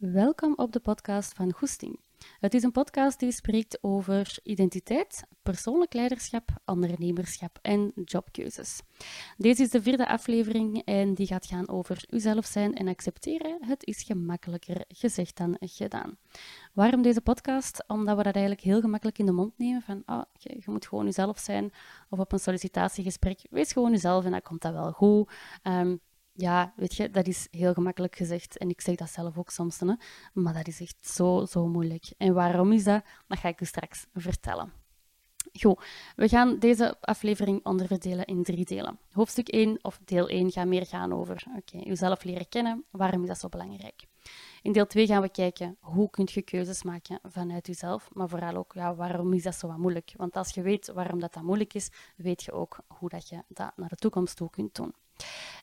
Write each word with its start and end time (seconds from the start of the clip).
Welkom 0.00 0.52
op 0.56 0.72
de 0.72 0.80
podcast 0.80 1.32
van 1.32 1.52
Goesting. 1.52 2.00
Het 2.38 2.54
is 2.54 2.62
een 2.62 2.72
podcast 2.72 3.18
die 3.18 3.32
spreekt 3.32 3.78
over 3.80 4.38
identiteit, 4.42 5.22
persoonlijk 5.42 5.92
leiderschap, 5.92 6.50
ondernemerschap 6.64 7.58
en 7.62 7.92
jobkeuzes. 8.04 8.80
Deze 9.36 9.62
is 9.62 9.70
de 9.70 9.82
vierde 9.82 10.08
aflevering 10.08 10.84
en 10.84 11.14
die 11.14 11.26
gaat 11.26 11.46
gaan 11.46 11.68
over 11.68 12.04
uzelf 12.10 12.46
zijn 12.46 12.74
en 12.74 12.88
accepteren. 12.88 13.58
Het 13.60 13.86
is 13.86 14.02
gemakkelijker 14.02 14.84
gezegd 14.88 15.36
dan 15.36 15.56
gedaan. 15.60 16.16
Waarom 16.72 17.02
deze 17.02 17.20
podcast? 17.20 17.84
Omdat 17.86 18.16
we 18.16 18.22
dat 18.22 18.34
eigenlijk 18.34 18.64
heel 18.64 18.80
gemakkelijk 18.80 19.18
in 19.18 19.26
de 19.26 19.32
mond 19.32 19.58
nemen 19.58 19.82
van 19.82 20.02
oh, 20.06 20.22
je, 20.32 20.62
moet 20.66 20.86
gewoon 20.86 21.06
uzelf 21.06 21.38
zijn 21.38 21.72
of 22.10 22.18
op 22.18 22.32
een 22.32 22.40
sollicitatiegesprek, 22.40 23.40
wees 23.50 23.72
gewoon 23.72 23.92
uzelf 23.92 24.24
en 24.24 24.30
dan 24.30 24.42
komt 24.42 24.62
dat 24.62 24.72
wel 24.72 24.92
goed. 24.92 25.30
Um, 25.62 26.00
ja, 26.40 26.72
weet 26.76 26.94
je, 26.94 27.10
dat 27.10 27.26
is 27.26 27.48
heel 27.50 27.72
gemakkelijk 27.72 28.16
gezegd. 28.16 28.58
En 28.58 28.68
ik 28.68 28.80
zeg 28.80 28.94
dat 28.94 29.10
zelf 29.10 29.38
ook 29.38 29.50
soms, 29.50 29.80
hè, 29.80 29.94
maar 30.32 30.54
dat 30.54 30.66
is 30.68 30.80
echt 30.80 30.96
zo, 31.00 31.46
zo 31.46 31.66
moeilijk. 31.66 32.12
En 32.18 32.34
waarom 32.34 32.72
is 32.72 32.84
dat? 32.84 33.04
Dat 33.28 33.38
ga 33.38 33.48
ik 33.48 33.60
u 33.60 33.64
straks 33.64 34.06
vertellen. 34.14 34.72
Goed, 35.60 35.84
we 36.16 36.28
gaan 36.28 36.58
deze 36.58 36.96
aflevering 37.00 37.64
onderverdelen 37.64 38.24
in 38.24 38.42
drie 38.42 38.64
delen. 38.64 38.98
Hoofdstuk 39.12 39.48
1 39.48 39.78
of 39.82 40.00
deel 40.04 40.28
1 40.28 40.50
gaat 40.50 40.66
meer 40.66 40.86
gaan 40.86 41.12
over 41.12 41.44
oké, 41.48 41.58
okay, 41.58 41.80
jezelf 41.88 42.24
leren 42.24 42.48
kennen. 42.48 42.84
Waarom 42.90 43.22
is 43.22 43.28
dat 43.28 43.38
zo 43.38 43.48
belangrijk? 43.48 44.06
In 44.62 44.72
deel 44.72 44.86
2 44.86 45.06
gaan 45.06 45.22
we 45.22 45.28
kijken 45.28 45.76
hoe 45.80 46.10
kun 46.10 46.28
je 46.32 46.42
keuzes 46.42 46.82
maken 46.82 47.18
vanuit 47.22 47.66
jezelf, 47.66 48.08
maar 48.12 48.28
vooral 48.28 48.56
ook 48.56 48.72
ja, 48.74 48.94
waarom 48.94 49.32
is 49.32 49.42
dat 49.42 49.54
zo 49.54 49.78
moeilijk? 49.78 50.12
Want 50.16 50.36
als 50.36 50.54
je 50.54 50.62
weet 50.62 50.92
waarom 50.92 51.20
dat, 51.20 51.32
dat 51.32 51.42
moeilijk 51.42 51.74
is, 51.74 51.90
weet 52.16 52.42
je 52.42 52.52
ook 52.52 52.78
hoe 52.86 53.08
dat 53.08 53.28
je 53.28 53.42
dat 53.48 53.72
naar 53.76 53.88
de 53.88 53.96
toekomst 53.96 54.36
toe 54.36 54.50
kunt 54.50 54.74
doen. 54.74 54.94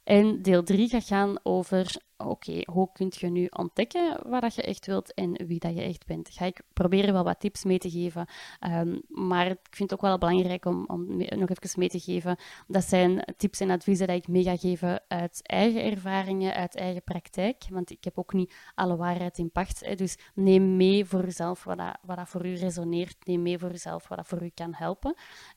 En 0.08 0.42
deel 0.42 0.64
3 0.64 0.90
gaat 0.90 1.06
gaan 1.06 1.40
over, 1.44 1.96
oké, 2.18 2.62
hoe 2.66 2.90
kun 2.94 3.12
je 3.18 3.30
nu 3.30 3.48
ontdekken 3.50 4.30
wat 4.30 4.42
dat 4.42 4.56
je 4.56 4.62
echt 4.62 4.86
wilt 4.86 5.14
en 5.14 5.46
wie 5.48 5.60
dat 5.60 5.76
je 5.76 5.82
echt 5.82 6.06
bent. 6.06 6.30
Ga 6.30 6.46
ik 6.46 6.62
proberen 6.74 7.14
wel 7.14 7.24
wat 7.24 7.40
tips 7.40 7.64
mee 7.64 7.78
te 7.78 7.90
geven, 7.90 8.28
um, 8.68 9.02
maar 9.08 9.48
ik 9.48 9.58
vind 9.70 9.90
het 9.90 9.94
ook 9.94 10.06
wel 10.06 10.18
belangrijk 10.18 10.66
om, 10.66 10.84
om 10.86 11.18
nog 11.18 11.50
even 11.50 11.80
mee 11.80 11.90
te 11.90 12.00
geven. 12.00 12.38
Dat 12.68 12.84
zijn 12.84 13.24
tips 13.38 13.60
en 13.60 13.70
adviezen 13.70 14.08
die 14.08 14.16
ik 14.16 14.28
mee 14.28 14.44
ga 14.44 14.58
geven 14.58 15.04
uit 15.08 15.40
eigen 15.48 15.84
ervaringen, 15.84 16.54
uit 16.54 16.76
eigen 16.76 17.04
praktijk, 17.04 17.64
want 17.70 17.92
ik 17.92 18.04
heb 18.04 18.18
ook 18.18 18.34
niet 18.34 18.54
alle 18.76 18.96
waarheid 18.96 19.38
in 19.38 19.52
pacht. 19.52 19.86
Hè. 19.86 19.96
Dus 19.96 20.18
neem 20.34 20.76
mee 20.76 21.06
voor 21.06 21.24
jezelf 21.24 21.64
wat 21.64 21.78
dat, 21.78 21.98
wat 22.02 22.18
dat 22.18 22.30
voor 22.30 22.46
u 22.46 22.56
resoneert, 22.56 23.16
neem 23.26 23.42
mee 23.42 23.60
voor 23.60 23.72
jezelf 23.72 24.08
wat 24.08 24.18
dat 24.18 24.28
voor 24.28 24.44
u 24.44 24.50
kan 24.54 24.74
helpen. 24.74 25.16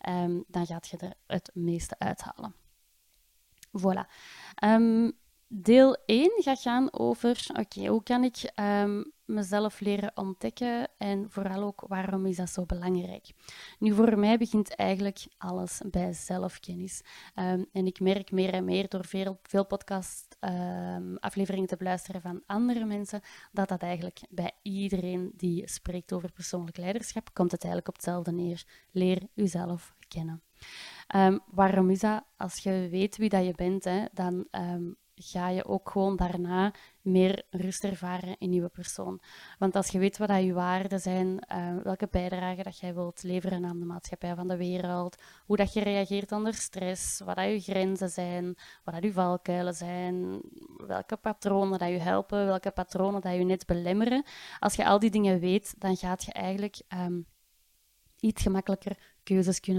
Um, 0.09 0.45
dan 0.47 0.67
gaat 0.67 0.89
je 0.89 0.97
er 0.97 1.15
het 1.27 1.51
meeste 1.55 1.99
uithalen. 1.99 2.60
Voilà. 3.73 4.07
Um, 4.65 5.13
deel 5.49 5.97
1 6.07 6.43
gaat 6.43 6.61
gaan 6.61 6.93
over, 6.93 7.47
oké, 7.53 7.87
hoe 7.87 8.03
kan 8.03 8.25
ik 8.25 8.53
um, 8.61 9.13
mezelf 9.25 9.81
leren 9.81 10.11
ontdekken 10.15 10.89
en 10.99 11.27
vooral 11.31 11.63
ook 11.63 11.85
waarom 11.89 12.27
is 12.27 12.37
dat 12.37 12.51
zo 12.51 12.67
belangrijk? 12.67 13.31
Nu, 13.79 13.95
voor 13.95 14.19
mij 14.19 14.39
begint 14.39 14.75
eigenlijk 14.75 15.27
alles 15.39 15.81
bij 15.91 16.13
zelfkennis. 16.13 17.03
Um, 17.35 17.67
en 17.73 17.87
ik 17.87 18.01
merk 18.01 18.31
meer 18.31 18.53
en 18.53 18.65
meer 18.65 18.89
door 18.89 19.05
veel, 19.05 19.39
veel 19.43 19.67
podcast 19.67 20.37
afleveringen 21.21 21.69
te 21.69 21.77
beluisteren 21.77 22.21
van 22.21 22.43
andere 22.47 22.85
mensen, 22.85 23.21
dat 23.53 23.69
dat 23.69 23.83
eigenlijk 23.83 24.21
bij 24.29 24.53
iedereen 24.63 25.33
die 25.37 25.69
spreekt 25.69 26.13
over 26.13 26.33
persoonlijk 26.33 26.77
leiderschap, 26.77 27.35
komt 27.35 27.53
het 27.53 27.65
eigenlijk 27.65 27.89
op 27.89 27.95
hetzelfde 27.95 28.33
neer. 28.33 28.65
Leer 28.91 29.23
uzelf 29.35 29.95
kennen. 30.09 30.43
Um, 31.17 31.41
waarom 31.47 31.91
is 31.91 32.01
dat? 32.01 32.25
Als 32.37 32.59
je 32.59 32.89
weet 32.91 33.17
wie 33.17 33.29
dat 33.29 33.45
je 33.45 33.53
bent, 33.55 33.85
hè, 33.85 34.05
dan 34.13 34.47
um, 34.51 34.97
ga 35.15 35.49
je 35.49 35.65
ook 35.65 35.91
gewoon 35.91 36.17
daarna 36.17 36.73
meer 37.01 37.47
rust 37.51 37.85
ervaren 37.85 38.37
in 38.39 38.53
je 38.53 38.69
persoon. 38.69 39.21
Want 39.59 39.77
als 39.77 39.89
je 39.89 39.99
weet 39.99 40.19
wat 40.19 40.29
dat 40.29 40.43
je 40.43 40.53
waarden 40.53 41.01
zijn, 41.01 41.47
uh, 41.53 41.83
welke 41.83 42.09
bijdrage 42.11 42.63
dat 42.63 42.79
jij 42.79 42.95
wilt 42.95 43.23
leveren 43.23 43.65
aan 43.65 43.79
de 43.79 43.85
maatschappij 43.85 44.35
van 44.35 44.49
de 44.49 44.57
wereld, 44.57 45.23
hoe 45.47 45.57
dat 45.57 45.73
je 45.73 45.81
reageert 45.81 46.33
onder 46.33 46.55
stress, 46.55 47.21
wat 47.25 47.37
dat 47.37 47.45
je 47.45 47.61
grenzen 47.61 48.11
zijn, 48.11 48.45
wat 48.85 48.95
dat 48.95 49.03
je 49.03 49.13
valkuilen 49.13 49.75
zijn, 49.75 50.41
welke 50.87 51.17
patronen 51.17 51.79
dat 51.79 51.89
je 51.89 51.99
helpen, 51.99 52.47
welke 52.47 52.71
patronen 52.71 53.21
dat 53.21 53.35
je 53.35 53.45
net 53.45 53.67
belemmeren. 53.67 54.25
Als 54.59 54.75
je 54.75 54.87
al 54.87 54.99
die 54.99 55.11
dingen 55.11 55.41
weet, 55.41 55.75
dan 55.79 55.97
gaat 55.97 56.25
je 56.25 56.33
eigenlijk 56.33 56.83
um, 56.89 57.27
iets 58.21 58.43
gemakkelijker 58.43 58.99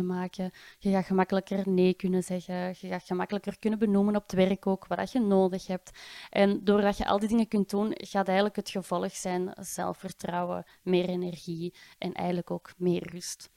maken. 0.06 0.52
Je 0.80 0.92
gaat 0.92 1.06
gemakkelijker 1.06 1.70
nee 1.70 1.94
kunnen 1.94 2.24
zeggen. 2.24 2.56
Je 2.56 2.88
gaat 2.88 3.04
gemakkelijker 3.04 3.60
kunnen 3.60 3.80
benoemen 3.80 4.16
op 4.16 4.22
het 4.22 4.32
werk 4.32 4.68
ook 4.68 4.88
wat 4.88 5.12
je 5.12 5.20
nodig 5.20 5.68
hebt. 5.68 6.00
En 6.30 6.64
doordat 6.64 6.98
je 6.98 7.06
al 7.06 7.20
die 7.20 7.28
dingen 7.28 7.48
kunt 7.48 7.70
doen, 7.70 7.94
gaat 7.98 8.26
eigenlijk 8.26 8.56
het 8.56 8.70
gevolg 8.70 9.16
zijn 9.16 9.54
zelfvertrouwen, 9.60 10.66
meer 10.84 11.10
energie 11.10 11.74
en 11.98 12.14
eigenlijk 12.14 12.52
ook 12.52 12.74
meer 12.78 13.10
rust. 13.12 13.50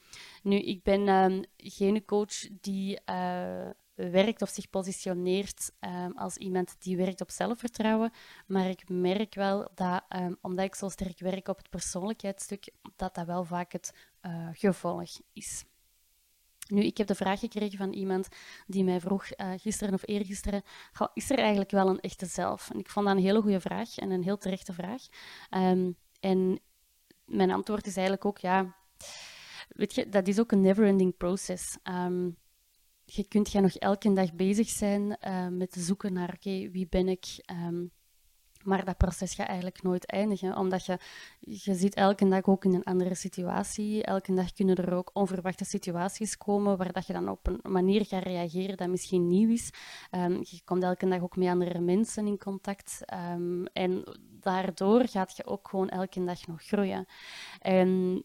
Nu, 0.43 0.57
ik 0.57 0.83
ben 0.83 1.01
uh, 1.01 1.43
geen 1.57 2.05
coach 2.05 2.49
die 2.61 3.01
uh, 3.11 3.71
werkt 3.95 4.43
of 4.43 4.49
zich 4.49 4.71
positioneert 4.71 5.73
um, 5.81 6.17
als 6.17 6.37
iemand 6.37 6.77
die 6.79 6.97
werkt 6.97 7.21
op 7.21 7.31
zelfvertrouwen. 7.31 8.13
Maar 8.47 8.69
ik 8.69 8.89
merk 8.89 9.35
wel 9.35 9.71
dat, 9.75 10.05
um, 10.09 10.37
omdat 10.41 10.65
ik 10.65 10.75
zo 10.75 10.89
sterk 10.89 11.19
werk 11.19 11.49
op 11.49 11.57
het 11.57 11.71
persoonlijkheidsstuk, 11.71 12.73
dat 12.97 13.15
dat 13.15 13.27
wel 13.27 13.45
vaak 13.45 13.73
het 13.73 13.93
uh, 14.23 14.49
gevolg 14.53 15.11
is. 15.33 15.65
Nu, 16.69 16.83
ik 16.83 16.99
heb 16.99 17.07
de 17.07 17.15
vraag 17.15 17.41
gekregen 17.41 17.79
van 17.79 17.93
iemand 17.93 18.29
die 18.67 18.85
mij 18.85 19.01
vroeg 19.01 19.27
uh, 19.37 19.53
gisteren 19.57 19.95
of 19.95 20.09
eergisteren, 20.09 20.63
is 21.15 21.31
er 21.31 21.39
eigenlijk 21.39 21.71
wel 21.71 21.89
een 21.89 22.01
echte 22.01 22.27
zelf? 22.27 22.71
En 22.71 22.79
ik 22.79 22.91
vond 22.91 23.07
dat 23.07 23.17
een 23.17 23.23
hele 23.23 23.41
goede 23.41 23.61
vraag 23.61 23.97
en 23.97 24.11
een 24.11 24.23
heel 24.23 24.39
terechte 24.39 24.73
vraag. 24.73 25.03
Um, 25.51 25.97
en 26.21 26.61
mijn 27.25 27.51
antwoord 27.51 27.87
is 27.87 27.97
eigenlijk 27.97 28.27
ook, 28.27 28.39
ja, 28.39 28.77
weet 29.69 29.95
je, 29.95 30.09
dat 30.09 30.29
is 30.29 30.41
ook 30.41 30.53
een 30.53 30.61
never-ending 30.61 31.17
process. 31.17 31.77
Um, 31.83 32.37
je 33.05 33.29
kunt 33.29 33.49
gaan 33.49 33.63
nog 33.63 33.75
elke 33.75 34.13
dag 34.13 34.35
bezig 34.35 34.69
zijn 34.69 35.17
uh, 35.27 35.49
met 35.49 35.75
zoeken 35.79 36.13
naar, 36.13 36.33
oké, 36.35 36.71
wie 36.71 36.87
ben 36.89 37.09
ik? 37.09 37.25
Um, 37.51 37.91
maar 38.65 38.85
dat 38.85 38.97
proces 38.97 39.35
gaat 39.35 39.47
eigenlijk 39.47 39.83
nooit 39.83 40.07
eindigen, 40.07 40.57
omdat 40.57 40.87
je, 40.87 40.99
je 41.41 41.75
zit 41.75 41.95
elke 41.95 42.29
dag 42.29 42.45
ook 42.45 42.65
in 42.65 42.75
een 42.75 42.85
andere 42.85 43.15
situatie. 43.15 44.05
Elke 44.05 44.35
dag 44.35 44.53
kunnen 44.53 44.77
er 44.77 44.95
ook 44.95 45.11
onverwachte 45.13 45.65
situaties 45.65 46.37
komen 46.37 46.77
waar 46.77 46.93
dat 46.93 47.07
je 47.07 47.13
dan 47.13 47.29
op 47.29 47.47
een 47.47 47.73
manier 47.73 48.07
gaat 48.07 48.23
reageren 48.23 48.77
dat 48.77 48.89
misschien 48.89 49.29
nieuw 49.29 49.51
is. 49.51 49.71
Um, 50.11 50.39
je 50.41 50.61
komt 50.65 50.83
elke 50.83 51.09
dag 51.09 51.21
ook 51.23 51.37
met 51.37 51.49
andere 51.49 51.81
mensen 51.81 52.27
in 52.27 52.39
contact. 52.39 53.01
Um, 53.35 53.67
en 53.67 54.05
daardoor 54.41 55.09
gaat 55.09 55.37
je 55.37 55.47
ook 55.47 55.69
gewoon 55.69 55.89
elke 55.89 56.25
dag 56.25 56.47
nog 56.47 56.63
groeien. 56.63 57.07
En 57.61 58.23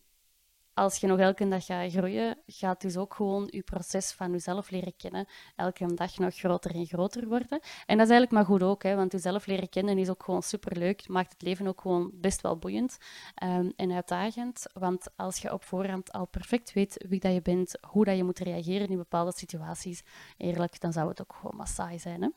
als 0.80 0.98
je 0.98 1.08
nog 1.08 1.20
elke 1.20 1.48
dag 1.48 1.66
gaat 1.66 1.92
groeien, 1.92 2.38
gaat 2.48 2.82
dus 2.82 2.98
ook 2.98 3.14
gewoon 3.14 3.48
je 3.52 3.62
proces 3.62 4.12
van 4.12 4.32
jezelf 4.32 4.70
leren 4.70 4.96
kennen 4.98 5.28
elke 5.56 5.94
dag 5.94 6.18
nog 6.18 6.36
groter 6.36 6.76
en 6.76 6.86
groter 6.86 7.28
worden. 7.28 7.60
En 7.86 7.98
dat 7.98 8.08
is 8.08 8.12
eigenlijk 8.12 8.32
maar 8.32 8.46
goed 8.46 8.64
ook, 8.64 8.84
hè, 8.84 8.96
want 8.96 9.12
jezelf 9.12 9.46
leren 9.46 9.70
kennen 9.70 9.98
is 9.98 10.10
ook 10.10 10.24
gewoon 10.24 10.44
superleuk. 10.44 11.08
Maakt 11.08 11.32
het 11.32 11.42
leven 11.42 11.68
ook 11.68 11.82
gewoon 11.82 12.12
best 12.14 12.42
wel 12.42 12.58
boeiend 12.58 12.98
um, 13.44 13.74
en 13.76 13.92
uitdagend. 13.92 14.66
Want 14.74 15.08
als 15.16 15.38
je 15.38 15.54
op 15.54 15.64
voorhand 15.64 16.12
al 16.12 16.28
perfect 16.28 16.74
weet 16.74 17.06
wie 17.10 17.20
dat 17.20 17.34
je 17.34 17.42
bent, 17.42 17.78
hoe 17.88 18.06
dat 18.06 18.18
je 18.18 18.24
moet 18.24 18.40
reageren 18.40 18.88
in 18.88 18.98
bepaalde 18.98 19.34
situaties, 19.36 20.04
eerlijk, 20.38 20.80
dan 20.80 20.94
zou 20.94 21.10
het 21.10 21.22
ook 21.22 21.34
gewoon 21.34 21.58
maar 21.58 21.68
saai 21.68 22.00
zijn. 22.00 22.34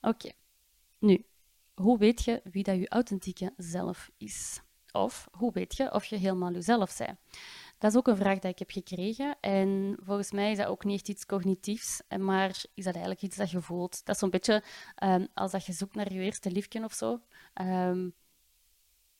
Oké, 0.00 0.32
nu, 0.98 1.26
hoe 1.74 1.98
weet 1.98 2.24
je 2.24 2.40
wie 2.44 2.62
dat 2.62 2.76
je 2.76 2.88
authentieke 2.88 3.52
zelf 3.56 4.10
is? 4.18 4.60
Of 4.96 5.28
hoe 5.32 5.52
weet 5.52 5.76
je 5.76 5.92
of 5.92 6.04
je 6.04 6.16
helemaal 6.16 6.52
jezelf 6.52 6.96
bent? 6.96 7.18
Dat 7.78 7.90
is 7.90 7.96
ook 7.96 8.06
een 8.06 8.16
vraag 8.16 8.38
die 8.38 8.50
ik 8.50 8.58
heb 8.58 8.70
gekregen. 8.70 9.36
En 9.40 9.96
volgens 10.02 10.30
mij 10.32 10.50
is 10.50 10.56
dat 10.56 10.66
ook 10.66 10.84
niet 10.84 10.94
echt 10.94 11.08
iets 11.08 11.26
cognitiefs, 11.26 12.02
maar 12.18 12.64
is 12.74 12.84
dat 12.84 12.94
eigenlijk 12.94 13.22
iets 13.22 13.36
dat 13.36 13.50
je 13.50 13.60
voelt. 13.60 14.04
Dat 14.04 14.14
is 14.14 14.20
zo'n 14.20 14.30
beetje 14.30 14.62
um, 15.04 15.28
als 15.34 15.50
dat 15.50 15.66
je 15.66 15.72
zoekt 15.72 15.94
naar 15.94 16.12
je 16.12 16.20
eerste 16.20 16.50
liefje 16.50 16.84
of 16.84 16.92
zo. 16.92 17.20
Um, 17.54 18.14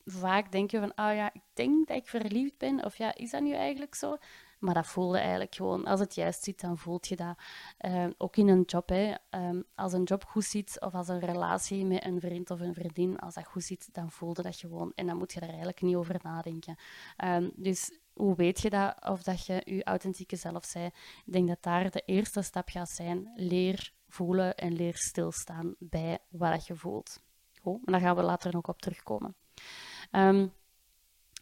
vaak 0.05 0.53
denk 0.53 0.71
je 0.71 0.79
van, 0.79 0.91
oh 0.91 1.15
ja, 1.15 1.33
ik 1.33 1.43
denk 1.53 1.89
dat 1.89 1.97
ik 1.97 2.07
verliefd 2.07 2.59
ben. 2.59 2.85
Of 2.85 2.97
ja, 2.97 3.15
is 3.15 3.31
dat 3.31 3.43
nu 3.43 3.53
eigenlijk 3.53 3.95
zo? 3.95 4.17
Maar 4.59 4.75
dat 4.75 4.87
voelde 4.87 5.19
eigenlijk 5.19 5.55
gewoon. 5.55 5.85
Als 5.85 6.01
het 6.01 6.15
juist 6.15 6.43
zit, 6.43 6.61
dan 6.61 6.79
voelt 6.79 7.09
je 7.09 7.17
dat. 7.17 7.39
Uh, 7.81 8.07
ook 8.19 8.37
in 8.37 8.49
een 8.49 8.63
job. 8.63 8.89
Hè. 8.89 9.15
Um, 9.31 9.65
als 9.75 9.93
een 9.93 10.03
job 10.03 10.25
goed 10.25 10.45
zit, 10.45 10.81
of 10.81 10.95
als 10.95 11.09
een 11.09 11.21
relatie 11.21 11.85
met 11.85 12.05
een 12.05 12.21
vriend 12.21 12.51
of 12.51 12.61
een 12.61 12.75
vriendin, 12.75 13.19
als 13.19 13.35
dat 13.35 13.47
goed 13.47 13.65
zit, 13.65 13.89
dan 13.95 14.11
voelde 14.11 14.43
dat 14.43 14.57
gewoon. 14.57 14.93
En 14.95 15.07
dan 15.07 15.17
moet 15.17 15.33
je 15.33 15.41
daar 15.41 15.49
eigenlijk 15.49 15.83
niet 15.83 15.97
over 15.97 16.21
nadenken. 16.23 16.77
Um, 17.25 17.53
dus 17.55 17.99
hoe 18.13 18.35
weet 18.35 18.61
je 18.61 18.71
dat? 18.71 19.09
Of 19.09 19.23
dat 19.23 19.47
je 19.47 19.63
je 19.65 19.85
authentieke 19.85 20.37
zelf 20.37 20.73
bent? 20.73 20.95
Ik 21.25 21.33
denk 21.33 21.49
dat 21.49 21.63
daar 21.63 21.91
de 21.91 22.03
eerste 22.07 22.43
stap 22.43 22.69
gaat 22.69 22.91
zijn. 22.91 23.33
Leer 23.35 23.93
voelen 24.09 24.55
en 24.55 24.73
leer 24.73 24.97
stilstaan 24.97 25.75
bij 25.79 26.19
wat 26.29 26.67
je 26.67 26.77
voelt. 26.77 27.23
Goed, 27.63 27.81
daar 27.85 28.01
gaan 28.01 28.17
we 28.17 28.23
later 28.23 28.53
nog 28.53 28.69
op 28.69 28.81
terugkomen. 28.81 29.37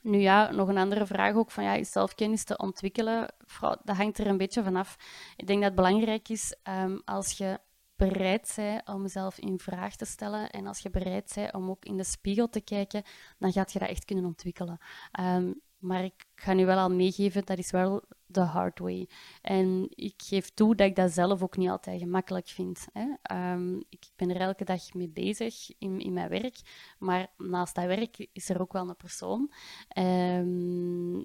Nu 0.05 0.19
ja, 0.19 0.51
nog 0.51 0.69
een 0.69 0.79
andere 0.79 1.07
vraag 1.07 1.35
ook 1.35 1.51
van 1.51 1.65
ja, 1.65 1.75
is 1.75 1.93
zelfkennis 1.93 2.45
te 2.45 2.57
ontwikkelen? 2.57 3.35
Dat 3.61 3.97
hangt 3.97 4.19
er 4.19 4.27
een 4.27 4.37
beetje 4.37 4.63
vanaf. 4.63 4.97
Ik 5.37 5.47
denk 5.47 5.59
dat 5.59 5.69
het 5.69 5.81
belangrijk 5.81 6.29
is 6.29 6.57
um, 6.69 7.03
als 7.05 7.39
je 7.39 7.59
bereid 7.97 8.53
bent 8.57 8.89
om 8.89 9.03
jezelf 9.03 9.39
in 9.39 9.59
vraag 9.59 9.97
te 9.97 10.05
stellen 10.05 10.51
en 10.51 10.67
als 10.67 10.79
je 10.79 10.91
bereid 10.91 11.33
bent 11.35 11.55
om 11.55 11.71
ook 11.71 11.85
in 11.85 11.97
de 11.97 12.05
spiegel 12.05 12.49
te 12.49 12.61
kijken, 12.61 13.03
dan 13.39 13.53
gaat 13.53 13.73
je 13.73 13.79
dat 13.79 13.89
echt 13.89 14.05
kunnen 14.05 14.25
ontwikkelen. 14.25 14.79
Ehm, 15.13 15.53
maar 15.79 16.05
ik 16.05 16.27
ga 16.35 16.53
nu 16.53 16.67
wel 16.67 16.79
al 16.79 16.91
meegeven, 16.91 17.45
dat 17.45 17.59
is 17.59 17.71
wel 17.71 18.03
de 18.35 18.41
hard 18.41 18.79
way. 18.79 19.09
En 19.43 19.87
ik 19.95 20.15
geef 20.17 20.51
toe 20.51 20.75
dat 20.75 20.87
ik 20.87 20.97
dat 20.97 21.13
zelf 21.13 21.43
ook 21.43 21.57
niet 21.57 21.69
altijd 21.69 22.01
gemakkelijk 22.01 22.49
vind. 22.49 22.87
Hè. 22.93 23.07
Ehm, 23.23 23.77
ik 23.77 24.07
ben 24.17 24.31
er 24.31 24.41
elke 24.41 24.65
dag 24.65 24.95
mee 24.95 25.09
bezig 25.09 25.71
in, 25.79 26.01
in 26.01 26.13
mijn 26.13 26.29
werk, 26.29 26.57
maar 26.99 27.27
naast 27.37 27.75
dat 27.75 27.85
werk 27.85 28.27
is 28.33 28.49
er 28.49 28.61
ook 28.61 28.73
wel 28.73 28.89
een 28.89 28.97
persoon. 28.97 29.53
Um, 29.99 31.25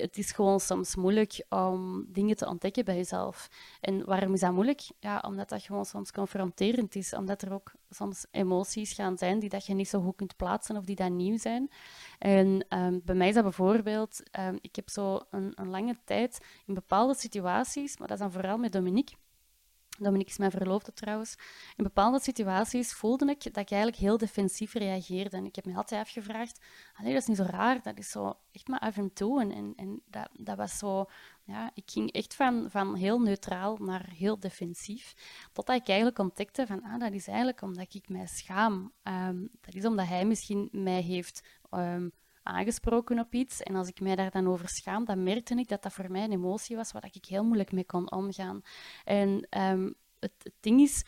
het 0.00 0.18
is 0.18 0.32
gewoon 0.32 0.60
soms 0.60 0.96
moeilijk 0.96 1.44
om 1.48 2.04
dingen 2.08 2.36
te 2.36 2.46
ontdekken 2.46 2.84
bij 2.84 2.96
jezelf. 2.96 3.48
En 3.80 4.04
waarom 4.04 4.32
is 4.32 4.40
dat 4.40 4.52
moeilijk? 4.52 4.80
Ja, 4.98 5.22
omdat 5.26 5.48
dat 5.48 5.62
gewoon 5.62 5.84
soms 5.84 6.12
confronterend 6.12 6.94
is. 6.94 7.14
Omdat 7.14 7.42
er 7.42 7.52
ook 7.52 7.72
soms 7.90 8.26
emoties 8.30 8.92
gaan 8.92 9.18
zijn 9.18 9.38
die 9.38 9.48
dat 9.48 9.66
je 9.66 9.74
niet 9.74 9.88
zo 9.88 10.00
goed 10.00 10.16
kunt 10.16 10.36
plaatsen 10.36 10.76
of 10.76 10.84
die 10.84 10.96
dan 10.96 11.16
nieuw 11.16 11.38
zijn. 11.38 11.70
En 12.18 12.66
um, 12.68 13.00
bij 13.04 13.14
mij 13.14 13.28
is 13.28 13.34
dat 13.34 13.42
bijvoorbeeld... 13.42 14.22
Um, 14.40 14.58
ik 14.60 14.76
heb 14.76 14.88
zo 14.88 15.20
een, 15.30 15.52
een 15.54 15.70
lange 15.70 15.96
tijd 16.04 16.40
in 16.66 16.74
bepaalde 16.74 17.14
situaties, 17.14 17.98
maar 17.98 18.08
dat 18.08 18.16
is 18.16 18.22
dan 18.22 18.32
vooral 18.32 18.58
met 18.58 18.72
Dominique 18.72 19.16
Dominique 19.98 20.30
is 20.30 20.38
mijn 20.38 20.50
verloofde 20.50 20.92
trouwens. 20.92 21.36
In 21.76 21.84
bepaalde 21.84 22.20
situaties 22.20 22.92
voelde 22.92 23.30
ik 23.30 23.42
dat 23.42 23.56
ik 23.56 23.70
eigenlijk 23.70 23.96
heel 23.96 24.18
defensief 24.18 24.72
reageerde. 24.72 25.36
En 25.36 25.44
ik 25.44 25.54
heb 25.54 25.64
me 25.64 25.74
altijd 25.74 26.00
afgevraagd, 26.00 26.60
nee, 26.98 27.12
dat 27.12 27.22
is 27.22 27.28
niet 27.28 27.36
zo 27.36 27.42
raar, 27.42 27.82
dat 27.82 27.98
is 27.98 28.10
zo 28.10 28.38
echt 28.52 28.68
maar 28.68 28.80
af 28.80 28.96
en 28.96 29.12
toe. 29.12 29.40
En, 29.40 29.52
en, 29.52 29.72
en 29.76 30.02
dat, 30.06 30.28
dat 30.32 30.56
was 30.56 30.78
zo, 30.78 31.04
ja, 31.44 31.70
ik 31.74 31.90
ging 31.90 32.12
echt 32.12 32.34
van, 32.34 32.70
van 32.70 32.94
heel 32.94 33.20
neutraal 33.20 33.76
naar 33.76 34.10
heel 34.10 34.40
defensief. 34.40 35.14
Totdat 35.52 35.76
ik 35.76 35.88
eigenlijk 35.88 36.18
ontdekte 36.18 36.66
van, 36.66 36.82
ah, 36.82 37.00
dat 37.00 37.12
is 37.12 37.26
eigenlijk 37.26 37.62
omdat 37.62 37.94
ik 37.94 38.08
mij 38.08 38.26
schaam. 38.26 38.92
Um, 39.02 39.48
dat 39.60 39.74
is 39.74 39.84
omdat 39.84 40.06
hij 40.06 40.24
misschien 40.24 40.68
mij 40.72 41.00
heeft... 41.00 41.48
Um, 41.70 42.12
aangesproken 42.48 43.18
op 43.18 43.34
iets. 43.34 43.62
En 43.62 43.74
als 43.74 43.88
ik 43.88 44.00
mij 44.00 44.16
daar 44.16 44.30
dan 44.30 44.48
over 44.48 44.68
schaam, 44.68 45.04
dan 45.04 45.22
merkte 45.22 45.54
ik 45.54 45.68
dat 45.68 45.82
dat 45.82 45.92
voor 45.92 46.10
mij 46.10 46.24
een 46.24 46.32
emotie 46.32 46.76
was 46.76 46.92
waar 46.92 47.08
ik 47.12 47.24
heel 47.24 47.44
moeilijk 47.44 47.72
mee 47.72 47.84
kon 47.84 48.12
omgaan. 48.12 48.62
En 49.04 49.46
um, 49.60 49.94
het, 50.18 50.32
het, 50.42 50.54
ding 50.60 50.80
is, 50.80 51.04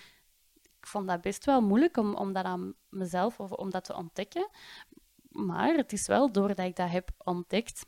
ik 0.63 0.87
vond 0.87 1.09
dat 1.09 1.21
best 1.21 1.45
wel 1.45 1.61
moeilijk 1.61 1.97
om, 1.97 2.15
om 2.15 2.33
dat 2.33 2.45
aan 2.45 2.75
mezelf 2.89 3.41
of 3.41 3.53
om 3.53 3.71
dat 3.71 3.85
te 3.85 3.97
ontdekken. 3.97 4.49
Maar 5.31 5.75
het 5.75 5.93
is 5.93 6.07
wel 6.07 6.33
doordat 6.33 6.67
ik 6.67 6.77
dat 6.77 6.91
heb 6.91 7.11
ontdekt 7.25 7.87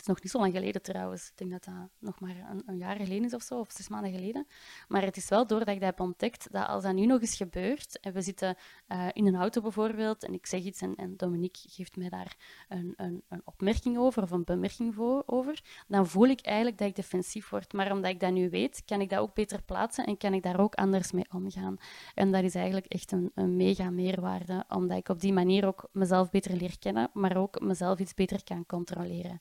het 0.00 0.08
is 0.08 0.14
nog 0.14 0.22
niet 0.22 0.32
zo 0.32 0.38
lang 0.38 0.52
geleden 0.52 0.82
trouwens. 0.82 1.28
Ik 1.28 1.36
denk 1.36 1.50
dat 1.50 1.64
dat 1.64 1.88
nog 1.98 2.20
maar 2.20 2.36
een, 2.50 2.62
een, 2.66 2.76
jaar 2.76 2.96
geleden 2.96 3.24
is 3.24 3.34
of 3.34 3.42
zo, 3.42 3.58
of 3.58 3.70
zes 3.70 3.88
maanden 3.88 4.12
geleden. 4.12 4.46
Maar 4.88 5.02
het 5.02 5.16
is 5.16 5.28
wel 5.28 5.46
doordat 5.46 5.68
ik 5.68 5.80
dat 5.80 5.88
heb 5.88 6.00
ontdekt 6.00 6.48
dat 6.52 6.66
als 6.66 6.82
dat 6.82 6.94
nu 6.94 7.06
nog 7.06 7.20
eens 7.20 7.36
gebeurt, 7.36 8.00
en 8.00 8.12
we 8.12 8.22
zitten 8.22 8.56
uh, 8.88 9.08
in 9.12 9.26
een 9.26 9.36
auto 9.36 9.60
bijvoorbeeld, 9.60 10.24
en 10.24 10.32
ik 10.32 10.46
zeg 10.46 10.62
iets 10.62 10.80
en, 10.80 10.94
en 10.96 11.16
Dominique 11.16 11.68
geeft 11.68 11.96
mij 11.96 12.08
daar 12.08 12.36
een, 12.68 12.94
een, 12.96 13.22
een, 13.28 13.42
opmerking 13.44 13.98
over 13.98 14.22
of 14.22 14.30
een 14.30 14.44
bemerking 14.44 14.94
voor, 14.94 15.22
over, 15.26 15.62
dan 15.88 16.06
voel 16.06 16.26
ik 16.26 16.40
eigenlijk 16.40 16.78
dat 16.78 16.88
ik 16.88 16.96
defensief 16.96 17.48
word. 17.48 17.72
Maar 17.72 17.92
omdat 17.92 18.10
ik 18.10 18.20
dat 18.20 18.32
nu 18.32 18.50
weet, 18.50 18.82
kan 18.84 19.00
ik 19.00 19.10
dat 19.10 19.18
ook 19.18 19.34
beter 19.34 19.62
plaatsen 19.62 20.06
en 20.06 20.16
kan 20.16 20.34
ik 20.34 20.42
daar 20.42 20.60
ook 20.60 20.74
anders 20.74 21.12
mee 21.12 21.26
omgaan. 21.34 21.76
En 22.14 22.32
dat 22.32 22.42
is 22.42 22.54
eigenlijk 22.54 22.86
echt 22.86 23.12
een, 23.12 23.30
een 23.34 23.56
mega 23.56 23.90
meerwaarde, 23.90 24.64
omdat 24.68 24.98
ik 24.98 25.08
op 25.08 25.20
die 25.20 25.32
manier 25.32 25.66
ook 25.66 25.88
mezelf 25.92 26.30
beter 26.30 26.56
leer 26.56 26.78
kennen, 26.78 27.10
maar 27.12 27.36
ook 27.36 27.60
mezelf 27.60 27.98
iets 27.98 28.14
beter 28.14 28.44
kan 28.44 28.66
controleren. 28.66 29.40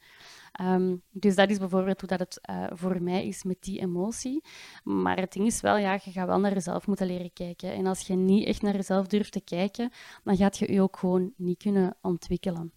Um, 0.62 1.02
dus 1.12 1.36
dat 1.36 1.50
is 1.50 1.58
bijvoorbeeld 1.58 2.00
hoe 2.00 2.10
dat 2.10 2.20
het 2.20 2.40
uh, 2.50 2.66
voor 2.70 3.04
mij 3.04 3.28
is 3.28 3.44
met 3.44 3.58
die 3.60 3.80
emotie. 3.80 4.44
Maar 4.84 5.20
het 5.20 5.34
ding 5.34 5.46
is 5.46 5.62
wel, 5.62 5.78
ja, 5.78 5.94
je 6.04 6.12
gaat 6.12 6.28
wel 6.28 6.40
naar 6.40 6.54
jezelf 6.54 6.88
moeten 6.88 7.08
leren 7.08 7.34
kijken. 7.34 7.74
En 7.74 7.86
als 7.86 8.08
je 8.08 8.16
niet 8.16 8.48
echt 8.48 8.62
naar 8.62 8.76
jezelf 8.76 9.08
durft 9.08 9.32
te 9.32 9.42
kijken, 9.42 9.92
dan 10.24 10.38
gaat 10.38 10.58
je 10.58 10.72
je 10.72 10.82
ook 10.82 10.98
gewoon 10.98 11.34
niet 11.38 11.58
kunnen 11.58 11.98
ontwikkelen. 12.02 12.72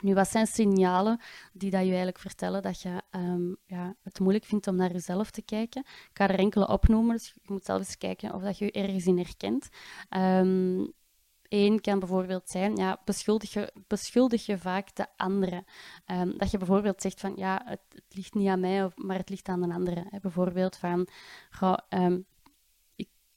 Nu, 0.00 0.14
wat 0.14 0.28
zijn 0.28 0.46
signalen 0.46 1.20
die 1.52 1.70
dat 1.70 1.80
je 1.80 1.86
eigenlijk 1.86 2.18
vertellen 2.18 2.62
dat 2.62 2.80
je 2.80 3.02
um, 3.10 3.56
ja, 3.66 3.96
het 4.02 4.20
moeilijk 4.20 4.44
vindt 4.44 4.66
om 4.66 4.76
naar 4.76 4.92
jezelf 4.92 5.30
te 5.30 5.42
kijken? 5.42 5.80
Ik 5.80 6.10
ga 6.12 6.28
er 6.28 6.38
enkele 6.38 6.68
opnoemen, 6.68 7.16
dus 7.16 7.34
je 7.42 7.52
moet 7.52 7.64
zelf 7.64 7.78
eens 7.78 7.98
kijken 7.98 8.34
of 8.34 8.42
dat 8.42 8.58
je 8.58 8.64
je 8.64 8.72
ergens 8.72 9.06
in 9.06 9.18
herkent. 9.18 9.68
Um, 10.16 10.92
Eén 11.54 11.80
kan 11.80 11.98
bijvoorbeeld 11.98 12.48
zijn, 12.50 12.76
ja, 12.76 13.00
beschuldig, 13.04 13.52
je, 13.52 13.72
beschuldig 13.86 14.46
je 14.46 14.58
vaak 14.58 14.96
de 14.96 15.06
andere. 15.16 15.64
Um, 16.06 16.38
dat 16.38 16.50
je 16.50 16.58
bijvoorbeeld 16.58 17.02
zegt 17.02 17.20
van, 17.20 17.32
ja, 17.36 17.62
het, 17.64 17.80
ligt 18.08 18.34
niet 18.34 18.48
aan 18.48 18.60
mij, 18.60 18.90
maar 18.94 19.16
het 19.16 19.28
ligt 19.28 19.48
aan 19.48 19.62
een 19.62 19.72
andere. 19.72 20.18
Bijvoorbeeld 20.20 20.76
van, 20.76 21.08
goh, 21.50 21.76
um, 21.88 22.26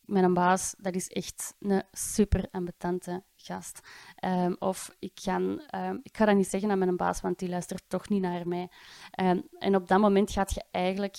mijn 0.01 0.33
baas, 0.33 0.75
dat 0.77 0.95
is 0.95 1.07
echt 1.07 1.55
een 1.59 1.83
super 1.91 2.47
ambetante 2.51 3.23
gast. 3.37 3.79
Um, 4.25 4.55
of 4.59 4.95
ik 4.99 5.11
ga, 5.13 5.35
um, 5.35 5.99
ik 6.03 6.17
ga 6.17 6.25
dat 6.25 6.35
niet 6.35 6.47
zeggen 6.47 6.71
aan 6.71 6.77
mijn 6.77 6.97
baas, 6.97 7.21
want 7.21 7.39
die 7.39 7.49
luistert 7.49 7.83
toch 7.87 8.09
niet 8.09 8.21
naar 8.21 8.47
mij. 8.47 8.69
Um, 9.21 9.47
en 9.59 9.75
op 9.75 9.87
dat 9.87 9.99
moment 9.99 10.31
gaat 10.31 10.53
je 10.53 10.63
eigenlijk 10.71 11.17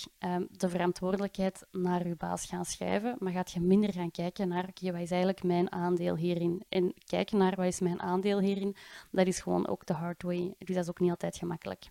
de 0.49 0.69
verantwoordelijkheid 0.69 1.65
naar 1.71 2.07
je 2.07 2.15
baas 2.15 2.45
gaan 2.45 2.65
schrijven, 2.65 3.15
maar 3.19 3.31
gaat 3.31 3.51
je 3.51 3.59
minder 3.59 3.93
gaan 3.93 4.11
kijken 4.11 4.47
naar, 4.47 4.69
wat 4.81 5.01
is 5.01 5.11
eigenlijk 5.11 5.43
mijn 5.43 5.71
aandeel 5.71 6.15
hierin? 6.15 6.63
En 6.69 6.93
kijken 7.05 7.37
naar, 7.37 7.55
wat 7.55 7.65
is 7.65 7.79
mijn 7.79 8.01
aandeel 8.01 8.39
hierin? 8.39 8.75
Dat 9.11 9.27
is 9.27 9.39
gewoon 9.39 9.67
ook 9.67 9.85
de 9.85 9.93
hard 9.93 10.23
way. 10.23 10.53
Dus 10.57 10.75
dat 10.75 10.83
is 10.83 10.89
ook 10.89 10.99
niet 10.99 11.09
altijd 11.09 11.37
gemakkelijk. 11.37 11.89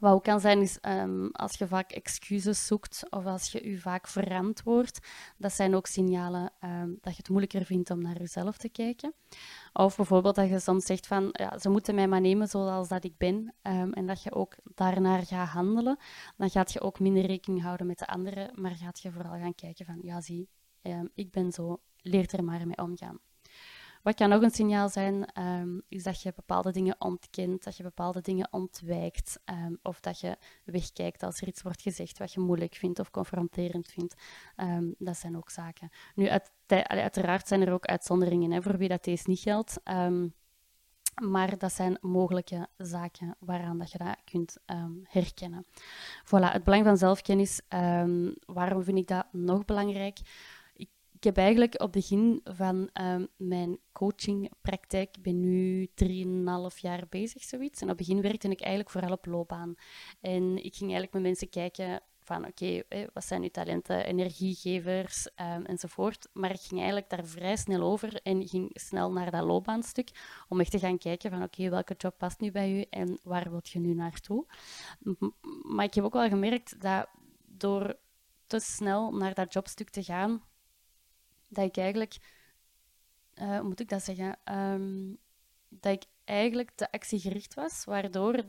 Wat 0.00 0.12
ook 0.12 0.22
kan 0.22 0.40
zijn, 0.40 0.60
is 0.60 0.78
um, 0.82 1.30
als 1.32 1.54
je 1.54 1.66
vaak 1.66 1.92
excuses 1.92 2.66
zoekt 2.66 3.06
of 3.10 3.26
als 3.26 3.52
je 3.52 3.70
je 3.70 3.78
vaak 3.78 4.08
verantwoordt. 4.08 5.06
Dat 5.38 5.52
zijn 5.52 5.74
ook 5.74 5.86
signalen 5.86 6.52
um, 6.60 6.98
dat 7.00 7.12
je 7.12 7.18
het 7.18 7.28
moeilijker 7.28 7.64
vindt 7.64 7.90
om 7.90 8.02
naar 8.02 8.18
jezelf 8.18 8.56
te 8.56 8.68
kijken. 8.68 9.14
Of 9.72 9.96
bijvoorbeeld 9.96 10.34
dat 10.34 10.48
je 10.48 10.58
soms 10.58 10.84
zegt 10.84 11.06
van, 11.06 11.28
ja, 11.32 11.58
ze 11.58 11.68
moeten 11.68 11.94
mij 11.94 12.08
maar 12.08 12.20
nemen 12.20 12.48
zoals 12.48 12.88
dat 12.88 13.04
ik 13.04 13.16
ben. 13.18 13.54
Um, 13.62 13.92
en 13.92 14.06
dat 14.06 14.22
je 14.22 14.32
ook 14.34 14.54
daarnaar 14.74 15.22
gaat 15.26 15.48
handelen. 15.48 15.98
Dan 16.36 16.50
gaat 16.50 16.72
je 16.72 16.80
ook 16.80 17.00
minder 17.00 17.26
rekening 17.26 17.62
houden 17.62 17.86
met 17.86 17.98
de 17.98 18.06
anderen, 18.06 18.50
maar 18.54 18.74
gaat 18.74 19.00
je 19.00 19.12
vooral 19.12 19.38
gaan 19.38 19.54
kijken 19.54 19.86
van, 19.86 19.98
ja 20.02 20.20
zie, 20.20 20.48
ik 21.14 21.30
ben 21.30 21.52
zo, 21.52 21.80
leer 21.96 22.34
er 22.34 22.44
maar 22.44 22.66
mee 22.66 22.76
omgaan. 22.76 23.18
Wat 24.06 24.14
kan 24.14 24.28
nog 24.28 24.42
een 24.42 24.50
signaal 24.50 24.88
zijn, 24.88 25.28
um, 25.38 25.82
is 25.88 26.02
dat 26.02 26.22
je 26.22 26.32
bepaalde 26.36 26.72
dingen 26.72 26.96
ontkent, 26.98 27.64
dat 27.64 27.76
je 27.76 27.82
bepaalde 27.82 28.20
dingen 28.20 28.48
ontwijkt, 28.50 29.40
um, 29.44 29.78
of 29.82 30.00
dat 30.00 30.20
je 30.20 30.36
wegkijkt 30.64 31.22
als 31.22 31.40
er 31.40 31.48
iets 31.48 31.62
wordt 31.62 31.82
gezegd 31.82 32.18
wat 32.18 32.32
je 32.32 32.40
moeilijk 32.40 32.74
vindt 32.74 32.98
of 32.98 33.10
confronterend 33.10 33.88
vindt. 33.88 34.14
Um, 34.56 34.94
dat 34.98 35.16
zijn 35.16 35.36
ook 35.36 35.50
zaken. 35.50 35.90
Nu, 36.14 36.28
uit, 36.28 36.50
uiteraard 36.86 37.48
zijn 37.48 37.66
er 37.66 37.72
ook 37.72 37.86
uitzonderingen 37.86 38.50
hè, 38.50 38.62
voor 38.62 38.76
wie 38.76 38.88
dat 38.88 39.04
deze 39.04 39.30
niet 39.30 39.40
geldt. 39.40 39.80
Maar 41.22 41.58
dat 41.58 41.72
zijn 41.72 41.98
mogelijke 42.00 42.68
zaken 42.76 43.36
waaraan 43.38 43.78
dat 43.78 43.92
je 43.92 43.98
dat 43.98 44.16
kunt 44.24 44.56
herkennen. 45.02 45.64
Voilà, 46.24 46.52
het 46.52 46.64
belang 46.64 46.84
van 46.84 46.96
zelfkennis. 46.96 47.60
Um, 47.68 48.34
waarom 48.44 48.82
vind 48.82 48.98
ik 48.98 49.08
dat 49.08 49.26
nog 49.32 49.64
belangrijk? 49.64 50.18
Heb 51.26 51.36
eigenlijk 51.36 51.74
op 51.74 51.80
het 51.80 51.90
begin 51.90 52.40
van 52.44 52.90
um, 53.02 53.28
mijn 53.36 53.78
coachingpraktijk, 53.92 55.16
ik 55.16 55.22
ben 55.22 55.40
nu 55.40 55.88
3,5 56.70 56.76
jaar 56.80 57.06
bezig, 57.08 57.42
zoiets. 57.42 57.80
En 57.80 57.90
op 57.90 57.98
het 57.98 58.06
begin 58.06 58.22
werkte 58.22 58.48
ik 58.48 58.60
eigenlijk 58.60 58.90
vooral 58.90 59.12
op 59.12 59.26
loopbaan. 59.26 59.74
En 60.20 60.56
ik 60.56 60.74
ging 60.74 60.90
eigenlijk 60.90 61.12
met 61.12 61.22
mensen 61.22 61.48
kijken 61.48 62.02
van 62.26 62.46
oké, 62.46 62.82
wat 63.12 63.24
zijn 63.24 63.42
uw 63.42 63.48
talenten, 63.48 64.04
energiegevers 64.04 65.26
um, 65.26 65.64
enzovoort. 65.64 66.28
Maar 66.32 66.50
ik 66.50 66.60
ging 66.60 66.80
eigenlijk 66.80 67.10
daar 67.10 67.26
vrij 67.26 67.56
snel 67.56 67.82
over 67.82 68.20
en 68.22 68.48
ging 68.48 68.70
snel 68.72 69.12
naar 69.12 69.30
dat 69.30 69.44
loopbaanstuk 69.44 70.10
om 70.48 70.60
echt 70.60 70.70
te 70.70 70.78
gaan 70.78 70.98
kijken 70.98 71.30
van 71.30 71.42
oké, 71.42 71.68
welke 71.68 71.94
job 71.98 72.14
past 72.18 72.40
nu 72.40 72.50
bij 72.50 72.78
u 72.78 72.84
en 72.90 73.18
waar 73.22 73.50
wilt 73.50 73.68
je 73.68 73.78
nu 73.78 73.94
naartoe. 73.94 74.46
Maar 75.62 75.84
ik 75.84 75.94
heb 75.94 76.04
ook 76.04 76.12
wel 76.12 76.28
gemerkt 76.28 76.80
dat 76.80 77.08
door 77.46 77.96
te 78.46 78.60
snel 78.60 79.12
naar 79.12 79.34
dat 79.34 79.52
jobstuk 79.52 79.90
te 79.90 80.02
gaan, 80.02 80.42
dat 81.48 81.64
ik 81.64 81.76
eigenlijk, 81.76 82.16
uh, 83.34 83.58
hoe 83.58 83.68
moet 83.68 83.80
ik 83.80 83.88
dat 83.88 84.02
zeggen, 84.02 84.38
um, 84.44 85.18
dat 85.68 85.92
ik 85.92 86.04
eigenlijk 86.24 86.70
te 86.74 86.92
actiegericht 86.92 87.54
was, 87.54 87.84
waardoor 87.84 88.44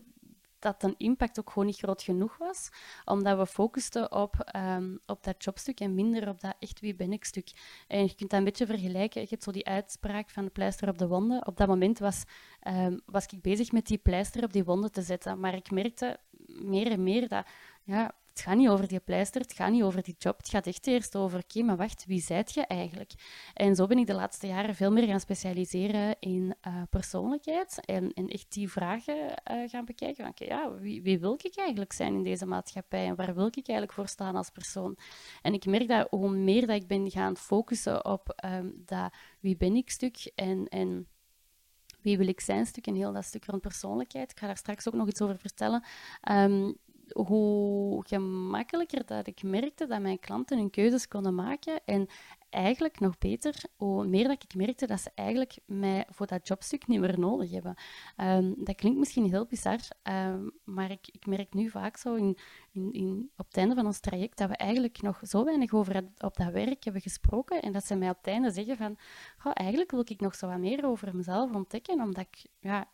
dat 0.60 0.84
een 0.84 0.96
impact 0.98 1.40
ook 1.40 1.50
gewoon 1.50 1.66
niet 1.66 1.78
groot 1.78 2.04
genoeg 2.04 2.38
was, 2.38 2.70
omdat 3.06 3.38
we 3.38 3.46
focusten 3.46 4.12
op, 4.12 4.52
um, 4.56 5.00
op 5.06 5.24
dat 5.24 5.44
jobstuk 5.44 5.80
en 5.80 5.96
minder 5.96 6.30
op 6.30 6.42
dat 6.42 6.56
echt 6.60 6.80
wie 6.80 6.96
ben 6.96 7.12
ik 7.12 7.26
stuk. 7.26 7.52
En 7.88 8.02
je 8.02 8.16
kunt 8.16 8.30
dat 8.30 8.40
een 8.40 8.46
beetje 8.46 8.66
vergelijken. 8.66 9.22
Je 9.22 9.28
hebt 9.30 9.44
zo 9.44 9.52
die 9.52 9.66
uitspraak 9.66 10.30
van 10.30 10.46
de 10.46 10.52
pleister 10.52 10.90
op 10.90 10.98
de 10.98 11.08
wonden. 11.08 11.48
Op 11.48 11.58
dat 11.58 11.68
moment 11.68 12.00
was, 12.00 12.24
um, 12.68 13.02
was 13.06 13.26
ik 13.26 13.42
bezig 13.42 13.72
met 13.72 13.86
die 13.88 13.98
pleister 13.98 14.44
op 14.44 14.54
die 14.54 14.64
wonden 14.64 14.92
te 14.92 15.02
zetten, 15.02 15.40
maar 15.40 15.56
ik 15.56 15.72
merkte 15.72 16.20
meer 16.48 16.92
en 16.92 17.04
meer 17.04 17.28
dat 17.28 17.48
ja, 17.84 18.16
het 18.38 18.46
gaat 18.46 18.58
niet 18.58 18.70
over 18.70 18.88
die 18.88 19.00
pleister, 19.00 19.42
het 19.42 19.54
gaat 19.54 19.72
niet 19.72 19.84
over 19.84 20.04
die 20.04 20.16
job, 20.18 20.38
het 20.38 20.50
gaat 20.50 20.68
echt 20.68 20.88
eerst 20.88 21.16
over, 21.16 21.40
oké, 21.40 21.62
maar 21.62 21.78
wacht, 21.78 22.06
wie 22.06 22.22
zijt 22.22 22.54
je 22.54 22.62
eigenlijk? 22.62 23.12
En 23.54 23.76
zo 23.76 23.88
ben 23.88 23.98
ik 23.98 24.08
de 24.08 24.14
laatste 24.14 24.48
jaren 24.48 24.76
veel 24.76 24.92
meer 24.92 25.08
gaan 25.08 25.20
specialiseren 25.20 26.16
in 26.20 26.56
uh, 26.68 26.82
persoonlijkheid 26.90 27.86
en, 27.86 28.14
echt 28.14 28.54
die 28.54 28.70
vragen 28.70 29.16
uh, 29.52 29.70
gaan 29.70 29.86
bekijken. 29.86 30.28
Oké, 30.28 30.46
ja, 30.46 30.74
wie, 30.74 31.02
wie, 31.02 31.20
wil 31.20 31.40
ik 31.42 31.58
eigenlijk 31.58 31.94
zijn 31.94 32.14
in 32.14 32.24
deze 32.24 32.46
maatschappij 32.46 33.06
en 33.06 33.16
waar 33.16 33.36
wil 33.36 33.46
ik 33.46 33.56
eigenlijk 33.56 33.94
voor 33.94 34.08
staan 34.08 34.36
als 34.36 34.50
persoon? 34.50 34.98
En 35.42 35.54
ik 35.54 35.66
merk 35.66 35.88
dat 35.88 36.08
hoe 36.10 36.30
meer 36.30 36.68
dat 36.68 36.76
ik 36.76 36.88
ben 36.88 37.12
gaan 37.12 37.38
focussen 37.38 38.06
op 38.06 38.42
um, 38.46 38.84
dat 38.86 39.14
wie 39.40 39.58
ben 39.58 39.76
ik 39.76 39.90
stuk 39.90 40.32
en, 40.36 40.68
en 40.68 41.08
wie 42.02 42.18
wil 42.18 42.28
ik 42.28 42.40
zijn 42.40 42.66
stuk 42.66 42.88
en 42.88 42.96
heel 42.96 43.14
dat 43.14 43.26
stuk 43.26 43.46
rond 43.46 43.62
persoonlijkheid. 43.62 44.32
Ik 44.32 44.40
ga 44.40 44.48
daar 44.48 44.58
straks 44.58 44.88
ook 44.88 44.94
nog 44.94 45.08
iets 45.08 45.22
over 45.22 45.38
vertellen. 45.38 45.84
Um, 46.32 46.78
hoe 47.14 48.08
gemakkelijker 48.08 49.06
dat 49.06 49.28
ik 49.28 49.44
merkte 49.44 49.86
dat 49.86 50.02
mijn 50.02 50.20
klanten 50.20 50.58
hun 50.58 50.70
keuzes 50.70 51.08
konden 51.08 51.36
maken. 51.36 51.80
En 51.86 52.08
eigenlijk 52.50 53.00
nog 53.00 53.18
beter, 53.18 53.64
hoe 53.76 54.08
meer 54.08 54.28
dat 54.28 54.44
ik 54.44 54.56
merkte 54.56 54.88
dat 54.88 55.00
ze 55.00 55.12
eigenlijk 55.16 55.58
mij 55.66 56.08
voor 56.10 56.28
dat 56.28 56.48
jobstuk 56.48 56.88
niet 56.88 57.00
meer 57.00 57.20
nodig 57.20 57.52
hebben. 57.52 57.76
Um, 58.18 58.56
dat 58.58 58.76
klinkt 58.76 59.00
misschien 59.00 59.30
heel 59.30 59.46
bizar, 59.46 59.80
um, 60.04 60.52
maar 60.64 60.92
ik, 60.92 61.08
ik, 61.12 61.26
merk 61.26 61.54
nu 61.54 61.70
vaak 61.70 61.98
zo 61.98 62.16
in, 62.16 62.38
in, 62.72 62.94
in, 62.94 63.32
op 63.38 63.46
het 63.48 63.58
einde 63.58 63.76
van 63.76 63.86
ons 63.86 64.00
traject 64.00 64.38
dat 64.38 64.50
we 64.50 64.56
eigenlijk 64.56 65.02
nog 65.02 65.20
zo 65.24 65.44
weinig 65.44 65.74
over 65.74 66.04
op 66.18 66.38
dat 66.38 66.52
werk 66.52 66.84
hebben 66.84 67.02
gesproken 67.02 67.62
en 67.62 67.72
dat 67.72 67.86
ze 67.86 67.96
mij 67.96 68.10
op 68.10 68.18
het 68.18 68.28
einde 68.28 68.52
zeggen 68.52 68.78
van, 68.78 68.98
eigenlijk 69.54 69.92
wil 69.92 70.06
ik 70.06 70.20
nog 70.20 70.36
zo 70.36 70.48
wat 70.48 70.58
meer 70.58 70.86
over 70.86 71.16
mezelf 71.16 71.54
ontdekken, 71.54 72.02
omdat 72.02 72.28
ik 72.32 72.46
ja, 72.60 72.88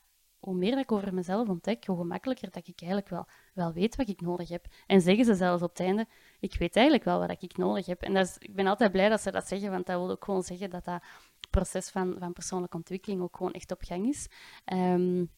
hoe 0.44 0.56
meer 0.56 0.78
ik 0.78 0.92
over 0.92 1.14
mezelf 1.14 1.48
ontdek, 1.48 1.86
hoe 1.86 1.98
gemakkelijker 1.98 2.52
dat 2.52 2.68
ik 2.68 2.82
eigenlijk 2.82 3.10
wel, 3.10 3.28
wel 3.54 3.74
weet 3.74 3.96
wat 3.96 4.10
ik 4.10 4.22
nodig 4.22 4.50
heb. 4.50 4.66
En 4.88 5.02
zeggen 5.02 5.26
ze 5.26 5.36
zelfs 5.36 5.64
op 5.64 5.70
het 5.70 5.80
einde, 5.80 6.08
ik 6.40 6.56
weet 6.58 6.76
eigenlijk 6.76 7.06
wel 7.06 7.20
wat 7.20 7.44
ik 7.44 7.58
nodig 7.58 7.86
heb. 7.86 8.02
En 8.02 8.14
dat 8.14 8.26
is, 8.26 8.36
ik 8.38 8.56
ben 8.56 8.68
altijd 8.68 8.92
blij 8.92 9.10
dat 9.10 9.22
ze 9.22 9.32
dat 9.32 9.48
zeggen, 9.48 9.72
want 9.72 9.86
dat 9.86 10.00
wil 10.00 10.12
ook 10.12 10.24
gewoon 10.24 10.44
zeggen 10.44 10.70
dat 10.70 10.86
dat 10.86 11.04
proces 11.50 11.90
van, 11.90 12.16
van 12.20 12.34
persoonlijke 12.34 12.78
ontwikkeling 12.78 13.22
ook 13.22 13.38
gewoon 13.38 13.52
echt 13.52 13.72
op 13.72 13.82
gang 13.82 14.08
is. 14.08 14.28
Um, 14.74 15.32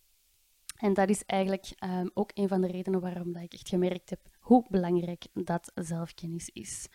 en 0.75 0.93
dat 0.93 1.09
is 1.09 1.23
eigenlijk 1.25 1.71
um, 1.83 2.11
ook 2.13 2.31
een 2.33 2.47
van 2.47 2.61
de 2.61 2.67
redenen 2.67 2.99
waarom 2.99 3.33
dat 3.33 3.43
ik 3.43 3.53
echt 3.53 3.69
gemerkt 3.69 4.09
heb 4.09 4.19
hoe 4.45 4.65
belangrijk 4.69 5.25
dat 5.33 5.71
zelfkennis 5.75 6.49
is. 6.53 6.87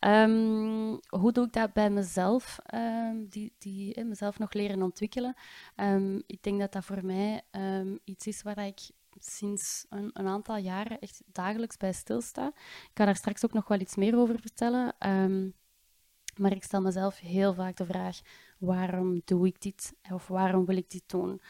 Um, 0.00 1.00
hoe 1.08 1.32
doe 1.32 1.46
ik 1.46 1.52
dat 1.52 1.72
bij 1.72 1.90
mezelf, 1.90 2.58
um, 2.74 3.28
die, 3.28 3.52
die 3.58 3.94
eh, 3.94 4.04
mezelf 4.04 4.38
nog 4.38 4.52
leren 4.52 4.82
ontwikkelen? 4.82 5.34
ik 6.26 6.42
denk 6.42 6.60
dat 6.60 6.72
dat 6.72 6.84
voor 6.84 7.04
mij 7.04 7.42
iets 8.04 8.26
is 8.26 8.42
waar 8.42 8.66
ik 8.66 8.80
sinds 9.18 9.86
een, 9.88 10.10
een, 10.12 10.26
aantal 10.26 10.56
jaren 10.56 11.00
echt 11.00 11.22
dagelijks 11.26 11.76
bij 11.76 11.92
stilsta. 11.92 12.46
Ik 12.46 12.90
kan 12.92 13.06
daar 13.06 13.16
straks 13.16 13.44
ook 13.44 13.52
nog 13.52 13.68
wel 13.68 13.80
iets 13.80 13.96
meer 13.96 14.16
over 14.16 14.40
vertellen. 14.40 14.94
maar 16.36 16.52
ik 16.52 16.62
stel 16.62 16.80
mezelf 16.80 17.18
heel 17.18 17.54
vaak 17.54 17.76
de 17.76 17.84
vraag: 17.84 18.20
waarom 18.58 19.22
doe 19.24 19.46
ik 19.46 19.60
dit? 19.60 19.94
Of 20.12 20.28
waarom 20.28 20.64
wil 20.64 20.76
ik 20.76 20.90
dit 20.90 21.04
doen? 21.06 21.40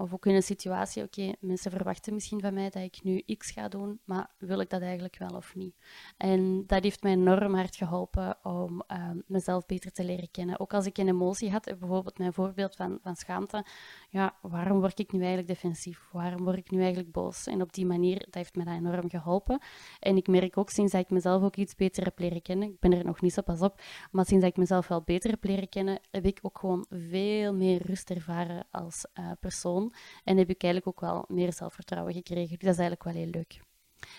Of 0.00 0.14
ook 0.14 0.26
in 0.26 0.34
een 0.34 0.42
situatie, 0.42 1.02
oké, 1.02 1.32
mensen 1.40 1.70
verwachten 1.70 2.14
misschien 2.14 2.40
van 2.40 2.54
mij 2.54 2.70
dat 2.70 2.82
ik 2.82 3.02
nu 3.02 3.22
X 3.36 3.50
ga 3.50 3.68
doen, 3.68 4.00
maar 4.04 4.30
wil 4.38 4.60
ik 4.60 4.70
dat 4.70 4.80
eigenlijk 4.80 5.18
wel 5.18 5.36
of 5.36 5.54
niet? 5.54 5.74
En 6.16 6.64
dat 6.66 6.82
heeft 6.82 7.02
mij 7.02 7.12
enorm 7.12 7.54
hard 7.54 7.76
geholpen 7.76 8.38
om 8.42 8.82
uh, 8.92 9.10
mezelf 9.26 9.66
beter 9.66 9.92
te 9.92 10.04
leren 10.04 10.30
kennen. 10.30 10.60
Ook 10.60 10.74
als 10.74 10.86
ik 10.86 10.98
een 10.98 11.08
emotie 11.08 11.50
had, 11.50 11.64
bijvoorbeeld 11.64 12.18
mijn 12.18 12.32
voorbeeld 12.32 12.76
van, 12.76 12.98
van 13.02 13.16
schaamte, 13.16 13.64
ja, 14.08 14.34
waarom 14.42 14.80
word 14.80 14.98
ik 14.98 15.12
nu 15.12 15.18
eigenlijk 15.18 15.48
defensief? 15.48 16.08
Waarom 16.12 16.44
word 16.44 16.58
ik 16.58 16.70
nu 16.70 16.78
eigenlijk 16.78 17.12
boos? 17.12 17.46
En 17.46 17.62
op 17.62 17.72
die 17.72 17.86
manier, 17.86 18.18
dat 18.18 18.34
heeft 18.34 18.56
mij 18.56 18.64
dat 18.64 18.74
enorm 18.74 19.10
geholpen. 19.10 19.60
En 19.98 20.16
ik 20.16 20.28
merk 20.28 20.58
ook 20.58 20.70
sinds 20.70 20.92
dat 20.92 21.00
ik 21.00 21.10
mezelf 21.10 21.42
ook 21.42 21.56
iets 21.56 21.74
beter 21.74 22.04
heb 22.04 22.18
leren 22.18 22.42
kennen, 22.42 22.68
ik 22.68 22.80
ben 22.80 22.92
er 22.92 23.04
nog 23.04 23.20
niet 23.20 23.32
zo 23.32 23.42
pas 23.42 23.60
op, 23.60 23.80
maar 24.10 24.26
sinds 24.26 24.42
dat 24.42 24.52
ik 24.52 24.58
mezelf 24.58 24.88
wel 24.88 25.02
beter 25.02 25.30
heb 25.30 25.44
leren 25.44 25.68
kennen, 25.68 26.00
heb 26.10 26.24
ik 26.24 26.38
ook 26.42 26.58
gewoon 26.58 26.86
veel 26.90 27.54
meer 27.54 27.86
rust 27.86 28.10
ervaren 28.10 28.66
als 28.70 29.06
uh, 29.14 29.30
persoon. 29.40 29.89
En 30.24 30.36
heb 30.36 30.50
ik 30.50 30.62
eigenlijk 30.62 30.86
ook 30.86 31.10
wel 31.10 31.24
meer 31.28 31.52
zelfvertrouwen 31.52 32.14
gekregen. 32.14 32.58
Dus 32.58 32.66
dat 32.66 32.72
is 32.72 32.78
eigenlijk 32.78 33.04
wel 33.04 33.22
heel 33.22 33.30
leuk. 33.30 33.60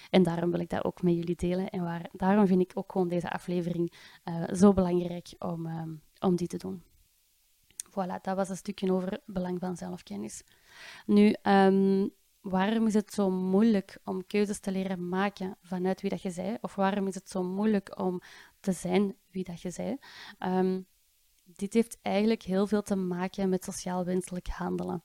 En 0.10 0.24
daarom 0.24 0.52
wil 0.52 0.60
ik 0.60 0.70
dat 0.70 0.84
ook 0.84 1.02
met 1.02 1.14
jullie 1.14 1.36
delen. 1.36 1.70
En 1.70 1.84
waar, 1.84 2.10
daarom 2.12 2.48
vind 2.48 2.62
ik 2.62 2.72
ook 2.74 2.92
gewoon 2.92 3.08
deze 3.08 3.32
aflevering 3.32 3.94
uh, 4.26 4.44
zo 4.54 4.74
belangrijk 4.74 5.34
om, 5.40 5.66
um, 5.66 6.02
om 6.20 6.36
die 6.36 6.48
te 6.48 6.58
doen. 6.58 6.84
Voilà, 7.90 8.22
dat 8.22 8.36
was 8.36 8.50
een 8.50 8.58
stukje 8.58 8.94
over 8.94 9.12
het 9.12 9.22
belang 9.26 9.60
van 9.60 9.78
zelfkennis. 9.78 10.44
Nu, 11.06 11.36
um, 11.44 12.12
waarom 12.42 12.88
is 12.88 12.94
het 12.94 13.14
zo 13.14 13.30
moeilijk 13.30 13.98
om 14.04 14.28
keuzes 14.28 14.60
te 14.60 14.72
leren 14.72 15.10
maken 15.10 15.58
vanuit 15.62 16.02
wie 16.02 16.10
dat 16.10 16.22
je 16.22 16.32
zei? 16.32 16.58
Of 16.62 16.76
waarom 16.76 17.08
is 17.08 17.16
het 17.16 17.30
zo 17.30 17.44
moeilijk 17.44 18.00
om 18.00 18.22
te 18.60 18.72
zijn 18.72 19.16
wie 19.32 19.44
dat 19.44 19.62
je? 19.62 19.98
Um, 20.40 20.86
dit 21.56 21.74
heeft 21.74 21.98
eigenlijk 22.02 22.44
heel 22.44 22.68
veel 22.68 22.82
te 22.82 22.96
maken 22.96 23.50
met 23.50 23.64
sociaal-wenselijk 23.64 24.48
handelen. 24.48 25.04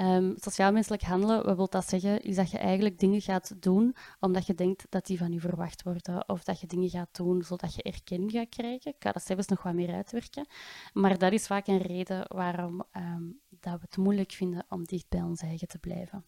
Um, 0.00 0.34
sociaal-wenselijk 0.36 1.02
handelen, 1.02 1.44
wat 1.44 1.56
wil 1.56 1.68
dat 1.68 1.88
zeggen? 1.88 2.22
Is 2.22 2.36
dat 2.36 2.50
je 2.50 2.58
eigenlijk 2.58 2.98
dingen 2.98 3.20
gaat 3.20 3.62
doen 3.62 3.96
omdat 4.20 4.46
je 4.46 4.54
denkt 4.54 4.86
dat 4.88 5.06
die 5.06 5.18
van 5.18 5.32
je 5.32 5.40
verwacht 5.40 5.82
worden. 5.82 6.28
Of 6.28 6.44
dat 6.44 6.60
je 6.60 6.66
dingen 6.66 6.90
gaat 6.90 7.16
doen 7.16 7.42
zodat 7.42 7.74
je 7.74 7.82
erkenning 7.82 8.30
gaat 8.30 8.48
krijgen. 8.48 8.90
Ik 8.90 9.02
ga 9.02 9.12
dat 9.12 9.22
zelfs 9.22 9.46
nog 9.46 9.62
wat 9.62 9.74
meer 9.74 9.94
uitwerken. 9.94 10.46
Maar 10.92 11.18
dat 11.18 11.32
is 11.32 11.46
vaak 11.46 11.66
een 11.66 11.82
reden 11.82 12.24
waarom 12.28 12.84
um, 12.96 13.40
dat 13.48 13.72
we 13.72 13.80
het 13.80 13.96
moeilijk 13.96 14.32
vinden 14.32 14.66
om 14.68 14.84
dicht 14.84 15.08
bij 15.08 15.22
ons 15.22 15.40
eigen 15.40 15.68
te 15.68 15.78
blijven. 15.78 16.24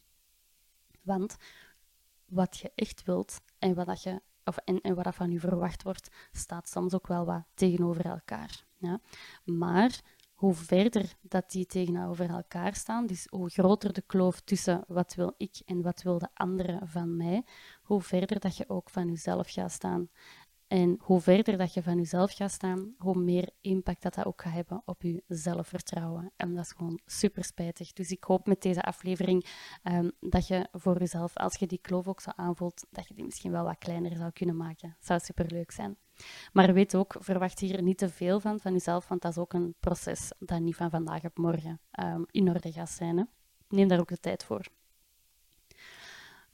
Want 1.02 1.37
wat 2.26 2.56
je 2.56 2.73
echt 2.75 3.04
wilt 3.04 3.40
en 3.58 3.75
wat, 3.75 4.02
je, 4.02 4.20
of, 4.46 4.56
en, 4.56 4.80
en 4.80 4.94
wat 4.94 5.14
van 5.14 5.30
je 5.30 5.40
verwacht 5.40 5.82
wordt, 5.82 6.10
staat 6.32 6.68
soms 6.68 6.94
ook 6.94 7.06
wel 7.06 7.24
wat 7.24 7.44
tegenover 7.54 8.04
elkaar. 8.04 8.64
Ja. 8.78 9.00
Maar 9.44 10.00
hoe 10.34 10.54
verder 10.54 11.14
dat 11.20 11.50
die 11.50 11.66
tegenover 11.66 12.30
elkaar 12.30 12.74
staan, 12.74 13.06
dus 13.06 13.26
hoe 13.30 13.48
groter 13.48 13.92
de 13.92 14.02
kloof 14.06 14.40
tussen 14.40 14.84
wat 14.88 15.14
wil 15.14 15.34
ik 15.36 15.62
en 15.64 15.82
wat 15.82 16.02
wil 16.02 16.18
de 16.18 16.28
andere 16.34 16.80
van 16.84 17.16
mij, 17.16 17.44
hoe 17.82 18.00
verder 18.00 18.40
dat 18.40 18.56
je 18.56 18.68
ook 18.68 18.90
van 18.90 19.08
jezelf 19.08 19.50
gaat 19.50 19.72
staan. 19.72 20.08
En 20.66 20.96
hoe 21.00 21.20
verder 21.20 21.56
dat 21.58 21.75
je 21.75 21.82
van 21.82 21.96
jezelf 21.96 22.32
gaat 22.32 22.50
staan, 22.50 22.94
hoe 22.99 23.18
meer 23.18 23.50
impact 23.61 24.02
dat, 24.02 24.14
dat 24.14 24.26
ook 24.26 24.42
gaat 24.42 24.52
hebben 24.52 24.82
op 24.85 25.02
je 25.02 25.23
zelfvertrouwen. 25.28 26.32
En 26.37 26.54
dat 26.54 26.64
is 26.64 26.73
gewoon 26.73 27.00
super 27.04 27.44
spijtig. 27.44 27.92
Dus 27.92 28.11
ik 28.11 28.25
hoop 28.25 28.46
met 28.46 28.62
deze 28.62 28.82
aflevering 28.82 29.46
um, 29.82 30.12
dat 30.20 30.46
je 30.46 30.68
voor 30.73 30.99
jezelf, 30.99 31.37
als 31.37 31.56
je 31.56 31.66
die 31.66 31.78
kloof 31.78 32.08
ook 32.08 32.20
zo 32.20 32.30
aanvoelt, 32.37 32.87
dat 32.90 33.08
je 33.08 33.14
die 33.14 33.25
misschien 33.25 33.52
wel 33.52 33.64
wat 33.64 33.78
kleiner 33.78 34.16
zou 34.16 34.30
kunnen 34.30 34.56
maken. 34.56 34.96
Zou 35.00 35.20
super 35.20 35.46
leuk 35.46 35.70
zijn. 35.70 35.96
Maar 36.52 36.73
weet 36.73 36.94
ook, 36.94 37.16
verwacht 37.18 37.58
hier 37.58 37.82
niet 37.82 37.99
te 37.99 38.08
veel 38.08 38.40
van, 38.40 38.61
van 38.61 38.73
jezelf, 38.73 39.08
want 39.08 39.23
dat 39.23 39.30
is 39.30 39.38
ook 39.38 39.52
een 39.52 39.75
proces 39.80 40.32
dat 40.38 40.61
niet 40.61 40.76
van 40.76 40.90
vandaag 40.90 41.25
op 41.25 41.38
morgen 41.38 41.80
um, 42.00 42.25
in 42.30 42.49
orde 42.49 42.73
gaat 42.73 42.90
zijn. 42.90 43.16
Hè. 43.16 43.25
Neem 43.68 43.88
daar 43.88 44.00
ook 44.00 44.08
de 44.08 44.20
tijd 44.20 44.44
voor. 44.44 44.66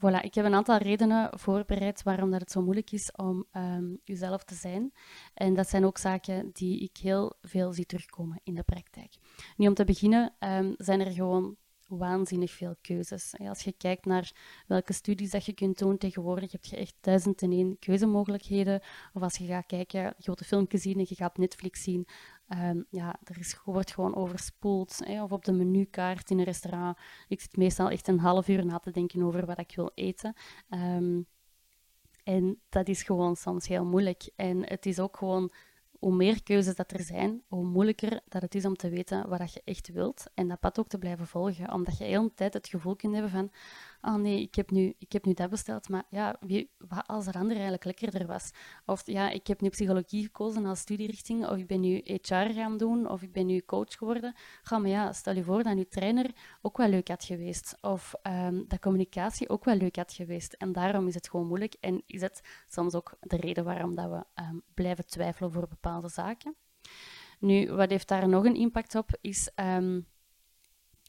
Voilà, 0.02 0.20
ik 0.22 0.34
heb 0.34 0.44
een 0.44 0.54
aantal 0.54 0.76
redenen 0.76 1.38
voorbereid 1.38 2.02
waarom 2.02 2.30
dat 2.30 2.40
het 2.40 2.50
zo 2.50 2.62
moeilijk 2.62 2.92
is 2.92 3.12
om 3.12 3.46
um, 3.52 4.00
jezelf 4.04 4.44
te 4.44 4.54
zijn. 4.54 4.92
En 5.34 5.54
dat 5.54 5.68
zijn 5.68 5.84
ook 5.84 5.98
zaken 5.98 6.50
die 6.52 6.80
ik 6.80 6.96
heel 6.96 7.32
veel 7.40 7.72
zie 7.72 7.86
terugkomen 7.86 8.40
in 8.44 8.54
de 8.54 8.62
praktijk. 8.62 9.14
Nu, 9.56 9.66
om 9.66 9.74
te 9.74 9.84
beginnen 9.84 10.34
um, 10.40 10.74
zijn 10.76 11.00
er 11.00 11.12
gewoon 11.12 11.56
waanzinnig 11.86 12.50
veel 12.50 12.76
keuzes. 12.80 13.34
Als 13.38 13.62
je 13.62 13.72
kijkt 13.72 14.04
naar 14.04 14.32
welke 14.66 14.92
studies 14.92 15.30
dat 15.30 15.44
je 15.44 15.52
kunt 15.52 15.78
doen 15.78 15.98
tegenwoordig, 15.98 16.52
heb 16.52 16.64
je 16.64 16.76
echt 16.76 16.94
duizend 17.00 17.42
en 17.42 17.52
één 17.52 17.78
keuzemogelijkheden. 17.78 18.80
Of 19.12 19.22
als 19.22 19.36
je 19.36 19.46
gaat 19.46 19.66
kijken, 19.66 20.14
je 20.18 20.34
wilt 20.46 20.82
zien 20.82 20.98
en 20.98 21.06
je 21.08 21.14
gaat 21.14 21.38
Netflix 21.38 21.82
zien, 21.82 22.06
um, 22.58 22.86
ja, 22.90 23.16
er 23.24 23.38
is, 23.38 23.60
wordt 23.64 23.92
gewoon 23.92 24.14
overspoeld. 24.14 24.98
Hè? 25.04 25.22
Of 25.22 25.32
op 25.32 25.44
de 25.44 25.52
menukaart 25.52 26.30
in 26.30 26.38
een 26.38 26.44
restaurant. 26.44 26.98
Ik 27.28 27.40
zit 27.40 27.56
meestal 27.56 27.90
echt 27.90 28.08
een 28.08 28.18
half 28.18 28.48
uur 28.48 28.66
na 28.66 28.78
te 28.78 28.90
denken 28.90 29.22
over 29.22 29.46
wat 29.46 29.58
ik 29.58 29.72
wil 29.76 29.90
eten. 29.94 30.34
Um, 30.70 31.26
en 32.24 32.60
dat 32.68 32.88
is 32.88 33.02
gewoon 33.02 33.36
soms 33.36 33.68
heel 33.68 33.84
moeilijk. 33.84 34.30
En 34.36 34.68
het 34.68 34.86
is 34.86 34.98
ook 34.98 35.16
gewoon 35.16 35.52
hoe 35.98 36.14
meer 36.14 36.42
keuzes 36.42 36.76
dat 36.76 36.92
er 36.92 37.02
zijn, 37.02 37.42
hoe 37.48 37.64
moeilijker 37.64 38.20
dat 38.28 38.42
het 38.42 38.54
is 38.54 38.64
om 38.64 38.76
te 38.76 38.88
weten 38.88 39.28
wat 39.28 39.52
je 39.52 39.62
echt 39.64 39.88
wilt. 39.88 40.24
En 40.34 40.48
dat 40.48 40.60
pad 40.60 40.78
ook 40.78 40.88
te 40.88 40.98
blijven 40.98 41.26
volgen. 41.26 41.72
Omdat 41.72 41.98
je 41.98 42.04
de 42.04 42.10
hele 42.10 42.34
tijd 42.34 42.54
het 42.54 42.68
gevoel 42.68 42.96
kunt 42.96 43.12
hebben 43.12 43.30
van 43.30 43.50
oh 44.02 44.14
nee, 44.14 44.40
ik 44.40 44.54
heb 44.54 44.70
nu, 44.70 44.94
ik 44.98 45.12
heb 45.12 45.24
nu 45.24 45.34
dat 45.34 45.50
besteld, 45.50 45.88
maar 45.88 46.04
ja, 46.10 46.36
wie, 46.40 46.70
wat 46.78 47.06
als 47.06 47.26
er 47.26 47.34
ander 47.34 47.52
eigenlijk 47.52 47.84
lekkerder 47.84 48.26
was? 48.26 48.50
Of 48.86 49.06
ja, 49.06 49.30
ik 49.30 49.46
heb 49.46 49.60
nu 49.60 49.68
psychologie 49.68 50.22
gekozen 50.22 50.66
als 50.66 50.78
studierichting, 50.78 51.46
of 51.46 51.56
ik 51.56 51.66
ben 51.66 51.80
nu 51.80 52.02
HR 52.04 52.34
gaan 52.34 52.76
doen, 52.76 53.10
of 53.10 53.22
ik 53.22 53.32
ben 53.32 53.46
nu 53.46 53.60
coach 53.60 53.94
geworden. 53.94 54.34
Ga 54.62 54.78
maar 54.78 54.90
ja, 54.90 55.12
stel 55.12 55.34
je 55.34 55.44
voor 55.44 55.62
dat 55.62 55.78
je 55.78 55.88
trainer 55.88 56.30
ook 56.62 56.76
wel 56.76 56.88
leuk 56.88 57.08
had 57.08 57.24
geweest, 57.24 57.78
of 57.80 58.14
um, 58.22 58.64
dat 58.68 58.78
communicatie 58.78 59.48
ook 59.48 59.64
wel 59.64 59.76
leuk 59.76 59.96
had 59.96 60.12
geweest. 60.12 60.52
En 60.52 60.72
daarom 60.72 61.06
is 61.06 61.14
het 61.14 61.28
gewoon 61.28 61.46
moeilijk 61.46 61.74
en 61.80 62.02
is 62.06 62.20
het 62.20 62.40
soms 62.68 62.94
ook 62.94 63.16
de 63.20 63.36
reden 63.36 63.64
waarom 63.64 63.94
dat 63.94 64.10
we 64.10 64.42
um, 64.42 64.62
blijven 64.74 65.06
twijfelen 65.06 65.52
voor 65.52 65.68
bepaalde 65.68 66.08
zaken. 66.08 66.56
Nu, 67.38 67.72
wat 67.72 67.90
heeft 67.90 68.08
daar 68.08 68.28
nog 68.28 68.44
een 68.44 68.54
impact 68.54 68.94
op, 68.94 69.10
is 69.20 69.50
um, 69.56 70.06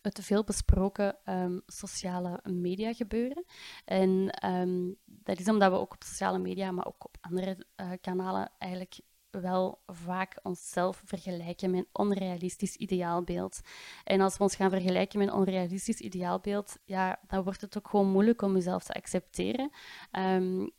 het 0.04 0.20
veel 0.26 0.44
besproken 0.44 1.16
um, 1.26 1.62
sociale 1.66 2.40
media 2.44 2.94
gebeuren. 2.94 3.46
En 3.86 4.40
um, 4.50 4.96
dat 5.06 5.40
is 5.40 5.48
omdat 5.48 5.72
we 5.72 5.78
ook 5.78 5.94
op 5.94 6.04
sociale 6.04 6.40
media, 6.40 6.72
maar 6.72 6.86
ook 6.86 7.06
op 7.06 7.18
andere 7.22 7.66
uh, 7.82 7.92
kanalen 8.02 8.52
eigenlijk 8.58 9.00
wel 9.42 9.82
vaak 9.86 10.40
onszelf 10.44 11.02
vergelijken 11.06 11.72
met 11.72 11.80
een 11.80 11.90
onrealistisch 11.92 12.76
ideaalbeeld. 12.76 13.62
En 14.04 14.22
als 14.22 14.38
we 14.38 14.44
ons 14.44 14.56
gaan 14.56 14.70
vergelijken 14.70 15.20
met 15.20 15.28
een 15.28 15.34
onrealistisch 15.34 16.00
ideaalbeeld, 16.00 16.78
ja, 16.86 17.20
dan 17.28 17.44
wordt 17.44 17.62
het 17.62 17.78
ook 17.78 17.88
gewoon 17.88 18.12
moeilijk 18.12 18.42
om 18.42 18.54
jezelf 18.54 18.84
te 18.84 18.94
accepteren. 18.94 19.72
Um, 20.12 20.72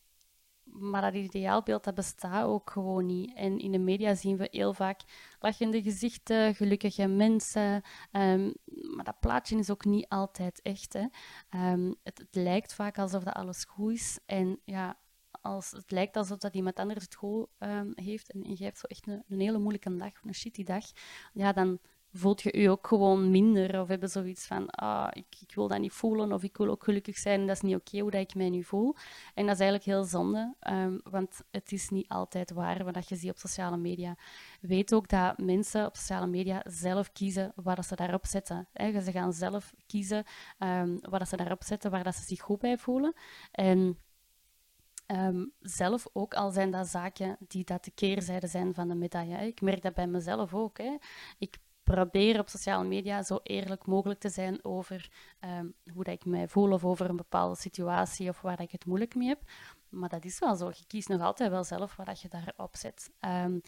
maar 0.75 1.01
dat 1.01 1.15
ideaalbeeld 1.15 1.85
dat 1.85 1.95
bestaat 1.95 2.45
ook 2.45 2.71
gewoon 2.71 3.07
niet. 3.07 3.35
En 3.35 3.59
in 3.59 3.73
de 3.73 3.79
media 3.79 4.15
zien 4.15 4.37
we 4.37 4.49
heel 4.51 4.75
vaak 4.75 5.01
lachende 5.41 5.83
gezichten, 5.83 6.55
gelukkige 6.55 7.07
mensen. 7.07 7.83
Um, 8.13 8.55
maar 8.95 9.05
dat 9.05 9.21
plaatje 9.21 9.59
is 9.59 9.71
ook 9.71 9.85
niet 9.85 10.09
altijd 10.09 10.63
echt. 10.63 10.93
Hè. 10.93 11.07
Um, 11.73 11.95
het, 12.03 12.27
lijkt 12.31 12.75
vaak 12.75 12.99
alsof 12.99 13.23
dat 13.23 13.35
alles 13.35 13.65
goed 13.65 13.93
is. 13.93 14.19
En 14.27 14.61
ja, 14.65 14.99
als 15.31 15.71
het 15.71 15.91
lijkt 15.91 16.17
alsof 16.17 16.39
dat 16.39 16.55
iemand 16.55 16.79
anders 16.79 17.05
het 17.05 17.15
goed 17.15 17.49
um, 17.59 17.93
heeft 17.95 18.33
en, 18.33 18.43
en 18.43 18.55
je 18.57 18.65
hebt 18.65 18.79
zo 18.79 18.87
echt 18.87 19.07
een, 19.07 19.23
een 19.29 19.41
hele 19.41 19.59
moeilijke 19.59 19.97
dag, 19.97 20.13
een 20.23 20.35
shitty 20.35 20.65
dag, 20.65 20.85
ja, 21.33 21.53
dan 21.53 21.79
voelt 22.17 22.43
je 22.43 22.59
je 22.59 22.71
ook 22.71 22.87
gewoon 22.87 23.31
minder 23.31 23.81
of 23.81 23.89
hebben 23.89 24.09
zoiets 24.09 24.47
van, 24.47 24.71
ah, 24.71 25.09
ik, 25.11 25.27
ik 25.41 25.55
wil 25.55 25.69
dat 25.69 25.79
niet 25.79 25.93
voelen 25.93 26.33
of 26.33 26.43
ik 26.43 26.57
wil 26.57 26.69
ook 26.69 26.85
gelukkig 26.85 27.19
zijn 27.19 27.41
en 27.41 27.47
dat 27.47 27.57
is 27.57 27.63
niet 27.63 27.77
oké 27.77 27.99
hoe 27.99 28.11
dat 28.11 28.21
ik 28.21 28.35
mij 28.35 28.51
nu 28.51 28.63
voel. 28.63 28.95
En 29.35 29.47
dat 29.47 29.55
is 29.55 29.61
eigenlijk 29.61 29.85
heel 29.85 30.05
zonde, 30.05 30.55
um, 30.71 31.01
want 31.11 31.41
het 31.51 31.73
is 31.73 31.89
niet 31.89 32.09
altijd 32.09 32.53
waar 32.53 32.85
wat 32.93 33.09
je 33.09 33.17
ziet 33.17 33.31
op 33.31 33.39
sociale 33.39 33.77
media. 33.77 34.17
Weet 34.61 34.95
ook 34.95 35.09
dat 35.09 35.39
mensen 35.39 35.87
op 35.87 35.97
sociale 35.97 36.27
media 36.27 36.63
zelf 36.67 37.13
kiezen 37.13 37.53
wat 37.55 37.87
ze 37.87 37.97
daarop 37.97 38.27
zetten. 38.27 38.69
Hè. 38.73 39.01
Ze 39.01 39.13
gaan 39.13 39.33
zelf 39.33 39.73
kiezen 39.87 40.25
um, 40.59 40.99
wat 41.01 41.29
ze 41.29 41.37
daarop 41.37 41.63
zetten, 41.63 41.91
waar 41.91 42.05
dat 42.05 42.15
ze 42.15 42.23
zich 42.23 42.41
goed 42.41 42.59
bij 42.59 42.79
voelen. 42.79 43.15
En 43.53 43.99
Um, 45.07 45.53
zelf 45.61 46.07
ook, 46.13 46.35
al 46.35 46.51
zijn 46.51 46.71
dat 46.71 46.87
zaken 46.87 47.37
die 47.49 47.65
dat 47.65 47.85
de 47.85 47.91
keerzijde 47.91 48.47
zijn 48.47 48.75
van 48.75 48.89
de 48.89 48.95
medaille. 48.95 49.47
Ik 49.47 49.61
merk 49.61 49.83
dat 49.83 49.95
bij 49.95 50.07
mezelf 50.07 50.55
ook. 50.55 50.79
Hè. 50.79 50.97
Ik 51.39 51.59
probeer 51.85 52.39
op 52.39 52.49
sociale 52.49 52.85
media 52.85 53.23
zo 53.23 53.41
eerlijk 53.43 53.87
mogelijk 53.87 54.21
te 54.21 54.29
zijn 54.29 54.65
over 54.65 55.11
um, 55.41 55.75
hoe 55.93 56.05
dat 56.05 56.15
ik 56.15 56.25
mij 56.25 56.49
voel 56.49 56.73
of 56.73 56.85
over 56.85 57.09
een 57.09 57.17
bepaalde 57.17 57.57
situatie 57.57 58.29
of 58.29 58.41
waar 58.41 58.61
ik 58.61 58.71
het 58.71 58.87
moeilijk 58.87 59.15
mee 59.15 59.29
heb. 59.29 59.41
Maar 59.89 60.09
dat 60.09 60.25
is 60.25 60.39
wel 60.39 60.57
zo. 60.57 60.69
Je 60.69 60.87
kiest 60.87 61.09
nog 61.09 61.21
altijd 61.21 61.51
wel 61.51 61.65
zelf 61.65 61.97
wat 61.97 62.21
je 62.21 62.29
daarop 62.29 62.77
zet. 62.77 63.11
Um, 63.21 63.61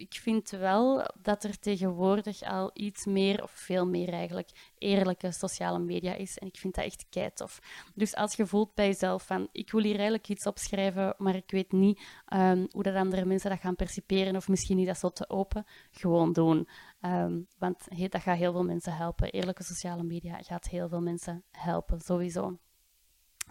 ik 0.00 0.14
vind 0.14 0.50
wel 0.50 1.10
dat 1.22 1.44
er 1.44 1.58
tegenwoordig 1.58 2.42
al 2.42 2.70
iets 2.74 3.04
meer, 3.04 3.42
of 3.42 3.50
veel 3.50 3.86
meer 3.86 4.12
eigenlijk, 4.12 4.50
eerlijke 4.78 5.32
sociale 5.32 5.78
media 5.78 6.14
is. 6.14 6.38
En 6.38 6.46
ik 6.46 6.56
vind 6.56 6.74
dat 6.74 6.84
echt 6.84 7.06
keitof. 7.10 7.60
Dus 7.94 8.14
als 8.14 8.34
je 8.34 8.46
voelt 8.46 8.74
bij 8.74 8.86
jezelf 8.86 9.26
van, 9.26 9.48
ik 9.52 9.70
wil 9.70 9.82
hier 9.82 9.94
eigenlijk 9.94 10.28
iets 10.28 10.46
opschrijven, 10.46 11.14
maar 11.18 11.34
ik 11.34 11.50
weet 11.50 11.72
niet 11.72 12.00
um, 12.34 12.66
hoe 12.70 12.82
dat 12.82 12.94
andere 12.94 13.24
mensen 13.24 13.50
dat 13.50 13.60
gaan 13.60 13.76
perciperen, 13.76 14.36
of 14.36 14.48
misschien 14.48 14.76
niet 14.76 14.86
dat 14.86 14.98
zo 14.98 15.08
te 15.08 15.28
open, 15.28 15.64
gewoon 15.90 16.32
doen. 16.32 16.68
Um, 17.00 17.46
want 17.58 17.84
dat 18.10 18.22
gaat 18.22 18.38
heel 18.38 18.52
veel 18.52 18.64
mensen 18.64 18.96
helpen. 18.96 19.30
Eerlijke 19.30 19.64
sociale 19.64 20.02
media 20.02 20.42
gaat 20.42 20.68
heel 20.68 20.88
veel 20.88 21.02
mensen 21.02 21.44
helpen, 21.50 22.00
sowieso. 22.00 22.58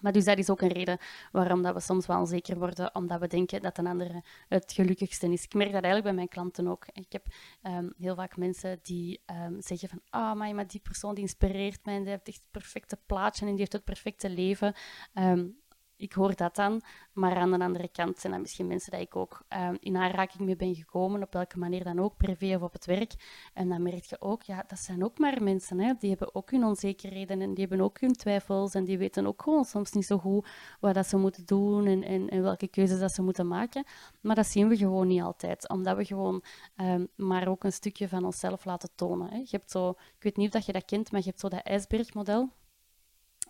Maar 0.02 0.12
dus 0.12 0.26
dat 0.26 0.38
is 0.38 0.50
ook 0.50 0.62
een 0.62 0.72
reden 0.74 0.98
waarom 1.32 1.62
dat 1.62 1.74
we 1.74 1.80
soms 1.80 2.06
wel 2.06 2.20
onzeker 2.20 2.60
worden, 2.60 2.96
omdat 2.96 3.20
we 3.20 3.28
denken 3.28 3.62
dat 3.62 3.78
een 3.78 3.88
andere 3.88 4.24
het 4.48 4.72
gelukkigste 4.72 5.32
is. 5.32 5.44
Ik 5.44 5.54
merk 5.54 5.72
dat 5.72 5.84
eigenlijk 5.84 6.04
bij 6.04 6.14
mijn 6.14 6.28
klanten 6.28 6.68
ook. 6.68 6.86
Ik 6.94 7.12
heb 7.12 7.26
um, 7.64 7.94
heel 7.98 8.16
vaak 8.16 8.38
mensen 8.38 8.80
die 8.82 9.22
um, 9.46 9.62
zeggen 9.62 9.90
van, 9.90 10.02
ah, 10.10 10.22
oh, 10.22 10.54
maar 10.54 10.68
die 10.68 10.80
persoon 10.80 11.14
die 11.14 11.24
inspireert 11.24 11.86
mij, 11.86 11.98
die 12.00 12.08
heeft 12.08 12.28
echt 12.28 12.38
het 12.38 12.52
perfecte 12.52 12.98
plaatje 13.06 13.42
en 13.42 13.52
die 13.52 13.60
heeft 13.60 13.74
het 13.74 13.84
perfecte 13.84 14.30
leven. 14.30 14.74
Um, 15.14 15.58
ik 16.00 16.14
hoor 16.14 16.36
dat 16.36 16.56
dan. 16.56 16.82
Maar 17.14 17.36
aan 17.36 17.52
de 17.52 17.60
andere 17.60 17.88
kant 17.88 18.20
zijn 18.20 18.34
dat 18.34 18.42
misschien 18.42 18.68
mensen 18.68 18.92
die 18.92 19.02
ik 19.02 19.16
ook 19.16 19.42
uh, 19.54 19.70
in 19.80 19.98
aanraking 19.98 20.40
mee 20.44 20.56
ben 20.56 20.76
gekomen, 20.76 21.24
op 21.24 21.34
welke 21.34 21.60
manier 21.60 21.84
dan 21.84 22.00
ook, 22.00 22.18
privé 22.18 22.56
of 22.56 22.62
op 22.62 22.74
het 22.74 22.86
werk. 22.86 23.14
En 23.54 23.70
dan 23.70 23.84
merk 23.84 24.04
je 24.04 24.22
ook, 24.22 24.44
ja, 24.44 24.64
dat 24.68 24.80
zijn 24.80 25.04
ook 25.04 25.18
maar 25.18 25.44
mensen. 25.44 25.80
Hè? 25.80 25.94
Die 26.00 26.10
hebben 26.10 26.36
ook 26.36 26.52
hun 26.52 26.64
onzekerheden 26.64 27.42
en 27.42 27.54
die 27.54 27.66
hebben 27.68 27.86
ook 27.86 28.00
hun 28.00 28.14
twijfels 28.14 28.74
en 28.74 28.84
die 28.84 28.98
weten 28.98 29.28
ook 29.28 29.42
gewoon 29.42 29.66
soms 29.66 29.92
niet 29.92 30.06
zo 30.06 30.18
goed 30.18 30.48
wat 30.80 30.94
dat 30.94 31.08
ze 31.08 31.18
moeten 31.18 31.46
doen 31.46 31.86
en, 31.86 32.04
en, 32.04 32.30
en 32.30 32.42
welke 32.42 32.68
keuzes 32.68 33.00
dat 33.00 33.12
ze 33.12 33.22
moeten 33.22 33.48
maken. 33.48 33.84
Maar 34.22 34.36
dat 34.36 34.48
zien 34.48 34.68
we 34.68 34.78
gewoon 34.78 35.08
niet 35.08 35.22
altijd, 35.22 35.70
omdat 35.70 35.98
we 35.98 36.06
gewoon 36.06 36.44
um, 36.76 37.08
maar 37.16 37.48
ook 37.48 37.64
een 37.64 37.74
stukje 37.74 38.08
van 38.08 38.26
onszelf 38.26 38.66
laten 38.66 38.90
tonen. 38.96 39.30
Hè? 39.30 39.38
Je 39.38 39.48
hebt 39.50 39.72
zo, 39.72 39.90
ik 39.90 40.24
weet 40.24 40.38
niet 40.38 40.48
of 40.48 40.54
dat 40.54 40.66
je 40.66 40.72
dat 40.72 40.86
kent, 40.86 41.12
maar 41.12 41.20
je 41.20 41.28
hebt 41.28 41.40
zo 41.40 41.48
dat 41.48 41.62
ijsbergmodel. 41.64 42.50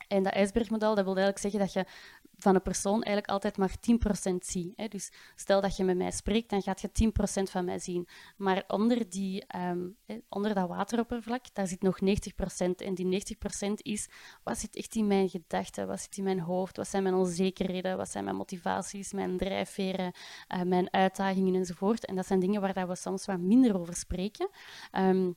En 0.08 0.24
dat 0.24 0.34
ijsbergmodel, 0.34 0.96
dat 0.96 1.06
wil 1.06 1.16
eigenlijk 1.16 1.38
zeggen 1.40 1.60
dat 1.60 1.74
je 1.74 1.86
van 2.40 2.56
een 2.56 2.62
persoon 2.62 2.94
eigenlijk 2.94 3.28
altijd 3.28 3.58
maar 3.58 3.76
10% 4.32 4.36
ziet. 4.40 4.74
Hè. 4.76 4.88
Dus 4.88 5.12
stel 5.36 5.62
dat 5.62 5.78
je 5.78 5.84
met 5.84 5.98
mij 5.98 6.12
spreekt, 6.12 6.50
dan 6.50 6.62
gaat 6.62 6.82
je 6.82 6.90
10% 6.92 7.50
van 7.50 7.66
mij 7.66 7.80
zien. 7.80 8.08
Maar 8.38 8.64
onder, 8.68 9.10
die, 9.10 9.46
um, 9.56 9.98
onder 10.30 10.54
dat 10.54 10.68
wateroppervlak, 10.68 11.46
daar 11.54 11.68
zit 11.68 11.82
nog 11.82 12.00
90%. 12.02 12.82
En 12.82 12.96
die 12.96 13.06
90% 13.06 13.82
is, 13.82 14.10
wat 14.44 14.58
zit 14.58 14.76
echt 14.76 14.96
in 14.96 15.08
mijn 15.08 15.30
gedachten? 15.30 15.88
Wat 15.88 16.02
zit 16.02 16.18
in 16.18 16.24
mijn 16.24 16.40
hoofd? 16.40 16.78
Wat 16.78 16.88
zijn 16.88 17.04
mijn 17.04 17.16
onzekerheden? 17.16 17.98
Wat 17.98 18.10
zijn 18.10 18.24
mijn 18.24 18.36
motivaties, 18.36 19.14
mijn 19.14 19.38
drijfveren, 19.38 20.14
uh, 20.56 20.62
mijn 20.62 20.94
uitdagingen 20.94 21.56
enzovoort? 21.56 22.06
En 22.06 22.16
dat 22.16 22.26
zijn 22.26 22.40
dingen 22.40 22.62
waar 22.62 22.88
we 22.88 22.96
soms 22.96 23.26
wat 23.26 23.40
minder 23.40 23.80
over 23.80 23.96
spreken. 23.96 24.50
Um, 24.92 25.36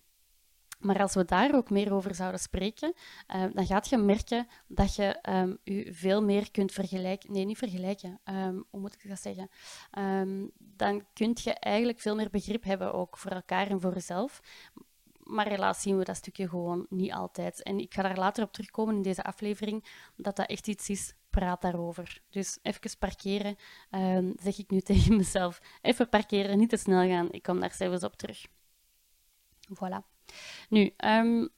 maar 0.83 1.01
als 1.01 1.14
we 1.14 1.25
daar 1.25 1.55
ook 1.55 1.71
meer 1.71 1.92
over 1.92 2.14
zouden 2.14 2.40
spreken, 2.40 2.92
uh, 3.35 3.45
dan 3.53 3.66
gaat 3.66 3.88
je 3.88 3.97
merken 3.97 4.47
dat 4.66 4.95
je 4.95 5.18
um, 5.29 5.59
je 5.64 5.95
veel 5.95 6.23
meer 6.23 6.51
kunt 6.51 6.73
vergelijken. 6.73 7.33
Nee, 7.33 7.45
niet 7.45 7.59
vergelijken. 7.59 8.21
Um, 8.25 8.64
hoe 8.71 8.81
moet 8.81 8.95
ik 8.95 9.09
dat 9.09 9.21
zeggen? 9.21 9.51
Dan 10.59 11.05
kun 11.12 11.37
je 11.42 11.53
eigenlijk 11.53 12.01
veel 12.01 12.14
meer 12.14 12.31
begrip 12.31 12.64
hebben 12.64 12.95
ook 12.95 13.16
voor 13.16 13.31
elkaar 13.31 13.66
en 13.66 13.81
voor 13.81 13.92
jezelf. 13.92 14.40
Maar 15.23 15.49
helaas 15.49 15.83
zien 15.83 15.99
we 15.99 16.05
dat 16.05 16.16
stukje 16.16 16.49
gewoon 16.49 16.87
niet 16.88 17.12
altijd. 17.12 17.62
En 17.62 17.79
ik 17.79 17.95
ga 17.95 18.03
daar 18.03 18.18
later 18.18 18.45
op 18.45 18.53
terugkomen 18.53 18.95
in 18.95 19.03
deze 19.03 19.23
aflevering, 19.23 19.85
dat 20.16 20.37
dat 20.37 20.49
echt 20.49 20.68
iets 20.68 20.88
is. 20.88 21.14
Praat 21.31 21.62
daarover. 21.62 22.23
Dus 22.31 22.59
even 22.62 22.99
parkeren, 22.99 23.57
zeg 24.37 24.59
ik 24.59 24.71
nu 24.71 24.81
tegen 24.90 25.16
mezelf. 25.16 25.61
Even 25.83 26.09
parkeren, 26.09 26.59
niet 26.59 26.71
te 26.71 26.77
snel 26.77 27.09
gaan. 27.09 27.31
Ik 27.31 27.42
kom 27.42 27.61
daar 27.61 27.73
zelfs 27.73 28.05
op 28.05 28.16
terug. 28.16 28.47
Voilà. 29.75 30.12
Nu, 30.68 30.92
um, 31.05 31.51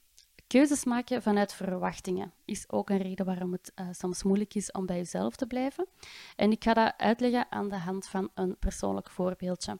keuzes 0.47 0.83
maken 0.83 1.21
vanuit 1.21 1.53
verwachtingen 1.53 2.33
is 2.45 2.69
ook 2.69 2.89
een 2.89 2.97
reden 2.97 3.25
waarom 3.25 3.51
het 3.51 3.71
uh, 3.75 3.87
soms 3.91 4.23
moeilijk 4.23 4.55
is 4.55 4.71
om 4.71 4.85
bij 4.85 4.97
jezelf 4.97 5.35
te 5.35 5.47
blijven. 5.47 5.87
En 6.35 6.51
ik 6.51 6.63
ga 6.63 6.73
dat 6.73 6.93
uitleggen 6.97 7.51
aan 7.51 7.69
de 7.69 7.77
hand 7.77 8.07
van 8.07 8.29
een 8.33 8.57
persoonlijk 8.59 9.09
voorbeeldje. 9.09 9.79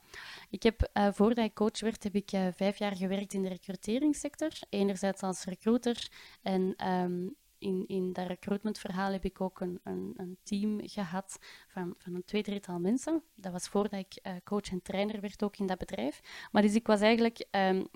Ik 0.49 0.63
heb, 0.63 0.89
uh, 0.93 1.07
voordat 1.11 1.45
ik 1.45 1.53
coach 1.53 1.79
werd, 1.79 2.03
heb 2.03 2.15
ik 2.15 2.31
uh, 2.31 2.47
vijf 2.55 2.77
jaar 2.77 2.95
gewerkt 2.95 3.33
in 3.33 3.41
de 3.41 3.49
recruteringssector. 3.49 4.51
Enerzijds 4.69 5.21
als 5.21 5.43
recruiter 5.43 6.09
en 6.41 6.87
um, 6.87 7.35
in, 7.57 7.83
in 7.87 8.13
dat 8.13 8.27
recruitmentverhaal 8.27 9.11
heb 9.11 9.25
ik 9.25 9.41
ook 9.41 9.59
een, 9.59 9.79
een, 9.83 10.37
team 10.43 10.79
gehad 10.83 11.37
van, 11.67 11.95
van 11.97 12.15
een 12.15 12.25
twee, 12.25 12.43
drietal 12.43 12.79
mensen. 12.79 13.23
Dat 13.35 13.51
was 13.51 13.67
voordat 13.67 13.99
ik 13.99 14.41
coach 14.43 14.71
en 14.71 14.81
trainer 14.81 15.21
werd 15.21 15.43
ook 15.43 15.57
in 15.57 15.65
dat 15.65 15.77
bedrijf. 15.77 16.21
Maar 16.51 16.61
dus 16.61 16.75
ik 16.75 16.87
was 16.87 17.01
eigenlijk 17.01 17.45
um, 17.51 17.87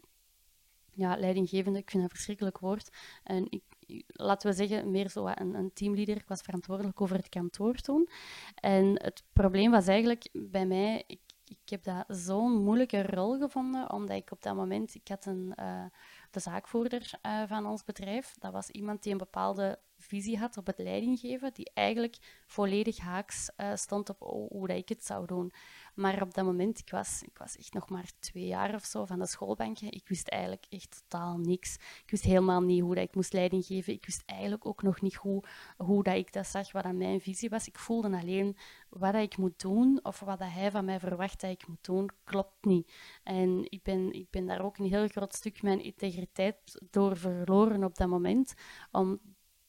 ja, 1.00 1.18
leidinggevende, 1.18 1.80
ik 1.80 1.90
vind 1.90 2.04
dat 2.04 2.12
verschrikkelijk 2.12 2.58
woord. 2.58 2.90
En 3.24 3.46
ik, 3.50 3.64
laten 4.08 4.50
we 4.50 4.56
zeggen, 4.56 4.92
meer 4.92 5.10
zo 5.10 5.28
een, 5.28 5.54
een 5.54 5.74
teamleader. 5.74 6.16
Ik 6.16 6.28
was 6.28 6.42
verantwoordelijk 6.42 7.02
over 7.02 7.16
het 7.16 7.30
kantoor 7.30 7.76
toen. 7.76 8.10
En 8.56 8.86
het 9.04 9.24
probleem 9.34 9.72
was 9.72 9.88
eigenlijk 9.88 10.30
bij 10.34 10.66
mij, 10.66 11.04
ik, 11.08 11.20
ik 11.46 11.70
heb 11.70 11.84
dat 11.84 12.06
zo'n 12.08 12.64
moeilijke 12.64 13.04
rol 13.04 13.38
gevonden, 13.38 13.92
omdat 13.92 14.18
ik 14.18 14.32
op 14.32 14.42
dat 14.42 14.56
moment, 14.56 14.96
ik 14.96 15.08
had 15.08 15.26
een, 15.26 15.54
uh, 15.60 15.86
de 16.32 16.40
zaakvoerder 16.40 17.12
uh, 17.26 17.44
van 17.48 17.66
ons 17.66 17.84
bedrijf, 17.84 18.36
dat 18.40 18.52
was 18.52 18.70
iemand 18.70 19.04
die 19.04 19.12
een 19.12 19.18
bepaalde 19.18 19.80
visie 19.98 20.38
had 20.38 20.58
op 20.58 20.66
het 20.66 20.78
leidinggeven, 20.78 21.54
die 21.54 21.72
eigenlijk 21.74 22.44
volledig 22.46 22.98
haaks 22.98 23.52
uh, 23.58 23.76
stond 23.76 24.10
op 24.10 24.20
hoe 24.50 24.76
ik 24.76 24.90
het 24.90 25.06
zou 25.06 25.26
doen. 25.26 25.52
Maar 25.96 26.22
op 26.22 26.34
dat 26.34 26.46
moment, 26.46 26.80
ik 26.80 26.90
was, 26.90 27.22
ik 27.24 27.38
was 27.38 27.58
echt 27.58 27.74
nog 27.74 27.90
maar 27.90 28.12
twee 28.20 28.46
jaar 28.46 28.74
of 28.74 28.84
zo 28.84 29.06
van 29.06 29.20
de 29.20 29.28
schoolbankje. 29.28 29.90
Ik 29.90 30.08
wist 30.08 30.28
eigenlijk 30.28 30.66
echt 30.70 31.02
totaal 31.02 31.38
niks. 31.38 31.76
Ik 31.76 32.12
wist 32.12 32.24
helemaal 32.24 32.62
niet 32.62 32.82
hoe 32.82 32.96
dat 32.96 33.04
ik 33.04 33.16
moest 33.16 33.34
leiding 33.34 33.66
geven. 33.66 33.94
Ik 33.94 34.06
wist 34.06 34.24
eigenlijk 34.26 34.66
ook 34.66 34.82
nog 34.82 35.02
niet 35.02 35.16
hoe, 35.16 35.44
hoe 35.78 36.04
dat 36.04 36.16
ik 36.16 36.34
dat 36.34 36.48
zag, 36.48 36.72
wat 36.72 36.84
aan 36.84 36.98
mijn 36.98 37.22
visie 37.22 37.50
was. 37.50 37.68
Ik 37.68 37.80
voelde 37.80 38.18
alleen 38.18 38.58
wat 38.90 39.14
dat 39.14 39.22
ik 39.22 39.38
moet 39.38 39.60
doen 39.60 40.00
of 40.04 40.20
wat 40.20 40.40
dat 40.40 40.52
hij 40.52 40.72
van 40.72 40.86
mij 40.86 41.00
verwacht 41.00 41.42
dat 41.42 41.52
ik 41.52 41.68
moet 41.68 41.86
doen, 41.86 42.10
klopt 42.24 42.66
niet. 42.66 42.92
En 43.24 43.66
ik 43.70 43.84
ben, 43.84 44.14
ik 44.14 44.30
ben 44.30 44.46
daar 44.46 44.62
ook 44.62 44.78
een 44.78 44.86
heel 44.86 45.08
groot 45.08 45.34
stuk 45.34 45.62
mijn 45.62 45.84
integriteit 45.84 46.88
door 46.90 47.18
verloren 47.18 47.84
op 47.84 47.96
dat 47.96 48.08
moment. 48.08 48.54
Om 48.92 49.20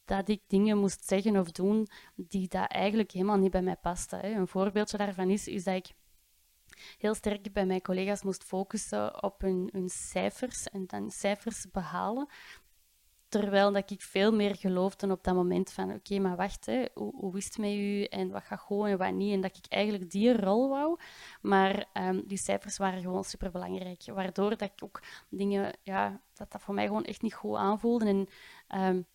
dat 0.05 0.29
ik 0.29 0.43
dingen 0.47 0.79
moest 0.79 1.07
zeggen 1.07 1.37
of 1.37 1.51
doen 1.51 1.87
die 2.15 2.49
dat 2.49 2.71
eigenlijk 2.71 3.11
helemaal 3.11 3.39
niet 3.39 3.51
bij 3.51 3.63
mij 3.63 3.77
pasten. 3.77 4.25
Een 4.25 4.49
voorbeeldje 4.49 4.97
daarvan 4.97 5.31
is, 5.31 5.49
is 5.49 5.65
dat 5.65 5.75
ik 5.75 5.93
heel 6.99 7.15
sterk 7.15 7.53
bij 7.53 7.67
mijn 7.67 7.83
collega's 7.83 8.23
moest 8.23 8.45
focussen 8.45 9.23
op 9.23 9.41
hun, 9.41 9.71
cijfers 9.87 10.69
en 10.69 10.87
dan 10.87 11.11
cijfers 11.11 11.71
behalen. 11.73 12.29
Terwijl 13.29 13.73
dat 13.73 13.91
ik 13.91 14.03
veel 14.03 14.33
meer 14.33 14.57
geloofde 14.57 15.11
op 15.11 15.25
dat 15.25 15.35
moment 15.35 15.73
van 15.73 15.93
oké, 15.93 16.19
maar 16.19 16.37
wacht, 16.37 16.67
hè, 16.67 16.85
hoe, 16.95 17.17
hoe 17.17 17.37
is 17.37 17.59
u 17.59 18.05
en 18.05 18.31
wat 18.31 18.43
gaat 18.43 18.61
gewoon 18.61 18.87
en 18.87 18.99
wat 18.99 19.13
niet. 19.13 19.33
En 19.33 19.41
dat 19.41 19.57
ik 19.57 19.65
eigenlijk 19.69 20.11
die 20.11 20.37
rol 20.41 20.69
wou. 20.69 20.99
Maar 21.41 21.87
um, 21.95 22.27
die 22.27 22.39
cijfers 22.39 22.77
waren 22.77 23.01
gewoon 23.01 23.25
superbelangrijk. 23.25 24.03
Waardoor 24.05 24.51
dat 24.51 24.71
ik 24.77 24.85
ook 24.85 25.03
dingen, 25.29 25.77
ja, 25.83 26.21
dat 26.35 26.53
dat 26.53 26.63
voor 26.63 26.75
mij 26.75 26.87
gewoon 26.87 27.05
echt 27.05 27.23
niet 27.23 27.35
goed 27.35 27.57
aanvoelde. 27.57 28.07
En 28.07 28.29
um, 28.81 29.07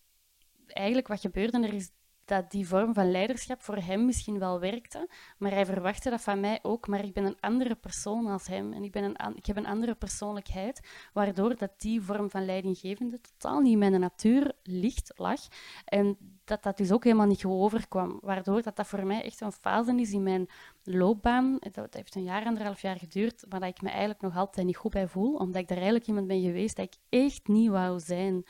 eigenlijk 0.66 1.08
wat 1.08 1.20
gebeurde 1.20 1.66
er 1.66 1.74
is 1.74 1.90
dat 2.26 2.50
die 2.50 2.68
vorm 2.68 2.94
van 2.94 3.10
leiderschap 3.10 3.62
voor 3.62 3.76
hem 3.76 4.04
misschien 4.04 4.38
wel 4.38 4.60
werkte, 4.60 5.08
maar 5.38 5.50
hij 5.50 5.66
verwachtte 5.66 6.10
dat 6.10 6.20
van 6.20 6.40
mij 6.40 6.58
ook. 6.62 6.86
Maar 6.86 7.04
ik 7.04 7.12
ben 7.12 7.24
een 7.24 7.40
andere 7.40 7.74
persoon 7.74 8.26
als 8.26 8.46
hem 8.46 8.72
en 8.72 8.82
ik, 8.82 8.92
ben 8.92 9.04
een, 9.04 9.36
ik 9.36 9.46
heb 9.46 9.56
een 9.56 9.66
andere 9.66 9.94
persoonlijkheid, 9.94 10.80
waardoor 11.12 11.56
dat 11.56 11.70
die 11.76 12.02
vorm 12.02 12.30
van 12.30 12.44
leidinggevende 12.44 13.20
totaal 13.20 13.60
niet 13.60 13.72
in 13.72 13.78
mijn 13.78 14.00
natuur 14.00 14.52
ligt, 14.62 15.12
lag. 15.16 15.40
En 15.84 16.16
dat 16.44 16.62
dat 16.62 16.76
dus 16.76 16.92
ook 16.92 17.04
helemaal 17.04 17.26
niet 17.26 17.42
goed 17.42 17.52
overkwam, 17.52 18.18
waardoor 18.22 18.62
dat, 18.62 18.76
dat 18.76 18.86
voor 18.86 19.06
mij 19.06 19.22
echt 19.22 19.40
een 19.40 19.52
fase 19.52 19.94
is 19.96 20.12
in 20.12 20.22
mijn 20.22 20.48
loopbaan. 20.82 21.58
Dat 21.72 21.94
heeft 21.94 22.14
een 22.14 22.22
jaar, 22.22 22.44
anderhalf 22.44 22.82
jaar 22.82 22.96
geduurd, 22.96 23.44
maar 23.48 23.60
dat 23.60 23.68
ik 23.68 23.82
me 23.82 23.88
eigenlijk 23.88 24.20
nog 24.20 24.36
altijd 24.36 24.66
niet 24.66 24.76
goed 24.76 24.92
bij 24.92 25.08
voel, 25.08 25.34
omdat 25.34 25.62
ik 25.62 25.68
daar 25.68 25.76
eigenlijk 25.76 26.06
iemand 26.06 26.26
ben 26.26 26.42
geweest 26.42 26.76
dat 26.76 26.84
ik 26.84 27.20
echt 27.20 27.48
niet 27.48 27.70
wou 27.70 28.00
zijn. 28.00 28.44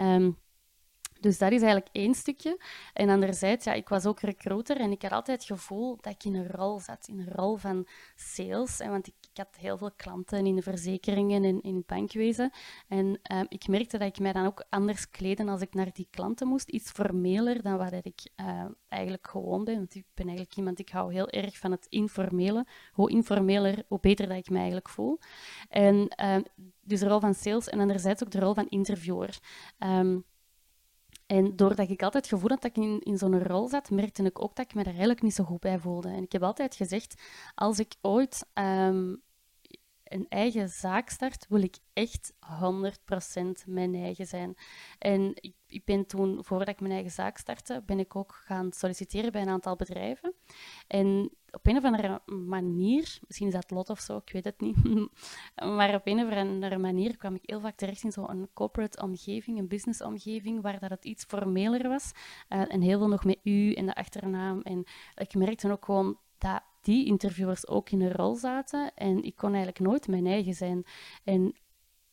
Um, 0.00 0.36
dus 1.26 1.38
dat 1.38 1.52
is 1.52 1.62
eigenlijk 1.62 1.88
één 1.92 2.14
stukje. 2.14 2.58
En 2.92 3.08
anderzijds, 3.08 3.64
ja, 3.64 3.72
ik 3.72 3.88
was 3.88 4.06
ook 4.06 4.20
recruiter 4.20 4.76
en 4.76 4.90
ik 4.90 5.02
had 5.02 5.12
altijd 5.12 5.38
het 5.38 5.58
gevoel 5.58 5.96
dat 6.00 6.12
ik 6.12 6.24
in 6.24 6.34
een 6.34 6.48
rol 6.48 6.80
zat, 6.80 7.08
in 7.08 7.18
een 7.18 7.32
rol 7.32 7.56
van 7.56 7.86
sales. 8.14 8.80
En 8.80 8.90
want 8.90 9.06
ik, 9.06 9.14
had 9.34 9.56
heel 9.56 9.78
veel 9.78 9.90
klanten 9.96 10.46
in 10.46 10.54
de 10.54 10.62
verzekeringen 10.62 11.44
en 11.44 11.60
in 11.62 11.74
het 11.74 11.86
bankwezen. 11.86 12.50
En 12.88 13.18
ehm, 13.22 13.44
ik 13.48 13.68
merkte 13.68 13.98
dat 13.98 14.08
ik 14.08 14.18
mij 14.18 14.32
dan 14.32 14.46
ook 14.46 14.64
anders 14.68 15.10
kleden 15.10 15.48
als 15.48 15.60
ik 15.60 15.74
naar 15.74 15.92
die 15.92 16.06
klanten 16.10 16.48
moest. 16.48 16.68
Iets 16.68 16.90
formeler 16.90 17.62
dan 17.62 17.76
wat 17.76 17.92
ik 17.92 18.30
uh, 18.40 18.64
eigenlijk 18.88 19.28
gewoon 19.28 19.64
ben. 19.64 19.76
Want 19.76 19.94
ik 19.94 20.04
ben 20.14 20.26
eigenlijk 20.26 20.56
iemand, 20.56 20.78
ik 20.78 20.88
hou 20.88 21.12
heel 21.12 21.28
erg 21.28 21.58
van 21.58 21.70
het 21.70 21.86
informele. 21.88 22.66
Hoe 22.92 23.10
informeler, 23.10 23.84
hoe 23.88 24.00
beter 24.00 24.28
dat 24.28 24.36
ik 24.36 24.50
me 24.50 24.56
eigenlijk 24.56 24.88
voel. 24.88 25.18
En 25.68 26.12
uh, 26.22 26.36
dus 26.80 27.00
de 27.00 27.08
rol 27.08 27.20
van 27.20 27.34
sales 27.34 27.68
en 27.68 27.80
anderzijds 27.80 28.22
ook 28.22 28.30
de 28.30 28.40
rol 28.40 28.54
van 28.54 28.68
interviewer. 28.68 29.38
En 31.26 31.56
doordat 31.56 31.90
ik 31.90 32.02
altijd 32.02 32.24
het 32.24 32.34
gevoel 32.34 32.50
had 32.50 32.62
dat 32.62 32.76
ik 32.76 32.84
in, 32.84 33.00
in 33.00 33.18
zo'n 33.18 33.42
rol 33.42 33.68
zat, 33.68 33.90
merkte 33.90 34.22
ik 34.22 34.42
ook 34.42 34.56
dat 34.56 34.64
ik 34.64 34.74
me 34.74 34.82
daar 34.82 34.92
eigenlijk 34.92 35.22
niet 35.22 35.34
zo 35.34 35.44
goed 35.44 35.60
bij 35.60 35.78
voelde. 35.78 36.08
En 36.08 36.22
ik 36.22 36.32
heb 36.32 36.42
altijd 36.42 36.74
gezegd, 36.74 37.22
als 37.54 37.78
ik 37.78 37.94
ooit 38.00 38.46
um, 38.54 39.22
een 40.04 40.26
eigen 40.28 40.68
zaak 40.68 41.08
start, 41.08 41.46
wil 41.48 41.62
ik 41.62 41.76
echt 41.92 42.32
100% 42.32 42.36
mijn 43.66 43.94
eigen 43.94 44.26
zijn. 44.26 44.56
En 44.98 45.32
ik, 45.34 45.54
ik, 45.66 45.84
ben 45.84 46.06
toen, 46.06 46.44
voordat 46.44 46.68
ik 46.68 46.80
mijn 46.80 46.92
eigen 46.92 47.10
zaak 47.10 47.38
startte, 47.38 47.82
ben 47.86 47.98
ik 47.98 48.16
ook 48.16 48.42
gaan 48.44 48.72
solliciteren 48.72 49.32
bij 49.32 49.42
een 49.42 49.48
aantal 49.48 49.76
bedrijven. 49.76 50.34
En 50.86 51.30
op 51.56 51.66
een 51.66 51.76
of 51.76 51.84
andere 51.84 52.20
manier, 52.26 53.18
misschien 53.26 53.46
is 53.46 53.52
dat 53.52 53.70
lot 53.70 53.90
of 53.90 54.00
zo, 54.00 54.16
ik 54.16 54.32
weet 54.32 54.44
het 54.44 54.60
niet, 54.60 54.76
maar 55.76 55.94
op 55.94 56.06
een 56.06 56.26
of 56.26 56.32
andere 56.32 56.78
manier 56.78 57.16
kwam 57.16 57.34
ik 57.34 57.42
heel 57.44 57.60
vaak 57.60 57.76
terecht 57.76 58.02
in 58.02 58.12
zo'n 58.12 58.48
corporate 58.52 59.02
omgeving, 59.02 59.58
een 59.58 59.68
business 59.68 60.02
omgeving, 60.02 60.62
waar 60.62 60.80
dat 60.80 60.90
het 60.90 61.04
iets 61.04 61.24
formeler 61.24 61.88
was. 61.88 62.12
Uh, 62.48 62.72
en 62.72 62.80
heel 62.80 62.98
veel 62.98 63.08
nog 63.08 63.24
met 63.24 63.38
u 63.42 63.72
en 63.72 63.86
de 63.86 63.94
achternaam. 63.94 64.60
En 64.60 64.84
ik 65.14 65.34
merkte 65.34 65.70
ook 65.70 65.84
gewoon 65.84 66.18
dat 66.38 66.62
die 66.80 67.06
interviewers 67.06 67.68
ook 67.68 67.90
in 67.90 68.00
een 68.00 68.12
rol 68.12 68.34
zaten 68.34 68.94
en 68.94 69.22
ik 69.22 69.36
kon 69.36 69.48
eigenlijk 69.48 69.80
nooit 69.80 70.08
mijn 70.08 70.26
eigen 70.26 70.54
zijn. 70.54 70.84
En 71.24 71.56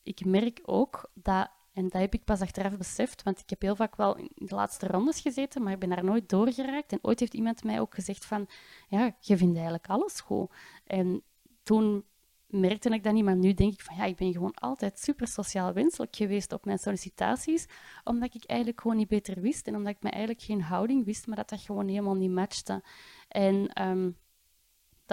ik 0.03 0.25
merk 0.25 0.59
ook 0.63 1.11
dat, 1.13 1.49
en 1.73 1.83
dat 1.89 2.01
heb 2.01 2.13
ik 2.13 2.23
pas 2.23 2.41
achteraf 2.41 2.77
beseft, 2.77 3.23
want 3.23 3.39
ik 3.39 3.49
heb 3.49 3.61
heel 3.61 3.75
vaak 3.75 3.95
wel 3.95 4.17
in 4.17 4.31
de 4.35 4.55
laatste 4.55 4.87
rondes 4.87 5.19
gezeten, 5.19 5.63
maar 5.63 5.73
ik 5.73 5.79
ben 5.79 5.89
daar 5.89 6.03
nooit 6.03 6.29
doorgeraakt. 6.29 6.91
En 6.91 6.99
ooit 7.01 7.19
heeft 7.19 7.33
iemand 7.33 7.63
mij 7.63 7.79
ook 7.79 7.93
gezegd 7.93 8.25
van, 8.25 8.47
ja, 8.87 9.15
je 9.19 9.37
vindt 9.37 9.55
eigenlijk 9.55 9.87
alles 9.87 10.19
goed. 10.19 10.51
En 10.85 11.23
toen 11.63 12.03
merkte 12.47 12.89
ik 12.89 13.03
dat 13.03 13.13
niet, 13.13 13.23
maar 13.23 13.35
nu 13.35 13.53
denk 13.53 13.73
ik 13.73 13.81
van, 13.81 13.95
ja, 13.95 14.03
ik 14.03 14.15
ben 14.15 14.31
gewoon 14.31 14.53
altijd 14.53 14.99
super 14.99 15.27
sociaal 15.27 15.73
wenselijk 15.73 16.15
geweest 16.15 16.53
op 16.53 16.65
mijn 16.65 16.79
sollicitaties, 16.79 17.65
omdat 18.03 18.35
ik 18.35 18.45
eigenlijk 18.45 18.81
gewoon 18.81 18.97
niet 18.97 19.07
beter 19.07 19.41
wist 19.41 19.67
en 19.67 19.75
omdat 19.75 19.93
ik 19.93 20.03
me 20.03 20.09
eigenlijk 20.09 20.43
geen 20.43 20.61
houding 20.61 21.05
wist, 21.05 21.27
maar 21.27 21.35
dat 21.35 21.49
dat 21.49 21.61
gewoon 21.61 21.87
helemaal 21.87 22.15
niet 22.15 22.31
matchte. 22.31 22.83
En 23.27 23.87
um, 23.87 24.17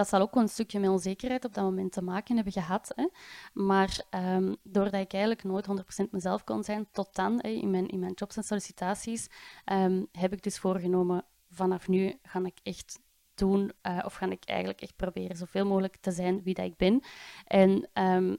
dat 0.01 0.09
zal 0.09 0.21
ook 0.21 0.35
een 0.35 0.47
stukje 0.47 0.79
met 0.79 0.89
onzekerheid 0.89 1.45
op 1.45 1.53
dat 1.53 1.63
moment 1.63 1.91
te 1.91 2.01
maken 2.01 2.35
hebben 2.35 2.53
gehad. 2.53 2.91
Hè. 2.95 3.07
Maar 3.53 4.05
um, 4.09 4.55
doordat 4.63 5.01
ik 5.01 5.13
eigenlijk 5.13 5.43
nooit 5.43 5.67
100% 6.03 6.09
mezelf 6.11 6.43
kon 6.43 6.63
zijn, 6.63 6.87
tot 6.91 7.15
dan 7.15 7.39
hè, 7.41 7.49
in, 7.49 7.69
mijn, 7.69 7.87
in 7.87 7.99
mijn 7.99 8.13
jobs 8.13 8.37
en 8.37 8.43
sollicitaties, 8.43 9.29
um, 9.65 10.07
heb 10.11 10.33
ik 10.33 10.43
dus 10.43 10.59
voorgenomen, 10.59 11.25
vanaf 11.49 11.87
nu 11.87 12.19
ga 12.23 12.39
ik 12.43 12.59
echt 12.63 12.99
doen, 13.35 13.71
uh, 13.87 14.01
of 14.05 14.13
ga 14.13 14.29
ik 14.29 14.45
eigenlijk 14.45 14.81
echt 14.81 14.95
proberen 14.95 15.37
zoveel 15.37 15.65
mogelijk 15.65 15.97
te 16.01 16.11
zijn 16.11 16.43
wie 16.43 16.53
dat 16.53 16.65
ik 16.65 16.77
ben. 16.77 17.03
En 17.45 17.89
um, 17.93 18.37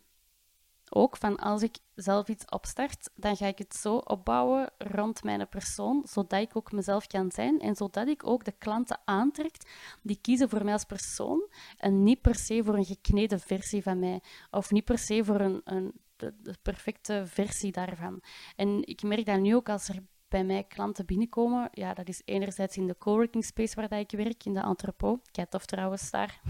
ook 0.94 1.16
van 1.16 1.36
als 1.36 1.62
ik 1.62 1.78
zelf 1.94 2.28
iets 2.28 2.44
opstart, 2.44 3.10
dan 3.14 3.36
ga 3.36 3.46
ik 3.46 3.58
het 3.58 3.74
zo 3.74 3.96
opbouwen 3.96 4.70
rond 4.78 5.24
mijn 5.24 5.48
persoon, 5.48 6.02
zodat 6.06 6.40
ik 6.40 6.56
ook 6.56 6.72
mezelf 6.72 7.06
kan 7.06 7.30
zijn 7.30 7.60
en 7.60 7.76
zodat 7.76 8.08
ik 8.08 8.26
ook 8.26 8.44
de 8.44 8.54
klanten 8.58 9.00
aantrekt 9.04 9.70
die 10.02 10.18
kiezen 10.20 10.48
voor 10.48 10.64
mij 10.64 10.72
als 10.72 10.84
persoon 10.84 11.48
en 11.76 12.02
niet 12.02 12.20
per 12.20 12.34
se 12.34 12.64
voor 12.64 12.74
een 12.74 12.84
gekneden 12.84 13.40
versie 13.40 13.82
van 13.82 13.98
mij 13.98 14.20
of 14.50 14.70
niet 14.70 14.84
per 14.84 14.98
se 14.98 15.24
voor 15.24 15.40
een, 15.40 15.60
een 15.64 15.92
de, 16.16 16.54
perfecte 16.62 17.22
versie 17.26 17.72
daarvan. 17.72 18.22
En 18.56 18.86
ik 18.86 19.02
merk 19.02 19.26
dat 19.26 19.40
nu 19.40 19.54
ook 19.54 19.68
als 19.68 19.88
er 19.88 20.02
bij 20.28 20.44
mij 20.44 20.64
klanten 20.64 21.06
binnenkomen. 21.06 21.68
Ja, 21.72 21.94
dat 21.94 22.08
is 22.08 22.22
enerzijds 22.24 22.76
in 22.76 22.86
de 22.86 22.98
coworking 22.98 23.44
space 23.44 23.74
waar 23.74 23.98
ik 23.98 24.10
werk, 24.10 24.44
in 24.44 24.52
de 24.52 24.60
entrepot. 24.60 25.30
Kijk 25.30 25.50
tof 25.50 25.66
trouwens 25.66 26.10
daar. 26.10 26.40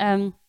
um, 0.00 0.34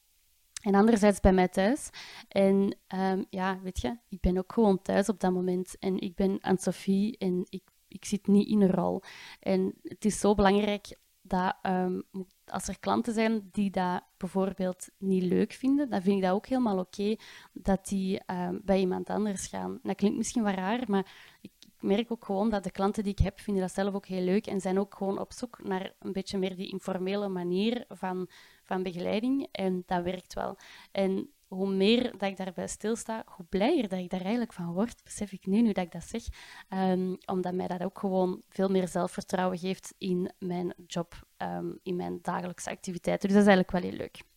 En 0.60 0.76
anderzijds 0.76 1.20
bij 1.20 1.34
mij 1.34 1.48
thuis. 1.48 1.90
En 2.28 2.76
um, 2.96 3.26
ja, 3.30 3.60
weet 3.62 3.82
je, 3.82 3.98
ik 4.10 4.22
ben 4.22 4.38
ook 4.38 4.54
gewoon 4.54 4.82
thuis 4.82 5.10
op 5.10 5.20
dat 5.20 5.32
moment. 5.32 5.78
En 5.80 6.00
ik 6.00 6.16
ben 6.16 6.40
Anne-Sophie 6.42 7.18
en 7.18 7.46
ik, 7.50 7.64
ik 7.88 8.06
zit 8.06 8.28
niet 8.28 8.48
in 8.48 8.62
een 8.62 8.72
rol. 8.72 9.02
En 9.40 9.74
het 9.84 10.06
is 10.06 10.20
zo 10.20 10.36
belangrijk 10.36 10.98
dat 11.22 11.56
um, 11.64 12.04
als 12.46 12.68
er 12.68 12.80
klanten 12.80 13.14
zijn 13.14 13.50
die 13.52 13.70
dat 13.70 14.04
bijvoorbeeld 14.18 14.90
niet 14.98 15.24
leuk 15.24 15.54
vinden, 15.54 15.90
dan 15.90 16.02
vind 16.02 16.16
ik 16.16 16.24
dat 16.24 16.32
ook 16.32 16.48
helemaal 16.48 16.80
oké 16.80 17.16
dat 17.54 17.88
die 17.88 18.22
um, 18.32 18.62
bij 18.64 18.80
iemand 18.80 19.10
anders 19.10 19.48
gaan. 19.48 19.80
Dat 19.84 19.96
klinkt 19.96 20.18
misschien 20.18 20.44
wel 20.44 20.54
raar, 20.54 20.84
maar 20.88 21.12
ik 21.42 21.52
merk 21.82 22.12
ook 22.12 22.26
gewoon 22.26 22.50
dat 22.50 22.64
de 22.64 22.72
klanten 22.72 23.04
die 23.04 23.12
ik 23.12 23.20
heb, 23.20 23.40
vinden 23.40 23.64
dat 23.64 23.74
zelf 23.74 23.94
ook 23.94 24.06
heel 24.06 24.24
leuk 24.24 24.48
en 24.48 24.62
zijn 24.62 24.80
ook 24.80 24.96
gewoon 24.96 25.20
op 25.20 25.34
zoek 25.34 25.64
naar 25.64 25.94
een 26.00 26.12
beetje 26.12 26.38
meer 26.38 26.56
die 26.56 26.72
informele 26.72 27.28
manier 27.28 27.86
van 27.90 28.30
van 28.64 28.84
begeleiding. 28.84 29.48
En 29.52 29.84
dat 29.86 30.04
werkt 30.04 30.34
wel. 30.34 30.58
En 30.92 31.30
hoe 31.48 31.70
meer 31.70 32.12
dat 32.18 32.30
ik 32.30 32.38
daarbij 32.38 32.68
stilsta, 32.68 33.24
hoe 33.26 33.46
blijer 33.50 33.88
dat 33.88 34.00
ik 34.00 34.10
daar 34.10 34.22
eigenlijk 34.22 34.54
van 34.54 34.74
word, 34.74 35.04
besef 35.04 35.32
ik 35.32 35.46
nu, 35.46 35.62
nu 35.62 35.72
dat 35.72 35.84
ik 35.84 35.92
dat 35.92 36.04
zeg. 36.04 36.24
Um, 36.70 37.18
omdat 37.26 37.54
mij 37.54 37.68
dat 37.68 37.84
ook 37.84 38.00
gewoon 38.00 38.42
veel 38.50 38.70
meer 38.70 38.88
zelfvertrouwen 38.88 39.58
geeft 39.58 39.94
in 39.98 40.32
mijn 40.40 40.74
job, 40.88 41.24
um, 41.38 41.80
in 41.84 41.96
mijn 41.96 42.20
dagelijkse 42.22 42.70
activiteiten. 42.70 43.28
Dus 43.28 43.38
dat 43.38 43.48
is 43.48 43.54
eigenlijk 43.56 43.84
wel 43.84 43.92
heel 43.92 44.00
leuk. 44.00 44.29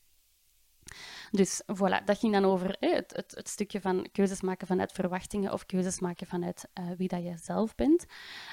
Dus 1.35 1.63
voilà, 1.63 2.05
dat 2.05 2.19
ging 2.19 2.33
dan 2.33 2.45
over 2.45 2.77
het, 2.81 3.13
het, 3.35 3.49
stukje 3.49 3.81
van 3.81 4.07
keuzes 4.13 4.41
maken 4.41 4.67
vanuit 4.67 4.93
verwachtingen 4.93 5.53
of 5.53 5.67
keuzes 5.67 6.01
maken 6.01 6.27
vanuit 6.27 6.69
uh, 6.81 6.91
wie 6.97 7.09
dat 7.09 7.23
je 7.23 7.35
zelf 7.43 7.75
bent. 7.75 8.07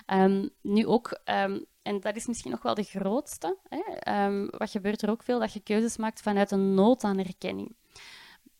Um, 0.07 0.49
nu 0.61 0.87
ook 0.87 1.19
en 1.81 1.99
dat 1.99 2.15
is 2.15 2.27
misschien 2.27 2.51
nog 2.51 2.61
wel 2.61 2.73
de 2.73 2.83
grootste. 2.83 3.57
Um, 4.07 4.49
wat 4.49 4.71
gebeurt 4.71 5.01
er 5.01 5.09
ook 5.09 5.23
veel? 5.23 5.39
Dat 5.39 5.53
je 5.53 5.59
keuzes 5.59 5.97
maakt 5.97 6.21
vanuit 6.21 6.51
een 6.51 6.73
nood 6.73 7.03
aan 7.03 7.19
erkenning. 7.19 7.75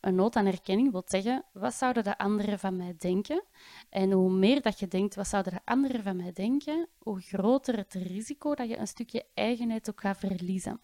Een 0.02 0.16
nood 0.16 0.36
aan 0.36 0.46
erkenning 0.46 0.92
wil 0.92 1.04
zeggen, 1.06 1.46
wat 1.54 1.74
zouden 1.74 2.04
de 2.04 2.18
anderen 2.18 2.60
van 2.60 2.76
mij 2.76 2.96
denken? 2.98 3.44
En 3.90 4.12
hoe 4.12 4.32
meer 4.32 4.62
dat 4.62 4.80
je 4.80 4.88
denkt, 4.88 5.16
wat 5.16 5.28
zouden 5.28 5.54
de 5.54 5.60
anderen 5.66 6.04
van 6.04 6.16
mij 6.16 6.32
denken, 6.34 6.88
hoe 7.00 7.22
groter 7.22 7.78
het 7.78 7.94
risico 7.94 8.56
dat 8.56 8.70
je 8.70 8.78
een 8.78 8.88
stukje 8.88 9.26
eigenheid 9.34 9.90
ook 9.90 10.02
gaat 10.02 10.18
verliezen. 10.18 10.82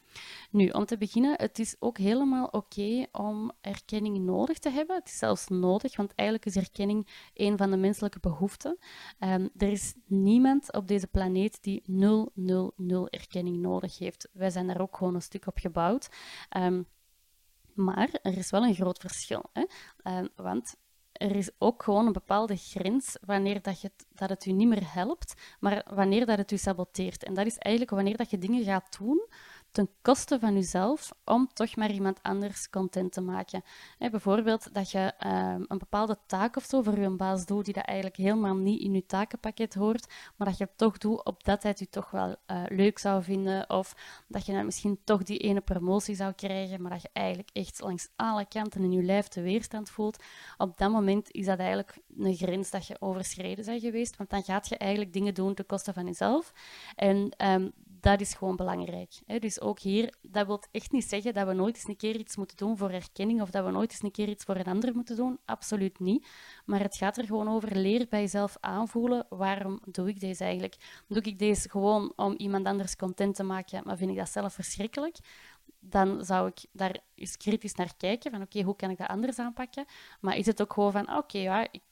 Nu, 0.51 0.69
om 0.69 0.85
te 0.85 0.97
beginnen, 0.97 1.33
het 1.37 1.59
is 1.59 1.75
ook 1.79 1.97
helemaal 1.97 2.45
oké 2.45 3.05
om 3.11 3.51
erkenning 3.61 4.17
nodig 4.17 4.59
te 4.59 4.69
hebben. 4.69 4.95
Het 4.95 5.07
is 5.07 5.17
zelfs 5.17 5.47
nodig, 5.47 5.95
want 5.95 6.13
eigenlijk 6.15 6.47
is 6.47 6.55
erkenning 6.55 7.07
een 7.33 7.57
van 7.57 7.71
de 7.71 7.77
menselijke 7.77 8.19
behoeften. 8.19 8.77
Um, 9.19 9.49
er 9.57 9.71
is 9.71 9.93
niemand 10.05 10.73
op 10.73 10.87
deze 10.87 11.07
planeet 11.07 11.63
die 11.63 11.81
0, 11.85 12.31
0, 12.33 12.73
0 12.75 13.09
erkenning 13.09 13.57
nodig 13.57 13.97
heeft. 13.97 14.29
Wij 14.33 14.49
zijn 14.49 14.67
daar 14.67 14.81
ook 14.81 14.97
gewoon 14.97 15.15
een 15.15 15.21
stuk 15.21 15.47
op 15.47 15.57
gebouwd. 15.57 16.09
Um, 16.57 16.87
maar 17.75 18.19
er 18.21 18.37
is 18.37 18.49
wel 18.49 18.63
een 18.63 18.75
groot 18.75 18.99
verschil. 18.99 19.43
Hè? 19.53 19.65
Uh, 20.03 20.27
want 20.35 20.75
er 21.11 21.35
is 21.35 21.49
ook 21.57 21.83
gewoon 21.83 22.05
een 22.05 22.11
bepaalde 22.11 22.55
grens 22.55 23.17
wanneer 23.21 23.61
dat, 23.61 23.81
je 23.81 23.91
dat 24.09 24.29
het 24.29 24.45
u 24.45 24.51
niet 24.51 24.67
meer 24.67 24.93
helpt, 24.93 25.33
maar 25.59 25.85
wanneer 25.89 26.25
dat 26.25 26.37
het 26.37 26.51
u 26.51 26.57
saboteert. 26.57 27.23
En 27.23 27.33
dat 27.33 27.45
is 27.45 27.57
eigenlijk 27.57 27.95
wanneer 27.95 28.17
dat 28.17 28.29
je 28.29 28.37
dingen 28.37 28.63
gaat 28.63 28.97
doen 28.97 29.27
ten 29.75 29.89
koste 30.01 30.39
van 30.39 30.53
jezelf 30.53 31.13
om 31.25 31.49
toch 31.53 31.75
maar 31.75 31.91
iemand 31.91 32.19
anders 32.21 32.69
content 32.69 33.11
te 33.11 33.21
maken. 33.21 33.63
bijvoorbeeld 33.97 34.73
dat 34.73 34.91
je 34.91 35.13
ehm, 35.17 35.63
een 35.67 35.77
bepaalde 35.77 36.17
taak 36.25 36.55
of 36.55 36.63
zo 36.63 36.81
voor 36.81 36.99
je 36.99 37.09
baas 37.09 37.45
doet 37.45 37.65
die 37.65 37.73
dat 37.73 37.85
eigenlijk 37.85 38.17
helemaal 38.17 38.55
niet 38.55 38.81
in 38.81 38.93
je 38.93 39.05
takenpakket 39.05 39.73
hoort, 39.73 40.13
maar 40.35 40.47
dat 40.47 40.57
je 40.57 40.63
het 40.63 40.77
toch 40.77 40.97
doet 40.97 41.25
opdat 41.25 41.61
hij 41.61 41.71
het 41.71 41.79
je 41.79 41.89
toch 41.89 42.11
wel 42.11 42.35
uh, 42.51 42.63
leuk 42.67 42.99
zou 42.99 43.23
vinden 43.23 43.69
of 43.69 43.95
dat 44.27 44.45
je 44.45 44.53
dan 44.53 44.65
misschien 44.65 44.99
toch 45.03 45.23
die 45.23 45.37
ene 45.37 45.61
promotie 45.61 46.15
zou 46.15 46.33
krijgen, 46.33 46.81
maar 46.81 46.91
dat 46.91 47.01
je 47.01 47.09
eigenlijk 47.13 47.49
echt 47.53 47.81
langs 47.81 48.09
alle 48.15 48.45
kanten 48.45 48.83
in 48.83 48.91
je 48.91 49.03
lijf 49.03 49.27
de 49.27 49.41
weerstand 49.41 49.89
voelt. 49.89 50.23
Op 50.57 50.77
dat 50.77 50.91
moment 50.91 51.31
is 51.31 51.45
dat 51.45 51.59
eigenlijk 51.59 51.97
een 52.17 52.35
grens 52.35 52.69
dat 52.69 52.87
je 52.87 52.95
overschreden 52.99 53.65
bent 53.65 53.81
geweest, 53.81 54.17
want 54.17 54.29
dan 54.29 54.43
gaat 54.43 54.67
je 54.67 54.77
eigenlijk 54.77 55.13
dingen 55.13 55.33
doen 55.33 55.53
ten 55.53 55.65
koste 55.65 55.93
van 55.93 56.05
jezelf. 56.05 56.53
En 56.95 57.33
um, 57.37 57.71
dat 58.05 58.21
is 58.21 58.33
gewoon 58.33 58.55
belangrijk. 58.55 59.13
Hè. 59.25 59.39
Dus 59.39 59.61
ook 59.61 59.79
hier, 59.79 60.13
dat 60.21 60.45
wil 60.45 60.63
echt 60.71 60.91
niet 60.91 61.03
zeggen 61.03 61.33
dat 61.33 61.47
we 61.47 61.53
nooit 61.53 61.75
eens 61.75 61.87
een 61.87 61.95
keer 61.95 62.15
iets 62.15 62.35
moeten 62.35 62.57
doen 62.57 62.77
voor 62.77 62.89
erkenning 62.89 63.41
of 63.41 63.49
dat 63.49 63.65
we 63.65 63.71
nooit 63.71 63.91
eens 63.91 64.03
een 64.03 64.11
keer 64.11 64.29
iets 64.29 64.43
voor 64.43 64.55
een 64.55 64.65
ander 64.65 64.95
moeten 64.95 65.15
doen. 65.15 65.39
Absoluut 65.45 65.99
niet. 65.99 66.27
Maar 66.65 66.79
het 66.79 66.95
gaat 66.95 67.17
er 67.17 67.25
gewoon 67.25 67.49
over, 67.49 67.77
leer 67.77 68.05
bij 68.09 68.21
jezelf 68.21 68.57
aanvoelen, 68.59 69.25
waarom 69.29 69.79
doe 69.85 70.09
ik 70.09 70.19
deze 70.19 70.43
eigenlijk? 70.43 71.03
Doe 71.07 71.21
ik 71.21 71.39
deze 71.39 71.69
gewoon 71.69 72.13
om 72.15 72.33
iemand 72.37 72.65
anders 72.65 72.95
content 72.95 73.35
te 73.35 73.43
maken, 73.43 73.81
maar 73.85 73.97
vind 73.97 74.11
ik 74.11 74.17
dat 74.17 74.29
zelf 74.29 74.53
verschrikkelijk? 74.53 75.17
Dan 75.89 76.25
zou 76.25 76.47
ik 76.47 76.65
daar 76.71 76.99
eens 77.15 77.37
kritisch 77.37 77.75
naar 77.75 77.93
kijken, 77.97 78.31
van 78.31 78.41
oké, 78.41 78.61
hoe 78.61 78.75
kan 78.75 78.89
ik 78.89 78.97
dat 78.97 79.07
anders 79.07 79.39
aanpakken? 79.39 79.85
Maar 80.19 80.37
is 80.37 80.45
het 80.45 80.61
ook 80.61 80.73
gewoon 80.73 80.91
van, 80.91 81.17
oké, 81.17 81.37
ja, 81.37 81.67
ik, 81.71 81.83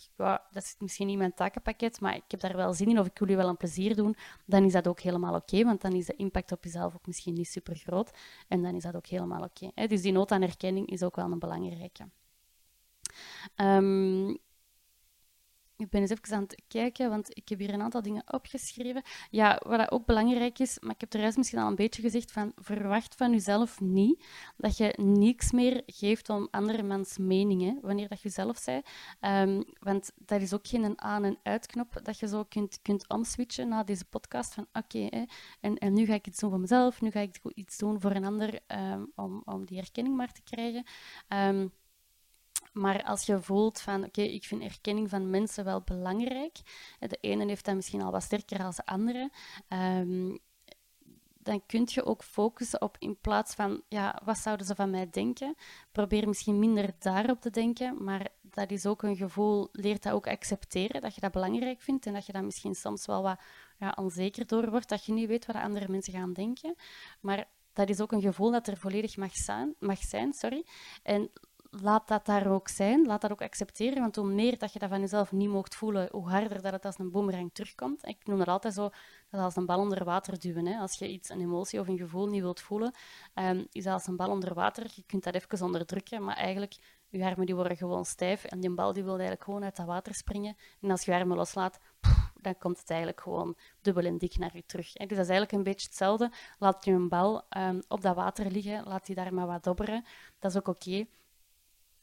dat 0.51 0.65
zit 0.65 0.82
misschien 0.82 1.06
niet 1.06 1.15
in 1.15 1.21
mijn 1.21 1.34
takenpakket, 1.34 1.99
maar 1.99 2.15
ik 2.15 2.23
heb 2.27 2.39
daar 2.39 2.56
wel 2.56 2.73
zin 2.73 2.89
in 2.89 2.99
of 2.99 3.08
ik 3.08 3.19
wil 3.19 3.29
je 3.29 3.36
wel 3.36 3.47
een 3.47 3.58
plezier 3.58 3.95
doen, 3.95 4.15
dan 4.45 4.63
is 4.63 4.71
dat 4.71 4.88
ook 4.88 4.99
helemaal 4.99 5.36
oké, 5.36 5.63
want 5.63 5.82
dan 5.82 5.93
is 5.93 6.06
de 6.06 6.15
impact 6.15 6.51
op 6.51 6.63
jezelf 6.63 6.95
ook 6.95 7.08
misschien 7.08 7.34
niet 7.34 7.47
super 7.47 7.75
groot 7.75 8.12
en 8.47 8.62
dan 8.62 8.75
is 8.75 8.84
dat 8.84 8.95
ook 8.95 9.08
helemaal 9.08 9.43
oké. 9.43 9.88
Dus 9.88 10.01
die 10.01 10.12
nood 10.12 10.32
aan 10.32 10.41
erkenning 10.41 10.88
is 10.88 11.03
ook 11.03 11.15
wel 11.15 11.32
een 11.32 11.39
belangrijke. 11.39 12.10
Um, 13.56 14.38
ik 15.77 15.89
ben 15.89 16.01
eens 16.01 16.09
even 16.09 16.36
aan 16.36 16.41
het 16.41 16.62
kijken, 16.67 17.09
want 17.09 17.38
ik 17.38 17.49
heb 17.49 17.59
hier 17.59 17.73
een 17.73 17.81
aantal 17.81 18.01
dingen 18.01 18.23
opgeschreven. 18.33 19.01
Ja, 19.29 19.62
wat 19.65 19.91
ook 19.91 20.05
belangrijk 20.05 20.59
is, 20.59 20.79
maar 20.79 20.93
ik 20.93 21.01
heb 21.01 21.13
er 21.13 21.19
juist 21.19 21.38
misschien 21.38 21.59
al 21.59 21.67
een 21.67 21.75
beetje 21.75 22.01
gezegd, 22.01 22.31
van 22.31 22.51
verwacht 22.55 23.15
van 23.15 23.31
jezelf 23.31 23.81
niet 23.81 24.25
dat 24.57 24.77
je 24.77 24.93
niks 25.01 25.51
meer 25.51 25.83
geeft 25.86 26.29
om 26.29 26.47
andere 26.51 26.83
mensen 26.83 27.27
meningen, 27.27 27.79
wanneer 27.81 28.07
dat 28.07 28.21
je 28.21 28.29
zelf 28.29 28.57
zei. 28.57 28.81
Um, 29.21 29.63
want 29.79 30.12
dat 30.15 30.41
is 30.41 30.53
ook 30.53 30.67
geen 30.67 31.01
aan- 31.01 31.23
en 31.23 31.38
uitknop 31.43 31.99
dat 32.03 32.19
je 32.19 32.27
zo 32.27 32.43
kunt, 32.43 32.79
kunt 32.81 33.09
omswitchen 33.09 33.67
na 33.67 33.83
deze 33.83 34.05
podcast 34.05 34.53
van 34.53 34.67
oké, 34.73 35.09
en, 35.62 35.77
en 35.77 35.93
nu 35.93 36.05
ga 36.05 36.13
ik 36.13 36.27
iets 36.27 36.39
doen 36.39 36.49
voor 36.49 36.59
mezelf, 36.59 37.01
nu 37.01 37.12
ga 37.12 37.19
ik 37.19 37.39
iets 37.53 37.77
doen 37.77 38.01
voor 38.01 38.12
een 38.12 38.25
ander 38.25 38.59
um, 38.67 39.12
om, 39.15 39.41
om 39.45 39.65
die 39.65 39.79
erkenning 39.79 40.15
maar 40.15 40.31
te 40.31 40.41
krijgen. 40.41 40.83
Um, 41.29 41.71
maar 42.73 43.03
als 43.03 43.25
je 43.25 43.41
voelt 43.41 43.81
van, 43.81 44.03
oké, 44.03 44.21
ik 44.21 44.43
vind 44.43 44.62
erkenning 44.62 45.09
van 45.09 45.29
mensen 45.29 45.63
wel 45.63 45.81
belangrijk, 45.81 46.57
de 46.99 47.17
ene 47.21 47.45
heeft 47.45 47.65
dat 47.65 47.75
misschien 47.75 48.01
al 48.01 48.12
wat 48.12 48.23
sterker 48.23 48.57
dan 48.57 48.73
de 48.75 48.86
andere, 48.86 49.31
um, 49.69 50.39
dan 51.43 51.65
kun 51.65 51.83
je 51.86 52.05
ook 52.05 52.23
focussen 52.23 52.81
op, 52.81 52.95
in 52.99 53.19
plaats 53.19 53.53
van, 53.53 53.81
ja, 53.88 54.21
wat 54.23 54.38
zouden 54.38 54.65
ze 54.65 54.75
van 54.75 54.89
mij 54.89 55.09
denken? 55.09 55.55
Probeer 55.91 56.27
misschien 56.27 56.59
minder 56.59 56.89
daarop 56.99 57.41
te 57.41 57.49
denken, 57.49 58.03
maar 58.03 58.27
dat 58.41 58.71
is 58.71 58.86
ook 58.86 59.03
een 59.03 59.15
gevoel, 59.15 59.69
leer 59.71 59.99
dat 59.99 60.13
ook 60.13 60.27
accepteren, 60.27 61.01
dat 61.01 61.15
je 61.15 61.21
dat 61.21 61.31
belangrijk 61.31 61.81
vindt 61.81 62.05
en 62.05 62.13
dat 62.13 62.25
je 62.25 62.31
dat 62.31 62.43
misschien 62.43 62.75
soms 62.75 63.05
wel 63.05 63.21
wat 63.21 63.39
ja, 63.77 63.93
onzeker 63.95 64.47
door 64.47 64.69
wordt, 64.69 64.89
dat 64.89 65.05
je 65.05 65.13
niet 65.13 65.27
weet 65.27 65.45
wat 65.45 65.55
andere 65.55 65.88
mensen 65.88 66.13
gaan 66.13 66.33
denken. 66.33 66.75
Maar 67.21 67.47
dat 67.73 67.89
is 67.89 68.01
ook 68.01 68.12
een 68.12 68.21
gevoel 68.21 68.51
dat 68.51 68.67
er 68.67 68.77
volledig 68.77 69.17
mag 69.17 69.36
zijn. 69.36 69.75
Mag 69.79 69.99
zijn 69.99 70.33
sorry. 70.33 70.65
En 71.03 71.31
laat 71.81 72.07
dat 72.07 72.25
daar 72.25 72.47
ook 72.47 72.67
zijn. 72.67 73.05
Laat 73.05 73.21
dat 73.21 73.31
ook 73.31 73.41
accepteren. 73.41 74.01
Want 74.01 74.15
hoe 74.15 74.25
meer 74.25 74.57
dat 74.57 74.73
je 74.73 74.79
dat 74.79 74.89
van 74.89 74.99
jezelf 74.99 75.31
niet 75.31 75.49
mocht 75.49 75.75
voelen, 75.75 76.07
hoe 76.12 76.29
harder 76.29 76.62
dat 76.62 76.71
het 76.71 76.86
als 76.86 76.99
een 76.99 77.12
boemerang 77.12 77.49
terugkomt. 77.53 78.07
Ik 78.07 78.17
noem 78.25 78.38
dat 78.38 78.47
altijd 78.47 78.73
zo, 78.73 78.89
dat 79.29 79.41
als 79.41 79.55
een 79.55 79.65
bal 79.65 79.79
onder 79.79 80.03
water 80.03 80.39
duwen. 80.39 80.65
Hè. 80.65 80.79
Als 80.79 80.93
je 80.93 81.09
iets, 81.09 81.29
een 81.29 81.41
emotie 81.41 81.79
of 81.79 81.88
een 81.88 81.97
gevoel 81.97 82.27
niet 82.27 82.41
wilt 82.41 82.59
voelen, 82.59 82.93
um, 83.36 83.67
is 83.71 83.83
dat 83.83 83.93
als 83.93 84.07
een 84.07 84.15
bal 84.15 84.29
onder 84.29 84.53
water. 84.53 84.91
Je 84.95 85.03
kunt 85.05 85.23
dat 85.23 85.33
even 85.36 85.65
onderdrukken, 85.65 86.23
maar 86.23 86.36
eigenlijk, 86.36 86.75
je 87.09 87.25
armen 87.25 87.45
die 87.45 87.55
worden 87.55 87.77
gewoon 87.77 88.05
stijf. 88.05 88.43
En 88.43 88.59
die 88.59 88.73
bal 88.73 88.93
die 88.93 89.03
wil 89.03 89.12
eigenlijk 89.12 89.43
gewoon 89.43 89.63
uit 89.63 89.75
dat 89.75 89.86
water 89.86 90.15
springen. 90.15 90.55
En 90.81 90.91
als 90.91 91.05
je 91.05 91.12
je 91.12 91.17
armen 91.17 91.38
loslaat, 91.38 91.79
dan 92.41 92.57
komt 92.57 92.79
het 92.79 92.89
eigenlijk 92.89 93.21
gewoon 93.21 93.55
dubbel 93.81 94.05
en 94.05 94.17
dik 94.17 94.38
naar 94.38 94.51
je 94.53 94.65
terug. 94.65 94.93
Dus 94.93 95.07
dat 95.07 95.12
is 95.12 95.17
eigenlijk 95.17 95.51
een 95.51 95.63
beetje 95.63 95.88
hetzelfde. 95.88 96.31
Laat 96.59 96.86
je 96.86 96.91
een 96.91 97.09
bal 97.09 97.43
um, 97.57 97.81
op 97.88 98.01
dat 98.01 98.15
water 98.15 98.51
liggen, 98.51 98.83
laat 98.83 99.05
die 99.05 99.15
daar 99.15 99.33
maar 99.33 99.47
wat 99.47 99.63
dobberen. 99.63 100.05
Dat 100.39 100.51
is 100.51 100.57
ook 100.57 100.67
oké. 100.67 101.05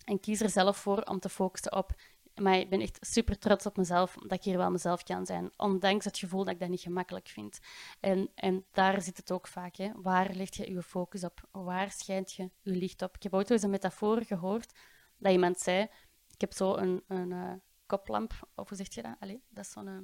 En 0.04 0.20
kies 0.20 0.40
er 0.40 0.50
zelf 0.50 0.76
voor 0.76 1.02
om 1.02 1.20
te 1.20 1.28
focussen 1.28 1.76
op. 1.76 1.94
Maar 2.34 2.58
ik 2.58 2.70
ben 2.70 2.80
echt 2.80 2.98
super 3.00 3.38
trots 3.38 3.66
op 3.66 3.76
mezelf, 3.76 4.14
dat 4.14 4.32
ik 4.32 4.42
hier 4.42 4.56
wel 4.56 4.70
mezelf 4.70 5.02
kan 5.02 5.26
zijn. 5.26 5.50
Ondanks 5.56 6.04
het 6.04 6.18
gevoel 6.18 6.44
dat 6.44 6.54
ik 6.54 6.60
dat 6.60 6.68
niet 6.68 6.80
gemakkelijk 6.80 7.28
vind. 7.28 7.58
En, 8.00 8.30
en 8.34 8.64
daar 8.72 9.02
zit 9.02 9.16
het 9.16 9.32
ook 9.32 9.46
vaak. 9.46 9.76
Hè. 9.76 9.90
Waar 9.94 10.34
leg 10.34 10.56
je 10.56 10.72
je 10.72 10.82
focus 10.82 11.24
op? 11.24 11.48
Waar 11.50 11.90
schijnt 11.90 12.32
je 12.32 12.50
je 12.60 12.76
licht 12.76 13.02
op? 13.02 13.16
Ik 13.16 13.22
heb 13.22 13.34
ooit 13.34 13.50
eens 13.50 13.62
een 13.62 13.70
metafoor 13.70 14.24
gehoord 14.24 14.72
dat 15.18 15.32
iemand 15.32 15.58
zei: 15.58 15.88
Ik 16.30 16.40
heb 16.40 16.52
zo 16.52 16.76
een, 16.76 17.02
een 17.08 17.30
uh, 17.30 17.52
koplamp, 17.86 18.32
of 18.54 18.68
hoe 18.68 18.76
zeg 18.76 18.94
je 18.94 19.02
dat? 19.02 19.16
Allee, 19.20 19.42
dat 19.48 19.64
is 19.64 19.70
zo'n. 19.70 19.86
Uh, 19.86 19.98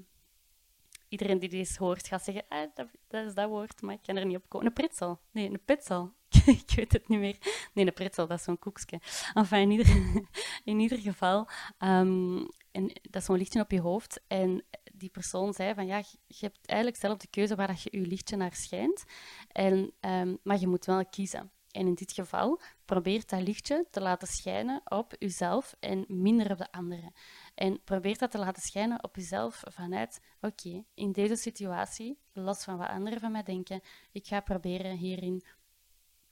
iedereen 1.09 1.39
die 1.39 1.49
dit 1.49 1.77
hoort 1.77 2.07
gaat 2.07 2.25
zeggen: 2.25 2.45
ah, 2.49 2.71
dat, 2.75 2.89
dat, 3.09 3.27
is 3.27 3.35
dat 3.35 3.49
woord, 3.49 3.83
maar 3.83 3.95
ik 3.95 4.03
kan 4.03 4.17
er 4.17 4.27
niet 4.27 4.37
op 4.37 4.49
komen. 4.49 4.67
Een 4.67 4.73
pritsel. 4.73 5.21
Nee, 5.31 5.51
een 5.51 5.65
pitsel. 5.65 6.13
ik 6.63 6.73
weet 6.77 6.93
het 6.93 7.09
niet 7.09 7.19
meer. 7.19 7.37
Nee, 7.73 7.87
een 7.87 7.93
pretzel, 7.93 8.27
dat 8.27 8.39
is 8.39 8.45
zo'n 8.45 8.59
koekje. 8.59 9.01
Enfin, 9.35 9.59
in 9.59 9.71
ieder, 9.71 9.87
in 10.65 10.79
ieder 10.81 10.99
geval, 10.99 11.49
um, 11.79 12.49
en 12.73 12.87
dat 13.03 13.21
is 13.21 13.25
zo'n 13.25 13.37
lichtje 13.37 13.61
op 13.61 13.71
je 13.71 13.81
hoofd. 13.81 14.21
En 14.27 14.65
die 14.93 15.11
persoon 15.11 15.55
zei 15.55 15.75
van, 15.75 15.87
ja, 15.87 16.03
je 16.27 16.37
hebt 16.47 16.67
eigenlijk 16.67 17.01
zelf 17.01 17.19
de 17.19 17.29
keuze 17.31 17.55
waar 17.55 17.67
dat 17.67 17.83
je 17.83 17.89
je 17.99 18.07
lichtje 18.07 18.37
naar 18.37 18.55
schijnt. 18.55 19.05
En, 19.53 19.93
um, 20.01 20.39
maar 20.43 20.61
je 20.61 20.67
moet 20.67 20.85
wel 20.85 21.07
kiezen. 21.07 21.51
En 21.77 21.87
in 21.87 21.95
dit 21.95 22.13
geval, 22.13 22.61
probeer 22.85 23.23
dat 23.27 23.41
lichtje 23.41 23.87
te 23.91 24.01
laten 24.01 24.29
schijnen 24.29 24.81
op 24.85 25.15
jezelf 25.19 25.75
en 25.81 26.05
minder 26.09 26.51
op 26.51 26.59
de 26.59 26.73
anderen. 26.73 27.13
En 27.55 27.83
probeer 27.85 28.19
dat 28.19 28.31
te 28.31 28.39
laten 28.39 28.63
schijnen 28.63 29.05
op 29.05 29.17
jezelf 29.17 29.63
vanuit, 29.65 30.21
oké, 30.41 30.85
in 30.95 31.13
deze 31.13 31.37
situatie, 31.37 32.19
los 32.33 32.65
van 32.65 32.77
wat 32.77 32.89
anderen 32.89 33.21
van 33.21 33.33
mij 33.33 33.43
denken, 33.43 33.81
ik 34.13 34.27
ga 34.27 34.41
proberen 34.41 34.97
hierin 34.97 35.45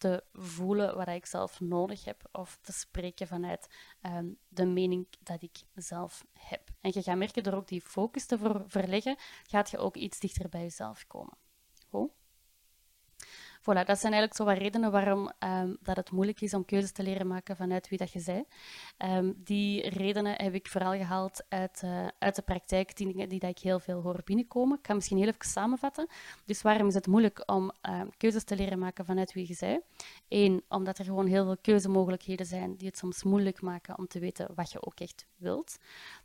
te 0.05 0.25
voelen 0.33 0.97
wat 0.97 1.09
ik 1.09 1.27
zelf 1.27 1.61
nodig 1.61 2.05
heb 2.05 2.29
of 2.33 2.59
te 2.61 2.73
spreken 2.73 3.27
vanuit 3.27 3.69
ehm, 4.01 4.27
de 4.49 4.67
mening 4.67 5.07
dat 5.23 5.43
ik 5.43 5.62
zelf 5.75 6.25
heb. 6.33 6.71
En 6.81 6.90
je 6.95 7.03
gaat 7.03 7.17
merken 7.17 7.43
door 7.43 7.53
ook 7.53 7.69
die 7.69 7.81
focus 7.81 8.27
te 8.27 8.64
verleggen, 8.67 9.17
gaat 9.43 9.71
je 9.71 9.79
ook 9.79 9.97
iets 9.97 10.19
dichter 10.19 10.49
bij 10.49 10.61
jezelf 10.61 11.07
komen. 11.07 11.37
Voilà, 13.64 13.85
dat 13.85 13.98
zijn 13.98 14.12
eigenlijk 14.12 14.35
zo 14.35 14.44
wat 14.44 14.59
redenen 14.59 14.90
waarom 14.90 15.31
um, 15.38 15.77
dat 15.81 15.96
het 15.96 16.11
moeilijk 16.11 16.40
is 16.40 16.55
om 16.55 16.64
keuzes 16.64 16.92
te 16.92 17.03
leren 17.03 17.27
maken 17.27 17.57
vanuit 17.57 17.88
wie 17.88 17.98
dat 17.98 18.12
je 18.12 18.22
bent. 18.24 18.46
Um, 18.98 19.35
die 19.37 19.88
redenen 19.88 20.42
heb 20.42 20.55
ik 20.55 20.68
vooral 20.68 20.92
gehaald 20.92 21.44
uit, 21.48 21.83
uh, 21.85 22.07
uit 22.18 22.35
de 22.35 22.42
praktijk, 22.42 22.96
die, 22.96 23.27
die 23.27 23.38
dat 23.38 23.50
ik 23.50 23.59
heel 23.59 23.81
veel 23.81 24.00
hoor 24.00 24.20
binnenkomen. 24.24 24.79
Ik 24.79 24.87
ga 24.87 24.94
misschien 24.94 25.16
heel 25.16 25.27
even 25.27 25.46
samenvatten. 25.46 26.07
Dus 26.44 26.62
waarom 26.62 26.87
is 26.87 26.94
het 26.94 27.07
moeilijk 27.07 27.42
om 27.46 27.72
um, 27.83 28.11
keuzes 28.16 28.44
te 28.44 28.57
leren 28.57 28.79
maken 28.79 29.05
vanuit 29.05 29.33
wie 29.33 29.48
je 29.48 29.57
bent? 29.61 29.83
Eén, 30.29 30.62
omdat 30.68 30.98
er 30.98 31.05
gewoon 31.05 31.27
heel 31.27 31.44
veel 31.44 31.59
keuzemogelijkheden 31.61 32.46
zijn 32.46 32.77
die 32.77 32.88
het 32.88 32.98
soms 32.98 33.22
moeilijk 33.22 33.61
maken 33.61 33.98
om 33.98 34.07
te 34.07 34.18
weten 34.18 34.55
wat 34.55 34.72
je 34.72 34.87
ook 34.87 35.00
echt 35.00 35.27
wilt. 35.37 35.79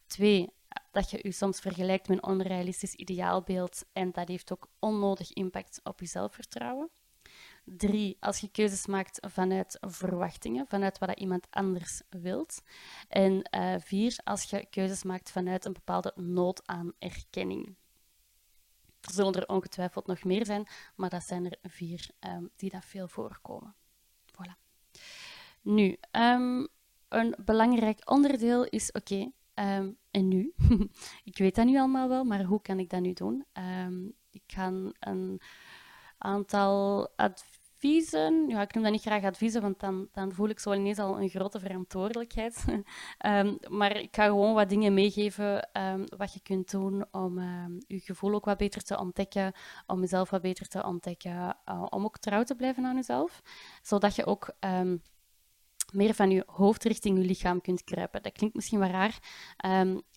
Twee, 0.07 0.49
dat 0.91 1.11
je 1.11 1.19
je 1.21 1.31
soms 1.31 1.59
vergelijkt 1.59 2.07
met 2.07 2.17
een 2.17 2.29
onrealistisch 2.29 2.93
ideaalbeeld 2.93 3.85
en 3.93 4.11
dat 4.11 4.27
heeft 4.27 4.51
ook 4.51 4.67
onnodig 4.79 5.33
impact 5.33 5.79
op 5.83 5.99
je 5.99 6.05
zelfvertrouwen. 6.05 6.89
Drie, 7.77 8.17
als 8.19 8.39
je 8.39 8.51
keuzes 8.51 8.85
maakt 8.85 9.19
vanuit 9.27 9.77
verwachtingen, 9.81 10.67
vanuit 10.67 10.97
wat 10.97 11.19
iemand 11.19 11.47
anders 11.49 12.01
wilt. 12.09 12.61
En 13.07 13.49
uh, 13.55 13.75
vier, 13.79 14.19
als 14.23 14.43
je 14.43 14.67
keuzes 14.69 15.03
maakt 15.03 15.31
vanuit 15.31 15.65
een 15.65 15.73
bepaalde 15.73 16.13
nood 16.15 16.67
aan 16.67 16.91
erkenning. 16.99 17.75
Er 19.01 19.13
zullen 19.13 19.33
er 19.33 19.47
ongetwijfeld 19.47 20.07
nog 20.07 20.23
meer 20.23 20.45
zijn, 20.45 20.67
maar 20.95 21.09
dat 21.09 21.23
zijn 21.23 21.45
er 21.45 21.57
vier 21.69 22.09
um, 22.19 22.49
die 22.55 22.69
dat 22.69 22.85
veel 22.85 23.07
voorkomen. 23.07 23.75
Voilà. 24.31 24.53
Nu, 25.61 25.97
um, 26.11 26.67
een 27.07 27.35
belangrijk 27.45 28.09
onderdeel 28.09 28.65
is, 28.65 28.91
oké, 28.91 29.31
um, 29.55 29.97
en 30.11 30.27
nu? 30.27 30.53
ik 31.23 31.37
weet 31.37 31.55
dat 31.55 31.65
nu 31.65 31.77
allemaal 31.77 32.09
wel, 32.09 32.23
maar 32.23 32.43
hoe 32.43 32.61
kan 32.61 32.79
ik 32.79 32.89
dat 32.89 33.01
nu 33.01 33.13
doen? 33.13 33.45
ik 34.31 34.43
ga 34.47 34.71
een 34.99 35.41
aantal 36.17 37.09
adviezen 37.15 37.58
adviezen. 37.79 38.47
Ja, 38.47 38.61
ik 38.61 38.73
noem 38.73 38.83
dat 38.83 38.91
niet 38.91 39.01
graag 39.01 39.23
adviezen, 39.23 39.61
want 39.61 39.79
dan, 39.79 40.07
dan 40.11 40.31
voel 40.33 40.49
ik 40.49 40.59
zo 40.59 40.73
ineens 40.73 40.99
al 40.99 41.21
een 41.21 41.29
grote 41.29 41.59
verantwoordelijkheid. 41.59 42.65
Ehm, 43.17 43.55
maar 43.67 43.97
ik 43.97 44.15
ga 44.15 44.25
gewoon 44.25 44.53
wat 44.53 44.69
dingen 44.69 44.93
meegeven 44.93 45.69
um, 45.73 46.05
wat 46.17 46.33
je 46.33 46.39
kunt 46.39 46.71
doen 46.71 47.05
om 47.11 47.39
je 47.87 47.99
gevoel 47.99 48.33
ook 48.33 48.45
wat 48.45 48.57
beter 48.57 48.83
te 48.83 48.99
ontdekken, 48.99 49.53
om 49.87 49.99
jezelf 49.99 50.29
wat 50.29 50.41
beter 50.41 50.67
te 50.67 50.83
ontdekken, 50.83 51.57
uh, 51.69 51.85
om 51.89 52.03
ook 52.03 52.17
trouw 52.17 52.43
te 52.43 52.55
blijven 52.55 52.85
aan 52.85 52.95
jezelf, 52.95 53.41
zodat 53.81 54.15
je 54.15 54.25
ook 54.25 54.53
meer 55.91 56.13
van 56.13 56.29
je 56.29 56.43
hoofd 56.47 56.83
richting 56.83 57.17
je 57.17 57.25
lichaam 57.25 57.61
kunt 57.61 57.83
kruipen. 57.83 58.23
Dat 58.23 58.31
klinkt 58.31 58.55
misschien 58.55 58.79
wel 58.79 58.89
raar, 58.89 59.19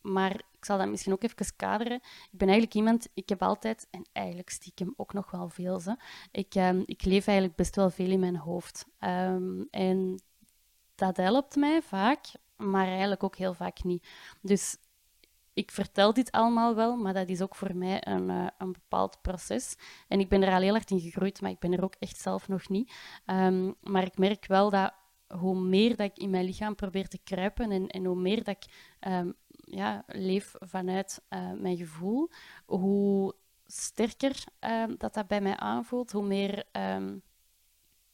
maar 0.03 0.41
ik 0.63 0.69
zal 0.69 0.79
dat 0.79 0.89
misschien 0.89 1.13
ook 1.13 1.23
even 1.23 1.57
kaderen. 1.57 1.97
Ik 2.31 2.39
ben 2.39 2.49
eigenlijk 2.49 2.75
iemand, 2.75 3.09
ik 3.15 3.29
heb 3.29 3.43
altijd, 3.43 3.87
en 3.91 4.07
eigenlijk 4.13 4.51
stiekem 4.51 4.95
ook 4.97 5.13
nog 5.13 5.31
wel 5.31 5.49
veel, 5.49 5.81
ik, 6.31 6.55
um, 6.55 6.83
ik 6.87 7.05
leef 7.05 7.27
eigenlijk 7.27 7.57
best 7.57 7.77
wel 7.77 7.91
veel 7.91 8.11
in 8.11 8.21
mijn 8.21 8.37
hoofd. 8.37 8.87
Um, 9.01 9.69
en 9.71 10.23
dat 10.95 11.17
helpt 11.17 11.57
mij 11.57 11.83
vaak, 11.83 12.27
maar 12.57 12.87
eigenlijk 12.87 13.23
ook 13.23 13.37
heel 13.37 13.55
vaak 13.55 13.83
niet. 13.83 14.07
Dus 14.41 14.77
ik 15.53 15.71
vertel 15.71 16.13
dit 16.13 16.31
allemaal 16.31 16.75
wel, 16.75 16.97
maar 16.97 17.15
dat 17.15 17.29
is 17.29 17.43
ook 17.43 17.55
voor 17.55 17.77
mij 17.77 18.07
een, 18.07 18.29
uh, 18.29 18.47
een 18.59 18.73
bepaald 18.73 19.19
proces. 19.23 19.77
En 20.09 20.21
ik 20.21 20.29
ben 20.29 20.43
er 20.43 20.55
al 20.55 20.61
heel 20.61 20.73
hard 20.73 20.91
in 20.91 21.01
gegroeid, 21.01 21.41
maar 21.41 21.51
ik 21.51 21.59
ben 21.59 21.73
er 21.73 21.85
ook 21.85 21.97
echt 21.99 22.19
zelf 22.19 22.49
nog 22.49 22.69
niet. 22.69 22.93
Um, 23.27 23.75
maar 23.81 24.05
ik 24.05 24.19
merk 24.19 24.47
wel 24.47 24.71
dat 24.71 24.93
hoe 25.27 25.61
meer 25.61 25.97
dat 25.97 26.11
ik 26.11 26.19
in 26.19 26.31
mijn 26.31 26.45
lichaam 26.45 26.75
probeer 26.75 27.09
te 27.09 27.19
kruipen 27.25 27.71
en, 27.71 27.87
en 27.87 28.05
hoe 28.05 28.17
meer 28.17 28.45
dat 28.45 28.57
ik 28.57 28.65
ja, 29.75 30.05
leef 30.07 30.55
vanuit 30.59 31.23
uh, 31.31 31.53
mijn 31.53 31.77
gevoel, 31.77 32.31
hoe 32.67 33.35
sterker 33.67 34.45
um, 34.61 34.95
dat 34.99 35.15
dat 35.15 35.27
bij 35.27 35.41
mij 35.41 35.57
aanvoelt, 35.57 36.13
hoe 36.13 36.27
meer... 36.27 36.65
Um, 36.73 37.23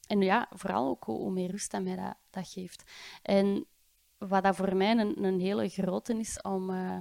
en 0.07 0.21
ja, 0.21 0.47
vooral 0.49 0.87
ook 0.87 1.03
hoe, 1.03 1.31
meer 1.31 1.51
rust 1.51 1.71
dat 1.71 1.83
mij 1.83 2.15
dat, 2.29 2.47
geeft. 2.47 2.91
En 3.21 3.65
wat 4.17 4.43
dat 4.43 4.55
voor 4.55 4.75
mij 4.75 4.97
een, 4.97 5.23
een 5.23 5.39
hele 5.39 5.69
grote 5.69 6.17
is 6.17 6.41
om... 6.41 6.69
Uh, 6.69 6.97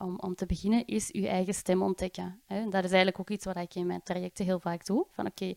om, 0.00 0.18
om 0.18 0.34
te 0.34 0.46
beginnen, 0.46 0.86
is 0.86 1.08
je 1.12 1.28
eigen 1.28 1.54
stem 1.54 1.82
ontdekken. 1.82 2.40
Hè. 2.46 2.68
Dat 2.68 2.84
is 2.84 2.90
eigenlijk 2.90 3.20
ook 3.20 3.30
iets 3.30 3.44
wat 3.44 3.56
ik 3.56 3.74
in 3.74 3.86
mijn 3.86 4.02
trajecten 4.02 4.44
heel 4.44 4.60
vaak 4.60 4.86
doe. 4.86 5.06
Van 5.10 5.26
oké, 5.26 5.54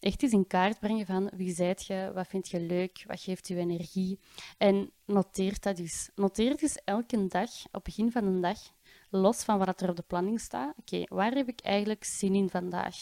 echt 0.00 0.22
eens 0.22 0.32
in 0.32 0.46
kaart 0.46 0.80
brengen 0.80 1.06
van 1.06 1.30
wie 1.36 1.54
zijt 1.54 1.86
je, 1.86 2.10
wat 2.14 2.26
vind 2.26 2.48
je 2.48 2.60
leuk, 2.60 3.04
wat 3.06 3.20
geeft 3.20 3.48
je 3.48 3.56
energie. 3.56 4.18
En 4.58 4.92
noteer 5.04 5.56
dat 5.60 5.76
dus. 5.76 6.10
Noteer 6.14 6.56
dus 6.56 6.74
elke 6.84 7.26
dag, 7.26 7.50
op 7.66 7.72
het 7.72 7.82
begin 7.82 8.12
van 8.12 8.24
een 8.24 8.40
dag, 8.40 8.58
los 9.10 9.42
van 9.44 9.58
wat 9.58 9.80
er 9.80 9.88
op 9.90 9.96
de 9.96 10.02
planning 10.02 10.40
staat. 10.40 10.74
Oké, 10.78 11.04
waar 11.08 11.32
heb 11.32 11.48
ik 11.48 11.60
eigenlijk 11.60 12.04
zin 12.04 12.34
in 12.34 12.50
vandaag? 12.50 12.96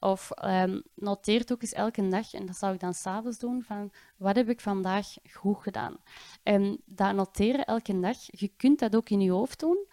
Of 0.00 0.30
um, 0.44 0.82
noteer 0.94 1.44
ook 1.52 1.62
eens 1.62 1.72
elke 1.72 2.08
dag, 2.08 2.34
en 2.34 2.46
dat 2.46 2.56
zou 2.56 2.74
ik 2.74 2.80
dan 2.80 2.94
s'avonds 2.94 3.38
doen, 3.38 3.62
van 3.62 3.92
wat 4.16 4.36
heb 4.36 4.48
ik 4.48 4.60
vandaag 4.60 5.06
goed 5.32 5.62
gedaan? 5.62 5.96
En 6.42 6.80
dat 6.84 7.14
noteren 7.14 7.64
elke 7.64 8.00
dag, 8.00 8.16
je 8.26 8.52
kunt 8.56 8.78
dat 8.78 8.96
ook 8.96 9.10
in 9.10 9.20
je 9.20 9.30
hoofd 9.30 9.60
doen, 9.60 9.86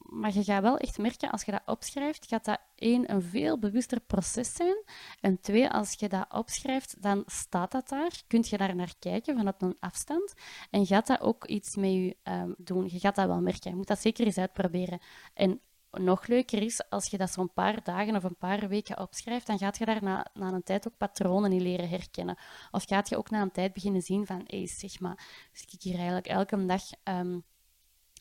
maar 0.00 0.34
je 0.34 0.44
gaat 0.44 0.62
wel 0.62 0.76
echt 0.76 0.98
merken, 0.98 1.30
als 1.30 1.42
je 1.42 1.50
dat 1.50 1.62
opschrijft, 1.66 2.26
gaat 2.26 2.44
dat 2.44 2.58
één, 2.74 3.12
een 3.12 3.22
veel 3.22 3.58
bewuster 3.58 4.00
proces 4.00 4.54
zijn. 4.54 4.84
En 5.20 5.40
twee, 5.40 5.68
als 5.70 5.94
je 5.98 6.08
dat 6.08 6.26
opschrijft, 6.28 7.02
dan 7.02 7.22
staat 7.26 7.72
dat 7.72 7.88
daar. 7.88 8.22
Kun 8.26 8.44
je 8.48 8.56
daar 8.56 8.74
naar 8.74 8.94
kijken 8.98 9.36
vanuit 9.36 9.62
een 9.62 9.76
afstand. 9.80 10.34
En 10.70 10.86
gaat 10.86 11.06
dat 11.06 11.20
ook 11.20 11.46
iets 11.46 11.76
met 11.76 11.90
je 11.90 12.16
um, 12.22 12.54
doen. 12.58 12.88
Je 12.90 12.98
gaat 12.98 13.14
dat 13.14 13.26
wel 13.26 13.40
merken. 13.40 13.70
Je 13.70 13.76
moet 13.76 13.86
dat 13.86 14.00
zeker 14.00 14.26
eens 14.26 14.38
uitproberen. 14.38 14.98
En 15.34 15.60
nog 15.90 16.26
leuker 16.26 16.62
is, 16.62 16.90
als 16.90 17.06
je 17.06 17.18
dat 17.18 17.32
zo'n 17.32 17.52
paar 17.52 17.82
dagen 17.82 18.16
of 18.16 18.24
een 18.24 18.36
paar 18.36 18.68
weken 18.68 19.00
opschrijft, 19.00 19.46
dan 19.46 19.58
gaat 19.58 19.78
je 19.78 19.84
daar 19.84 20.02
na, 20.02 20.26
na 20.34 20.52
een 20.52 20.62
tijd 20.62 20.88
ook 20.88 20.96
patronen 20.96 21.52
in 21.52 21.62
leren 21.62 21.88
herkennen. 21.88 22.38
Of 22.70 22.84
gaat 22.84 23.08
je 23.08 23.16
ook 23.16 23.30
na 23.30 23.42
een 23.42 23.50
tijd 23.50 23.72
beginnen 23.72 24.02
zien 24.02 24.26
van, 24.26 24.42
hé, 24.46 24.58
hey, 24.58 24.66
zeg 24.66 25.00
maar, 25.00 25.48
dus 25.52 25.62
ik 25.62 25.82
hier 25.82 25.94
eigenlijk 25.94 26.26
elke 26.26 26.66
dag 26.66 26.82
um, 27.04 27.44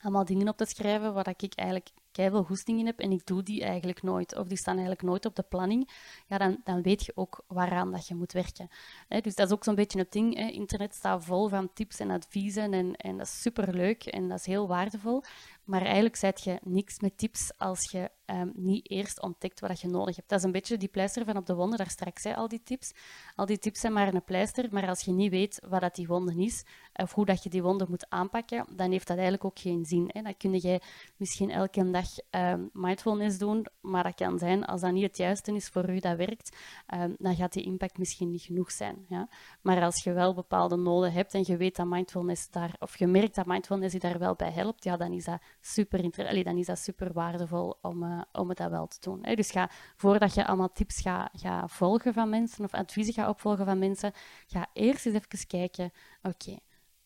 allemaal 0.02 0.26
dingen 0.26 0.48
op 0.48 0.58
te 0.58 0.66
schrijven 0.66 1.14
waar 1.14 1.34
ik 1.38 1.54
eigenlijk 1.56 1.90
veel 2.12 2.48
in 2.66 2.86
heb 2.86 3.00
en 3.00 3.12
ik 3.12 3.26
doe 3.26 3.44
die 3.44 3.64
eigenlijk 3.64 4.04
nooit, 4.04 4.36
of 4.36 4.48
die 4.48 4.58
staan 4.58 4.74
eigenlijk 4.74 5.04
nooit 5.04 5.26
op 5.26 5.36
de 5.36 5.44
planning, 5.44 5.90
ja, 6.28 6.38
dan, 6.38 6.62
dan 6.64 6.82
weet 6.82 7.06
je 7.06 7.12
ook 7.16 7.44
waaraan 7.48 7.92
dat 7.92 8.08
je 8.08 8.16
moet 8.16 8.32
werken. 8.32 8.70
dus 9.08 9.36
dat 9.36 9.48
is 9.48 9.54
ook 9.54 9.64
zo'n 9.64 9.76
beetje 9.76 10.00
het 10.00 10.12
ding. 10.12 10.52
Internet 10.52 10.96
staat 10.96 11.26
vol 11.26 11.48
van 11.48 11.74
tips 11.74 12.00
en 12.00 12.10
adviezen 12.10 12.74
en, 12.74 12.96
en 12.96 13.18
dat 13.18 13.26
is 13.26 13.42
superleuk 13.42 14.06
en 14.06 14.28
dat 14.28 14.40
is 14.40 14.46
heel 14.46 14.68
waardevol. 14.68 15.24
Maar 15.68 15.82
eigenlijk 15.82 16.16
zet 16.16 16.44
je 16.44 16.60
niks 16.64 17.00
met 17.00 17.18
tips 17.18 17.52
als 17.58 17.92
je 17.92 18.12
um, 18.26 18.52
niet 18.56 18.90
eerst 18.90 19.22
ontdekt 19.22 19.60
wat 19.60 19.82
je 19.82 19.88
nodig 19.88 20.16
hebt. 20.16 20.30
Dat 20.30 20.40
is 20.40 20.46
een 20.46 20.52
beetje 20.52 20.78
die 20.78 20.88
pleister 20.88 21.26
van 21.26 21.38
op 21.38 21.46
de 21.46 21.56
wonden 21.56 21.78
daar 21.78 21.90
straks, 21.90 22.24
hè, 22.24 22.36
al 22.36 22.48
die 22.48 22.64
tips. 22.64 22.92
Al 23.36 23.46
die 23.46 23.60
tips 23.60 23.80
zijn 23.80 23.94
maar 23.94 24.14
een 24.14 24.24
pleister, 24.24 24.68
maar 24.72 24.88
als 24.88 25.02
je 25.02 25.12
niet 25.12 25.32
weet 25.32 25.62
wat 25.68 25.82
dat 25.82 25.96
die 25.96 26.08
wonden 26.08 26.40
is, 26.40 26.66
of 26.94 27.14
hoe 27.14 27.26
dat 27.26 27.44
je 27.44 27.50
die 27.50 27.62
wonden 27.62 27.88
moet 27.90 28.10
aanpakken, 28.10 28.66
dan 28.76 28.92
heeft 28.92 29.08
dat 29.08 29.18
eigenlijk 29.18 29.46
ook 29.46 29.60
geen 29.60 29.86
zin. 29.86 30.10
Hè. 30.14 30.22
Dan 30.22 30.38
kun 30.38 30.54
je 30.54 30.82
misschien 31.18 31.52
elke 31.52 31.92
dag 31.92 32.08
um, 32.32 32.70
mindfulness 32.74 33.38
doen, 33.38 33.66
maar 33.82 34.04
dat 34.04 34.16
kan 34.16 34.40
zijn, 34.40 34.66
als 34.66 34.82
dat 34.82 34.92
niet 34.92 35.04
het 35.04 35.18
juiste 35.18 35.56
is 35.56 35.68
voor 35.68 35.90
u 35.90 36.00
dat 36.00 36.18
werkt, 36.18 36.58
um, 36.94 37.16
dan 37.18 37.36
gaat 37.36 37.54
die 37.54 37.64
impact 37.64 37.98
misschien 37.98 38.30
niet 38.30 38.42
genoeg 38.42 38.72
zijn. 38.72 39.06
Ja. 39.10 39.30
Maar 39.62 39.84
als 39.84 40.04
je 40.04 40.14
wel 40.14 40.34
bepaalde 40.34 40.76
noden 40.76 41.12
hebt 41.12 41.34
en 41.34 41.44
je 41.46 41.58
weet 41.58 41.76
dat 41.76 41.88
mindfulness 41.88 42.50
daar, 42.50 42.76
of 42.80 42.98
je 42.98 43.08
merkt 43.08 43.36
dat 43.36 43.46
mindfulness 43.46 43.94
je 43.94 44.00
daar 44.00 44.20
wel 44.20 44.36
bij 44.36 44.52
helpt, 44.52 44.84
ja, 44.84 44.98
dan 44.98 45.12
is 45.12 45.24
dat 45.24 45.42
super, 45.74 46.28
Allee, 46.28 46.44
dan 46.44 46.58
is 46.58 46.66
dat 46.66 46.80
super 46.80 47.14
waardevol 47.14 47.78
om, 47.82 48.04
uh, 48.04 48.22
om 48.32 48.50
het 48.50 48.58
dat 48.58 48.70
wel 48.70 48.88
te 48.88 48.98
doen. 49.00 49.20
Hè. 49.22 49.36
Dus 49.36 49.52
ga, 49.52 49.70
voordat 49.96 50.34
je 50.34 50.46
allemaal 50.48 50.72
tips 50.72 51.02
gaat 51.02 51.30
ga 51.34 51.68
volgen 51.68 52.14
van 52.14 52.30
mensen 52.30 52.64
of 52.64 52.74
adviezen 52.74 53.14
gaat 53.14 53.30
opvolgen 53.30 53.66
van 53.66 53.80
mensen, 53.80 54.12
ga 54.48 54.68
eerst 54.74 55.06
eens 55.06 55.16
even 55.16 55.48
kijken, 55.48 55.92
oké, 56.22 56.58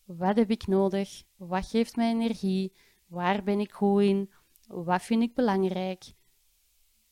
wat 0.04 0.36
heb 0.36 0.50
ik 0.50 0.68
nodig? 0.68 1.24
Wat 1.36 1.68
geeft 1.68 1.96
mij 1.96 2.10
energie? 2.10 2.74
Waar 3.08 3.44
ben 3.44 3.60
ik 3.60 3.72
goed 3.72 4.02
in? 4.02 4.32
Wat 4.68 5.02
vind 5.02 5.24
ik 5.24 5.34
belangrijk? 5.34 6.04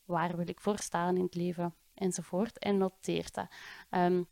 Waar 0.06 0.38
wil 0.38 0.48
ik 0.48 0.60
voor 0.60 0.78
staan 0.78 1.16
in 1.16 1.24
het 1.24 1.36
leven? 1.36 1.76
Enzovoort. 1.94 2.58
En 2.58 2.78
noteer 2.78 3.30
dat. 3.32 3.48
Um, 3.90 4.28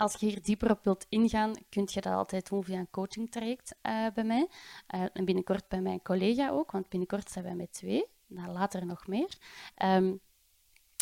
als 0.00 0.14
je 0.14 0.26
hier 0.26 0.42
dieper 0.42 0.70
op 0.70 0.84
wilt 0.84 1.06
ingaan, 1.08 1.52
kun 1.68 1.88
je 1.90 2.00
dat 2.00 2.12
altijd 2.12 2.48
doen 2.48 2.64
via 2.64 2.78
een 2.78 2.90
coachingtraject 2.90 3.74
uh, 3.82 4.06
bij 4.14 4.24
mij. 4.24 4.48
Uh, 4.94 5.04
en 5.12 5.24
binnenkort 5.24 5.68
bij 5.68 5.80
mijn 5.80 6.02
collega 6.02 6.50
ook, 6.50 6.70
want 6.70 6.88
binnenkort 6.88 7.30
zijn 7.30 7.44
wij 7.44 7.54
met 7.54 7.72
twee. 7.72 8.06
Nou, 8.26 8.52
later 8.52 8.86
nog 8.86 9.06
meer. 9.06 9.38
Um, 9.84 10.20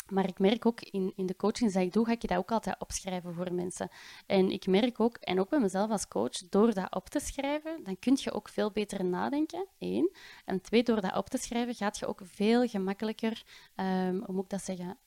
maar 0.09 0.27
ik 0.27 0.39
merk 0.39 0.65
ook 0.65 0.81
in, 0.81 1.13
in 1.15 1.25
de 1.25 1.35
coachings 1.35 1.73
die 1.73 1.83
ik 1.83 1.93
doe, 1.93 2.05
ga 2.05 2.11
ik 2.11 2.27
dat 2.27 2.37
ook 2.37 2.51
altijd 2.51 2.79
opschrijven 2.79 3.33
voor 3.33 3.53
mensen. 3.53 3.89
En 4.25 4.51
ik 4.51 4.67
merk 4.67 4.99
ook, 4.99 5.17
en 5.17 5.39
ook 5.39 5.49
bij 5.49 5.59
mezelf 5.59 5.89
als 5.89 6.07
coach, 6.07 6.49
door 6.49 6.73
dat 6.73 6.95
op 6.95 7.09
te 7.09 7.19
schrijven, 7.19 7.83
dan 7.83 7.99
kun 7.99 8.17
je 8.19 8.31
ook 8.31 8.49
veel 8.49 8.71
beter 8.71 9.05
nadenken, 9.05 9.67
één. 9.77 10.11
En 10.45 10.61
twee, 10.61 10.83
door 10.83 11.01
dat 11.01 11.15
op 11.15 11.29
te 11.29 11.37
schrijven, 11.37 11.75
gaat 11.75 11.97
je 11.97 12.07
ook 12.07 12.21
veel 12.23 12.67
gemakkelijker, 12.67 13.43
um, 13.75 14.23
hoe 14.25 14.35
moet 14.35 14.43
ik 14.43 14.49
dat 14.49 14.63
zeggen, 14.63 14.97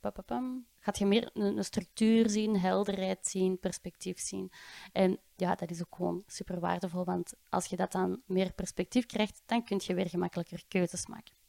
papapam, 0.00 0.66
gaat 0.80 0.98
je 0.98 1.06
meer 1.06 1.30
een, 1.32 1.56
een, 1.56 1.64
structuur 1.64 2.30
zien, 2.30 2.58
helderheid 2.58 3.26
zien, 3.26 3.58
perspectief 3.58 4.18
zien. 4.18 4.52
En 4.92 5.18
ja, 5.36 5.54
dat 5.54 5.70
is 5.70 5.80
ook 5.80 5.94
gewoon 5.94 6.22
super 6.26 6.60
waardevol, 6.60 7.04
want 7.04 7.32
als 7.48 7.66
je 7.66 7.76
dat 7.76 7.92
dan 7.92 8.22
meer 8.26 8.52
perspectief 8.52 9.06
krijgt, 9.06 9.42
dan 9.46 9.64
kun 9.64 9.80
je 9.82 9.94
weer 9.94 10.08
gemakkelijker 10.08 10.62
keuzes 10.68 11.06
maken. 11.06 11.39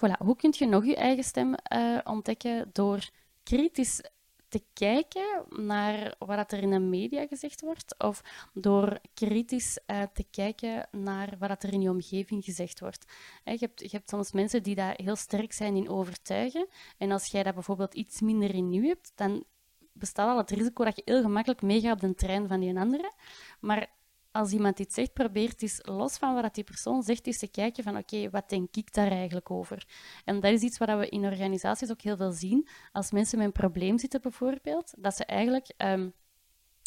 Voilà, 0.00 0.16
hoe 0.18 0.36
kun 0.36 0.54
je 0.56 0.66
nog 0.66 0.84
je 0.84 0.96
eigen 0.96 1.24
stem 1.24 1.54
uh, 1.72 1.98
ontdekken? 2.04 2.70
Door 2.72 3.08
kritisch 3.42 4.00
te 4.48 4.62
kijken 4.72 5.44
naar 5.48 6.14
wat 6.18 6.52
er 6.52 6.62
in 6.62 6.70
de 6.70 6.78
media 6.78 7.26
gezegd 7.26 7.60
wordt, 7.60 7.94
of 7.98 8.48
door 8.52 9.00
kritisch 9.14 9.78
uh, 9.86 10.02
te 10.12 10.24
kijken 10.30 10.88
naar 10.90 11.36
wat 11.38 11.62
er 11.62 11.72
in 11.72 11.80
je 11.80 11.90
omgeving 11.90 12.44
gezegd 12.44 12.80
wordt. 12.80 13.12
je, 13.44 13.56
hebt, 13.58 13.80
je 13.80 13.88
hebt 13.90 14.08
soms 14.08 14.32
mensen 14.32 14.62
die 14.62 14.74
daar 14.74 14.94
heel 14.96 15.16
sterk 15.16 15.52
zijn 15.52 15.76
in 15.76 15.88
overtuigen, 15.88 16.66
en 16.98 17.10
als 17.10 17.26
jij 17.26 17.42
dat 17.42 17.54
bijvoorbeeld 17.54 17.94
iets 17.94 18.20
minder 18.20 18.54
in 18.54 18.68
nu 18.68 18.86
hebt, 18.86 19.12
dan 19.14 19.44
bestaat 19.92 20.28
al 20.28 20.38
het 20.38 20.50
risico 20.50 20.84
dat 20.84 20.96
je 20.96 21.02
heel 21.04 21.22
gemakkelijk 21.22 21.62
meegaat 21.62 21.94
op 21.94 22.00
de 22.00 22.14
trein 22.14 22.48
van 22.48 22.60
die 22.60 22.78
andere. 22.78 23.12
Maar 23.60 23.90
als 24.32 24.52
iemand 24.52 24.78
iets 24.78 24.94
zegt, 24.94 25.12
probeert 25.12 25.62
eens 25.62 25.78
los 25.82 26.16
van 26.16 26.34
wat 26.34 26.54
die 26.54 26.64
persoon 26.64 27.02
zegt, 27.02 27.26
eens 27.26 27.38
te 27.38 27.48
kijken 27.48 27.84
van 27.84 27.96
oké, 27.96 28.30
wat 28.30 28.48
denk 28.48 28.76
ik 28.76 28.92
daar 28.92 29.10
eigenlijk 29.10 29.50
over? 29.50 29.86
En 30.24 30.40
dat 30.40 30.52
is 30.52 30.62
iets 30.62 30.78
wat 30.78 30.98
we 30.98 31.08
in 31.08 31.24
organisaties 31.24 31.90
ook 31.90 32.00
heel 32.00 32.16
veel 32.16 32.32
zien. 32.32 32.68
Als 32.92 33.10
mensen 33.10 33.38
met 33.38 33.46
een 33.46 33.52
probleem 33.52 33.98
zitten 33.98 34.20
bijvoorbeeld, 34.20 34.94
dat 34.96 35.16
ze 35.16 35.24
eigenlijk 35.24 35.74
um, 35.76 36.12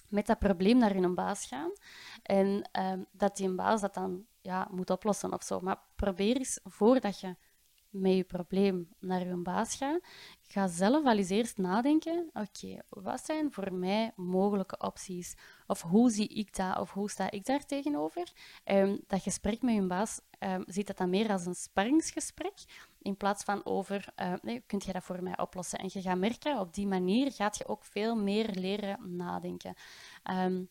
met 0.10 0.25
dat 0.25 0.39
probleem 0.39 0.77
naar 0.77 0.93
hun 0.93 1.15
baas 1.15 1.45
gaan 1.45 1.71
en 2.23 2.69
um, 2.79 3.06
dat 3.12 3.38
die 3.38 3.56
baas 3.56 3.82
dat 3.82 3.93
dan 3.93 4.25
ja, 4.41 4.67
moet 4.71 4.89
oplossen 4.89 5.34
of 5.34 5.43
zo. 5.43 5.60
Maar 5.60 5.79
probeer 5.95 6.38
eens, 6.38 6.60
voordat 6.63 7.19
je 7.19 7.36
met 7.93 8.15
je 8.15 8.23
probleem 8.23 8.89
naar 8.99 9.27
je 9.27 9.36
baas 9.36 9.75
gaat, 9.75 9.99
ga 10.47 10.67
zelf 10.67 11.06
al 11.06 11.17
eens 11.17 11.29
eerst 11.29 11.58
nadenken, 11.58 12.29
oké, 12.34 12.82
wat 12.89 13.25
zijn 13.25 13.51
voor 13.51 13.73
mij 13.73 14.12
mogelijke 14.15 14.77
opties? 14.77 15.36
Of 15.67 15.82
hoe 15.82 16.10
zie 16.10 16.27
ik 16.27 16.56
dat? 16.56 16.79
Of 16.79 16.91
hoe 16.91 17.10
sta 17.10 17.32
ik 17.32 17.45
daar 17.45 17.65
tegenover? 17.65 18.32
Um, 18.65 19.03
dat 19.08 19.21
gesprek 19.21 19.62
met 19.62 19.75
je 19.75 19.88
baas 19.88 20.19
um, 20.39 20.63
ziet 20.67 20.88
dat 20.88 20.97
dan 20.97 21.10
meer 21.10 21.32
als 21.32 21.45
een 21.45 21.56
sparringsgesprek. 21.56 22.53
in 23.01 23.17
plaats 23.17 23.43
van 23.43 23.65
over, 23.65 24.06
uh, 24.21 24.34
nee, 24.41 24.63
kunt 24.67 24.84
je 24.84 24.93
dat 24.93 25.03
voor 25.03 25.23
mij 25.23 25.38
oplossen? 25.38 25.79
En 25.79 25.89
je 25.91 26.01
gaat 26.01 26.17
merken, 26.17 26.60
op 26.60 26.73
die 26.73 26.88
manier 26.88 27.32
gaat 27.32 27.58
je 27.58 27.67
ook 27.67 27.86
veel 27.86 28.15
meer 28.15 28.49
leren 28.49 29.15
nadenken. 29.15 29.73
Um, 30.32 30.69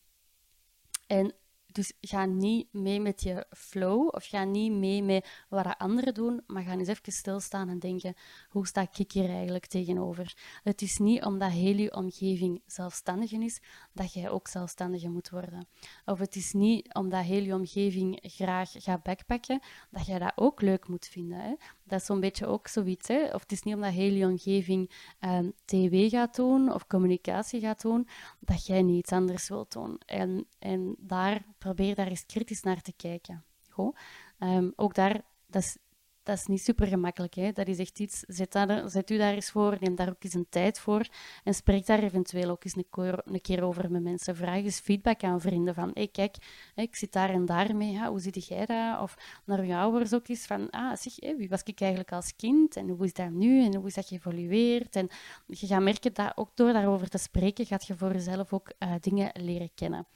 en 1.06 1.34
dus 1.74 1.92
ga 2.00 2.24
niet 2.24 2.72
mee 2.72 3.00
met 3.00 3.22
je 3.22 3.46
flow 3.50 4.08
of 4.14 4.26
ga 4.26 4.44
niet 4.44 4.72
mee 4.72 5.02
met 5.02 5.44
wat 5.48 5.78
anderen 5.78 6.14
doen, 6.14 6.42
maar 6.46 6.62
ga 6.62 6.72
eens 6.72 6.88
even 6.88 7.12
stilstaan 7.12 7.68
en 7.68 7.78
denken, 7.78 8.14
hoe 8.48 8.66
sta 8.66 8.88
ik 8.94 9.12
hier 9.12 9.30
eigenlijk 9.30 9.66
tegenover? 9.66 10.36
Het 10.62 10.82
is 10.82 10.98
niet 10.98 11.24
omdat 11.24 11.50
heel 11.50 11.76
je 11.76 11.94
omgeving 11.94 12.62
zelfstandig 12.66 13.32
is, 13.32 13.60
dat 13.92 14.12
jij 14.12 14.30
ook 14.30 14.48
zelfstandiger 14.48 15.10
moet 15.10 15.30
worden. 15.30 15.66
Of 16.04 16.18
het 16.18 16.36
is 16.36 16.52
niet 16.52 16.94
omdat 16.94 17.24
heel 17.24 17.42
je 17.42 17.54
omgeving 17.54 18.18
graag 18.22 18.70
gaat 18.72 19.02
backpacken, 19.02 19.60
dat 19.90 20.06
jij 20.06 20.18
dat 20.18 20.32
ook 20.34 20.60
leuk 20.60 20.88
moet 20.88 21.06
vinden. 21.06 21.38
Hè? 21.38 21.54
Dat 21.92 22.00
is 22.00 22.06
zo'n 22.06 22.20
beetje 22.20 22.46
ook 22.46 22.68
zoiets. 22.68 23.08
Hè? 23.08 23.24
Of 23.24 23.40
het 23.40 23.52
is 23.52 23.62
niet 23.62 23.74
omdat 23.74 23.94
je 23.94 24.26
omgeving 24.26 24.90
ehm, 25.18 25.50
tv 25.64 26.10
gaat 26.10 26.36
doen 26.36 26.72
of 26.72 26.86
communicatie 26.86 27.60
gaat 27.60 27.82
doen, 27.82 28.08
dat 28.40 28.66
jij 28.66 28.82
niet 28.82 28.98
iets 28.98 29.12
anders 29.12 29.48
wilt 29.48 29.72
doen. 29.72 30.00
En, 30.06 30.46
en 30.58 30.96
daar 30.98 31.44
probeer 31.58 31.94
daar 31.94 32.06
eens 32.06 32.26
kritisch 32.26 32.62
naar 32.62 32.80
te 32.80 32.92
kijken. 32.92 33.44
Goh. 33.68 33.96
Ehm, 34.38 34.70
ook 34.76 34.94
daar, 34.94 35.20
dat 35.46 35.62
is 35.62 35.76
dat 36.22 36.36
is 36.36 36.46
niet 36.46 36.62
super 36.62 36.86
gemakkelijk. 36.86 37.54
Dat 37.54 37.68
is 37.68 37.78
echt 37.78 37.98
iets, 37.98 38.24
zet, 38.26 38.52
daar, 38.52 38.90
zet 38.90 39.10
u 39.10 39.16
daar 39.16 39.34
eens 39.34 39.50
voor, 39.50 39.76
neem 39.80 39.94
daar 39.94 40.08
ook 40.08 40.24
eens 40.24 40.34
een 40.34 40.46
tijd 40.48 40.80
voor 40.80 41.06
en 41.44 41.54
spreek 41.54 41.86
daar 41.86 42.02
eventueel 42.02 42.50
ook 42.50 42.64
eens 42.64 42.76
een 42.76 43.40
keer, 43.40 43.62
over 43.62 43.90
met 43.90 44.02
mensen. 44.02 44.36
Vraag 44.36 44.64
eens 44.64 44.80
feedback 44.80 45.22
aan 45.22 45.40
vrienden 45.40 45.74
van, 45.74 45.90
hey, 45.94 46.08
kijk, 46.08 46.36
ik 46.74 46.96
zit 46.96 47.12
daar 47.12 47.30
en 47.30 47.46
daar 47.46 47.76
mee, 47.76 48.06
hoe 48.06 48.20
zit 48.20 48.46
jij 48.46 48.66
dat? 48.66 49.00
Of 49.00 49.40
naar 49.44 49.66
jouw 49.66 49.90
ouders 49.90 50.14
ook 50.14 50.28
eens 50.28 50.46
van, 50.46 50.70
ah, 50.70 50.96
zeg, 50.96 51.36
wie 51.36 51.48
was 51.48 51.62
ik 51.62 51.80
eigenlijk 51.80 52.12
als 52.12 52.36
kind 52.36 52.76
en 52.76 52.88
hoe 52.88 53.04
is 53.04 53.12
dat 53.12 53.30
nu 53.30 53.64
en 53.64 53.74
hoe 53.74 53.86
is 53.86 53.94
dat 53.94 54.06
geëvolueerd? 54.06 54.96
En 54.96 55.08
je 55.46 55.66
gaat 55.66 55.82
merken 55.82 56.14
dat 56.14 56.32
ook 56.36 56.50
door 56.54 56.72
daarover 56.72 57.08
te 57.08 57.18
spreken, 57.18 57.66
gaat 57.66 57.86
je 57.86 57.96
voor 57.96 58.12
jezelf 58.12 58.52
ook 58.52 58.72
uh, 58.78 58.94
dingen 59.00 59.30
leren 59.34 59.70
kennen. 59.74 60.06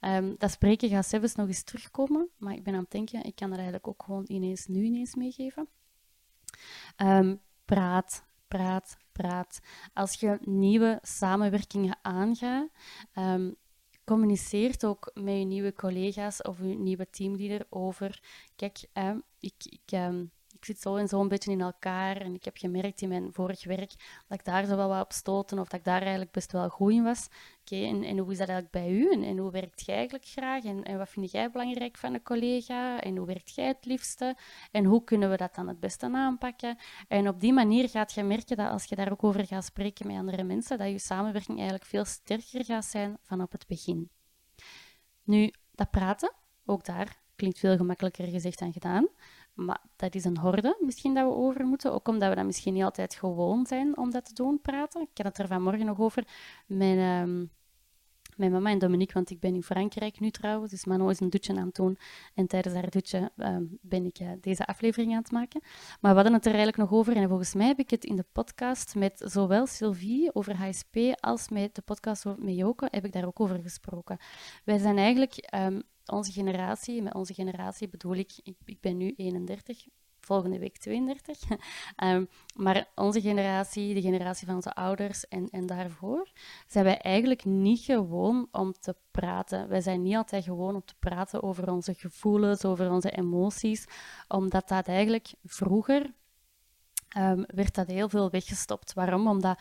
Um, 0.00 0.34
dat 0.38 0.50
spreken 0.50 0.88
gaat 0.88 1.06
zelfs 1.06 1.34
nog 1.34 1.46
eens 1.46 1.62
terugkomen, 1.62 2.28
maar 2.36 2.54
ik 2.54 2.62
ben 2.62 2.74
aan 2.74 2.80
het 2.80 2.90
denken, 2.90 3.24
ik 3.24 3.34
kan 3.34 3.48
er 3.48 3.54
eigenlijk 3.54 3.88
ook 3.88 4.02
gewoon 4.02 4.24
ineens, 4.26 4.66
nu 4.66 4.82
ineens 4.82 5.14
meegeven. 5.14 5.68
Um, 6.96 7.40
praat, 7.64 8.24
praat, 8.48 8.96
praat. 9.12 9.60
Als 9.92 10.14
je 10.14 10.38
nieuwe 10.40 10.98
samenwerkingen 11.02 11.98
aangaat, 12.02 12.68
um, 13.14 13.56
communiceert 14.04 14.84
ook 14.84 15.10
met 15.14 15.38
je 15.38 15.44
nieuwe 15.44 15.72
collega's 15.72 16.42
of 16.42 16.58
je 16.58 16.78
nieuwe 16.78 17.10
teamleader 17.10 17.66
over, 17.70 18.22
kijk, 18.56 18.88
ik, 19.38 19.54
ik 19.58 19.98
ik 20.64 20.70
zit 20.70 20.82
zo 20.82 20.96
en 20.96 21.08
zo 21.08 21.20
een 21.20 21.28
beetje 21.28 21.50
in 21.50 21.60
elkaar. 21.60 22.16
En 22.16 22.34
ik 22.34 22.44
heb 22.44 22.56
gemerkt 22.56 23.00
in 23.00 23.08
mijn 23.08 23.32
vorig 23.32 23.64
werk 23.64 23.92
dat 24.28 24.38
ik 24.38 24.44
daar 24.44 24.64
zo 24.64 24.76
wel 24.76 24.88
wat 24.88 25.02
op 25.02 25.12
stoten 25.12 25.58
of 25.58 25.68
dat 25.68 25.78
ik 25.78 25.84
daar 25.84 26.00
eigenlijk 26.00 26.30
best 26.30 26.52
wel 26.52 26.68
goed 26.68 26.92
in 26.92 27.02
was. 27.02 27.28
Oké, 27.60 27.76
en, 27.76 28.02
en, 28.02 28.18
hoe 28.18 28.32
is 28.32 28.38
dat 28.38 28.48
eigenlijk 28.48 28.70
bij 28.70 28.90
u? 28.90 29.12
En, 29.12 29.22
en 29.22 29.38
hoe 29.38 29.50
werkt 29.50 29.86
jij 29.86 29.94
eigenlijk 29.94 30.24
graag? 30.24 30.64
En, 30.64 30.82
en, 30.82 30.98
wat 30.98 31.08
vind 31.08 31.30
jij 31.30 31.50
belangrijk 31.50 31.96
van 31.96 32.14
een 32.14 32.22
collega? 32.22 33.00
En 33.00 33.16
hoe 33.16 33.26
werkt 33.26 33.54
jij 33.54 33.66
het 33.66 33.84
liefste? 33.84 34.36
En 34.70 34.84
hoe 34.84 35.04
kunnen 35.04 35.30
we 35.30 35.36
dat 35.36 35.54
dan 35.54 35.68
het 35.68 35.80
beste 35.80 36.10
aanpakken? 36.12 36.76
En 37.08 37.28
op 37.28 37.40
die 37.40 37.52
manier 37.52 37.88
gaat 37.88 38.12
je 38.12 38.22
merken 38.22 38.56
dat 38.56 38.70
als 38.70 38.84
je 38.84 38.96
daar 38.96 39.12
ook 39.12 39.24
over 39.24 39.46
gaat 39.46 39.64
spreken 39.64 40.06
met 40.06 40.16
andere 40.16 40.42
mensen, 40.42 40.78
dat 40.78 40.88
je 40.88 40.98
samenwerking 40.98 41.56
eigenlijk 41.58 41.88
veel 41.88 42.04
sterker 42.04 42.64
gaat 42.64 42.84
zijn 42.84 43.16
van 43.22 43.42
op 43.42 43.52
het 43.52 43.66
begin. 43.66 44.10
Nu, 45.22 45.52
dat 45.74 45.90
praten, 45.90 46.32
ook 46.64 46.84
daar 46.84 47.22
klinkt 47.36 47.58
veel 47.58 47.76
gemakkelijker 47.76 48.26
gezegd 48.26 48.58
dan 48.58 48.72
gedaan. 48.72 49.08
Maar 49.54 49.82
dat 49.96 50.14
is 50.14 50.24
een 50.24 50.38
horde 50.38 50.76
misschien 50.80 51.14
dat 51.14 51.24
we 51.24 51.34
over 51.34 51.66
moeten. 51.66 51.92
Ook 51.92 52.08
omdat 52.08 52.28
we 52.28 52.34
dat 52.34 52.44
misschien 52.44 52.74
niet 52.74 52.82
altijd 52.82 53.14
gewoon 53.14 53.66
zijn 53.66 53.96
om 53.96 54.10
dat 54.10 54.24
te 54.24 54.34
doen, 54.34 54.60
praten. 54.60 55.00
Ik 55.00 55.08
had 55.14 55.26
het 55.26 55.38
er 55.38 55.46
vanmorgen 55.46 55.86
nog 55.86 56.00
over. 56.00 56.26
Mijn, 56.66 56.98
um, 56.98 57.50
mijn 58.36 58.52
mama 58.52 58.70
en 58.70 58.78
Dominique, 58.78 59.14
want 59.14 59.30
ik 59.30 59.40
ben 59.40 59.54
in 59.54 59.62
Frankrijk 59.62 60.20
nu 60.20 60.30
trouwens. 60.30 60.70
Dus 60.70 60.84
Mano 60.84 61.08
is 61.08 61.20
een 61.20 61.30
dutje 61.30 61.56
aan 61.56 61.66
het 61.66 61.74
doen. 61.74 61.98
En 62.34 62.46
tijdens 62.46 62.74
haar 62.74 62.90
dutje 62.90 63.30
um, 63.36 63.78
ben 63.80 64.04
ik 64.04 64.20
uh, 64.20 64.28
deze 64.40 64.66
aflevering 64.66 65.12
aan 65.12 65.18
het 65.18 65.30
maken. 65.30 65.60
Maar 66.00 66.10
we 66.10 66.16
hadden 66.16 66.32
het 66.32 66.46
er 66.46 66.54
eigenlijk 66.54 66.90
nog 66.90 66.98
over. 66.98 67.16
En 67.16 67.28
volgens 67.28 67.54
mij 67.54 67.66
heb 67.66 67.78
ik 67.78 67.90
het 67.90 68.04
in 68.04 68.16
de 68.16 68.26
podcast 68.32 68.94
met 68.94 69.22
zowel 69.24 69.66
Sylvie 69.66 70.34
over 70.34 70.56
HSP 70.56 70.96
als 71.20 71.48
met 71.48 71.74
de 71.74 71.82
podcast 71.82 72.24
met 72.24 72.56
Joke, 72.56 72.88
heb 72.90 73.04
ik 73.04 73.12
daar 73.12 73.26
ook 73.26 73.40
over 73.40 73.62
gesproken. 73.62 74.18
Wij 74.64 74.78
zijn 74.78 74.98
eigenlijk 74.98 75.54
um, 75.54 75.82
onze 76.06 76.32
generatie, 76.32 77.02
met 77.02 77.14
onze 77.14 77.34
generatie 77.34 77.88
bedoel 77.88 78.14
ik, 78.14 78.32
ik, 78.64 78.80
ben 78.80 78.96
nu 78.96 79.14
31, 79.16 79.86
volgende 80.20 80.58
week 80.58 80.78
32. 80.78 81.50
um, 81.50 81.58
ehm, 81.96 82.24
maar 82.56 82.88
onze 82.94 83.20
generatie, 83.20 83.94
de 83.94 84.00
generatie 84.00 84.46
van 84.46 84.54
onze 84.54 84.74
ouders 84.74 85.28
en, 85.28 85.48
en 85.50 85.66
daarvoor, 85.66 86.28
zijn 86.66 86.84
wij 86.84 86.98
eigenlijk 86.98 87.44
niet 87.44 87.80
gewoon 87.80 88.48
om 88.52 88.72
te 88.72 88.96
praten. 89.10 89.68
Wij 89.68 89.80
zijn 89.80 90.02
niet 90.02 90.16
altijd 90.16 90.44
gewoon 90.44 90.74
om 90.74 90.84
te 90.84 90.94
praten 90.98 91.42
over 91.42 91.70
onze 91.70 91.94
gevoelens, 91.94 92.64
over 92.64 92.90
onze 92.90 93.10
emoties, 93.10 93.86
omdat 94.28 94.68
dat 94.68 94.86
eigenlijk 94.86 95.32
vroeger 95.44 96.12
um, 97.18 97.44
werd 97.46 97.74
dat 97.74 97.86
heel 97.86 98.08
veel 98.08 98.30
weggestopt. 98.30 98.92
Waarom? 98.92 99.28
Omdat, 99.28 99.58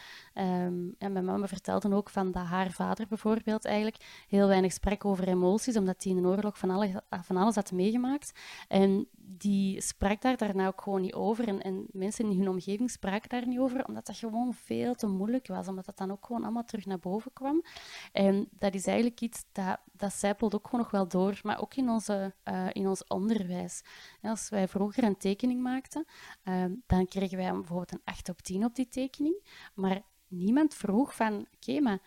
ja, 0.97 1.10
mijn 1.10 1.26
mama 1.26 1.47
vertelde 1.47 1.95
ook 1.95 2.10
van 2.10 2.32
dat 2.32 2.45
haar 2.45 2.72
vader 2.72 3.08
bijvoorbeeld 3.08 3.66
eigenlijk 3.66 4.26
heel 4.28 4.47
weinig 4.47 4.74
sprak 4.74 5.06
over 5.06 5.28
emoties, 5.28 5.78
omdat 5.78 6.04
hij 6.04 6.12
in 6.12 6.18
een 6.18 6.26
oorlog 6.26 6.58
van 6.58 6.70
alles, 6.70 6.89
van 7.10 7.38
alles 7.38 7.56
had 7.56 7.72
meegemaakt. 7.72 8.32
En 8.68 9.08
die 9.26 9.82
sprak 9.82 10.22
daar 10.22 10.38
daarna 10.38 10.68
ook 10.68 10.82
gewoon 10.82 11.02
niet 11.02 11.14
over. 11.14 11.48
En, 11.48 11.62
en, 11.62 11.86
mensen 11.92 12.30
in 12.30 12.38
hun 12.38 12.50
omgeving 12.50 12.92
spraken 12.92 13.30
daar 13.30 13.48
niet 13.48 13.60
over, 13.60 13.86
omdat 13.86 14.06
dat 14.06 14.18
gewoon 14.18 14.54
veel 14.54 14.96
te 14.96 15.08
moeilijk 15.08 15.48
was. 15.48 15.68
Omdat 15.68 15.86
dat 15.86 15.98
dan 15.98 16.12
ook 16.12 16.26
gewoon 16.26 16.44
allemaal 16.44 16.64
terug 16.64 16.86
naar 16.86 17.00
boven 17.00 17.34
kwam. 17.34 17.64
En 18.12 18.48
dat 18.52 18.74
is 18.74 18.86
eigenlijk 18.86 19.22
iets 19.22 19.46
dat, 19.52 19.80
dat 19.92 20.14
zijpelt 20.14 20.56
ook 20.56 20.66
gewoon 20.66 20.82
nog 20.82 20.92
wel 20.92 21.08
door. 21.08 21.40
Maar 21.44 21.62
ook 21.62 21.76
in, 21.76 21.90
onze, 21.90 22.34
uh, 22.46 22.68
in 22.72 22.88
ons 22.88 23.04
onderwijs. 23.08 23.84
als 24.22 24.50
wij 24.50 24.68
vroeger 24.68 25.04
een 25.04 25.18
tekening 25.18 25.62
maakten, 25.62 26.06
uh, 26.44 26.66
dan 26.86 27.08
kregen 27.08 27.38
wij 27.38 27.52
bijvoorbeeld 27.52 27.92
een 27.92 28.02
8 28.04 28.30
op 28.30 28.42
10 28.42 28.66
op 28.66 28.76
die 28.76 28.88
tekening. 28.88 29.50
Maar 29.74 30.02
niemand 30.28 30.74
vroeg 30.74 31.16
van, 31.16 31.48
oké, 31.56 31.80
maar 31.80 32.00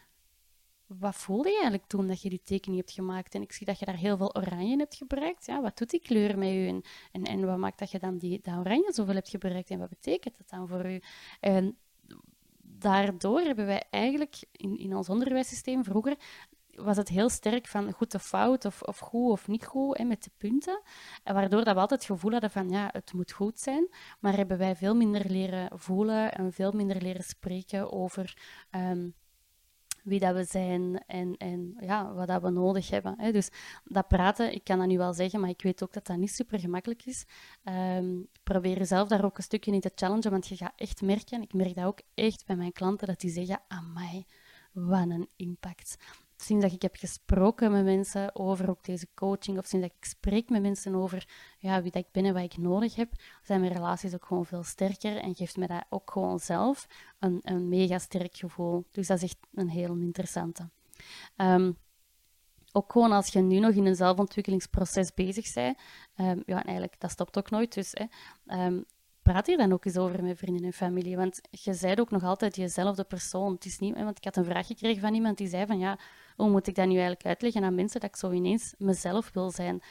wat 0.86 1.14
voelde 1.14 1.48
je 1.48 1.54
eigenlijk 1.54 1.86
toen 1.86 2.06
dat 2.06 2.22
je 2.22 2.28
die 2.28 2.42
tekening 2.44 2.80
hebt 2.80 2.92
gemaakt? 2.92 3.34
En 3.34 3.42
ik 3.42 3.52
zie 3.52 3.66
dat 3.66 3.78
je 3.78 3.84
daar 3.84 3.96
heel 3.96 4.16
veel 4.16 4.34
oranje 4.36 4.76
hebt 4.76 4.94
gebruikt. 4.94 5.46
Ja, 5.46 5.62
wat 5.62 5.78
doet 5.78 5.90
die 5.90 6.00
kleur 6.00 6.38
met 6.38 6.48
je? 6.48 6.66
En, 6.66 6.82
en, 7.12 7.22
en 7.22 7.46
wat 7.46 7.58
maakt 7.58 7.78
dat 7.78 7.90
je 7.90 7.98
dan 7.98 8.18
die, 8.18 8.40
dat 8.42 8.58
oranje 8.58 8.92
zoveel 8.92 9.14
hebt 9.14 9.28
gebruikt? 9.28 9.70
En 9.70 9.78
wat 9.78 9.88
betekent 9.88 10.36
dat 10.36 10.48
dan 10.48 10.68
voor 10.68 10.88
je? 10.88 11.02
En 11.40 11.76
daardoor 12.62 13.40
hebben 13.40 13.66
wij 13.66 13.82
eigenlijk 13.90 14.36
in, 14.52 14.78
in 14.78 14.96
ons 14.96 15.08
onderwijssysteem 15.08 15.84
vroeger 15.84 16.16
was 16.76 16.96
het 16.96 17.08
heel 17.08 17.28
sterk 17.28 17.66
van 17.66 17.92
goed 17.92 18.14
of 18.14 18.22
fout, 18.26 18.64
of, 18.64 18.82
of 18.82 18.98
goed 18.98 19.30
of 19.30 19.48
niet 19.48 19.66
goed, 19.66 20.04
met 20.04 20.24
de 20.24 20.30
punten. 20.36 20.82
En 21.22 21.34
waardoor 21.34 21.64
dat 21.64 21.74
we 21.74 21.80
altijd 21.80 22.00
het 22.00 22.10
gevoel 22.10 22.30
hadden 22.30 22.50
van, 22.50 22.70
ja, 22.70 22.88
het 22.92 23.12
moet 23.12 23.32
goed 23.32 23.60
zijn. 23.60 23.88
Maar 24.20 24.36
hebben 24.36 24.58
wij 24.58 24.76
veel 24.76 24.94
minder 24.94 25.30
leren 25.30 25.78
voelen 25.78 26.32
en 26.32 26.52
veel 26.52 26.72
minder 26.72 27.02
leren 27.02 27.24
spreken 27.24 27.92
over... 27.92 28.36
Um, 28.70 29.14
wie 30.06 30.20
dat 30.20 30.34
we 30.34 30.44
zijn 30.44 31.04
en, 31.06 31.36
en 31.36 31.76
ja, 31.80 32.12
wat 32.12 32.26
dat 32.26 32.42
we 32.42 32.50
nodig 32.50 32.90
hebben. 32.90 33.14
Hè. 33.18 33.32
Dus 33.32 33.50
dat 33.84 34.08
praten, 34.08 34.52
ik 34.52 34.64
kan 34.64 34.78
dat 34.78 34.86
nu 34.86 34.98
wel 34.98 35.12
zeggen, 35.12 35.40
maar 35.40 35.50
ik 35.50 35.62
weet 35.62 35.82
ook 35.82 35.92
dat 35.92 36.06
dat 36.06 36.16
niet 36.16 36.30
super 36.30 36.58
gemakkelijk 36.58 37.04
is. 37.04 37.24
Um, 37.64 38.28
probeer 38.42 38.78
jezelf 38.78 39.08
daar 39.08 39.24
ook 39.24 39.36
een 39.36 39.42
stukje 39.42 39.72
in 39.72 39.80
te 39.80 39.90
challengen, 39.94 40.30
want 40.30 40.46
je 40.46 40.56
gaat 40.56 40.72
echt 40.76 41.02
merken, 41.02 41.42
ik 41.42 41.52
merk 41.52 41.74
dat 41.74 41.84
ook 41.84 42.00
echt 42.14 42.46
bij 42.46 42.56
mijn 42.56 42.72
klanten, 42.72 43.06
dat 43.06 43.20
die 43.20 43.30
zeggen, 43.30 43.60
amai, 43.68 44.26
wat 44.72 45.10
een 45.10 45.28
impact 45.36 45.96
sinds 46.36 46.64
dat 46.64 46.72
ik 46.72 46.82
heb 46.82 46.96
gesproken 46.96 47.72
met 47.72 47.84
mensen 47.84 48.34
over 48.34 48.70
ook 48.70 48.84
deze 48.84 49.08
coaching, 49.14 49.58
of 49.58 49.66
sinds 49.66 49.86
dat 49.86 49.96
ik 49.96 50.04
spreek 50.04 50.48
met 50.48 50.62
mensen 50.62 50.94
over 50.94 51.28
ja, 51.58 51.82
wie 51.82 51.90
dat 51.90 52.04
ik 52.04 52.12
ben 52.12 52.24
en 52.24 52.34
wat 52.34 52.42
ik 52.42 52.56
nodig 52.56 52.94
heb, 52.94 53.12
zijn 53.42 53.60
mijn 53.60 53.72
relaties 53.72 54.14
ook 54.14 54.24
gewoon 54.24 54.46
veel 54.46 54.62
sterker 54.62 55.16
en 55.16 55.34
geeft 55.34 55.56
me 55.56 55.66
dat 55.66 55.84
ook 55.88 56.10
gewoon 56.10 56.38
zelf 56.38 56.86
een, 57.18 57.40
een 57.42 57.68
mega 57.68 57.98
sterk 57.98 58.36
gevoel. 58.36 58.86
Dus 58.90 59.06
dat 59.06 59.16
is 59.16 59.22
echt 59.22 59.38
een 59.54 59.68
heel 59.68 59.94
interessante. 59.94 60.68
Um, 61.36 61.76
ook 62.72 62.92
gewoon 62.92 63.12
als 63.12 63.28
je 63.28 63.40
nu 63.40 63.58
nog 63.58 63.74
in 63.74 63.86
een 63.86 63.96
zelfontwikkelingsproces 63.96 65.14
bezig 65.14 65.52
bent, 65.52 65.78
um, 66.16 66.42
ja, 66.46 66.64
eigenlijk, 66.64 67.00
dat 67.00 67.10
stopt 67.10 67.38
ook 67.38 67.50
nooit. 67.50 67.74
Dus 67.74 67.92
hè, 67.92 68.04
um, 68.66 68.84
praat 69.32 69.46
hier 69.46 69.56
dan 69.56 69.72
ook 69.72 69.84
eens 69.84 69.96
over 69.96 70.22
met 70.22 70.38
vrienden 70.38 70.64
en 70.64 70.72
familie. 70.72 71.16
Want 71.16 71.40
je 71.50 71.74
zijt 71.74 72.00
ook 72.00 72.10
nog 72.10 72.22
altijd 72.22 72.56
jezelfde 72.56 73.04
persoon. 73.04 73.52
Het 73.52 73.64
is 73.64 73.78
niet, 73.78 73.94
want 73.94 74.16
ik 74.16 74.24
had 74.24 74.36
een 74.36 74.44
vraag 74.44 74.66
gekregen 74.66 75.00
van 75.00 75.14
iemand 75.14 75.38
die 75.38 75.48
zei 75.48 75.66
van 75.66 75.78
ja, 75.78 75.98
hoe 76.36 76.50
moet 76.50 76.66
ik 76.66 76.74
dat 76.74 76.86
nu 76.86 76.92
eigenlijk 76.92 77.26
uitleggen 77.26 77.64
aan 77.64 77.74
mensen 77.74 78.00
dat 78.00 78.10
ik 78.10 78.16
zo 78.16 78.30
ineens 78.30 78.74
mezelf 78.78 79.30
wil 79.32 79.50
zijn? 79.50 79.82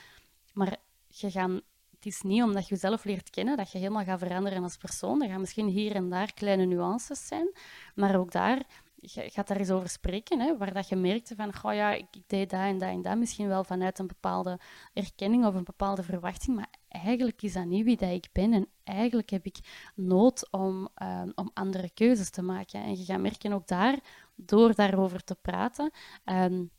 Maar 0.54 0.78
je 1.08 1.62
het 1.92 2.06
is 2.14 2.22
niet 2.22 2.44
omdat 2.44 2.68
je 2.68 2.74
jezelf 2.74 3.04
leert 3.04 3.30
kennen 3.30 3.58
dat 3.58 3.72
je 3.72 3.78
helemaal 3.78 4.04
gaat 4.04 4.20
veranderen 4.20 4.64
als 4.64 4.78
persoon. 4.78 5.22
Er 5.22 5.30
gaan 5.30 5.40
misschien 5.40 5.68
hier 5.68 5.96
en 5.96 6.10
daar 6.10 6.34
kleine 6.34 6.66
nuances 6.66 7.28
zijn, 7.28 7.52
maar 7.96 8.20
ook 8.20 8.32
daar 8.32 8.66
gaat 9.08 9.48
daar 9.48 9.58
eens 9.58 9.72
over 9.72 9.90
spreken, 9.90 10.40
hè, 10.40 10.58
waar 10.58 10.74
dat 10.74 10.90
je 10.90 10.96
merkte 10.96 11.36
van, 11.36 11.56
goh 11.56 11.74
ja, 11.74 11.94
ik, 11.94 12.08
ik, 12.12 12.24
deed 12.28 12.50
dat 12.50 12.60
en 12.60 12.78
dat 12.78 12.90
en 12.90 13.02
dat, 13.02 13.18
misschien 13.18 13.48
wel 13.48 13.64
vanuit 13.64 14.00
een 14.00 14.08
bepaalde 14.08 14.60
erkenning 14.94 15.46
of 15.46 15.56
een 15.56 15.64
bepaalde 15.64 16.04
verwachting, 16.04 16.56
maar 16.56 16.70
eigenlijk 17.02 17.42
is 17.42 17.54
dat 17.54 17.66
niet 17.66 17.84
wie 17.84 17.98
dat 17.98 18.10
ik 18.10 18.30
ben 18.32 18.54
en 18.54 18.68
eigenlijk 18.84 19.30
heb 19.30 19.46
ik 19.46 19.58
nood 19.96 20.52
om, 20.52 20.90
ehm, 20.94 21.30
om 21.36 21.52
andere 21.54 21.90
keuzes 21.90 22.30
te 22.30 22.42
maken. 22.42 22.84
En 22.84 22.98
je 22.98 23.04
gaat 23.04 23.20
merken 23.20 23.54
ook 23.54 23.68
daar, 23.68 24.00
door 24.36 24.76
daarover 24.76 25.24
te 25.24 25.36
praten, 25.36 25.92
um, 26.26 26.72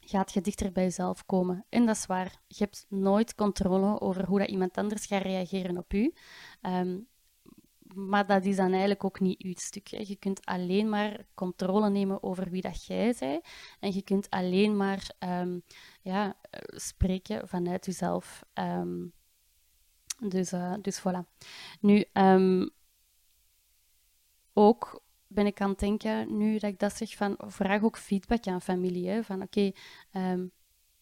gaat 0.00 0.32
je 0.32 0.40
dichter 0.40 0.72
bij 0.72 0.82
jezelf 0.82 1.26
komen. 1.26 1.64
En 1.68 1.86
dat 1.86 1.96
is 1.96 2.06
waar. 2.06 2.40
Je 2.46 2.64
hebt 2.64 2.86
nooit 2.88 3.34
controle 3.34 4.00
over 4.00 4.26
hoe 4.26 4.38
dat 4.38 4.48
iemand 4.48 4.76
anders 4.76 5.06
gaat 5.06 5.22
reageren 5.22 5.78
op 5.78 5.92
u. 5.92 6.14
Ehm, 6.60 6.98
maar 7.94 8.26
dat 8.26 8.44
is 8.44 8.56
dan 8.56 8.70
eigenlijk 8.70 9.04
ook 9.04 9.20
niet 9.20 9.42
uw 9.42 9.52
stuk. 9.56 9.86
Je 9.86 10.16
kunt 10.16 10.44
alleen 10.44 10.88
maar 10.88 11.26
controle 11.34 11.90
nemen 11.90 12.22
over 12.22 12.50
wie 12.50 12.62
dat 12.62 12.86
jij 12.86 13.14
bent. 13.18 13.44
En 13.80 13.94
je 13.94 14.02
kunt 14.02 14.30
alleen 14.30 14.76
maar 14.76 15.10
ja, 16.02 16.36
spreken 16.66 17.48
vanuit 17.48 17.86
jezelf. 17.86 18.42
Dus, 20.18 20.52
uh, 20.52 20.74
dus 20.82 21.00
voilà. 21.00 21.38
Nu, 21.80 22.04
um, 22.12 22.70
ook 24.52 25.02
ben 25.26 25.46
ik 25.46 25.60
aan 25.60 25.70
het 25.70 25.78
denken, 25.78 26.36
nu 26.36 26.58
dat 26.58 26.70
ik 26.70 26.78
dat 26.78 26.96
zeg, 26.96 27.14
van 27.14 27.34
vraag 27.38 27.82
ook 27.82 27.98
feedback 27.98 28.46
aan 28.46 28.60
familie. 28.60 29.22
Van 29.22 29.42
oké, 29.42 29.72
okay, 30.12 30.50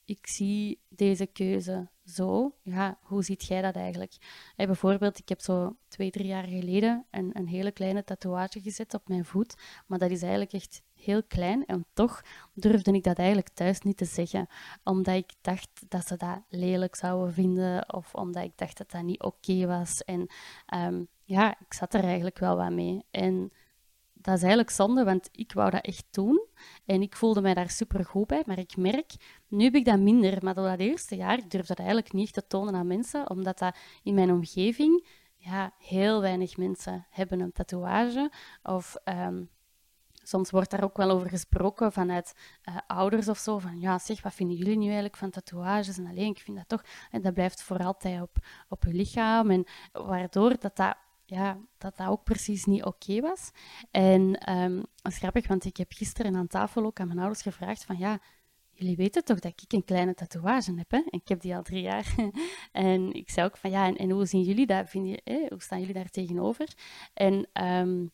ik 0.04 0.26
zie 0.26 0.80
deze 0.88 1.26
keuze 1.26 1.90
zo. 2.04 2.56
Ja, 2.62 2.98
hoe 3.02 3.24
ziet 3.24 3.44
jij 3.44 3.62
dat 3.62 3.74
eigenlijk? 3.74 4.16
Bijvoorbeeld, 4.56 5.18
ik 5.18 5.28
heb 5.28 5.40
zo 5.40 5.76
twee, 5.88 6.10
drie 6.10 6.26
jaar 6.26 6.44
geleden 6.44 7.06
een, 7.10 7.30
een 7.32 7.48
hele 7.48 7.72
kleine 7.72 8.04
tatoeage 8.04 8.60
gezet 8.60 8.94
op 8.94 9.08
mijn 9.08 9.24
voet. 9.24 9.54
Maar 9.86 9.98
dat 9.98 10.10
is 10.10 10.22
eigenlijk 10.22 10.52
echt 10.52 10.82
heel 11.04 11.22
klein. 11.22 11.66
En 11.66 11.86
toch 11.92 12.22
durfde 12.54 12.92
ik 12.92 13.04
dat 13.04 13.18
eigenlijk 13.18 13.48
thuis 13.48 13.80
niet 13.80 13.96
te 13.96 14.04
zeggen. 14.04 14.46
Omdat 14.84 15.14
ik 15.14 15.32
dacht 15.40 15.84
dat 15.88 16.06
ze 16.06 16.16
dat 16.16 16.40
lelijk 16.48 16.96
zouden 16.96 17.32
vinden. 17.32 17.94
Of 17.94 18.14
omdat 18.14 18.44
ik 18.44 18.52
dacht 18.56 18.78
dat 18.78 18.90
dat 18.90 19.02
niet 19.02 19.22
oké 19.22 19.66
was. 19.66 20.02
En 20.04 20.26
um, 20.74 21.08
ja, 21.24 21.50
ik 21.58 21.72
zat 21.74 21.94
er 21.94 22.04
eigenlijk 22.04 22.38
wel 22.38 22.56
wat 22.56 22.70
mee. 22.70 23.04
En 23.10 23.52
dat 24.12 24.34
is 24.34 24.40
eigenlijk 24.40 24.70
zonde, 24.70 25.04
want 25.04 25.28
ik 25.32 25.52
wou 25.52 25.70
dat 25.70 25.84
echt 25.84 26.06
doen. 26.10 26.46
En 26.86 27.02
ik 27.02 27.16
voelde 27.16 27.40
mij 27.40 27.54
daar 27.54 27.70
super 27.70 28.04
goed 28.04 28.26
bij. 28.26 28.42
Maar 28.46 28.58
ik 28.58 28.76
merk, 28.76 29.12
nu 29.48 29.64
heb 29.64 29.74
ik 29.74 29.84
dat 29.84 29.98
minder. 29.98 30.38
Maar 30.44 30.54
dat 30.54 30.78
eerste 30.78 31.16
jaar, 31.16 31.38
ik 31.38 31.50
durfde 31.50 31.74
dat 31.74 31.78
eigenlijk 31.78 32.12
niet 32.12 32.32
te 32.32 32.46
tonen 32.46 32.74
aan 32.74 32.86
mensen, 32.86 33.30
omdat 33.30 33.58
dat 33.58 33.76
in 34.02 34.14
mijn 34.14 34.30
omgeving, 34.30 35.06
ja, 35.36 35.74
heel 35.78 36.20
weinig 36.20 36.56
mensen 36.56 37.06
hebben 37.10 37.40
een 37.40 37.52
tatoeage. 37.52 38.30
Of 38.62 38.96
um, 39.04 39.50
soms 40.22 40.50
wordt 40.50 40.70
daar 40.70 40.84
ook 40.84 40.96
wel 40.96 41.10
over 41.10 41.28
gesproken 41.28 41.92
vanuit 41.92 42.34
uh, 42.68 42.76
ouders 42.86 43.28
of 43.28 43.38
zo. 43.38 43.58
Van 43.58 43.80
ja, 43.80 43.98
zeg, 43.98 44.22
wat 44.22 44.34
vinden 44.34 44.56
jullie 44.56 44.76
nu 44.76 44.84
eigenlijk 44.84 45.16
van 45.16 45.30
tatoeages? 45.30 45.98
En 45.98 46.06
alleen, 46.06 46.30
ik 46.30 46.38
vind 46.38 46.56
dat 46.56 46.68
toch, 46.68 46.82
en 47.10 47.22
dat 47.22 47.34
blijft 47.34 47.62
voor 47.62 47.78
altijd 47.78 48.22
op, 48.22 48.36
op 48.68 48.84
je 48.84 48.92
lichaam. 48.92 49.50
En 49.50 49.64
waardoor 49.92 50.58
dat 50.58 50.76
dat 50.76 50.96
ja, 51.24 51.58
dat 51.78 51.96
dat 51.96 52.08
ook 52.08 52.24
precies 52.24 52.64
niet 52.64 52.84
oké 52.84 53.20
was. 53.20 53.50
En 53.90 54.52
um, 54.52 54.76
dat 54.76 55.12
is 55.12 55.18
grappig, 55.18 55.46
want 55.46 55.64
ik 55.64 55.76
heb 55.76 55.92
gisteren 55.92 56.36
aan 56.36 56.46
tafel 56.46 56.84
ook 56.84 57.00
aan 57.00 57.06
mijn 57.06 57.18
ouders 57.18 57.42
gevraagd 57.42 57.84
van 57.84 57.98
ja, 57.98 58.18
jullie 58.72 58.96
weten 58.96 59.24
toch 59.24 59.38
dat 59.38 59.52
ik 59.62 59.72
een 59.72 59.84
kleine 59.84 60.14
tatoeage 60.14 60.74
heb, 60.74 60.90
hè? 60.90 60.96
En 60.96 61.12
ik 61.20 61.28
heb 61.28 61.40
die 61.40 61.56
al 61.56 61.62
drie 61.62 61.82
jaar. 61.82 62.14
en 62.72 63.12
ik 63.12 63.30
zei 63.30 63.46
ook 63.46 63.56
van 63.56 63.70
ja, 63.70 63.86
en, 63.86 63.96
en 63.96 64.10
hoe 64.10 64.26
zien 64.26 64.42
jullie 64.42 64.66
dat? 64.66 64.88
Vind 64.90 65.08
je? 65.08 65.46
Hoe 65.48 65.62
staan 65.62 65.78
jullie 65.78 65.94
daar 65.94 66.10
tegenover? 66.10 66.68
En 67.14 67.48
um, 67.64 68.12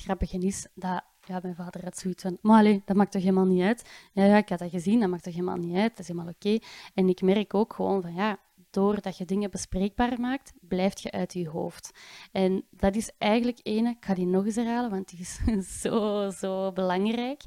het 0.00 0.08
grappige 0.08 0.46
is 0.46 0.66
dat 0.74 1.02
ja, 1.20 1.38
mijn 1.42 1.54
vader 1.54 1.84
had 1.84 1.98
zoiets 1.98 2.22
van, 2.22 2.38
maar 2.42 2.64
dat 2.84 2.96
maakt 2.96 3.12
toch 3.12 3.22
helemaal 3.22 3.44
niet 3.44 3.62
uit. 3.62 3.90
Ja, 4.12 4.24
ja, 4.24 4.36
ik 4.36 4.48
had 4.48 4.58
dat 4.58 4.70
gezien, 4.70 5.00
dat 5.00 5.08
maakt 5.08 5.22
toch 5.22 5.34
helemaal 5.34 5.56
niet 5.56 5.76
uit, 5.76 5.90
dat 5.90 5.98
is 5.98 6.08
helemaal 6.08 6.32
oké. 6.32 6.58
En 6.94 7.08
ik 7.08 7.22
merk 7.22 7.54
ook 7.54 7.74
gewoon 7.74 8.02
van, 8.02 8.14
ja, 8.14 8.38
doordat 8.70 9.18
je 9.18 9.24
dingen 9.24 9.50
bespreekbaar 9.50 10.20
maakt, 10.20 10.52
blijft 10.60 11.00
je 11.00 11.10
uit 11.10 11.32
je 11.32 11.48
hoofd. 11.48 11.90
En 12.32 12.64
dat 12.70 12.96
is 12.96 13.10
eigenlijk 13.18 13.58
ene, 13.62 13.90
ik 13.90 14.04
ga 14.04 14.14
die 14.14 14.26
nog 14.26 14.44
eens 14.44 14.56
herhalen, 14.56 14.90
want 14.90 15.08
die 15.08 15.18
is 15.18 15.40
zo, 15.82 16.30
zo 16.30 16.72
belangrijk. 16.72 17.42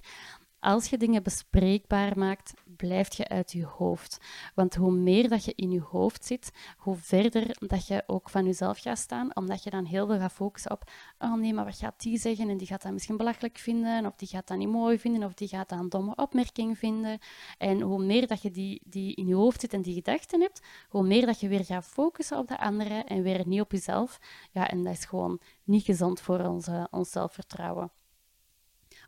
Als 0.63 0.89
je 0.89 0.97
dingen 0.97 1.23
bespreekbaar 1.23 2.17
maakt, 2.17 2.53
blijf 2.77 3.13
je 3.13 3.27
uit 3.27 3.51
je 3.51 3.65
hoofd. 3.65 4.17
Want 4.55 4.75
hoe 4.75 4.91
meer 4.91 5.29
dat 5.29 5.45
je 5.45 5.53
in 5.55 5.71
je 5.71 5.81
hoofd 5.81 6.25
zit, 6.25 6.51
hoe 6.77 6.95
verder 6.95 7.55
dat 7.67 7.87
je 7.87 8.03
ook 8.07 8.29
van 8.29 8.45
jezelf 8.45 8.79
gaat 8.79 8.97
staan, 8.97 9.35
omdat 9.35 9.63
je 9.63 9.69
dan 9.69 9.85
heel 9.85 10.07
veel 10.07 10.19
gaat 10.19 10.31
focussen 10.31 10.71
op, 10.71 10.91
oh 11.19 11.33
nee, 11.33 11.53
maar 11.53 11.65
wat 11.65 11.77
gaat 11.77 12.01
die 12.01 12.17
zeggen? 12.17 12.49
En 12.49 12.57
die 12.57 12.67
gaat 12.67 12.81
dat 12.81 12.91
misschien 12.91 13.17
belachelijk 13.17 13.57
vinden, 13.57 14.05
of 14.05 14.15
die 14.15 14.27
gaat 14.27 14.47
dat 14.47 14.57
niet 14.57 14.67
mooi 14.67 14.99
vinden, 14.99 15.23
of 15.23 15.33
die 15.33 15.47
gaat 15.47 15.69
dat 15.69 15.79
een 15.79 15.89
domme 15.89 16.15
opmerking 16.15 16.77
vinden. 16.77 17.19
En 17.57 17.81
hoe 17.81 18.03
meer 18.03 18.27
dat 18.27 18.41
je 18.41 18.51
die, 18.51 18.81
die 18.85 19.15
in 19.15 19.27
je 19.27 19.35
hoofd 19.35 19.61
zit 19.61 19.73
en 19.73 19.81
die 19.81 19.93
gedachten 19.93 20.41
hebt, 20.41 20.61
hoe 20.89 21.03
meer 21.03 21.25
dat 21.25 21.39
je 21.39 21.47
weer 21.47 21.65
gaat 21.65 21.85
focussen 21.85 22.37
op 22.37 22.47
de 22.47 22.59
andere 22.59 23.03
en 23.03 23.23
weer 23.23 23.47
niet 23.47 23.61
op 23.61 23.71
jezelf. 23.71 24.19
Ja, 24.51 24.69
en 24.69 24.83
dat 24.83 24.93
is 24.93 25.05
gewoon 25.05 25.39
niet 25.63 25.83
gezond 25.83 26.21
voor 26.21 26.39
ons, 26.39 26.67
ons 26.91 27.11
zelfvertrouwen. 27.11 27.91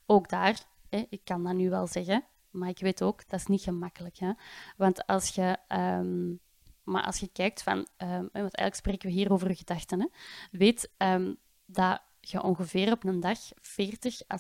Ook 0.06 0.30
daar 0.30 0.74
ik 1.10 1.22
kan 1.24 1.44
dat 1.44 1.54
nu 1.54 1.70
wel 1.70 1.88
zeggen, 1.88 2.26
maar 2.50 2.70
ik 2.70 2.80
weet 2.80 3.02
ook, 3.02 3.30
dat 3.30 3.40
is 3.40 3.46
niet 3.46 3.62
gemakkelijk. 3.62 4.18
Hè? 4.18 4.32
Want 4.78 5.08
als 5.08 5.30
je, 5.30 5.58
um, 5.68 6.40
maar 6.84 7.04
als 7.04 7.20
je 7.20 7.28
kijkt 7.28 7.64
van, 7.64 7.78
um, 7.78 8.30
want 8.32 8.34
eigenlijk 8.34 8.76
spreken 8.76 9.10
we 9.10 9.16
hier 9.16 9.32
over 9.32 9.56
gedachten, 9.56 10.00
hè? 10.00 10.08
weet 10.52 10.92
um, 10.98 11.38
dat 11.66 12.02
je 12.20 12.44
ongeveer 12.44 12.92
op 12.92 13.04
een 13.04 13.20
dag 13.20 13.40
40 13.56 14.22
à 14.32 14.38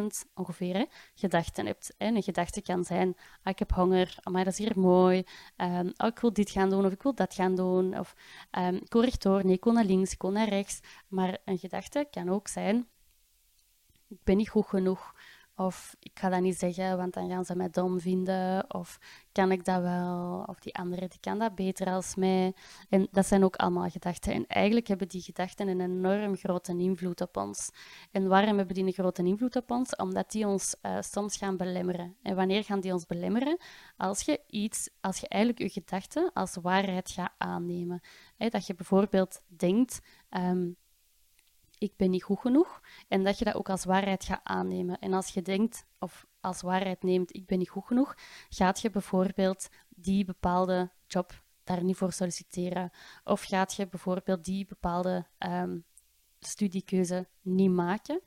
60.000 0.00 0.06
ongeveer 0.34 0.86
gedachten 1.14 1.66
hebt. 1.66 1.94
Hè. 1.98 2.06
Een 2.06 2.22
gedachte 2.22 2.62
kan 2.62 2.84
zijn, 2.84 3.16
ah, 3.42 3.52
ik 3.52 3.58
heb 3.58 3.72
honger, 3.72 4.18
maar 4.30 4.44
dat 4.44 4.52
is 4.52 4.58
hier 4.58 4.78
mooi, 4.78 5.24
oh, 5.56 6.06
ik 6.06 6.18
wil 6.18 6.32
dit 6.32 6.50
gaan 6.50 6.70
doen 6.70 6.84
of 6.86 6.92
ik 6.92 7.02
wil 7.02 7.14
dat 7.14 7.34
gaan 7.34 7.54
doen, 7.54 7.98
of 7.98 8.14
um, 8.58 8.74
ik 8.74 8.94
rechtdoor, 8.94 9.44
nee, 9.44 9.54
ik 9.54 9.64
wil 9.64 9.72
naar 9.72 9.84
links, 9.84 10.12
ik 10.12 10.22
wil 10.22 10.30
naar 10.30 10.48
rechts. 10.48 10.80
Maar 11.08 11.38
een 11.44 11.58
gedachte 11.58 12.08
kan 12.10 12.28
ook 12.28 12.48
zijn, 12.48 12.88
ik 14.08 14.24
ben 14.24 14.36
niet 14.36 14.48
goed 14.48 14.66
genoeg, 14.66 15.14
of 15.60 15.96
ik 15.98 16.18
ga 16.18 16.28
dat 16.28 16.40
niet 16.40 16.58
zeggen, 16.58 16.96
want 16.96 17.14
dan 17.14 17.28
gaan 17.28 17.44
ze 17.44 17.56
mij 17.56 17.70
dom 17.70 18.00
vinden. 18.00 18.74
Of 18.74 18.98
kan 19.32 19.52
ik 19.52 19.64
dat 19.64 19.82
wel? 19.82 20.44
Of 20.46 20.58
die 20.58 20.74
andere 20.74 21.08
die 21.08 21.20
kan 21.20 21.38
dat 21.38 21.54
beter 21.54 21.86
als 21.86 22.14
mij. 22.14 22.54
En 22.88 23.08
dat 23.10 23.26
zijn 23.26 23.44
ook 23.44 23.56
allemaal 23.56 23.88
gedachten. 23.88 24.32
En 24.32 24.46
eigenlijk 24.46 24.86
hebben 24.86 25.08
die 25.08 25.22
gedachten 25.22 25.68
een 25.68 25.80
enorm 25.80 26.36
grote 26.36 26.76
invloed 26.76 27.20
op 27.20 27.36
ons. 27.36 27.70
En 28.10 28.28
waarom 28.28 28.56
hebben 28.56 28.74
die 28.74 28.84
een 28.84 28.92
grote 28.92 29.22
invloed 29.22 29.56
op 29.56 29.70
ons? 29.70 29.96
Omdat 29.96 30.30
die 30.30 30.46
ons 30.46 30.76
uh, 30.82 30.96
soms 31.00 31.36
gaan 31.36 31.56
belemmeren. 31.56 32.16
En 32.22 32.36
wanneer 32.36 32.64
gaan 32.64 32.80
die 32.80 32.92
ons 32.92 33.06
belemmeren? 33.06 33.58
Als 33.96 34.20
je 34.20 34.40
iets, 34.46 34.90
als 35.00 35.18
je 35.18 35.28
eigenlijk 35.28 35.62
je 35.62 35.80
gedachten 35.80 36.30
als 36.32 36.56
waarheid 36.62 37.10
gaat 37.10 37.32
aannemen. 37.38 38.00
dat 38.36 38.66
je 38.66 38.74
bijvoorbeeld 38.74 39.40
denkt. 39.46 40.00
Um, 40.30 40.76
ik 41.80 41.96
ben 41.96 42.10
niet 42.10 42.22
goed 42.22 42.40
genoeg. 42.40 42.80
En 43.08 43.24
dat 43.24 43.38
je 43.38 43.44
dat 43.44 43.54
ook 43.54 43.70
als 43.70 43.84
waarheid 43.84 44.24
gaat 44.24 44.40
aannemen. 44.42 44.98
En 44.98 45.12
als 45.12 45.28
je 45.28 45.42
denkt, 45.42 45.86
of 45.98 46.26
als 46.40 46.62
waarheid 46.62 47.02
neemt, 47.02 47.36
ik 47.36 47.46
ben 47.46 47.58
niet 47.58 47.68
goed 47.68 47.86
genoeg, 47.86 48.14
gaat 48.48 48.80
je 48.80 48.90
bijvoorbeeld 48.90 49.68
die 49.88 50.24
bepaalde 50.24 50.90
job 51.06 51.42
daar 51.64 51.84
niet 51.84 51.96
voor 51.96 52.12
solliciteren. 52.12 52.90
Of 53.24 53.42
gaat 53.42 53.74
je 53.74 53.88
bijvoorbeeld 53.88 54.44
die 54.44 54.66
bepaalde 54.66 55.26
um, 55.38 55.84
studiekeuze 56.40 57.28
niet 57.40 57.70
maken, 57.70 58.20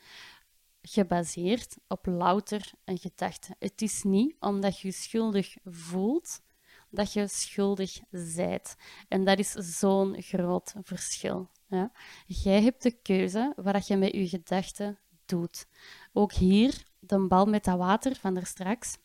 gebaseerd 0.81 1.77
op 1.87 2.05
louter 2.05 2.71
een 2.83 2.97
gedachte. 2.97 3.55
Het 3.59 3.81
is 3.81 4.03
niet 4.03 4.35
omdat 4.39 4.79
je 4.79 4.87
je 4.87 4.93
schuldig 4.93 5.55
voelt 5.63 6.41
dat 6.89 7.13
je 7.13 7.27
schuldig 7.27 7.99
zijt. 8.11 8.75
En 9.07 9.23
dat 9.23 9.39
is 9.39 9.51
zo'n 9.51 10.21
groot 10.21 10.73
verschil. 10.81 11.49
Ja. 11.73 11.91
Jij 12.25 12.61
hebt 12.61 12.83
de 12.83 12.91
keuze 12.91 13.53
wat 13.55 13.87
je 13.87 13.97
met 13.97 14.11
je 14.11 14.27
gedachten 14.27 14.99
doet. 15.25 15.67
Ook 16.13 16.33
hier, 16.33 16.83
de 16.99 17.27
bal 17.27 17.45
met 17.45 17.63
dat 17.63 17.77
water 17.77 18.15
van 18.15 18.37
er 18.37 18.45
straks. 18.45 18.97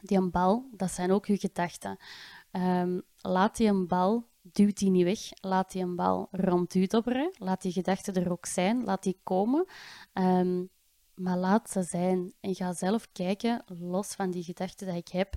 Die 0.00 0.18
een 0.18 0.30
bal, 0.30 0.68
dat 0.72 0.90
zijn 0.90 1.10
ook 1.10 1.26
je 1.26 1.38
gedachten. 1.38 1.96
Um, 2.52 3.02
laat 3.16 3.56
die 3.56 3.68
een 3.68 3.86
bal, 3.86 4.28
duw 4.42 4.70
die 4.72 4.90
niet 4.90 5.04
weg. 5.04 5.20
Laat 5.40 5.72
die 5.72 5.82
een 5.82 5.96
bal 5.96 6.28
rond 6.30 6.74
u 6.74 6.86
dobberen. 6.86 7.30
Laat 7.38 7.62
die 7.62 7.72
gedachten 7.72 8.14
er 8.14 8.30
ook 8.30 8.46
zijn. 8.46 8.84
Laat 8.84 9.02
die 9.02 9.20
komen. 9.22 9.66
Um, 10.12 10.70
maar 11.14 11.36
laat 11.36 11.70
ze 11.70 11.82
zijn. 11.82 12.32
En 12.40 12.54
ga 12.54 12.72
zelf 12.72 13.08
kijken, 13.12 13.64
los 13.66 14.14
van 14.14 14.30
die 14.30 14.42
gedachten 14.42 14.86
die 14.86 14.96
ik 14.96 15.08
heb, 15.08 15.34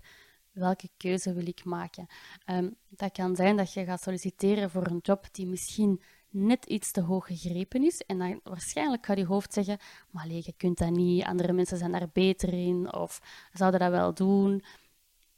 welke 0.52 0.90
keuze 0.98 1.34
wil 1.34 1.48
ik 1.48 1.64
maken. 1.64 2.08
Um, 2.46 2.76
dat 2.90 3.12
kan 3.12 3.36
zijn 3.36 3.58
dat 3.58 3.74
je 3.74 3.86
gaat 3.86 4.02
solliciteren 4.02 4.70
voor 4.70 4.88
een 4.88 5.00
job 5.02 5.28
die 5.32 5.48
misschien 5.48 6.02
net 6.30 6.66
iets 6.66 6.92
te 6.92 7.02
hoog 7.02 7.26
gegrepen 7.26 7.84
is. 7.84 8.02
En 8.02 8.18
dan 8.18 8.40
waarschijnlijk 8.44 9.06
gaat 9.06 9.18
je 9.18 9.26
hoofd 9.26 9.54
zeggen, 9.54 9.78
maar 10.10 10.28
nee, 10.28 10.42
je 10.46 10.54
kunt 10.58 10.78
dat 10.78 10.90
niet, 10.90 11.24
andere 11.24 11.54
mensen 11.54 11.78
zijn 11.78 11.92
daar 11.92 12.10
beter 12.14 12.54
in, 12.54 12.94
of 12.94 13.22
zouden 13.54 13.80
dat 13.80 13.92
wel 13.92 14.14
doen. 14.14 14.64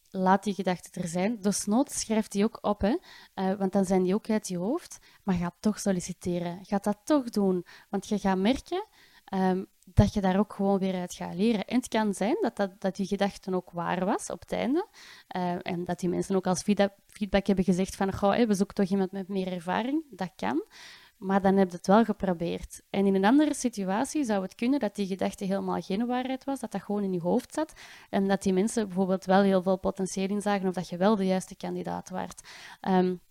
Laat 0.10 0.44
die 0.44 0.54
gedachten 0.54 1.02
er 1.02 1.08
zijn. 1.08 1.42
Dus 1.42 1.66
nood 1.66 1.92
schrijf 1.92 2.28
die 2.28 2.44
ook 2.44 2.58
op, 2.62 2.82
hè? 2.82 2.96
Uh, 3.36 3.54
want 3.54 3.72
dan 3.72 3.86
zijn 3.86 4.04
die 4.04 4.14
ook 4.14 4.30
uit 4.30 4.48
je 4.48 4.58
hoofd. 4.58 5.00
Maar 5.24 5.36
ga 5.36 5.54
toch 5.60 5.80
solliciteren. 5.80 6.60
Ga 6.66 6.78
dat 6.78 6.98
toch 7.04 7.30
doen. 7.30 7.66
Want 7.89 8.08
je 8.08 8.20
gaat 8.20 8.38
merken, 8.38 8.86
um, 9.34 9.68
dat 9.94 10.14
je 10.14 10.22
daar 10.22 10.39
ook 10.39 10.54
gewoon 10.54 10.80
weer 10.80 10.96
uit 10.96 11.14
gaat 11.14 11.36
leren. 11.36 11.66
En 11.66 11.76
het 11.76 11.88
kan 11.88 12.14
zijn 12.14 12.38
dat, 12.42 12.56
dat, 12.56 12.72
dat 12.80 12.96
die 12.96 13.06
gedachten 13.06 13.54
ook 13.54 13.72
waar 13.72 14.06
was 14.06 14.30
op 14.30 14.39
het 14.39 14.52
einde. 14.52 14.88
Uh, 15.36 15.56
en 15.62 15.86
dat 15.86 16.00
die 16.00 16.10
mensen 16.10 16.36
ook 16.36 16.48
als 16.48 16.64
feedback 17.08 17.48
hebben 17.48 17.66
gezegd 17.66 17.96
van, 17.96 18.14
goh, 18.14 18.36
we 18.36 18.54
zoeken 18.54 18.76
toch 18.76 18.89
iemand 18.89 19.12
met 19.12 19.28
meer 19.28 19.54
ervaring. 19.54 20.04
Dat 20.10 20.32
kan. 20.36 20.64
Maar 21.18 21.42
dan 21.42 21.56
heb 21.58 21.70
je 21.70 21.78
het 21.78 21.88
wel 21.88 22.04
geprobeerd. 22.04 22.82
En 22.89 23.06
in 23.06 23.16
een 23.16 23.26
andere 23.26 23.54
situatie 23.54 24.24
zou 24.24 24.42
het 24.42 24.56
kunnen 24.56 24.80
dat 24.80 24.96
die 24.96 25.08
gedachte 25.08 25.46
helemaal 25.46 25.82
geen 25.82 26.06
waarheid 26.06 26.44
was, 26.44 26.60
dat 26.60 26.72
dat 26.72 26.82
gewoon 26.82 27.04
in 27.04 27.14
je 27.14 27.20
hoofd 27.20 27.54
zat. 27.54 27.74
En 28.10 28.28
dat 28.28 28.44
die 28.44 28.54
mensen 28.54 28.88
bijvoorbeeld 28.88 29.26
wel 29.26 29.42
heel 29.42 29.62
veel 29.62 29.78
potentieel 29.78 30.28
inzagen 30.28 30.68
of 30.68 30.74
dat 30.74 30.89
je 30.89 30.98
wel 30.98 31.16
de 31.16 31.26
juiste 31.26 31.56
kandidaat 31.56 32.10
waart. 32.10 32.48
Um, 32.89 33.22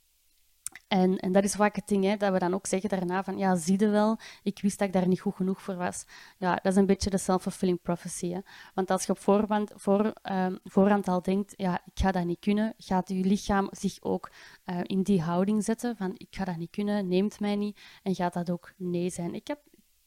en, 0.88 1.18
en 1.18 1.32
dat 1.32 1.44
is 1.44 1.54
vaak 1.54 1.76
het 1.76 1.88
ding, 1.88 2.04
hè, 2.04 2.16
dat 2.16 2.32
we 2.32 2.38
dan 2.38 2.54
ook 2.54 2.66
zeggen 2.66 2.88
daarna 2.88 3.24
van, 3.24 3.38
ja, 3.38 3.56
zie 3.56 3.80
je 3.80 3.88
wel, 3.88 4.18
ik 4.42 4.60
wist 4.60 4.78
dat 4.78 4.88
ik 4.88 4.94
daar 4.94 5.08
niet 5.08 5.20
goed 5.20 5.34
genoeg 5.34 5.62
voor 5.62 5.76
was. 5.76 6.04
Ja, 6.38 6.54
dat 6.54 6.72
is 6.72 6.76
een 6.76 6.86
beetje 6.86 7.10
de 7.10 7.18
self-fulfilling 7.18 7.82
prophecy. 7.82 8.32
Hè. 8.32 8.40
Want 8.74 8.90
als 8.90 9.04
je 9.04 9.12
op 9.12 9.18
voorhand, 9.18 9.72
voor, 9.74 10.12
um, 10.22 10.58
voorhand 10.64 11.08
al 11.08 11.22
denkt, 11.22 11.54
ja, 11.56 11.80
ik 11.84 11.98
ga 12.02 12.12
dat 12.12 12.24
niet 12.24 12.40
kunnen, 12.40 12.74
gaat 12.78 13.08
je 13.08 13.14
lichaam 13.14 13.68
zich 13.70 13.96
ook 14.00 14.30
uh, 14.66 14.80
in 14.82 15.02
die 15.02 15.22
houding 15.22 15.64
zetten 15.64 15.96
van, 15.96 16.14
ik 16.16 16.28
ga 16.30 16.44
dat 16.44 16.56
niet 16.56 16.70
kunnen, 16.70 17.08
neemt 17.08 17.40
mij 17.40 17.56
niet, 17.56 17.80
en 18.02 18.14
gaat 18.14 18.32
dat 18.32 18.50
ook 18.50 18.72
nee 18.76 19.10
zijn. 19.10 19.34
Ik 19.34 19.46
heb 19.46 19.60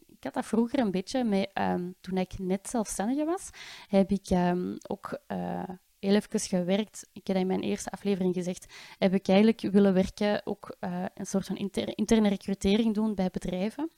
ik 0.08 0.24
had 0.24 0.44
dat 0.44 0.46
vroeger 0.46 0.80
een 0.80 0.92
beetje 0.92 1.24
met, 1.24 1.50
um, 1.54 1.96
toen 2.02 2.18
ik 2.18 2.40
net 2.40 2.70
zelfstandige 2.70 3.26
was, 3.26 3.50
heb 3.88 4.12
ik 4.12 4.30
um, 4.30 4.78
ook 4.88 5.20
uh, 5.28 5.64
heel 6.04 6.16
even 6.16 6.40
gewerkt. 6.40 7.10
Ik 7.14 7.28
heb 7.28 7.38
in 7.38 7.48
mijn 7.48 7.62
eerste 7.62 7.92
aflevering 7.92 8.34
gezegd. 8.34 8.74
Heb 8.98 9.14
ik 9.14 9.28
eigenlijk 9.28 9.62
willen 9.62 9.94
werken, 9.94 10.42
ook 10.46 10.76
uh, 10.80 11.06
een 11.14 11.26
soort 11.26 11.46
van 11.46 11.56
inter 11.56 11.98
interne 11.98 12.30
recrutering 12.30 12.94
doen 12.94 13.16
bij 13.16 13.30
bedrijven 13.32 13.92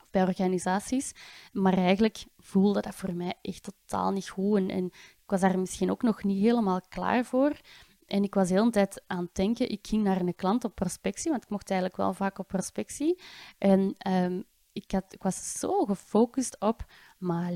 of 0.00 0.10
bij 0.10 0.22
organisaties. 0.22 1.12
Maar 1.52 1.76
eigenlijk 1.76 2.24
voelde 2.38 2.80
dat 2.80 2.94
voor 2.94 3.14
mij 3.14 3.34
echt 3.42 3.62
totaal 3.62 4.10
niet 4.10 4.28
goed. 4.28 4.70
En, 4.70 4.84
ik 5.24 5.30
was 5.30 5.40
daar 5.40 5.58
misschien 5.58 5.90
ook 5.90 6.02
nog 6.02 6.22
niet 6.22 6.42
helemaal 6.42 6.80
klaar 6.88 7.24
voor. 7.24 7.60
En 8.06 8.22
ik 8.22 8.34
was 8.34 8.48
de 8.48 8.54
hele 8.54 8.70
tijd 8.70 9.02
aan 9.06 9.24
het 9.24 9.34
denken. 9.34 9.70
Ik 9.70 9.86
ging 9.86 10.02
naar 10.02 10.20
een 10.20 10.34
klant 10.34 10.64
op 10.64 10.74
prospectie, 10.74 11.30
want 11.30 11.42
ik 11.42 11.50
mocht 11.50 11.70
eigenlijk 11.70 12.00
wel 12.00 12.14
vaak 12.14 12.38
op 12.38 12.48
prospectie. 12.48 13.20
En 13.58 13.96
um, 14.08 14.44
ik, 14.72 14.90
had, 14.90 15.04
ik 15.12 15.22
was 15.22 15.58
zo 15.58 15.84
gefocust 15.84 16.60
op, 16.60 16.84
maar 17.18 17.52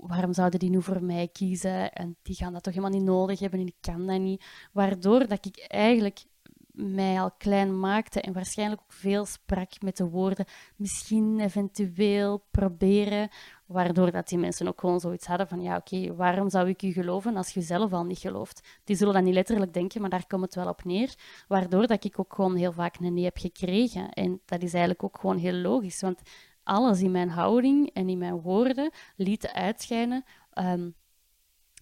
waarom 0.00 0.32
zouden 0.32 0.58
die 0.58 0.70
nu 0.70 0.82
voor 0.82 1.02
mij 1.02 1.28
kiezen? 1.28 1.92
En 1.92 2.16
die 2.22 2.34
gaan 2.34 2.52
dat 2.52 2.62
toch 2.62 2.74
helemaal 2.74 2.98
niet 2.98 3.08
nodig 3.08 3.40
hebben 3.40 3.60
en 3.60 3.66
ik 3.66 3.76
kan 3.80 4.06
dat 4.06 4.20
niet. 4.20 4.44
Waardoor 4.72 5.26
dat 5.26 5.46
ik 5.46 5.58
eigenlijk 5.68 6.24
mij 6.72 7.20
al 7.20 7.30
klein 7.30 7.80
maakte 7.80 8.20
en 8.20 8.32
waarschijnlijk 8.32 8.80
ook 8.80 8.92
veel 8.92 9.24
sprak 9.24 9.82
met 9.82 9.96
de 9.96 10.08
woorden 10.08 10.46
misschien, 10.76 11.40
eventueel, 11.40 12.44
proberen, 12.50 13.28
waardoor 13.66 14.10
dat 14.10 14.28
die 14.28 14.38
mensen 14.38 14.68
ook 14.68 14.80
gewoon 14.80 15.00
zoiets 15.00 15.26
hadden 15.26 15.48
van 15.48 15.62
ja, 15.62 15.76
oké, 15.76 16.14
waarom 16.14 16.50
zou 16.50 16.68
ik 16.68 16.82
u 16.82 16.92
geloven 16.92 17.36
als 17.36 17.50
je 17.50 17.60
zelf 17.60 17.92
al 17.92 18.04
niet 18.04 18.18
gelooft? 18.18 18.80
Die 18.84 18.96
zullen 18.96 19.14
dat 19.14 19.22
niet 19.22 19.34
letterlijk 19.34 19.72
denken, 19.72 20.00
maar 20.00 20.10
daar 20.10 20.26
komt 20.26 20.42
het 20.42 20.54
wel 20.54 20.68
op 20.68 20.84
neer, 20.84 21.14
waardoor 21.48 21.86
dat 21.86 22.04
ik 22.04 22.18
ook 22.18 22.34
gewoon 22.34 22.56
heel 22.56 22.72
vaak 22.72 22.96
een 22.96 23.14
nee 23.14 23.24
heb 23.24 23.38
gekregen. 23.38 24.10
En 24.10 24.40
dat 24.44 24.62
is 24.62 24.72
eigenlijk 24.72 25.02
ook 25.02 25.18
gewoon 25.20 25.38
heel 25.38 25.54
logisch, 25.54 26.00
want 26.00 26.20
alles 26.62 27.00
in 27.00 27.10
mijn 27.10 27.30
houding 27.30 27.90
en 27.92 28.08
in 28.08 28.18
mijn 28.18 28.40
woorden 28.40 28.90
lieten 29.16 29.52
uitschijnen. 29.52 30.24
Um, 30.54 30.94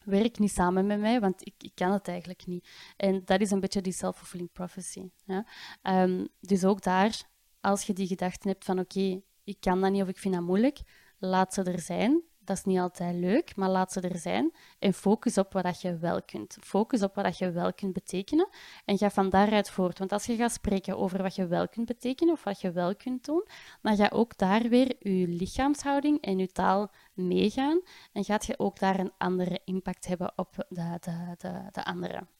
werk 0.04 0.38
niet 0.38 0.52
samen 0.52 0.86
met 0.86 1.00
mij, 1.00 1.20
want 1.20 1.46
ik, 1.46 1.54
ik, 1.58 1.72
kan 1.74 1.92
het 1.92 2.08
eigenlijk 2.08 2.46
niet. 2.46 2.68
En 2.96 3.22
dat 3.24 3.40
is 3.40 3.50
een 3.50 3.60
beetje 3.60 3.80
die 3.80 3.92
self-fulfilling 3.92 4.52
prophecy. 4.52 5.10
Ja? 5.24 5.46
Um, 5.82 6.28
dus 6.40 6.64
ook 6.64 6.82
daar, 6.82 7.22
als 7.60 7.82
je 7.82 7.92
die 7.92 8.06
gedachten 8.06 8.50
hebt 8.50 8.64
van 8.64 8.78
oké, 8.78 9.20
ik 9.44 9.56
kan 9.60 9.80
dat 9.80 9.90
niet 9.90 10.02
of 10.02 10.08
ik 10.08 10.18
vind 10.18 10.34
dat 10.34 10.42
moeilijk, 10.42 10.80
laat 11.18 11.54
ze 11.54 11.62
er 11.62 11.80
zijn. 11.80 12.22
Dat 12.48 12.56
is 12.56 12.64
niet 12.64 12.78
altijd 12.78 13.14
leuk, 13.14 13.56
maar 13.56 13.68
laat 13.68 13.92
ze 13.92 14.00
er 14.00 14.18
zijn. 14.18 14.52
En 14.78 14.92
focus 14.92 15.38
op 15.38 15.52
wat 15.52 15.80
je 15.80 15.96
wel 15.96 16.22
kunt. 16.22 16.56
Focus 16.60 17.02
op 17.02 17.14
wat 17.14 17.38
je 17.38 17.50
wel 17.50 17.72
kunt 17.72 17.92
betekenen. 17.92 18.48
En 18.84 18.98
ga 18.98 19.10
van 19.10 19.30
daaruit 19.30 19.70
voort. 19.70 19.98
Want 19.98 20.12
als 20.12 20.26
je 20.26 20.36
gaat 20.36 20.52
spreken 20.52 20.98
over 20.98 21.22
wat 21.22 21.34
je 21.34 21.46
wel 21.46 21.68
kunt 21.68 21.86
betekenen 21.86 22.34
of 22.34 22.44
wat 22.44 22.60
je 22.60 22.72
wel 22.72 22.96
kunt 22.96 23.24
doen, 23.24 23.46
dan 23.82 23.96
ga 23.96 24.08
ook 24.12 24.38
daar 24.38 24.62
weer 24.62 24.96
je 24.98 25.28
lichaamshouding 25.28 26.20
en 26.20 26.38
je 26.38 26.52
taal 26.52 26.90
meegaan. 27.12 27.80
En 28.12 28.24
gaat 28.24 28.46
je 28.46 28.58
ook 28.58 28.78
daar 28.78 28.98
een 28.98 29.12
andere 29.18 29.60
impact 29.64 30.06
hebben 30.06 30.32
op 30.36 30.66
de, 30.68 30.96
de, 31.00 31.34
de, 31.38 31.68
de 31.72 31.84
anderen. 31.84 32.37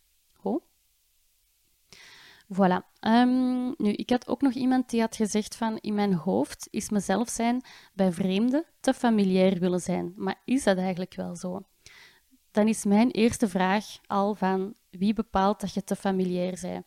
Voilà. 2.54 2.80
Um, 3.00 3.74
nu, 3.76 3.92
ik 3.92 4.10
had 4.10 4.28
ook 4.28 4.40
nog 4.40 4.52
iemand 4.52 4.90
die 4.90 5.00
had 5.00 5.16
gezegd 5.16 5.56
van 5.56 5.76
in 5.76 5.94
mijn 5.94 6.14
hoofd 6.14 6.68
is 6.70 6.90
mezelf 6.90 7.28
zijn 7.28 7.62
bij 7.92 8.12
vreemden 8.12 8.64
te 8.80 8.94
familiair 8.94 9.58
willen 9.58 9.80
zijn. 9.80 10.12
Maar 10.16 10.42
is 10.44 10.64
dat 10.64 10.76
eigenlijk 10.78 11.14
wel 11.14 11.36
zo? 11.36 11.60
Dan 12.50 12.68
is 12.68 12.84
mijn 12.84 13.10
eerste 13.10 13.48
vraag 13.48 13.84
al 14.06 14.34
van 14.34 14.74
wie 14.90 15.14
bepaalt 15.14 15.60
dat 15.60 15.74
je 15.74 15.84
te 15.84 15.96
familiair 15.96 16.58
bent? 16.62 16.86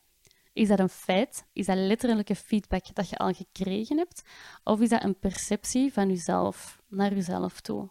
Is 0.54 0.68
dat 0.68 0.80
een 0.80 0.90
feit? 0.90 1.46
Is 1.54 1.66
dat 1.66 1.78
letterlijke 1.78 2.36
feedback 2.36 2.96
dat 2.96 3.10
je 3.10 3.18
al 3.18 3.34
gekregen 3.34 3.98
hebt? 3.98 4.24
Of 4.64 4.80
is 4.80 4.90
dat 4.90 5.04
een 5.04 5.20
perceptie 5.20 5.94
van 5.94 6.08
jezelf 6.08 6.82
naar 6.88 7.14
jezelf 7.14 7.62
toe? 7.62 7.90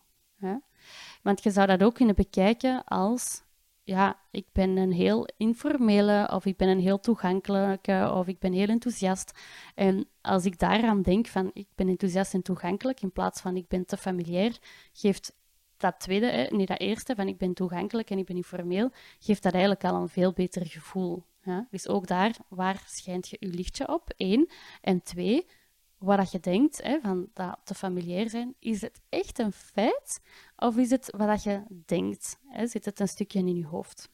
Want 1.23 1.43
je 1.43 1.51
zou 1.51 1.67
dat 1.67 1.83
ook 1.83 1.95
kunnen 1.95 2.15
bekijken 2.15 2.85
als 2.85 3.43
ja, 3.91 4.21
ik 4.31 4.47
ben 4.53 4.77
een 4.77 4.93
heel 4.93 5.29
informele 5.37 6.31
of 6.33 6.45
ik 6.45 6.57
ben 6.57 6.69
een 6.69 6.81
heel 6.81 7.01
toegankelijke 7.01 8.13
of 8.15 8.27
ik 8.27 8.39
ben 8.39 8.53
heel 8.53 8.69
enthousiast. 8.69 9.39
En 9.75 10.09
als 10.21 10.45
ik 10.45 10.59
daaraan 10.59 11.03
denk 11.03 11.27
van 11.27 11.51
ik 11.53 11.67
ben 11.75 11.89
enthousiast 11.89 12.35
en 12.35 12.43
toegankelijk 12.43 13.01
in 13.01 13.13
plaats 13.13 13.41
van 13.41 13.57
ik 13.57 13.69
ben 13.69 13.87
te 13.87 13.97
familiair, 13.97 14.59
geeft 14.93 15.33
dat 15.77 16.01
tweede, 16.01 16.49
nee, 16.51 16.67
dat 16.67 16.81
eerste 16.81 17.15
van 17.15 17.29
ik 17.29 17.39
ben 17.39 17.55
toegankelijk 17.55 18.11
en 18.11 18.19
ik 18.19 18.27
ben 18.27 18.37
informeel, 18.37 18.91
geeft 19.19 19.43
dat 19.43 19.53
eigenlijk 19.53 19.85
al 19.85 19.95
een 19.95 20.09
veel 20.09 20.33
beter 20.33 20.67
gevoel. 20.67 21.25
Dus 21.71 21.89
ook 21.89 22.07
daar, 22.07 22.37
waar 22.49 22.83
schijnt 22.87 23.29
je 23.29 23.37
je 23.41 23.47
lichtje 23.47 23.89
op? 23.89 24.13
Eén. 24.17 24.51
En 24.81 25.03
twee, 25.03 25.47
wat 26.01 26.31
je 26.31 26.41
denkt, 26.41 26.83
hè, 26.83 27.01
van 27.01 27.29
dat 27.35 27.59
te 27.65 27.75
familiair 27.75 28.31
zijn, 28.31 28.55
is 28.59 28.81
het 28.81 29.01
echt 29.09 29.39
een 29.39 29.53
feit 29.53 30.21
of 30.57 30.77
is 30.77 30.91
het 30.91 31.13
wat 31.17 31.43
je 31.43 31.63
denkt? 31.87 32.39
Hè? 32.47 32.67
Zit 32.67 32.85
het 32.85 33.01
een 33.01 33.09
stukje 33.09 33.39
in 33.39 33.57
je 33.57 33.67
hoofd? 33.67 34.09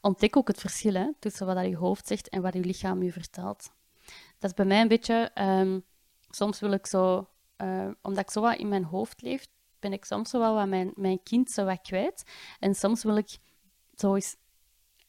Ontdek 0.00 0.36
ook 0.36 0.48
het 0.48 0.60
verschil 0.60 0.94
hè, 0.94 1.10
tussen 1.18 1.46
wat 1.46 1.64
je 1.64 1.76
hoofd 1.76 2.06
zegt 2.06 2.28
en 2.28 2.42
wat 2.42 2.54
je 2.54 2.60
lichaam 2.60 3.02
je 3.02 3.12
vertelt. 3.12 3.72
Dat 4.38 4.50
is 4.50 4.56
bij 4.56 4.64
mij 4.64 4.80
een 4.80 4.88
beetje, 4.88 5.30
um, 5.34 5.84
soms 6.30 6.60
wil 6.60 6.72
ik 6.72 6.86
zo, 6.86 7.28
uh, 7.56 7.90
omdat 8.02 8.22
ik 8.22 8.30
zo 8.30 8.40
wat 8.40 8.58
in 8.58 8.68
mijn 8.68 8.84
hoofd 8.84 9.22
leef, 9.22 9.46
ben 9.78 9.92
ik 9.92 10.04
soms 10.04 10.30
zo 10.30 10.54
wat 10.54 10.68
mijn, 10.68 10.92
mijn 10.94 11.22
kind 11.22 11.50
zo 11.50 11.74
kwijt. 11.82 12.24
En 12.58 12.74
soms 12.74 13.02
wil 13.02 13.16
ik 13.16 13.38
zo 13.94 14.14
eens 14.14 14.36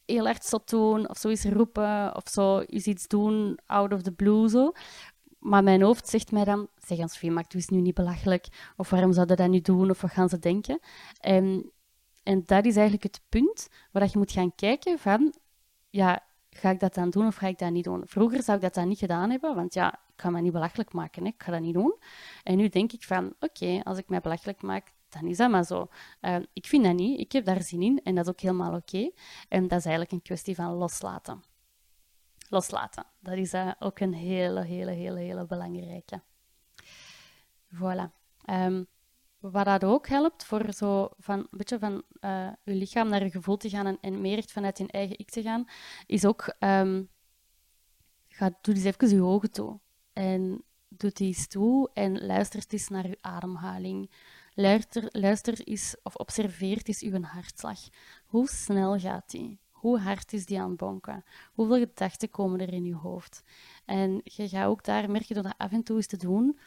heel 0.07 0.25
hard 0.25 0.45
zo 0.45 0.59
doen, 0.65 1.09
of 1.09 1.17
zo 1.17 1.29
eens 1.29 1.45
roepen, 1.45 2.15
of 2.15 2.23
zo 2.27 2.59
eens 2.59 2.85
iets 2.85 3.07
doen 3.07 3.59
out 3.65 3.93
of 3.93 4.01
the 4.01 4.11
blue 4.11 4.49
zo. 4.49 4.71
Maar 5.39 5.63
mijn 5.63 5.81
hoofd 5.81 6.07
zegt 6.07 6.31
mij 6.31 6.43
dan, 6.43 6.67
zeg 6.75 6.97
ons 6.97 7.17
veel, 7.17 7.31
maakt 7.31 7.53
is 7.53 7.67
nu 7.67 7.81
niet 7.81 7.93
belachelijk, 7.93 8.47
of 8.75 8.89
waarom 8.89 9.13
zouden 9.13 9.37
dat 9.37 9.49
nu 9.49 9.61
doen, 9.61 9.89
of 9.89 10.01
wat 10.01 10.11
gaan 10.11 10.29
ze 10.29 10.39
denken? 10.39 10.79
En, 11.19 11.71
en 12.23 12.43
dat 12.45 12.65
is 12.65 12.75
eigenlijk 12.75 13.03
het 13.03 13.21
punt 13.29 13.67
waar 13.91 14.03
je 14.11 14.17
moet 14.17 14.31
gaan 14.31 14.55
kijken 14.55 14.99
van, 14.99 15.33
ja, 15.89 16.23
ga 16.49 16.69
ik 16.69 16.79
dat 16.79 16.93
dan 16.93 17.09
doen 17.09 17.27
of 17.27 17.35
ga 17.35 17.47
ik 17.47 17.57
dat 17.57 17.71
niet 17.71 17.83
doen? 17.83 18.01
Vroeger 18.05 18.43
zou 18.43 18.57
ik 18.57 18.63
dat 18.63 18.73
dan 18.73 18.87
niet 18.87 18.99
gedaan 18.99 19.29
hebben, 19.29 19.55
want 19.55 19.73
ja, 19.73 19.93
ik 19.93 20.21
ga 20.21 20.29
me 20.29 20.41
niet 20.41 20.51
belachelijk 20.51 20.93
maken, 20.93 21.25
ik 21.25 21.43
ga 21.43 21.51
dat 21.51 21.61
niet 21.61 21.73
doen. 21.73 21.95
En 22.43 22.57
nu 22.57 22.69
denk 22.69 22.91
ik 22.91 23.03
van, 23.03 23.33
oké, 23.39 23.81
als 23.83 23.97
ik 23.97 24.09
mij 24.09 24.21
belachelijk 24.21 24.61
maak, 24.61 24.93
dan 25.09 25.27
is 25.27 25.37
dat 25.37 25.49
maar 25.49 25.65
zo. 25.65 25.87
Uh, 26.21 26.35
ik 26.53 26.65
vind 26.65 26.83
dat 26.83 26.93
niet, 26.93 27.19
ik 27.19 27.31
heb 27.31 27.45
daar 27.45 27.61
zin 27.61 27.81
in 27.81 28.01
en 28.03 28.15
dat 28.15 28.25
is 28.25 28.31
ook 28.31 28.39
helemaal 28.39 28.75
oké. 28.75 29.11
En 29.49 29.67
dat 29.67 29.79
is 29.79 29.85
eigenlijk 29.85 30.11
een 30.11 30.21
kwestie 30.21 30.55
van 30.55 30.73
loslaten. 30.73 31.43
Loslaten, 32.49 33.05
dat 33.19 33.37
is 33.37 33.53
uh, 33.53 33.71
ook 33.79 33.99
een 33.99 34.13
hele, 34.13 34.63
hele, 34.63 34.91
hele, 34.91 35.19
hele 35.19 35.45
belangrijke. 35.45 36.21
Voilà. 37.73 38.15
Um, 38.49 38.87
wat 39.39 39.65
dat 39.65 39.83
ook 39.83 40.07
helpt 40.07 40.45
voor 40.45 40.73
zo 40.73 41.09
van 41.17 41.39
een 41.39 41.47
beetje 41.57 41.79
van 41.79 42.03
je 42.63 42.73
lichaam 42.73 43.09
naar 43.09 43.23
je 43.23 43.29
gevoel 43.29 43.57
te 43.57 43.69
gaan 43.69 43.99
en, 43.99 44.21
meer 44.21 44.37
echt 44.37 44.51
vanuit 44.51 44.77
je 44.77 44.87
eigen 44.87 45.19
ik 45.19 45.29
te 45.29 45.41
gaan, 45.41 45.65
is 46.05 46.25
ook 46.25 46.55
um, 46.59 47.09
ga, 48.27 48.57
doe 48.61 48.75
eens 48.75 48.83
even 48.83 49.09
je 49.09 49.23
ogen 49.23 49.51
toe. 49.51 49.79
En 50.13 50.63
doe 50.87 51.11
die 51.11 51.27
eens 51.27 51.47
toe 51.47 51.89
en 51.93 52.25
luister 52.25 52.63
eens 52.67 52.87
naar 52.87 53.07
je 53.07 53.17
ademhaling. 53.21 54.11
Luister, 54.59 55.09
luister 55.11 55.67
eens 55.67 55.95
of 56.03 56.15
observeer 56.15 56.79
eens 56.83 57.01
uw 57.01 57.21
hartslag. 57.21 57.79
Hoe 58.25 58.47
snel 58.47 58.99
gaat 58.99 59.29
die? 59.29 59.59
Hoe 59.71 59.99
hard 59.99 60.33
is 60.33 60.45
die 60.45 60.59
aan 60.59 60.69
het 60.69 60.77
bonken? 60.77 61.23
Hoeveel 61.53 61.77
gedachten 61.77 62.29
komen 62.29 62.59
er 62.59 62.73
in 62.73 62.85
je 62.85 62.95
hoofd? 62.95 63.43
En 63.85 64.21
je 64.23 64.49
gaat 64.49 64.67
ook 64.67 64.83
daar, 64.83 65.09
merk 65.11 65.23
je 65.23 65.33
door 65.33 65.43
dat 65.43 65.57
af 65.57 65.71
en 65.71 65.83
toe 65.83 65.95
eens 65.95 66.07
te 66.07 66.17
doen, 66.17 66.59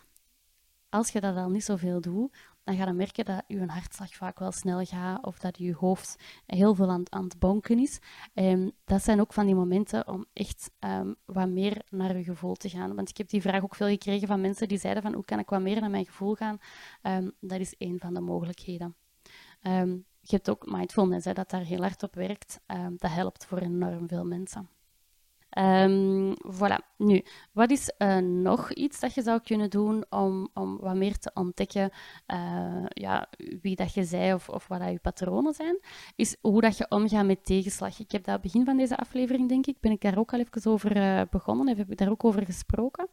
als 0.89 1.11
je 1.11 1.21
dat 1.21 1.37
al 1.37 1.51
niet 1.51 1.65
zoveel 1.65 2.01
doet, 2.01 2.37
dan 2.65 2.77
ga 2.77 2.87
je 2.87 2.93
merken 2.93 3.25
dat 3.25 3.43
je 3.47 3.67
hartslag 3.67 4.15
vaak 4.15 4.39
wel 4.39 4.53
snel 4.53 4.85
gaat 4.85 5.25
of 5.25 5.39
dat 5.39 5.59
je 5.59 5.75
hoofd 5.75 6.17
heel 6.47 6.75
veel 6.75 6.91
aan, 6.91 7.03
aan 7.09 7.25
het 7.25 7.39
bonken 7.39 7.79
is. 7.79 7.99
En 8.35 8.73
dat 8.85 9.03
zijn 9.03 9.21
ook 9.21 9.33
van 9.33 9.47
die 9.47 9.55
momenten 9.55 10.09
om 10.09 10.27
echt 10.33 10.71
um, 10.81 11.17
wat 11.25 11.49
meer 11.49 11.83
naar 11.89 12.17
je 12.17 12.25
gevoel 12.25 12.55
te 12.55 12.69
gaan. 12.69 12.95
Want 12.95 13.09
ik 13.09 13.17
heb 13.17 13.29
die 13.29 13.41
vraag 13.41 13.63
ook 13.63 13.75
veel 13.75 13.89
gekregen 13.89 14.29
van 14.29 14.41
mensen 14.41 14.69
die 14.69 14.79
zeiden 14.79 15.03
van 15.03 15.15
hoe 15.15 15.25
kan 15.25 15.39
ik 15.39 15.49
wat 15.49 15.61
meer 15.61 15.81
naar 15.81 15.91
mijn 15.91 16.07
gevoel 16.07 16.35
gaan? 16.35 16.59
Um, 17.03 17.33
dat 17.41 17.61
is 17.61 17.75
een 17.79 17.99
van 17.99 18.15
de 18.15 18.21
mogelijkheden. 18.21 18.97
Um, 19.63 20.05
je 20.21 20.37
hebt 20.37 20.51
ook 20.51 20.71
mindfulness, 20.71 21.25
dat 21.25 21.51
daar 21.51 21.63
heel 21.63 21.81
hard 21.81 22.03
op 22.03 22.15
werkt. 22.15 22.61
dat 22.97 23.11
helpt 23.11 23.45
voor 23.45 23.59
enorm 23.59 24.09
veel 24.09 24.25
mensen. 24.25 24.69
Um, 25.59 26.35
voilà. 26.47 26.77
Nu, 26.97 27.25
wat 27.53 27.71
is 27.71 27.93
uh, 27.99 28.17
nog 28.17 28.73
iets 28.73 29.01
dat 29.01 29.15
je 29.15 29.23
zou 29.23 29.41
kunnen 29.41 29.71
doen 29.71 30.05
om, 30.11 30.49
om 30.55 30.79
wat 30.79 30.95
meer 30.95 31.19
te 31.19 31.31
ontdekken 31.35 31.91
uh, 32.27 32.85
ja, 32.89 33.29
wie 33.63 33.77
dat 33.77 33.95
je 33.95 34.05
zei 34.05 34.35
of, 34.35 34.49
of 34.49 34.69
wat 34.69 34.79
dat 34.79 34.91
je 34.91 34.99
patronen 34.99 35.55
zijn? 35.55 35.81
Is 36.17 36.37
hoe 36.41 36.61
dat 36.61 36.77
je 36.77 36.87
omgaat 36.89 37.27
met 37.27 37.45
tegenslag. 37.45 37.99
Ik 37.99 38.11
heb 38.11 38.25
dat 38.25 38.41
begin 38.41 38.65
van 38.65 38.77
deze 38.77 38.97
aflevering, 38.97 39.49
denk 39.49 39.67
ik, 39.67 39.81
ben 39.81 39.93
ik 39.93 40.01
daar 40.01 40.19
ook 40.19 40.33
al 40.33 40.39
even 40.39 40.71
over 40.71 40.97
uh, 40.97 41.23
begonnen 41.31 41.69
en 41.69 41.77
heb 41.77 41.91
ik 41.91 41.99
daar 41.99 42.11
ook 42.11 42.25
over 42.25 42.45
gesproken. 42.45 43.09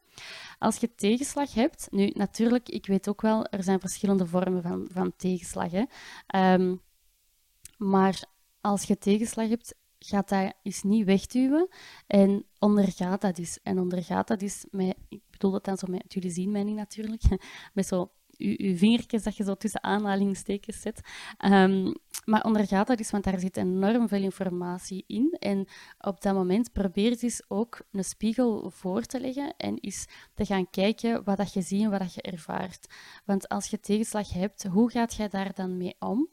Als 0.59 0.77
je 0.77 0.95
tegenslag 0.95 1.53
hebt, 1.53 1.88
nu 1.91 2.11
natuurlijk, 2.13 2.69
ik 2.69 2.85
weet 2.85 3.09
ook 3.09 3.21
wel, 3.21 3.45
er 3.45 3.63
zijn 3.63 3.79
verschillende 3.79 4.25
vormen 4.25 4.61
van, 4.61 4.88
van 4.91 5.13
tegenslag. 5.15 5.71
Hè. 5.71 5.83
Um, 6.53 6.81
maar 7.77 8.23
als 8.61 8.83
je 8.83 8.97
tegenslag 8.97 9.49
hebt, 9.49 9.75
gaat 10.00 10.30
dat 10.30 10.54
is 10.62 10.84
niet 10.84 11.06
wegduwen 11.06 11.68
en 12.08 12.45
ondergaat 12.60 13.22
dat 13.22 13.38
is. 13.38 13.60
En 13.64 13.80
ondergaat 13.80 14.28
dat 14.28 14.41
is 14.41 14.66
met, 14.72 14.95
ik 15.10 15.22
bedoel 15.32 15.52
dat 15.52 15.66
dan 15.66 15.78
zo 15.78 15.88
met, 15.89 16.14
jullie 16.14 16.32
zien 16.32 16.52
mij 16.52 16.64
niet 16.64 16.76
natuurlijk, 16.76 17.24
met 17.74 17.88
zo 17.88 18.12
je, 18.38 18.78
vingertjes 18.78 19.24
dat 19.24 19.38
je 19.38 19.43
zo 19.43 19.56
tussen 19.56 19.84
aanhalingstekens 19.84 20.82
zet. 20.82 21.02
Um, 21.45 21.93
maar 22.26 22.43
ondergaat 22.43 22.88
dat 22.88 23.00
is, 23.00 23.12
want 23.12 23.24
daar 23.24 23.39
zit 23.39 23.58
enorm 23.58 24.08
veel 24.08 24.22
informatie 24.22 25.04
in. 25.08 25.36
En 25.39 25.68
op 26.00 26.22
dat 26.22 26.34
moment 26.34 26.74
probeer 26.74 27.10
je 27.10 27.18
eens 27.20 27.43
ook 27.48 27.82
een 27.91 28.04
spiegel 28.04 28.70
voor 28.70 29.02
te 29.02 29.20
leggen 29.20 29.54
en 29.58 29.80
eens 29.80 30.06
te 30.34 30.45
gaan 30.45 30.70
kijken 30.70 31.24
wat 31.24 31.38
dat 31.38 31.54
je 31.54 31.62
ziet 31.62 31.84
en 31.84 31.89
wat 31.89 32.00
dat 32.00 32.14
je 32.14 32.22
ervaart. 32.22 32.93
Want 33.26 33.50
als 33.50 33.68
je 33.68 33.80
tegenslag 33.80 34.34
hebt, 34.34 34.64
hoe 34.64 34.91
gaat 34.91 35.14
jij 35.14 35.28
daar 35.28 35.54
dan 35.54 35.78
mee 35.78 35.95
om? 36.00 36.30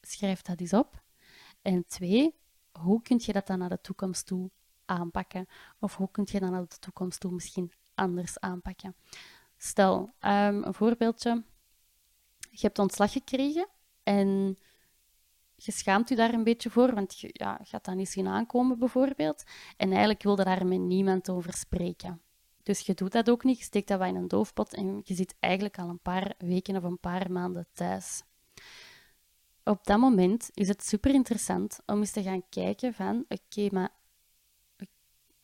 Schrijf 0.00 0.42
dat 0.42 0.60
eens 0.60 0.72
op. 0.72 1.02
En 1.62 1.86
twee, 1.86 2.34
hoe 2.78 3.02
kun 3.02 3.20
je 3.24 3.32
dat 3.32 3.46
dan 3.46 3.58
naar 3.58 3.68
de 3.68 3.80
toekomst 3.80 4.26
toe 4.26 4.50
aanpakken? 4.84 5.46
Of 5.78 5.96
hoe 5.96 6.10
kun 6.10 6.26
je 6.30 6.40
dat 6.40 6.50
naar 6.50 6.68
de 6.68 6.78
toekomst 6.78 7.20
toe 7.20 7.32
misschien 7.32 7.72
anders 7.94 8.40
aanpakken? 8.40 8.94
Stel, 9.56 9.98
um, 10.20 10.64
een 10.64 10.74
voorbeeldje. 10.74 11.44
Je 12.50 12.66
hebt 12.66 12.78
ontslag 12.78 13.12
gekregen 13.12 13.68
en 14.02 14.58
je 15.54 15.72
schaamt 15.72 16.08
je 16.08 16.16
daar 16.16 16.34
een 16.34 16.44
beetje 16.44 16.70
voor, 16.70 16.94
want 16.94 17.18
je 17.18 17.28
ja, 17.32 17.60
gaat 17.62 17.84
dat 17.84 17.94
niet 17.94 18.08
zien 18.08 18.26
aankomen 18.26 18.78
bijvoorbeeld. 18.78 19.44
En 19.76 19.88
eigenlijk 19.88 20.22
wilde 20.22 20.44
daar 20.44 20.66
met 20.66 20.80
niemand 20.80 21.30
over 21.30 21.52
spreken. 21.52 22.20
Dus 22.62 22.80
je 22.80 22.94
doet 22.94 23.12
dat 23.12 23.30
ook 23.30 23.44
niet, 23.44 23.58
je 23.58 23.64
steekt 23.64 23.88
dat 23.88 23.98
wel 23.98 24.08
in 24.08 24.16
een 24.16 24.28
doofpot 24.28 24.74
en 24.74 25.00
je 25.04 25.14
zit 25.14 25.34
eigenlijk 25.40 25.78
al 25.78 25.88
een 25.88 26.00
paar 26.00 26.34
weken 26.38 26.76
of 26.76 26.82
een 26.82 27.00
paar 27.00 27.32
maanden 27.32 27.66
thuis 27.72 28.22
op 29.66 29.86
dat 29.86 29.98
moment 29.98 30.50
is 30.54 30.68
het 30.68 30.84
super 30.84 31.14
interessant 31.14 31.78
om 31.86 31.98
eens 31.98 32.10
te 32.10 32.22
gaan 32.22 32.42
kijken 32.48 32.94
van, 32.94 33.24
oké, 33.28 33.68
maar 33.72 33.90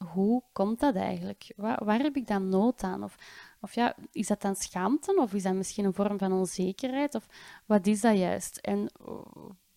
hoe 0.05 0.43
komt 0.53 0.81
dat 0.81 0.95
eigenlijk? 0.95 1.53
Waar, 1.57 1.99
heb 1.99 2.16
ik 2.16 2.27
dan 2.27 2.49
nood 2.49 2.83
aan? 2.83 3.05
Of, 3.05 3.16
of 3.61 3.75
ja, 3.75 3.97
is 4.12 4.27
dat 4.27 4.41
dan 4.41 4.57
schaamte? 4.57 5.14
Of 5.16 5.35
is 5.35 5.43
dat 5.43 5.55
misschien 5.55 5.85
een 5.85 5.95
vorm 5.95 6.18
van 6.18 6.33
onzekerheid? 6.33 7.14
Of 7.14 7.27
wat 7.66 7.87
is 7.87 8.01
dat 8.01 8.18
juist? 8.18 8.57
En 8.57 8.91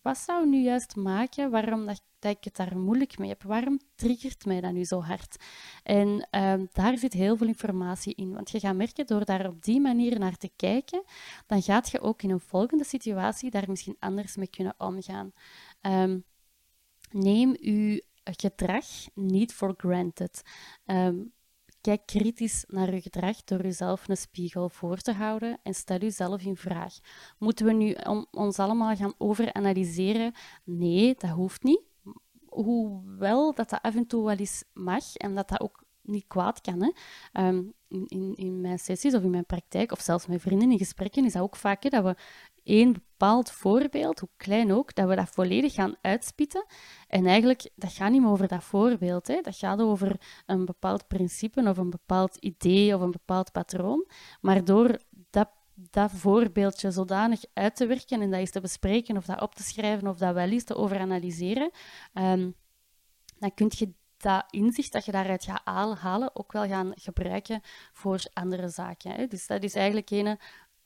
wat 0.06 0.18
zou 0.18 0.48
nu 0.48 0.62
juist 0.62 0.96
maken 0.96 1.50
waarom 1.50 1.86
dat, 1.86 2.02
dat, 2.18 2.36
ik 2.36 2.44
het 2.44 2.56
daar 2.56 2.78
moeilijk 2.78 3.18
mee 3.18 3.28
heb? 3.28 3.42
Waarom 3.42 3.80
triggert 3.94 4.44
mij 4.44 4.60
dat 4.60 4.72
nu 4.72 4.84
zo 4.84 5.02
hard? 5.02 5.36
En 5.82 6.28
ehm, 6.30 6.66
daar 6.72 6.98
zit 6.98 7.12
heel 7.12 7.36
veel 7.36 7.46
informatie 7.46 8.14
in. 8.14 8.32
Want 8.34 8.50
je 8.50 8.60
gaat 8.60 8.76
merken, 8.76 9.06
door 9.06 9.24
daar 9.24 9.46
op 9.48 9.62
die 9.64 9.80
manier 9.80 10.18
naar 10.18 10.36
te 10.36 10.50
kijken, 10.56 11.02
dan 11.46 11.62
gaat 11.62 11.90
je 11.90 12.00
ook 12.00 12.22
in 12.22 12.30
een 12.30 12.40
volgende 12.40 12.84
situatie 12.84 13.50
daar 13.50 13.64
misschien 13.68 13.96
anders 13.98 14.36
mee 14.36 14.50
kunnen 14.50 14.74
omgaan. 14.78 15.32
Um, 15.82 16.24
neem 17.10 17.56
uw 17.60 18.00
gedrag 18.24 18.86
niet 19.14 19.54
for 19.54 19.74
granted. 19.76 20.42
Um, 20.86 21.32
Kijk 21.86 22.06
kritisch 22.06 22.64
naar 22.68 22.94
je 22.94 23.00
gedrag 23.00 23.44
door 23.44 23.62
jezelf 23.62 24.08
een 24.08 24.16
spiegel 24.16 24.68
voor 24.68 24.96
te 24.96 25.12
houden 25.12 25.58
en 25.62 25.74
stel 25.74 25.98
jezelf 25.98 26.42
in 26.42 26.56
vraag. 26.56 26.94
Moeten 27.38 27.66
we 27.66 27.72
nu 27.72 27.96
ons 28.30 28.58
allemaal 28.58 28.96
gaan 28.96 29.14
overanalyseren? 29.18 30.32
Nee, 30.64 31.14
dat 31.18 31.30
hoeft 31.30 31.62
niet. 31.62 31.80
Hoewel 32.48 33.54
dat 33.54 33.70
dat 33.70 33.82
af 33.82 33.94
en 33.94 34.06
toe 34.06 34.24
wel 34.24 34.36
eens 34.36 34.64
mag 34.72 35.14
en 35.14 35.34
dat 35.34 35.48
dat 35.48 35.60
ook 35.60 35.84
niet 36.02 36.24
kwaad 36.26 36.60
kan. 36.60 36.82
Hè. 36.82 36.90
Ehm, 37.32 37.62
in, 37.88 38.34
in, 38.34 38.60
mijn 38.60 38.78
sessies 38.78 39.14
of 39.14 39.22
in 39.22 39.30
mijn 39.30 39.46
praktijk, 39.46 39.92
of 39.92 40.00
zelfs 40.00 40.26
met 40.26 40.40
vrienden 40.40 40.70
in 40.70 40.78
gesprekken, 40.78 41.24
is 41.24 41.32
dat 41.32 41.42
ook 41.42 41.56
vaak 41.56 41.82
hè, 41.82 41.88
dat 41.88 42.04
we 42.04 42.14
één 42.66 42.92
bepaald 42.92 43.50
voorbeeld, 43.50 44.20
hoe 44.20 44.28
klein 44.36 44.72
ook, 44.72 44.94
dat 44.94 45.08
we 45.08 45.16
dat 45.16 45.28
volledig 45.28 45.74
gaan 45.74 45.94
uitspitten. 46.00 46.66
En 47.08 47.26
eigenlijk, 47.26 47.70
dat 47.74 47.92
gaat 47.92 48.10
niet 48.10 48.20
meer 48.20 48.30
over 48.30 48.48
dat 48.48 48.64
voorbeeld. 48.64 49.26
Hè. 49.26 49.40
Dat 49.40 49.56
gaat 49.56 49.80
over 49.80 50.20
een 50.46 50.64
bepaald 50.64 51.06
principe 51.06 51.68
of 51.68 51.76
een 51.76 51.90
bepaald 51.90 52.36
idee 52.36 52.94
of 52.94 53.00
een 53.00 53.10
bepaald 53.10 53.52
patroon. 53.52 54.06
Maar 54.40 54.64
door 54.64 54.98
dat, 55.30 55.48
dat 55.74 56.10
voorbeeldje 56.10 56.90
zodanig 56.90 57.40
uit 57.52 57.76
te 57.76 57.86
werken 57.86 58.20
en 58.22 58.30
dat 58.30 58.40
eens 58.40 58.50
te 58.50 58.60
bespreken 58.60 59.16
of 59.16 59.24
dat 59.24 59.40
op 59.40 59.54
te 59.54 59.62
schrijven 59.62 60.08
of 60.08 60.18
dat 60.18 60.34
wel 60.34 60.48
eens 60.48 60.64
te 60.64 60.76
overanalyseren, 60.76 61.70
um, 62.14 62.54
dan 63.38 63.54
kun 63.54 63.70
je 63.76 63.92
dat 64.16 64.44
inzicht 64.50 64.92
dat 64.92 65.04
je 65.04 65.12
daaruit 65.12 65.44
gaat 65.44 65.98
halen 65.98 66.36
ook 66.36 66.52
wel 66.52 66.66
gaan 66.66 66.92
gebruiken 66.94 67.60
voor 67.92 68.20
andere 68.32 68.68
zaken. 68.68 69.10
Hè. 69.10 69.26
Dus 69.26 69.46
dat 69.46 69.62
is 69.62 69.74
eigenlijk 69.74 70.10
een 70.10 70.38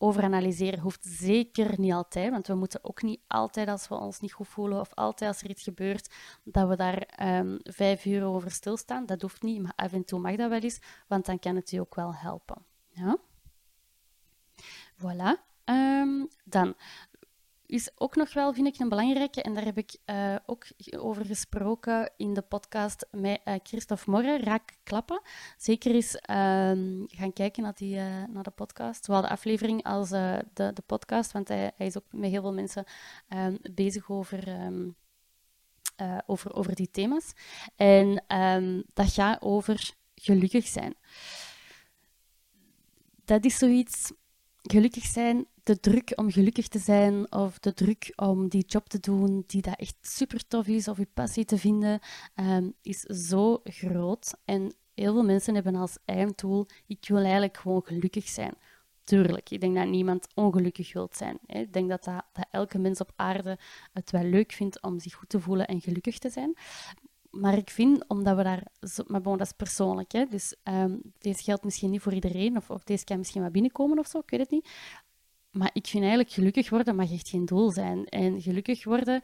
overanalyseren 0.02 0.80
hoeft 0.80 1.04
zeker 1.04 1.80
niet 1.80 1.92
altijd, 1.92 2.30
want 2.30 2.46
we 2.46 2.54
moeten 2.54 2.84
ook 2.84 3.02
niet 3.02 3.20
altijd 3.26 3.68
als 3.68 3.88
we 3.88 3.94
ons 3.94 4.20
niet 4.20 4.32
goed 4.32 4.48
voelen 4.48 4.80
of 4.80 4.94
altijd 4.94 5.30
als 5.30 5.42
er 5.42 5.50
iets 5.50 5.62
gebeurt, 5.62 6.14
dat 6.44 6.68
we 6.68 6.76
daar 6.76 7.08
um, 7.38 7.58
vijf 7.62 8.04
uur 8.04 8.24
over 8.24 8.50
stilstaan. 8.50 9.06
Dat 9.06 9.22
hoeft 9.22 9.42
niet, 9.42 9.62
maar 9.62 9.72
af 9.76 9.92
en 9.92 10.04
toe 10.04 10.20
mag 10.20 10.36
dat 10.36 10.50
wel 10.50 10.60
eens, 10.60 10.80
want 11.06 11.26
dan 11.26 11.38
kan 11.38 11.56
het 11.56 11.70
je 11.70 11.80
ook 11.80 11.94
wel 11.94 12.14
helpen. 12.14 12.64
Ja? 12.88 13.18
Voilà. 14.96 15.48
Um, 15.64 16.28
dan, 16.44 16.74
is 17.70 17.90
ook 17.94 18.16
nog 18.16 18.32
wel, 18.32 18.52
vind 18.52 18.66
ik, 18.66 18.78
een 18.78 18.88
belangrijke. 18.88 19.42
En 19.42 19.54
daar 19.54 19.64
heb 19.64 19.78
ik 19.78 19.96
uh, 20.06 20.36
ook 20.46 20.66
over 20.96 21.24
gesproken 21.24 22.10
in 22.16 22.34
de 22.34 22.42
podcast 22.42 23.06
met 23.10 23.40
uh, 23.44 23.54
Christophe 23.62 24.10
Morre, 24.10 24.38
Raak 24.38 24.76
Klappen. 24.82 25.20
Zeker 25.56 25.94
eens 25.94 26.14
uh, 26.14 26.20
gaan 27.06 27.32
kijken 27.32 27.62
naar, 27.62 27.74
die, 27.74 27.96
uh, 27.96 28.24
naar 28.28 28.42
de 28.42 28.50
podcast. 28.50 29.04
Zowel 29.04 29.20
de 29.20 29.28
aflevering 29.28 29.82
als 29.82 30.08
de, 30.08 30.44
de 30.52 30.82
podcast, 30.86 31.32
want 31.32 31.48
hij, 31.48 31.72
hij, 31.76 31.86
is 31.86 31.96
ook 31.96 32.04
met 32.10 32.30
heel 32.30 32.42
veel 32.42 32.54
mensen 32.54 32.84
ehm, 33.28 33.56
bezig 33.72 34.10
over... 34.10 34.48
Um, 34.48 34.96
over, 36.26 36.54
over 36.54 36.74
die 36.74 36.90
thema's. 36.90 37.32
En 37.76 38.24
dat 38.92 39.12
gaat 39.12 39.42
over 39.42 39.94
gelukkig 40.14 40.66
zijn. 40.66 40.94
Dat 43.24 43.44
is 43.44 43.58
zoiets 43.58 44.12
gelukkig 44.62 45.04
zijn, 45.04 45.46
de 45.62 45.80
druk 45.80 46.12
om 46.14 46.30
gelukkig 46.30 46.68
te 46.68 46.78
zijn 46.78 47.32
of 47.32 47.58
de 47.58 47.74
druk 47.74 48.12
om 48.16 48.48
die 48.48 48.64
job 48.66 48.88
te 48.88 49.00
doen 49.00 49.44
die 49.46 49.62
dat 49.62 49.78
echt 49.78 49.96
super 50.00 50.46
tof 50.46 50.66
is 50.66 50.88
of 50.88 50.98
je 50.98 51.08
passie 51.14 51.44
te 51.44 51.58
vinden, 51.58 52.00
um, 52.34 52.74
is 52.82 53.00
zo 53.00 53.60
groot. 53.64 54.34
En 54.44 54.74
heel 54.94 55.12
veel 55.12 55.24
mensen 55.24 55.54
hebben 55.54 55.74
als 55.74 55.98
einddoel, 56.04 56.66
ik 56.86 57.08
wil 57.08 57.22
eigenlijk 57.22 57.56
gewoon 57.56 57.82
gelukkig 57.84 58.28
zijn. 58.28 58.54
Tuurlijk, 59.04 59.50
ik 59.50 59.60
denk 59.60 59.76
dat 59.76 59.88
niemand 59.88 60.26
ongelukkig 60.34 60.92
wilt 60.92 61.16
zijn. 61.16 61.38
Hè. 61.46 61.60
Ik 61.60 61.72
denk 61.72 61.88
dat, 61.88 62.04
dat, 62.04 62.24
elke 62.50 62.78
mens 62.78 63.00
op 63.00 63.12
aarde 63.16 63.58
het 63.92 64.10
wel 64.10 64.24
leuk 64.24 64.52
vindt 64.52 64.82
om 64.82 65.00
zich 65.00 65.14
goed 65.14 65.28
te 65.28 65.40
voelen 65.40 65.66
en 65.66 65.80
gelukkig 65.80 66.18
te 66.18 66.30
zijn 66.30 66.56
maar 67.30 67.56
ik 67.56 67.70
vind, 67.70 68.08
omdat 68.08 68.36
we 68.36 68.42
daar... 68.42 68.66
Maar 69.06 69.20
bon, 69.20 69.36
dat 69.36 69.46
is 69.46 69.52
persoonlijk, 69.52 70.12
hè. 70.12 70.24
Dus 70.24 70.54
um, 70.64 71.00
deze 71.18 71.42
geldt 71.42 71.64
misschien 71.64 71.90
niet 71.90 72.00
voor 72.00 72.12
iedereen, 72.12 72.56
of, 72.56 72.70
of 72.70 72.84
deze 72.84 73.04
kan 73.04 73.18
misschien 73.18 73.42
wat 73.42 73.52
binnenkomen 73.52 73.98
of 73.98 74.06
zo, 74.06 74.18
ik 74.18 74.30
weet 74.30 74.40
het 74.40 74.50
niet. 74.50 74.68
Maar 75.50 75.70
ik 75.72 75.86
vind 75.86 76.02
eigenlijk, 76.02 76.32
gelukkig 76.32 76.70
worden 76.70 76.96
mag 76.96 77.12
echt 77.12 77.28
geen 77.28 77.44
doel 77.44 77.70
zijn. 77.70 78.04
En 78.04 78.40
gelukkig 78.40 78.84
worden, 78.84 79.22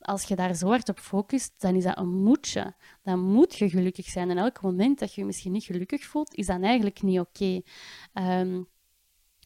als 0.00 0.24
je 0.24 0.36
daar 0.36 0.54
zo 0.54 0.68
hard 0.68 0.88
op 0.88 0.98
focust, 0.98 1.52
dan 1.58 1.74
is 1.74 1.84
dat 1.84 1.98
een 1.98 2.22
moetje. 2.22 2.74
Dan 3.02 3.20
moet 3.20 3.56
je 3.56 3.70
gelukkig 3.70 4.06
zijn. 4.06 4.30
En 4.30 4.38
elk 4.38 4.62
moment 4.62 4.98
dat 4.98 5.14
je 5.14 5.20
je 5.20 5.26
misschien 5.26 5.52
niet 5.52 5.64
gelukkig 5.64 6.04
voelt, 6.04 6.34
is 6.34 6.46
dan 6.46 6.62
eigenlijk 6.62 7.02
niet 7.02 7.20
oké. 7.20 7.60
Um, 8.14 8.68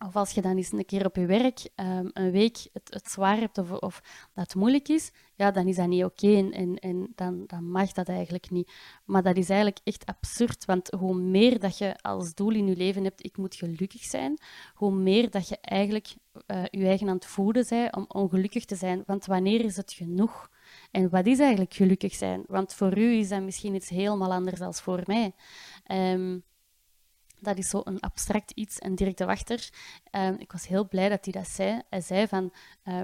of 0.07 0.17
als 0.17 0.31
je 0.31 0.41
dan 0.41 0.57
eens 0.57 0.73
een 0.73 0.85
keer 0.85 1.07
op 1.07 1.17
je 1.17 1.27
werk 1.27 1.69
um, 1.77 2.11
een 2.13 2.31
week 2.31 2.57
het, 2.73 2.95
het, 2.95 3.11
zwaar 3.11 3.39
hebt 3.39 3.81
of, 3.81 4.03
dat 4.35 4.55
moeilijk 4.55 4.89
is, 4.89 5.13
ja, 5.35 5.51
dan 5.51 5.69
is 5.69 5.77
dat 5.77 5.87
niet 5.87 6.05
oké 6.05 6.37
en, 6.37 6.53
en, 6.53 6.77
en 6.77 7.13
dan, 7.15 7.45
dan 7.47 7.71
mag 7.71 7.93
dat 7.93 8.09
eigenlijk 8.09 8.51
niet. 8.51 8.73
Maar 9.05 9.23
dat 9.23 9.37
is 9.37 9.49
eigenlijk 9.49 9.81
echt 9.85 10.07
absurd, 10.07 10.65
want 10.65 10.91
hoe 10.91 11.15
meer 11.15 11.59
dat 11.59 11.79
je 11.79 11.97
als 12.03 12.35
doel 12.35 12.51
in 12.51 12.67
je 12.67 12.77
leven 12.77 13.05
hebt, 13.05 13.25
ik 13.25 13.37
moet 13.37 13.55
gelukkig 13.55 14.03
zijn, 14.03 14.39
hoe 14.75 14.93
meer 14.93 15.31
dat 15.31 15.49
je 15.49 15.59
eigenlijk 15.61 16.15
uh, 16.47 16.63
je 16.71 16.87
eigen 16.87 17.09
aan 17.09 17.15
het 17.15 17.27
voeden 17.27 17.67
bent 17.69 17.97
om 17.97 18.05
ongelukkig 18.09 18.65
te 18.65 18.77
zijn. 18.77 19.03
Want 19.07 19.27
wanneer 19.27 19.65
is 19.65 19.77
het 19.77 19.93
genoeg? 19.93 20.51
En 20.91 21.11
wat 21.11 21.27
is 21.27 21.39
eigenlijk 21.39 21.75
gelukkig 21.75 22.15
zijn? 22.15 22.45
Want 22.47 22.75
voor 22.75 22.99
u 22.99 23.13
is 23.13 23.29
dat 23.29 23.43
misschien 23.43 23.75
iets 23.75 23.89
helemaal 23.89 24.33
anders 24.33 24.59
dan 24.59 24.75
voor 24.75 25.03
mij. 25.07 25.35
Um, 25.87 26.45
dat 27.43 27.59
is 27.59 27.69
zo'n 27.69 28.01
abstract 28.01 28.51
iets. 28.51 28.79
En 28.79 28.95
Dirk 28.95 29.17
de 29.17 29.25
Wachter, 29.25 29.71
uh, 30.13 30.29
ik 30.39 30.53
was 30.53 30.67
heel 30.67 30.89
blij 30.89 31.09
dat 31.09 31.25
hij 31.25 31.33
dat 31.33 31.49
zei. 31.49 31.81
Hij 31.91 32.01
zei 32.01 32.27
van, 32.27 32.53
uh, 32.85 33.01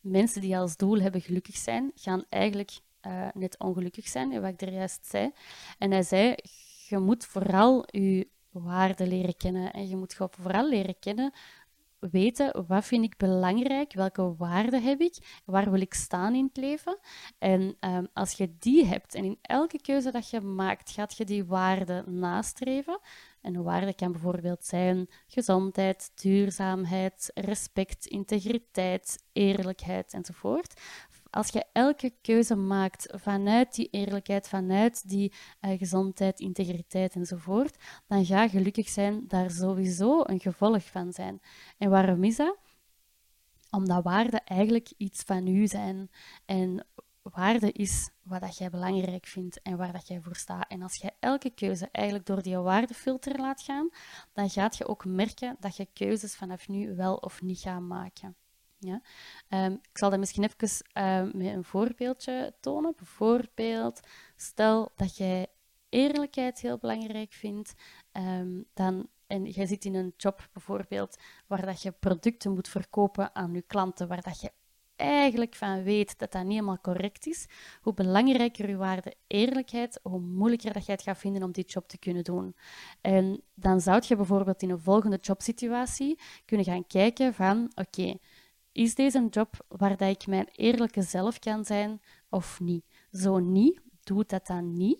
mensen 0.00 0.40
die 0.40 0.58
als 0.58 0.76
doel 0.76 1.00
hebben 1.00 1.20
gelukkig 1.20 1.56
zijn, 1.56 1.92
gaan 1.94 2.24
eigenlijk 2.28 2.78
uh, 3.06 3.28
net 3.34 3.58
ongelukkig 3.58 4.08
zijn, 4.08 4.40
wat 4.40 4.52
ik 4.52 4.60
er 4.60 4.72
juist 4.72 5.06
zei. 5.06 5.32
En 5.78 5.90
hij 5.90 6.02
zei, 6.02 6.34
je 6.88 6.98
moet 6.98 7.26
vooral 7.26 7.84
je 7.86 8.28
waarde 8.50 9.06
leren 9.06 9.36
kennen. 9.36 9.72
En 9.72 9.88
je 9.88 9.96
moet 9.96 10.14
vooral 10.14 10.68
leren 10.68 10.98
kennen 10.98 11.32
weten 12.00 12.64
wat 12.66 12.84
vind 12.84 13.04
ik 13.04 13.16
belangrijk, 13.16 13.92
welke 13.92 14.34
waarden 14.36 14.82
heb 14.82 15.00
ik, 15.00 15.40
waar 15.44 15.70
wil 15.70 15.80
ik 15.80 15.94
staan 15.94 16.34
in 16.34 16.44
het 16.44 16.56
leven. 16.56 16.98
En 17.38 17.76
um, 17.80 18.08
als 18.12 18.32
je 18.32 18.54
die 18.58 18.84
hebt 18.84 19.14
en 19.14 19.24
in 19.24 19.38
elke 19.42 19.80
keuze 19.80 20.10
dat 20.10 20.30
je 20.30 20.40
maakt, 20.40 20.90
gaat 20.90 21.16
je 21.16 21.24
die 21.24 21.44
waarden 21.44 22.18
nastreven. 22.18 23.00
En 23.40 23.54
een 23.54 23.62
waarde 23.62 23.94
kan 23.94 24.12
bijvoorbeeld 24.12 24.64
zijn 24.64 25.08
gezondheid, 25.26 26.10
duurzaamheid, 26.14 27.30
respect, 27.34 28.06
integriteit, 28.06 29.24
eerlijkheid 29.32 30.12
enzovoort 30.12 30.80
als 31.30 31.48
je 31.48 31.64
elke 31.72 32.12
keuze 32.22 32.54
maakt 32.56 33.12
vanuit 33.16 33.74
die 33.74 33.88
eerlijkheid, 33.90 34.48
vanuit 34.48 35.08
die 35.08 35.32
uh, 35.60 35.78
gezondheid, 35.78 36.40
integriteit 36.40 37.14
enzovoort, 37.14 37.76
dan 38.06 38.24
ga 38.24 38.48
gelukkig 38.48 38.88
zijn 38.88 39.24
daar 39.28 39.50
sowieso 39.50 40.20
een 40.24 40.40
gevolg 40.40 40.84
van 40.84 41.12
zijn. 41.12 41.40
En 41.78 41.90
waarom 41.90 42.24
is 42.24 42.36
dat? 42.36 42.58
Omdat 43.70 44.04
waarden 44.04 44.44
eigenlijk 44.44 44.92
iets 44.96 45.22
van 45.22 45.46
u 45.46 45.66
zijn. 45.66 46.10
En 46.44 46.86
waarde 47.22 47.72
is 47.72 48.10
wat 48.22 48.40
dat 48.40 48.58
jij 48.58 48.70
belangrijk 48.70 49.26
vindt 49.26 49.62
en 49.62 49.76
waar 49.76 49.92
dat 49.92 50.08
jij 50.08 50.20
voor 50.20 50.36
staat. 50.36 50.68
En 50.68 50.82
als 50.82 50.96
je 50.96 51.12
elke 51.18 51.50
keuze 51.50 51.88
eigenlijk 51.92 52.26
door 52.26 52.42
die 52.42 52.56
waardefilter 52.56 53.40
laat 53.40 53.62
gaan, 53.62 53.88
dan 54.32 54.50
gaat 54.50 54.76
je 54.76 54.86
ook 54.86 55.04
merken 55.04 55.56
dat 55.60 55.76
je 55.76 55.88
keuzes 55.92 56.36
vanaf 56.36 56.68
nu 56.68 56.96
wel 56.96 57.16
of 57.16 57.42
niet 57.42 57.60
gaat 57.60 57.80
maken. 57.80 58.36
Ja? 58.78 59.02
Um, 59.48 59.72
ik 59.72 59.98
zal 59.98 60.10
dat 60.10 60.18
misschien 60.18 60.44
even 60.44 60.86
uh, 60.98 61.32
met 61.32 61.46
een 61.46 61.64
voorbeeldje 61.64 62.54
tonen. 62.60 62.94
Bijvoorbeeld, 62.96 64.00
stel 64.36 64.92
dat 64.96 65.16
jij 65.16 65.46
eerlijkheid 65.88 66.60
heel 66.60 66.78
belangrijk 66.78 67.32
vindt, 67.32 67.74
um, 68.12 68.64
dan, 68.74 69.08
en 69.26 69.44
jij 69.44 69.66
zit 69.66 69.84
in 69.84 69.94
een 69.94 70.14
job 70.16 70.48
bijvoorbeeld 70.52 71.16
waar 71.46 71.66
dat 71.66 71.82
je 71.82 71.92
producten 71.92 72.52
moet 72.52 72.68
verkopen 72.68 73.34
aan 73.34 73.54
je 73.54 73.62
klanten, 73.62 74.08
waar 74.08 74.22
dat 74.22 74.40
je 74.40 74.52
eigenlijk 75.00 75.54
van 75.54 75.82
weet 75.82 76.18
dat 76.18 76.32
dat 76.32 76.42
niet 76.42 76.52
helemaal 76.52 76.80
correct 76.80 77.26
is, 77.26 77.46
hoe 77.80 77.94
belangrijker 77.94 78.68
je 78.68 78.76
waarde 78.76 79.14
eerlijkheid, 79.26 80.00
hoe 80.02 80.20
moeilijker 80.20 80.72
dat 80.72 80.86
jij 80.86 80.94
het 80.94 81.04
gaat 81.04 81.18
vinden 81.18 81.42
om 81.42 81.52
die 81.52 81.64
job 81.64 81.88
te 81.88 81.98
kunnen 81.98 82.24
doen. 82.24 82.56
En 83.00 83.42
dan 83.54 83.80
zou 83.80 84.02
je 84.06 84.16
bijvoorbeeld 84.16 84.62
in 84.62 84.70
een 84.70 84.80
volgende 84.80 85.18
jobsituatie 85.20 86.18
kunnen 86.44 86.66
gaan 86.66 86.86
kijken 86.86 87.34
van, 87.34 87.70
oké, 87.74 88.18
is 88.72 88.94
deze 88.94 89.18
een 89.18 89.28
job 89.28 89.64
waar 89.68 89.96
dat 89.96 90.08
ik 90.08 90.26
mijn 90.26 90.48
eerlijke 90.52 91.02
zelf 91.02 91.38
kan 91.38 91.64
zijn 91.64 92.00
of 92.28 92.60
niet? 92.60 92.84
Zo 93.12 93.38
niet, 93.38 93.80
doe 94.02 94.24
dat 94.26 94.46
dan 94.46 94.72
niet. 94.72 94.98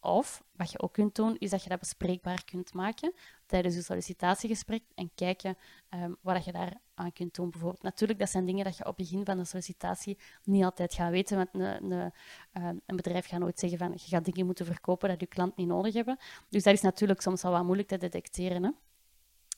Of 0.00 0.44
wat 0.52 0.70
je 0.70 0.80
ook 0.80 0.92
kunt 0.92 1.14
doen, 1.14 1.36
is 1.38 1.50
dat 1.50 1.62
je 1.62 1.68
dat 1.68 1.78
bespreekbaar 1.78 2.44
kunt 2.44 2.74
maken 2.74 3.12
tijdens 3.46 3.74
je 3.74 3.82
sollicitatiegesprek 3.82 4.82
en 4.94 5.10
kijken 5.14 5.56
um, 5.90 6.16
wat 6.20 6.44
je 6.44 6.52
daar 6.52 6.72
aan 6.94 7.12
kunt 7.12 7.34
doen. 7.34 7.50
Bijvoorbeeld. 7.50 7.82
Natuurlijk, 7.82 8.18
dat 8.18 8.30
zijn 8.30 8.44
dingen 8.44 8.64
dat 8.64 8.76
je 8.76 8.86
op 8.86 8.96
het 8.96 9.08
begin 9.08 9.24
van 9.24 9.36
de 9.36 9.44
sollicitatie 9.44 10.18
niet 10.44 10.64
altijd 10.64 10.94
gaat 10.94 11.10
weten. 11.10 11.36
Want 11.36 11.48
een, 11.52 11.92
een, 11.92 12.12
ehm, 12.52 12.76
een 12.86 12.96
bedrijf 12.96 13.26
gaat 13.26 13.40
nooit 13.40 13.58
zeggen 13.58 13.78
van 13.78 13.92
je 13.92 14.08
gaat 14.08 14.24
dingen 14.24 14.46
moeten 14.46 14.66
verkopen 14.66 15.08
dat 15.08 15.20
je 15.20 15.26
klant 15.26 15.56
niet 15.56 15.68
nodig 15.68 15.94
hebben. 15.94 16.18
Dus 16.48 16.62
dat 16.62 16.74
is 16.74 16.80
natuurlijk 16.80 17.20
soms 17.20 17.44
al 17.44 17.50
wat 17.50 17.64
moeilijk 17.64 17.88
te 17.88 17.96
detecteren. 17.96 18.62
Hè? 18.62 18.70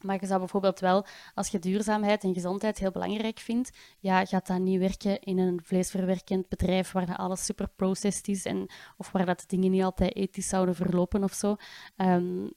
Maar 0.01 0.17
je 0.21 0.27
zou 0.27 0.39
bijvoorbeeld 0.39 0.81
wel, 0.81 1.07
als 1.35 1.49
je 1.49 1.59
duurzaamheid 1.59 2.25
en 2.25 2.35
gezondheid 2.35 2.79
heel 2.79 2.91
belangrijk 2.91 3.39
vindt, 3.39 3.71
ja, 3.99 4.25
gaat 4.25 4.47
dat 4.47 4.61
niet 4.61 4.79
werken 4.79 5.21
in 5.21 5.39
een 5.39 5.61
vleesverwerkend 5.63 6.49
bedrijf 6.49 6.93
waar 6.93 7.17
alles 7.17 7.45
super 7.45 7.69
processed 7.77 8.29
is 8.29 8.45
en, 8.45 8.71
of 8.97 9.13
waar 9.13 9.27
dat 9.27 9.45
dingen 9.47 9.71
niet 9.71 9.83
altijd 9.83 10.17
ethisch 10.17 10.49
zouden 10.49 10.75
verlopen 10.75 11.25
of 11.25 11.33
zo. 11.33 11.57
Um, 11.97 12.51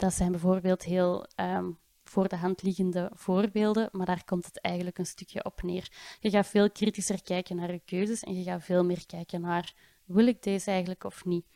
dat 0.00 0.14
zijn 0.14 0.30
bijvoorbeeld 0.30 0.82
heel 0.82 1.26
um, 1.36 1.78
voor 2.04 2.28
de 2.28 2.36
hand 2.36 2.62
liggende 2.62 3.10
voorbeelden, 3.14 3.88
maar 3.92 4.06
daar 4.06 4.24
komt 4.24 4.46
het 4.46 4.60
eigenlijk 4.60 4.98
een 4.98 5.06
stukje 5.06 5.44
op 5.44 5.62
neer. 5.62 5.92
Je 6.20 6.30
gaat 6.30 6.46
veel 6.46 6.70
kritischer 6.70 7.22
kijken 7.22 7.56
naar 7.56 7.72
je 7.72 7.82
keuzes 7.84 8.22
en 8.22 8.38
je 8.38 8.42
gaat 8.42 8.64
veel 8.64 8.84
meer 8.84 9.06
kijken 9.06 9.40
naar, 9.40 9.74
wil 10.04 10.26
ik 10.26 10.42
deze 10.42 10.70
eigenlijk 10.70 11.04
of 11.04 11.24
niet? 11.24 11.46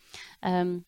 Um, 0.40 0.84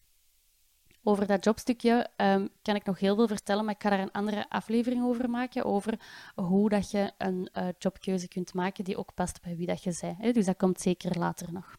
over 1.02 1.26
dat 1.26 1.44
jobstukje 1.44 2.10
um, 2.16 2.48
kan 2.62 2.74
ik 2.74 2.84
nog 2.84 2.98
heel 2.98 3.14
veel 3.16 3.26
vertellen, 3.26 3.64
maar 3.64 3.74
ik 3.74 3.82
ga 3.82 3.90
daar 3.90 4.00
een 4.00 4.12
andere 4.12 4.48
aflevering 4.48 5.04
over 5.04 5.30
maken, 5.30 5.64
over 5.64 6.00
hoe 6.34 6.68
dat 6.68 6.90
je 6.90 7.12
een 7.18 7.48
uh, 7.52 7.68
jobkeuze 7.78 8.28
kunt 8.28 8.54
maken 8.54 8.84
die 8.84 8.96
ook 8.96 9.14
past 9.14 9.42
bij 9.42 9.56
wie 9.56 9.66
dat 9.66 9.82
je 9.82 10.16
bent. 10.18 10.34
Dus 10.34 10.44
dat 10.44 10.56
komt 10.56 10.80
zeker 10.80 11.18
later 11.18 11.52
nog. 11.52 11.76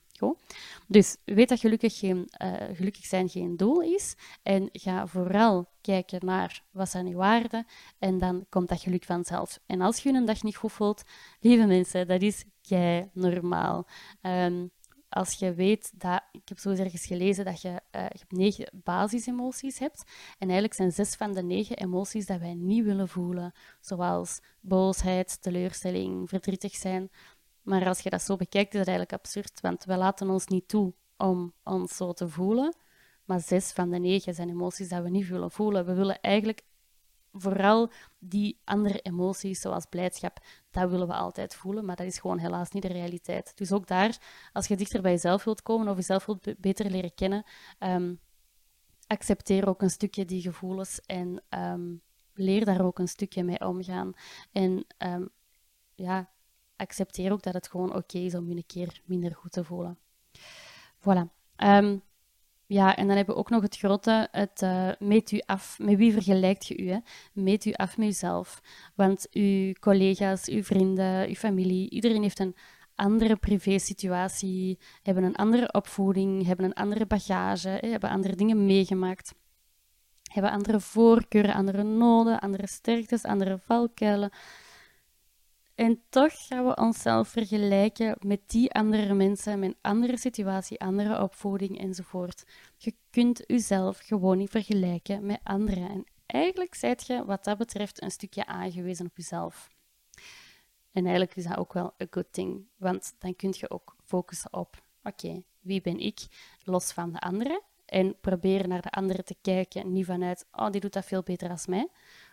Dus 0.88 1.18
weet 1.26 1.50
dat 1.50 1.60
gelukkig, 1.60 1.98
geen, 1.98 2.30
uh, 2.44 2.54
gelukkig 2.74 3.06
zijn 3.06 3.30
geen 3.30 3.58
doel 3.58 3.82
is 3.82 4.16
en 4.44 4.70
ga 4.72 5.08
vooral 5.08 5.70
kijken 5.82 6.26
naar 6.26 6.64
wat 6.72 6.90
zijn 6.90 7.08
je 7.08 7.16
waarden 7.16 7.66
en 8.00 8.18
dan 8.18 8.46
komt 8.50 8.70
dat 8.70 8.82
geluk 8.82 9.04
vanzelf. 9.04 9.60
En 9.66 9.82
als 9.82 10.04
je 10.04 10.10
een 10.10 10.26
dag 10.26 10.44
niet 10.44 10.56
goed 10.56 10.72
voelt, 10.72 11.04
lieve 11.40 11.66
mensen, 11.66 12.08
dat 12.08 12.22
is 12.22 12.44
kei 12.62 13.10
normaal. 13.14 13.88
Um, 14.22 14.72
als 15.10 15.34
je 15.34 15.54
weet 15.54 15.92
dat, 15.96 16.22
ik 16.32 16.50
heb 16.50 16.60
zo 16.60 16.70
ergens 16.70 17.06
gelezen 17.06 17.46
dat 17.46 17.62
je, 17.62 17.82
uh, 17.96 18.06
je 18.10 18.26
negen 18.30 18.70
basisemoties 18.84 19.80
hebt. 19.80 20.04
En 20.38 20.48
eigenlijk 20.48 20.74
zijn 20.74 20.92
zes 20.92 21.16
van 21.16 21.34
de 21.34 21.44
negen 21.44 21.78
emoties 21.78 22.26
dat 22.26 22.40
wij 22.40 22.54
niet 22.54 22.84
willen 22.84 23.08
voelen. 23.08 23.54
Zoals 23.80 24.40
boosheid, 24.62 25.42
teleurstelling, 25.42 26.30
verdrietig 26.30 26.76
zijn. 26.76 27.10
Maar 27.68 27.88
als 27.88 28.00
je 28.00 28.10
dat 28.10 28.22
zo 28.22 28.36
bekijkt, 28.36 28.74
is 28.74 28.80
dat 28.80 28.88
eigenlijk 28.88 29.24
absurd. 29.24 29.62
Want 29.62 29.84
we 29.84 29.98
laten 29.98 30.30
ons 30.30 30.48
niet 30.48 30.68
toe 30.68 30.94
om 31.18 31.54
ons 31.64 31.96
zo 31.96 32.14
te 32.14 32.30
voelen. 32.30 32.76
Maar 33.26 33.40
zes 33.40 33.72
van 33.72 33.90
de 33.90 33.98
negen 33.98 34.34
zijn 34.34 34.50
emoties 34.50 34.90
dat 34.90 35.04
we 35.04 35.10
niet 35.10 35.28
willen 35.28 35.52
voelen. 35.52 35.86
We 35.86 35.94
willen 35.94 36.22
eigenlijk 36.22 36.62
vooral 37.32 37.92
die 38.20 38.62
andere 38.64 39.00
emoties, 39.00 39.62
zoals 39.62 39.86
blijdschap, 39.86 40.40
dat 40.72 40.90
willen 40.90 41.08
we 41.08 41.14
altijd 41.14 41.56
voelen, 41.56 41.86
maar 41.86 41.96
dat 41.96 42.06
is 42.06 42.20
gewoon 42.20 42.38
helaas 42.38 42.72
niet 42.72 42.84
de 42.84 42.88
realiteit. 42.88 43.52
Dus 43.58 43.72
ook 43.72 43.88
daar, 43.88 44.18
als 44.54 44.68
je 44.68 44.76
dichter 44.76 45.02
bij 45.02 45.12
jezelf 45.12 45.44
wilt 45.44 45.62
komen 45.62 45.88
of 45.88 45.96
jezelf 45.96 46.26
wilt 46.26 46.62
beter 46.62 46.90
leren 46.90 47.14
kennen, 47.14 47.44
um, 47.80 48.20
accepteer 49.08 49.68
ook 49.68 49.82
een 49.82 49.90
stukje 49.90 50.26
die 50.26 50.42
gevoelens 50.42 51.02
en 51.02 51.44
um, 51.50 52.02
leer 52.34 52.66
daar 52.66 52.86
ook 52.86 53.00
een 53.00 53.08
stukje 53.08 53.44
mee 53.44 53.60
omgaan. 53.60 54.14
En 54.52 54.86
um, 54.98 55.30
ja, 55.96 56.30
accepteer 56.78 57.32
ook 57.32 57.44
dat 57.44 57.54
het 57.54 57.68
gewoon 57.68 57.96
oké 57.96 58.18
is 58.18 58.36
om 58.36 58.50
je 58.50 58.56
een 58.56 58.66
keer 58.66 59.02
minder 59.06 59.36
goed 59.36 59.52
te 59.52 59.64
voelen. 59.64 59.98
Voilà. 61.00 61.36
Ja, 62.68 62.96
en 62.96 63.08
dan 63.08 63.16
hebben 63.16 63.36
we 63.36 63.42
ook 63.42 63.50
nog 63.50 63.62
het 63.62 63.78
grote, 63.78 64.28
het 64.32 64.62
uh, 64.62 64.90
meet 65.00 65.32
u 65.32 65.42
af. 65.46 65.80
Met 65.80 65.96
wie 65.96 66.14
vergelijkt 66.14 66.68
je 66.68 66.78
u? 66.78 66.90
Hè? 66.90 66.98
Meet 67.34 67.66
u 67.66 67.72
af 67.74 67.98
met 67.98 68.08
uzelf. 68.08 68.62
Want 68.96 69.28
uw 69.32 69.74
collega's, 69.74 70.48
uw 70.48 70.64
vrienden, 70.64 71.28
uw 71.28 71.34
familie, 71.34 71.90
iedereen 71.90 72.22
heeft 72.22 72.40
een 72.40 72.56
andere 72.96 73.36
privésituatie, 73.36 74.80
hebben 75.04 75.24
een 75.24 75.36
andere 75.36 75.74
opvoeding, 75.74 76.46
hebben 76.46 76.66
een 76.66 76.74
andere 76.74 77.06
bagage, 77.06 77.70
hè, 77.70 77.90
hebben 77.90 78.10
andere 78.10 78.36
dingen 78.36 78.66
meegemaakt, 78.66 79.34
hebben 80.32 80.52
andere 80.52 80.80
voorkeuren, 80.80 81.54
andere 81.54 81.84
noden, 81.84 82.40
andere 82.40 82.68
sterktes, 82.68 83.24
andere 83.24 83.60
valkuilen. 83.60 84.32
En 85.78 86.02
toch 86.10 86.48
gaan 86.48 86.66
we 86.66 86.76
onszelf 86.76 87.28
vergelijken 87.28 88.16
met 88.20 88.40
die 88.46 88.72
andere 88.72 89.14
mensen, 89.14 89.60
met 89.60 89.70
een 89.70 89.78
andere 89.82 90.18
situatie, 90.18 90.80
andere 90.80 91.22
opvoeding 91.22 91.80
enzovoort. 91.80 92.44
Je 92.78 92.94
kunt 93.10 93.44
jezelf 93.48 93.98
gewoon 93.98 94.38
niet 94.38 94.50
vergelijken 94.50 95.26
met 95.26 95.40
anderen. 95.44 95.90
En 95.90 96.06
eigenlijk 96.26 96.76
zijt 96.76 97.08
je 97.08 97.26
wat 97.26 97.44
dat 97.44 97.58
betreft 97.58 98.02
een 98.02 98.12
stukje 98.12 98.46
aangewezen 98.46 99.06
op 99.06 99.18
jezelf. 99.18 99.70
En 100.92 101.04
eigenlijk 101.04 101.36
is 101.36 101.44
dat 101.44 101.58
ook 101.58 101.74
wel 101.74 101.94
een 101.98 102.08
good 102.10 102.34
thing, 102.34 102.68
want 102.78 103.16
dan 103.20 103.36
kun 103.36 103.54
je 103.58 103.70
ook 103.70 103.96
focussen 104.04 104.54
op: 104.54 104.84
oké, 105.04 105.44
wie 105.60 105.82
ben 105.82 106.00
ik 106.00 106.20
los 106.64 106.92
van 106.92 107.12
de 107.12 107.20
anderen? 107.20 107.62
En 107.86 108.20
proberen 108.20 108.70
naar 108.70 108.82
de 108.82 108.92
anderen 108.92 109.26
te 109.26 109.36
kijken, 109.42 109.92
niet 109.92 110.06
vanuit, 110.06 110.46
oh, 110.52 110.70
die 110.70 110.82
doet 110.82 110.94
dat 110.94 111.06
veel 111.06 111.24
beter 111.24 111.50
als 111.50 111.68
mij, 111.68 111.88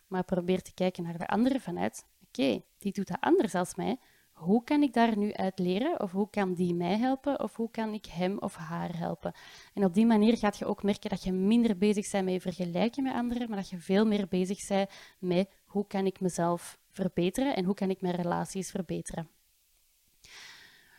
maar 0.06 0.24
probeer 0.24 0.62
te 0.62 0.74
kijken 0.74 1.02
naar 1.02 1.18
de 1.18 1.26
andere 1.26 1.60
vanuit, 1.60 2.06
oké, 2.26 2.62
die 2.84 2.92
doet 2.92 3.08
dat 3.08 3.20
anders 3.20 3.54
als 3.54 3.74
mij. 3.74 3.98
Hoe 4.32 4.64
kan 4.64 4.82
ik 4.82 4.92
daar 4.92 5.16
nu 5.18 5.32
uit 5.32 5.58
leren? 5.58 6.00
Of 6.00 6.12
hoe 6.12 6.30
kan 6.30 6.54
die 6.54 6.74
mij 6.74 6.98
helpen? 6.98 7.40
Of 7.40 7.56
hoe 7.56 7.70
kan 7.70 7.92
ik 7.92 8.06
hem 8.06 8.38
of 8.38 8.56
haar 8.56 8.98
helpen? 8.98 9.32
En 9.74 9.84
op 9.84 9.94
die 9.94 10.06
manier 10.06 10.36
gaat 10.36 10.58
je 10.58 10.64
ook 10.64 10.82
merken 10.82 11.10
dat 11.10 11.22
je 11.22 11.32
minder 11.32 11.78
bezig 11.78 12.10
bent 12.10 12.24
met 12.24 12.42
vergelijken 12.42 13.02
met 13.02 13.14
anderen, 13.14 13.48
maar 13.48 13.58
dat 13.58 13.68
je 13.70 13.78
veel 13.78 14.06
meer 14.06 14.28
bezig 14.28 14.68
bent 14.68 14.90
met 15.18 15.50
hoe 15.64 15.86
kan 15.86 16.06
ik 16.06 16.20
mezelf 16.20 16.78
verbeteren 16.90 17.56
en 17.56 17.64
hoe 17.64 17.74
kan 17.74 17.90
ik 17.90 18.00
mijn 18.00 18.14
relaties 18.14 18.70
verbeteren. 18.70 19.28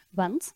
Want 0.09 0.55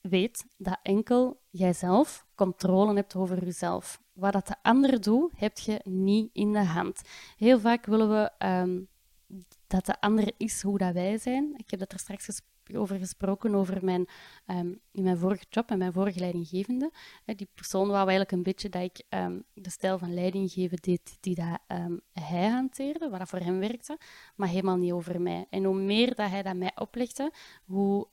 weet 0.00 0.46
dat 0.56 0.78
enkel 0.82 1.40
jijzelf 1.50 2.26
controle 2.34 2.94
hebt 2.94 3.16
over 3.16 3.44
jezelf. 3.44 4.02
Wat 4.12 4.32
dat 4.32 4.46
de 4.46 4.56
ander 4.62 5.00
doet, 5.00 5.32
heb 5.36 5.58
je 5.58 5.80
niet 5.84 6.30
in 6.32 6.52
de 6.52 6.64
hand. 6.64 7.02
Heel 7.36 7.60
vaak 7.60 7.86
willen 7.86 8.08
we 8.08 8.30
ehm, 8.38 8.80
dat 9.66 9.86
de 9.86 10.00
ander 10.00 10.32
is 10.36 10.62
hoe 10.62 10.78
dat 10.78 10.92
wij 10.92 11.18
zijn. 11.18 11.54
Ik 11.56 11.70
heb 11.70 11.78
dat 11.78 11.92
er 11.92 11.98
straks 11.98 12.40
over 12.74 12.98
gesproken 12.98 13.54
over 13.54 13.84
mijn, 13.84 14.06
ehm, 14.46 14.74
in 14.92 15.02
mijn 15.02 15.18
vorige 15.18 15.44
job 15.48 15.70
en 15.70 15.78
mijn 15.78 15.92
vorige 15.92 16.18
leidinggevende. 16.18 16.90
Die 17.24 17.48
persoon 17.54 17.86
wou 17.86 17.98
eigenlijk 17.98 18.32
een 18.32 18.42
beetje 18.42 18.68
dat 18.68 18.82
ik 18.82 19.02
um, 19.08 19.44
de 19.52 19.70
stijl 19.70 19.98
van 19.98 20.14
leidinggeven 20.14 20.78
deed 20.80 21.16
die 21.20 21.34
dat, 21.34 21.58
hij 22.12 22.48
hanteerde, 22.48 23.08
wat 23.08 23.18
dat 23.18 23.28
voor 23.28 23.38
hem 23.38 23.58
werkte, 23.58 23.98
maar 24.36 24.48
helemaal 24.48 24.76
niet 24.76 24.92
over 24.92 25.20
mij. 25.20 25.46
En 25.50 25.64
hoe 25.64 25.80
meer 25.80 26.14
dat 26.14 26.30
hij 26.30 26.42
dat 26.42 26.56
mij 26.56 26.72
oplegde, 26.74 27.32
hoe 27.64 28.06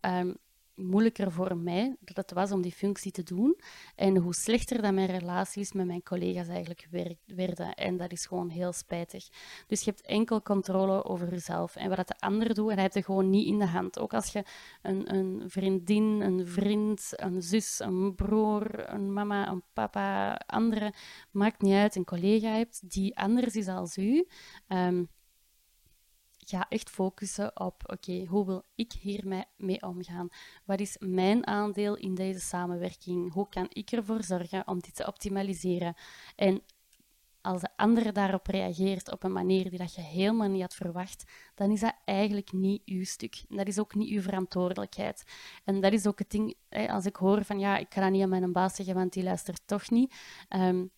moeilijker 0.75 1.31
voor 1.31 1.57
mij 1.57 1.95
dat 1.99 2.15
het 2.15 2.31
was 2.31 2.51
om 2.51 2.61
die 2.61 2.71
functie 2.71 3.11
te 3.11 3.23
doen. 3.23 3.59
En 3.95 4.17
hoe 4.17 4.33
slechter 4.33 4.81
dat 4.81 4.93
mijn 4.93 5.07
relaties 5.07 5.73
met 5.73 5.85
mijn 5.85 6.03
collega's 6.03 6.47
eigenlijk 6.47 6.87
werden. 7.25 7.73
En 7.73 7.97
dat 7.97 8.11
is 8.11 8.25
gewoon 8.25 8.49
heel 8.49 8.73
spijtig. 8.73 9.27
Dus 9.67 9.83
je 9.83 9.89
hebt 9.89 10.05
enkel 10.05 10.41
controle 10.41 11.03
over 11.03 11.29
jezelf. 11.29 11.75
En 11.75 11.89
wat 11.89 12.07
de 12.07 12.19
ander 12.19 12.53
doet, 12.53 12.67
en 12.67 12.73
hij 12.73 12.81
heeft 12.81 12.93
het 12.93 13.05
gewoon 13.05 13.29
niet 13.29 13.47
in 13.47 13.59
de 13.59 13.67
hand. 13.67 13.99
Ook 13.99 14.13
als 14.13 14.31
je 14.31 14.43
een, 14.81 15.15
een 15.15 15.43
vriendin, 15.49 16.03
een 16.03 16.47
vriend, 16.47 17.09
een 17.09 17.41
zus, 17.41 17.79
een 17.79 18.15
broer, 18.15 18.89
een 18.89 19.13
mama, 19.13 19.47
een 19.47 19.63
papa, 19.73 20.35
andere, 20.45 20.93
maakt 21.31 21.61
niet 21.61 21.73
uit, 21.73 21.95
een 21.95 22.05
collega 22.05 22.49
hebt 22.49 22.91
die 22.91 23.17
anders 23.17 23.55
is 23.55 23.67
als 23.67 23.97
u. 23.97 24.27
Um, 24.67 25.09
ga 26.49 26.65
echt 26.69 26.89
focussen 26.89 27.59
op, 27.59 27.83
oké, 27.85 28.25
hoe 28.25 28.45
wil 28.45 28.63
ik 28.75 28.91
hier 28.91 29.45
mee 29.57 29.81
omgaan? 29.81 30.27
Wat 30.65 30.79
is 30.79 30.97
mijn 30.99 31.47
aandeel 31.47 31.95
in 31.95 32.15
deze 32.15 32.39
samenwerking? 32.39 33.33
Hoe 33.33 33.49
kan 33.49 33.65
ik 33.69 33.91
ervoor 33.91 34.23
zorgen 34.23 34.67
om 34.67 34.79
dit 34.79 34.95
te 34.95 35.07
optimaliseren? 35.07 35.95
En 36.35 36.61
als 37.41 37.61
de 37.61 37.69
ander 37.75 38.13
daarop 38.13 38.47
reageert 38.47 39.11
op 39.11 39.23
een 39.23 39.31
manier 39.31 39.69
die 39.69 39.79
dat 39.79 39.95
je 39.95 40.01
helemaal 40.01 40.47
niet 40.47 40.61
had 40.61 40.75
verwacht, 40.75 41.23
dan 41.55 41.71
is 41.71 41.79
dat 41.79 41.95
eigenlijk 42.05 42.51
niet 42.51 42.81
uw 42.85 43.03
stuk. 43.03 43.43
Dat 43.49 43.67
is 43.67 43.79
ook 43.79 43.95
niet 43.95 44.09
uw 44.09 44.21
verantwoordelijkheid. 44.21 45.23
En 45.63 45.81
dat 45.81 45.93
is 45.93 46.07
ook 46.07 46.19
het 46.19 46.29
ding, 46.29 46.55
als 46.69 47.05
ik 47.05 47.15
hoor 47.15 47.45
van 47.45 47.59
ja, 47.59 47.77
ik 47.77 47.93
ga 47.93 48.01
dat 48.01 48.11
niet 48.11 48.21
aan 48.21 48.29
mijn 48.29 48.51
baas 48.51 48.75
zeggen, 48.75 48.95
want 48.95 49.13
die 49.13 49.23
luistert 49.23 49.61
toch 49.65 49.89
niet. 49.89 50.13
Um, 50.49 50.91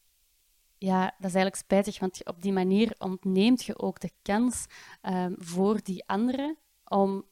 ja, 0.78 1.04
dat 1.04 1.30
is 1.30 1.36
eigenlijk 1.36 1.56
spijtig, 1.56 2.00
want 2.00 2.26
op 2.26 2.42
die 2.42 2.54
manier 2.54 2.96
ontneemt 2.98 3.64
je 3.64 3.80
ook 3.80 4.00
de 4.00 4.12
kans 4.22 4.66
um, 5.02 5.36
voor 5.38 5.80
die 5.84 6.08
andere 6.08 6.58
om, 6.84 7.24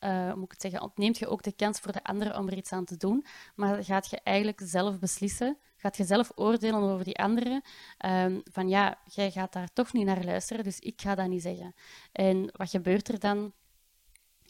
uh, 0.00 0.34
moet 0.34 0.52
ik 0.52 0.60
zeggen, 0.60 0.82
ontneemt 0.82 1.18
je 1.18 1.28
ook 1.28 1.42
de 1.42 1.52
kans 1.52 1.78
voor 1.78 1.92
de 1.92 2.02
andere 2.02 2.38
om 2.38 2.48
er 2.48 2.56
iets 2.56 2.72
aan 2.72 2.84
te 2.84 2.96
doen, 2.96 3.24
maar 3.54 3.84
gaat 3.84 4.10
je 4.10 4.20
eigenlijk 4.22 4.60
zelf 4.64 4.98
beslissen, 4.98 5.58
gaat 5.76 5.96
je 5.96 6.04
zelf 6.04 6.32
oordelen 6.34 6.80
over 6.80 7.04
die 7.04 7.18
andere, 7.18 7.62
um, 8.06 8.40
van 8.52 8.68
ja, 8.68 8.98
jij 9.04 9.30
gaat 9.30 9.52
daar 9.52 9.72
toch 9.72 9.92
niet 9.92 10.06
naar 10.06 10.24
luisteren, 10.24 10.64
dus 10.64 10.78
ik 10.78 11.00
ga 11.00 11.14
dat 11.14 11.28
niet 11.28 11.42
zeggen. 11.42 11.74
En 12.12 12.50
wat 12.56 12.70
gebeurt 12.70 13.08
er 13.08 13.18
dan? 13.18 13.52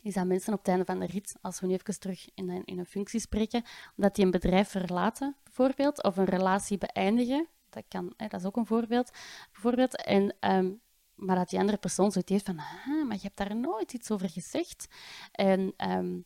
is 0.02 0.14
dat 0.14 0.26
mensen 0.26 0.52
op 0.52 0.58
het 0.58 0.68
einde 0.68 0.84
van 0.84 0.98
de 0.98 1.06
rit, 1.06 1.34
als 1.40 1.60
we 1.60 1.66
nu 1.66 1.72
even 1.72 2.00
terug 2.00 2.28
in 2.34 2.48
een, 2.48 2.64
in 2.64 2.78
een 2.78 2.86
functie 2.86 3.20
spreken, 3.20 3.62
omdat 3.96 4.14
die 4.14 4.24
een 4.24 4.30
bedrijf 4.30 4.68
verlaten, 4.68 5.36
bijvoorbeeld, 5.44 6.02
of 6.02 6.16
een 6.16 6.24
relatie 6.24 6.78
beëindigen, 6.78 7.48
dat, 7.70 7.84
kan, 7.88 8.14
dat 8.16 8.32
is 8.32 8.44
ook 8.44 8.56
een 8.56 8.66
voorbeeld. 8.66 9.10
bijvoorbeeld. 9.52 10.04
En, 10.04 10.36
ehm, 10.40 10.70
maar 11.14 11.36
dat 11.36 11.48
die 11.48 11.58
andere 11.58 11.78
persoon 11.78 12.12
zoiets 12.12 12.30
heeft 12.30 12.46
van, 12.46 12.58
ah, 12.58 13.06
maar 13.06 13.16
je 13.16 13.22
hebt 13.22 13.36
daar 13.36 13.56
nooit 13.56 13.92
iets 13.92 14.10
over 14.10 14.30
gezegd. 14.30 14.86
En 15.32 15.72
ehm, 15.76 16.18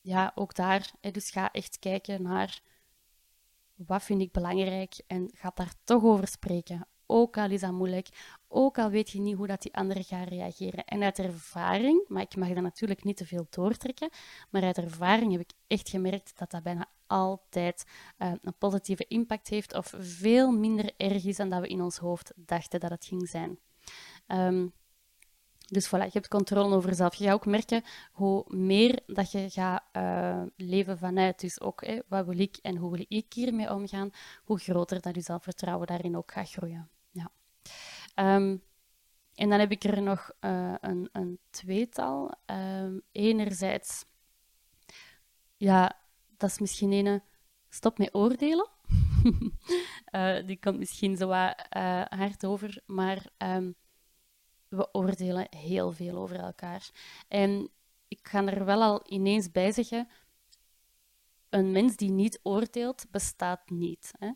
ja, 0.00 0.32
ook 0.34 0.54
daar, 0.54 0.90
dus 1.00 1.30
ga 1.30 1.50
echt 1.52 1.78
kijken 1.78 2.22
naar 2.22 2.60
wat 3.74 4.02
vind 4.02 4.20
ik 4.20 4.32
belangrijk 4.32 4.94
en 5.06 5.30
ga 5.34 5.52
daar 5.54 5.74
toch 5.84 6.02
over 6.02 6.28
spreken. 6.28 6.86
Ook 7.06 7.36
al 7.36 7.50
is 7.50 7.60
dat 7.60 7.72
moeilijk, 7.72 8.08
ook 8.48 8.78
al 8.78 8.90
weet 8.90 9.10
je 9.10 9.20
niet 9.20 9.36
hoe 9.36 9.46
dat 9.46 9.62
die 9.62 9.74
andere 9.74 10.02
gaat 10.02 10.28
reageren. 10.28 10.84
En 10.84 11.02
uit 11.02 11.18
ervaring, 11.18 12.04
maar 12.08 12.22
ik 12.22 12.36
mag 12.36 12.48
dat 12.48 12.62
natuurlijk 12.62 13.04
niet 13.04 13.16
te 13.16 13.26
veel 13.26 13.46
doortrekken, 13.50 14.10
maar 14.50 14.62
uit 14.62 14.78
ervaring 14.78 15.32
heb 15.32 15.40
ik 15.40 15.52
echt 15.66 15.88
gemerkt 15.88 16.38
dat 16.38 16.50
dat 16.50 16.62
bijna 16.62 16.88
altijd 17.06 17.84
uh, 18.18 18.32
een 18.42 18.58
positieve 18.58 19.04
impact 19.08 19.48
heeft 19.48 19.74
of 19.74 19.94
veel 19.98 20.50
minder 20.50 20.92
erg 20.96 21.24
is 21.24 21.36
dan 21.36 21.50
dat 21.50 21.60
we 21.60 21.68
in 21.68 21.82
ons 21.82 21.96
hoofd 21.96 22.32
dachten 22.36 22.80
dat 22.80 22.90
het 22.90 23.04
ging 23.04 23.28
zijn. 23.28 23.58
Um, 24.28 24.72
dus 25.68 25.86
voilà, 25.86 26.04
je 26.04 26.10
hebt 26.12 26.28
controle 26.28 26.74
over 26.74 26.88
jezelf. 26.88 27.14
Je 27.14 27.24
gaat 27.24 27.34
ook 27.34 27.46
merken 27.46 27.82
hoe 28.12 28.44
meer 28.46 29.00
dat 29.06 29.32
je 29.32 29.50
gaat 29.50 29.82
uh, 29.92 30.42
leven 30.56 30.98
vanuit, 30.98 31.40
dus 31.40 31.60
ook 31.60 31.86
hè, 31.86 32.00
wat 32.08 32.26
wil 32.26 32.38
ik 32.38 32.56
en 32.62 32.76
hoe 32.76 32.90
wil 32.90 33.04
ik 33.08 33.32
hiermee 33.32 33.72
omgaan, 33.72 34.10
hoe 34.44 34.58
groter 34.58 35.00
dat 35.00 35.14
je 35.14 35.20
zelfvertrouwen 35.20 35.86
daarin 35.86 36.16
ook 36.16 36.32
gaat 36.32 36.50
groeien. 36.50 36.90
Ja. 37.10 37.30
Um, 38.36 38.62
en 39.34 39.48
dan 39.50 39.58
heb 39.58 39.70
ik 39.70 39.84
er 39.84 40.02
nog 40.02 40.30
uh, 40.40 40.74
een, 40.80 41.08
een, 41.12 41.38
tweetal. 41.50 42.32
Um, 42.46 43.02
enerzijds, 43.12 44.04
ja, 45.56 46.03
dat 46.44 46.52
is 46.52 46.58
misschien 46.58 46.92
een 46.92 47.22
stop 47.68 47.98
met 47.98 48.14
oordelen. 48.14 48.68
uh, 50.12 50.36
die 50.46 50.58
komt 50.58 50.78
misschien 50.78 51.16
zo 51.16 51.26
wat 51.26 51.66
hard 52.08 52.46
over, 52.46 52.82
maar 52.86 53.26
um, 53.38 53.74
we 54.68 54.88
oordelen 54.92 55.46
heel 55.56 55.92
veel 55.92 56.16
over 56.16 56.36
elkaar. 56.36 56.90
En 57.28 57.70
ik 58.08 58.28
ga 58.28 58.46
er 58.46 58.64
wel 58.64 58.82
al 58.82 59.02
ineens 59.04 59.50
bij 59.50 59.72
zeggen: 59.72 60.08
een 61.48 61.72
mens 61.72 61.96
die 61.96 62.10
niet 62.10 62.40
oordeelt, 62.42 63.06
bestaat 63.10 63.70
niet. 63.70 64.12
Hè? 64.18 64.30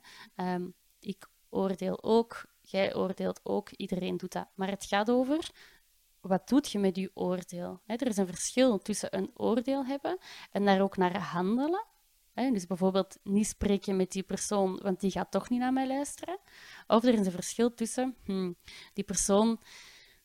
Um, 0.55 0.75
ik 1.01 1.29
oordeel 1.49 2.03
ook, 2.03 2.45
jij 2.61 2.95
oordeelt 2.95 3.41
ook, 3.43 3.71
iedereen 3.71 4.17
doet 4.17 4.33
dat. 4.33 4.49
Maar 4.55 4.71
het 4.71 4.85
gaat 4.85 5.11
over 5.11 5.51
wat 6.21 6.49
doet 6.49 6.71
je 6.71 6.79
met 6.79 6.97
je 6.97 7.11
oordeel? 7.15 7.81
Er 7.87 8.07
is 8.07 8.17
een 8.17 8.27
verschil 8.27 8.79
tussen 8.79 9.17
een 9.17 9.31
oordeel 9.35 9.87
hebben 9.87 10.19
en 10.51 10.65
daar 10.65 10.81
ook 10.81 10.97
naar 10.97 11.19
handelen. 11.19 11.87
Dus 12.53 12.67
bijvoorbeeld 12.67 13.19
niet 13.23 13.47
spreken 13.47 13.97
met 13.97 14.13
die 14.13 14.23
persoon, 14.23 14.81
want 14.83 15.01
die 15.01 15.11
gaat 15.11 15.31
toch 15.31 15.49
niet 15.49 15.61
naar 15.61 15.73
mij 15.73 15.87
luisteren. 15.87 16.39
Of 16.87 17.05
er 17.05 17.19
is 17.19 17.27
een 17.27 17.33
verschil 17.33 17.75
tussen 17.75 18.17
hmm, 18.25 18.57
die 18.93 19.05
persoon 19.05 19.59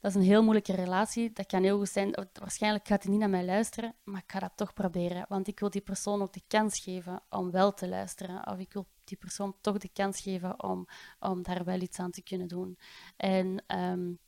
dat 0.03 0.11
is 0.11 0.18
een 0.18 0.28
heel 0.28 0.43
moeilijke 0.43 0.76
relatie. 0.76 1.32
Dat 1.34 1.45
kan 1.45 1.64
heel 1.64 1.78
goed 1.78 1.89
zijn. 1.89 2.28
Waarschijnlijk 2.34 2.88
gaat 2.88 3.03
hij 3.03 3.11
niet 3.11 3.20
naar 3.20 3.30
mij 3.30 3.45
luisteren, 3.45 3.95
maar 4.03 4.22
ik 4.22 4.32
ga 4.32 4.39
dat 4.39 4.51
toch 4.55 4.74
proberen. 4.74 5.26
Want 5.30 5.47
ik 5.47 5.59
wil 5.59 5.70
die 5.70 5.82
persoon 5.82 6.22
ook 6.22 6.34
de 6.34 6.41
kans 6.47 6.80
geven 6.80 7.22
om 7.30 7.51
wel 7.51 7.74
te 7.74 7.88
luisteren. 7.88 8.47
Of 8.47 8.59
ik 8.59 8.74
wil 8.74 8.88
die 9.03 9.18
persoon 9.18 9.55
toch 9.61 9.78
de 9.78 9.89
kans 9.93 10.22
geven 10.22 10.64
om, 10.64 10.88
om 11.20 11.43
daar 11.43 11.64
wel 11.64 11.82
iets 11.82 11.99
aan 11.99 12.11
te 12.11 12.24
kunnen 12.24 12.47
doen. 12.47 12.78
En 13.18 13.64
um, 13.68 14.20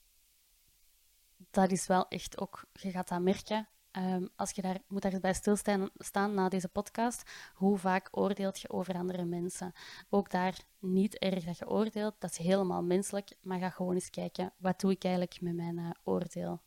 dat 1.51 1.71
is 1.71 1.87
wel 1.87 2.07
echt 2.07 2.39
ook, 2.39 2.65
je 2.71 2.91
gaat 2.91 3.07
dat 3.07 3.21
merken. 3.21 3.67
Um, 3.97 4.29
als 4.35 4.51
je 4.51 4.61
daar, 4.61 4.77
moet 4.87 5.01
daarbij 5.01 5.33
stilstaan 5.33 5.89
staan 5.97 6.33
na 6.33 6.49
deze 6.49 6.67
podcast, 6.67 7.31
hoe 7.53 7.77
vaak 7.77 8.07
oordeelt 8.11 8.59
je 8.59 8.69
over 8.69 8.95
andere 8.95 9.25
mensen? 9.25 9.73
Ook 10.09 10.31
daar 10.31 10.59
niet 10.79 11.17
erg 11.17 11.43
dat 11.43 11.57
je 11.57 11.69
oordeelt, 11.69 12.15
dat 12.19 12.31
is 12.31 12.37
helemaal 12.37 12.83
menselijk, 12.83 13.35
maar 13.41 13.59
ga 13.59 13.69
gewoon 13.69 13.93
eens 13.93 14.09
kijken, 14.09 14.53
wat 14.57 14.79
doe 14.79 14.91
ik 14.91 15.03
eigenlijk 15.03 15.41
met 15.41 15.55
mijn 15.55 15.77
uh, 15.77 15.89
oordeel? 16.03 16.61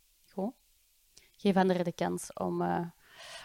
Geef 1.40 1.56
anderen 1.56 1.84
de 1.84 1.92
kans 1.92 2.32
om, 2.32 2.62
uh, 2.62 2.86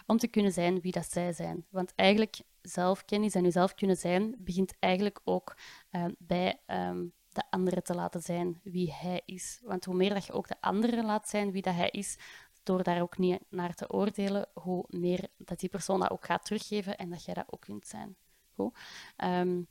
om 0.06 0.18
te 0.18 0.28
kunnen 0.28 0.52
zijn 0.52 0.82
wie 0.82 0.92
dat 0.92 1.12
zij 1.12 1.34
zijn. 1.34 1.66
Want 1.70 1.94
eigenlijk 1.96 2.42
zelfkennis 2.62 3.36
en 3.36 3.44
jezelf 3.44 3.74
kunnen 3.74 3.96
zijn, 3.96 4.36
begint 4.38 4.74
eigenlijk 4.80 5.20
ook 5.24 5.58
uh, 5.92 6.06
bij 6.18 6.62
um, 6.68 7.14
de 7.30 7.44
andere 7.50 7.82
te 7.82 7.96
laten 7.96 8.22
zijn 8.22 8.60
wie 8.64 8.94
hij 8.94 9.22
is. 9.26 9.62
Want 9.64 9.86
hoe 9.86 9.96
meer 9.96 10.14
dat 10.14 10.26
je 10.26 10.34
ook 10.34 10.48
de 10.48 10.62
andere 10.62 11.04
laat 11.04 11.30
zijn 11.30 11.52
wie 11.52 11.62
dat 11.62 11.76
hij 11.76 11.90
is, 11.90 12.18
door 12.64 12.84
daar 12.84 13.02
ook 13.02 13.18
niet 13.18 13.40
naar 13.50 13.74
te 13.74 13.90
oordelen, 13.90 14.48
hoe 14.54 14.86
meer 14.88 15.28
dat 15.38 15.60
die 15.60 15.70
persoon 15.70 16.00
dat 16.00 16.12
ook 16.12 16.26
gaat 16.26 16.46
teruggeven 16.46 16.98
en 16.98 17.10
dat 17.10 17.26
jij 17.26 17.34
dat 17.34 17.46
ook 17.50 17.62
kunt 17.62 17.88
zijn. 17.88 18.16
Goed. 18.56 18.78
Um, 19.18 19.68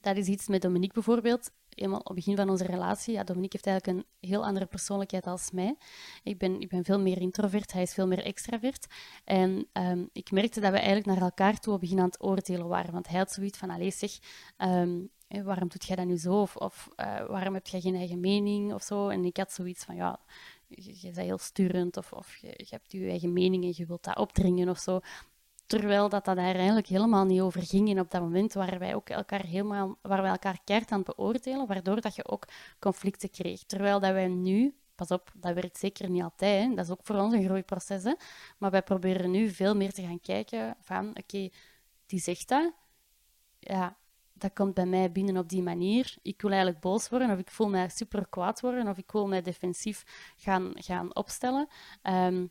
dat 0.00 0.16
is 0.16 0.26
iets 0.26 0.48
met 0.48 0.62
Dominique 0.62 0.94
bijvoorbeeld. 0.94 1.50
Eenmaal 1.68 1.98
op 1.98 2.06
het 2.06 2.14
begin 2.14 2.36
van 2.36 2.50
onze 2.50 2.64
relatie. 2.64 3.14
Ja, 3.14 3.24
Dominique 3.24 3.56
heeft 3.56 3.66
eigenlijk 3.66 3.98
een 3.98 4.28
heel 4.28 4.44
andere 4.44 4.66
persoonlijkheid 4.66 5.26
als 5.26 5.50
mij. 5.50 5.76
Ik 6.22 6.38
ben, 6.38 6.60
ik 6.60 6.68
ben 6.68 6.84
veel 6.84 7.00
meer 7.00 7.20
introvert, 7.20 7.72
hij 7.72 7.82
is 7.82 7.94
veel 7.94 8.06
meer 8.06 8.24
extravert. 8.24 8.86
En 9.24 9.68
um, 9.72 10.08
ik 10.12 10.30
merkte 10.30 10.60
dat 10.60 10.70
we 10.70 10.76
eigenlijk 10.76 11.06
naar 11.06 11.20
elkaar 11.20 11.60
toe 11.60 11.74
op 11.74 11.80
begin 11.80 11.98
aan 11.98 12.06
het 12.06 12.22
oordelen 12.22 12.68
waren. 12.68 12.92
Want 12.92 13.08
hij 13.08 13.18
had 13.18 13.32
zoiets 13.32 13.58
van, 13.58 13.70
allee 13.70 13.90
zeg, 13.90 14.18
um, 14.58 15.10
waarom 15.28 15.68
doet 15.68 15.86
jij 15.86 15.96
dat 15.96 16.06
nu 16.06 16.16
zo? 16.16 16.40
Of, 16.40 16.56
of 16.56 16.88
eh, 16.96 17.26
waarom 17.26 17.54
heb 17.54 17.66
jij 17.66 17.80
geen 17.80 17.94
eigen 17.94 18.20
mening? 18.20 18.74
Of 18.74 18.82
zo. 18.82 19.08
En 19.08 19.24
ik 19.24 19.36
had 19.36 19.52
zoiets 19.52 19.84
van, 19.84 19.94
ja, 19.94 20.20
je, 20.68 21.00
bent 21.02 21.16
heel 21.16 21.38
sturend. 21.38 21.96
Of, 21.96 22.12
of 22.12 22.36
je, 22.36 22.46
je, 22.56 22.66
hebt 22.68 22.92
je 22.92 23.08
eigen 23.08 23.32
mening 23.32 23.64
en 23.64 23.72
je 23.76 23.86
wilt 23.86 24.04
dat 24.04 24.16
opdringen 24.16 24.68
of 24.68 24.78
zo. 24.78 25.00
Terwijl 25.66 26.08
dat, 26.08 26.24
dat 26.24 26.36
daar 26.36 26.54
eigenlijk 26.54 26.86
helemaal 26.86 27.24
niet 27.24 27.40
over 27.40 27.62
ging. 27.62 27.90
En 27.90 28.00
op 28.00 28.10
dat 28.10 28.20
moment 28.20 28.52
waren 28.52 28.78
wij 28.78 28.94
ook 28.94 29.08
elkaar 29.08 29.44
helemaal, 29.44 29.98
waren 30.02 30.22
wij 30.22 30.32
elkaar 30.32 30.58
keihard 30.64 30.92
aan 30.92 31.02
het 31.04 31.16
beoordelen, 31.16 31.66
waardoor 31.66 32.00
dat 32.00 32.14
je 32.14 32.28
ook 32.28 32.44
conflicten 32.78 33.30
kreeg. 33.30 33.64
Terwijl 33.64 34.00
dat 34.00 34.12
wij 34.12 34.28
nu, 34.28 34.74
pas 34.94 35.08
op, 35.08 35.32
dat 35.34 35.54
werkt 35.54 35.78
zeker 35.78 36.10
niet 36.10 36.22
altijd, 36.22 36.68
hè, 36.68 36.74
dat 36.74 36.84
is 36.84 36.90
ook 36.90 37.00
voor 37.02 37.16
ons 37.16 37.34
een 37.34 37.44
groeiproces, 37.44 38.04
hè, 38.04 38.14
maar 38.58 38.70
wij 38.70 38.82
proberen 38.82 39.30
nu 39.30 39.50
veel 39.50 39.76
meer 39.76 39.92
te 39.92 40.02
gaan 40.02 40.20
kijken 40.20 40.76
van, 40.80 41.08
oké, 41.08 41.48
die 42.06 42.20
zegt 42.20 42.48
dat, 42.48 42.72
ja, 43.58 43.96
dat 44.38 44.52
komt 44.52 44.74
bij 44.74 44.86
mij 44.86 45.12
binnen 45.12 45.36
op 45.36 45.48
die 45.48 45.62
manier. 45.62 46.16
Ik 46.22 46.42
wil 46.42 46.50
eigenlijk 46.50 46.80
boos 46.80 47.08
worden, 47.08 47.30
of 47.30 47.38
ik 47.38 47.50
voel 47.50 47.68
mij 47.68 47.88
super 47.88 48.28
kwaad 48.28 48.60
worden, 48.60 48.88
of 48.88 48.98
ik 48.98 49.12
wil 49.12 49.28
mij 49.28 49.42
defensief 49.42 50.04
gaan, 50.36 50.72
gaan 50.74 51.14
opstellen. 51.14 51.68
Ehm, 52.02 52.46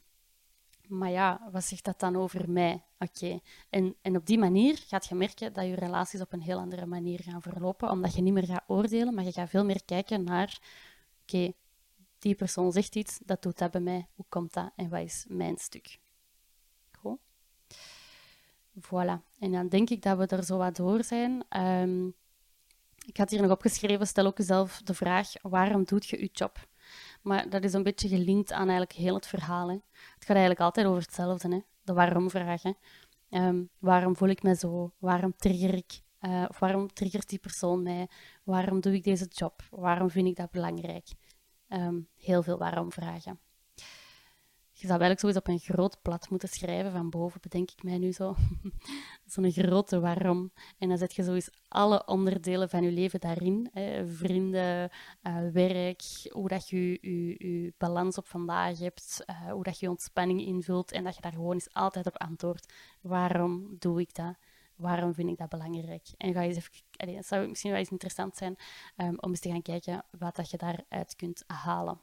maar 0.88 1.10
ja, 1.10 1.50
wat 1.52 1.64
zegt 1.64 1.86
dat 1.86 2.00
dan 2.00 2.16
over 2.16 2.50
mij? 2.50 2.84
Oké. 3.00 3.40
En, 3.70 3.96
en 4.02 4.16
op 4.16 4.26
die 4.26 4.38
manier 4.38 4.78
gaat 4.78 5.06
je 5.06 5.16
merken 5.16 5.54
dat 5.54 5.66
je 5.66 5.76
relaties 5.76 6.22
op 6.22 6.34
een 6.34 6.42
heel 6.42 6.58
andere 6.58 6.86
manier 6.86 7.24
gaan 7.24 7.42
verlopen, 7.42 7.90
omdat 7.90 8.16
je 8.16 8.22
niet 8.22 8.34
meer 8.34 8.46
gaat 8.46 8.64
oordelen, 8.68 9.14
maar 9.14 9.24
je 9.24 9.32
gaat 9.32 9.50
veel 9.50 9.66
meer 9.66 9.84
kijken 9.86 10.24
naar, 10.24 10.60
oké, 11.22 11.52
die 12.20 12.36
persoon 12.36 12.72
zegt 12.72 12.96
iets, 12.96 13.20
dat 13.26 13.42
doet 13.42 13.58
dat 13.58 13.72
bij 13.72 13.82
mij, 13.82 14.08
hoe 14.16 14.26
komt 14.30 14.54
dat 14.54 14.72
en 14.76 14.90
wat 14.90 15.02
is 15.02 15.26
mijn 15.28 15.58
stuk? 15.58 16.00
Voilà. 18.80 19.22
En 19.40 19.52
dan 19.52 19.68
denk 19.68 19.90
ik 19.90 20.02
dat 20.02 20.18
we 20.18 20.26
er 20.26 20.44
zo 20.44 20.58
wat 20.58 20.76
door 20.76 21.04
zijn. 21.04 21.44
Um, 21.58 22.16
ik 23.06 23.18
had 23.18 23.30
hier 23.30 23.42
nog 23.42 23.52
opgeschreven, 23.52 24.08
stel 24.08 24.26
ook 24.26 24.38
jezelf 24.38 24.82
de 24.84 24.94
vraag, 24.94 25.32
waarom 25.42 25.84
doet 25.84 26.06
je 26.06 26.20
je 26.20 26.30
job? 26.32 26.68
Maar 27.22 27.50
dat 27.50 27.64
is 27.64 27.74
een 27.74 27.84
beetje 27.84 28.08
gelinkt 28.08 28.52
aan 28.52 28.70
eigenlijk 28.70 28.92
heel 28.92 29.16
het 29.16 29.28
verhaal. 29.28 29.70
Het 29.70 29.82
gaat 30.20 30.30
eigenlijk 30.30 30.60
altijd 30.60 30.88
over 30.88 31.02
hetzelfde, 31.02 31.56
hè. 31.56 31.62
de 31.84 31.94
waarom-vragen. 31.94 32.78
Ehm, 33.30 33.64
waarom 33.80 34.16
voel 34.16 34.30
ik 34.30 34.44
me 34.44 34.56
zo? 34.56 34.94
Waarom 34.98 35.34
trigger 35.38 35.74
ik? 35.74 36.02
Uh, 36.22 36.46
of 36.48 36.60
waarom 36.60 36.94
triggert 36.94 37.30
die 37.30 37.40
persoon 37.40 37.84
mij? 37.84 38.08
Waarom 38.44 38.80
doe 38.80 38.94
ik 38.94 39.04
deze 39.04 39.26
job? 39.26 39.62
Waarom 39.70 40.10
vind 40.10 40.28
ik 40.28 40.36
dat 40.36 40.52
belangrijk? 40.52 41.08
Um, 41.70 42.08
heel 42.16 42.44
veel 42.44 42.58
waarom-vragen. 42.58 43.40
Je 44.80 44.88
zou 44.88 45.02
eigenlijk 45.02 45.38
op 45.38 45.48
een 45.48 45.60
groot 45.60 46.02
plat 46.02 46.30
moeten 46.30 46.50
schrijven 46.50 46.92
van 46.92 47.10
boven, 47.10 47.42
bedenk 47.42 47.72
ik 47.72 47.84
mij 47.84 47.98
nu 47.98 48.12
zo. 48.12 48.36
Zo'n 49.26 49.52
grote 49.52 50.00
waarom. 50.00 50.52
En 50.78 50.90
dan 50.90 50.98
zet 50.98 51.16
je 51.16 51.24
zoiets 51.24 51.50
alle 51.68 52.06
onderdelen 52.06 52.70
van 52.70 52.84
je 52.84 52.92
leven 52.92 53.20
daarin. 53.20 53.70
Hè. 53.74 54.08
Vrienden, 54.08 54.90
uh, 55.24 55.50
werk, 55.54 56.02
hoe 56.30 56.48
dat 56.48 56.70
je 56.70 56.98
je, 57.02 57.74
balans 57.78 58.18
op 58.18 58.28
vandaag 58.28 58.80
hebt, 58.80 59.24
uh, 59.30 59.52
hoe 59.52 59.64
dat 59.64 59.80
je 59.80 59.90
ontspanning 59.90 60.42
invult 60.42 60.92
en 60.92 61.04
dat 61.04 61.16
je 61.16 61.22
daar 61.22 61.34
gewoon 61.34 61.54
eens 61.54 61.74
altijd 61.74 62.06
op 62.06 62.18
antwoordt. 62.18 62.74
Waarom 63.02 63.76
doe 63.80 64.02
ik 64.02 64.16
dat? 64.16 64.36
Waarom 64.76 65.14
vind 65.14 65.30
ik 65.30 65.38
dat 65.38 65.50
belangrijk? 65.50 66.08
En 66.18 66.34
ga 66.34 66.42
je 66.42 66.48
eens 66.48 66.58
even, 66.58 66.72
allez, 66.96 67.16
het 67.16 67.28
zou 67.28 67.48
misschien 67.48 67.72
wel 67.72 67.80
eens 67.80 67.92
interessant 67.92 68.38
zijn 68.38 68.56
um, 68.98 69.20
om 69.20 69.30
eens 69.30 69.40
te 69.40 69.50
gaan 69.50 69.62
kijken 69.62 70.06
wat 70.20 70.36
dat 70.36 70.50
je 70.50 70.58
daaruit 70.58 71.16
kunt 71.16 71.44
halen. 71.48 72.00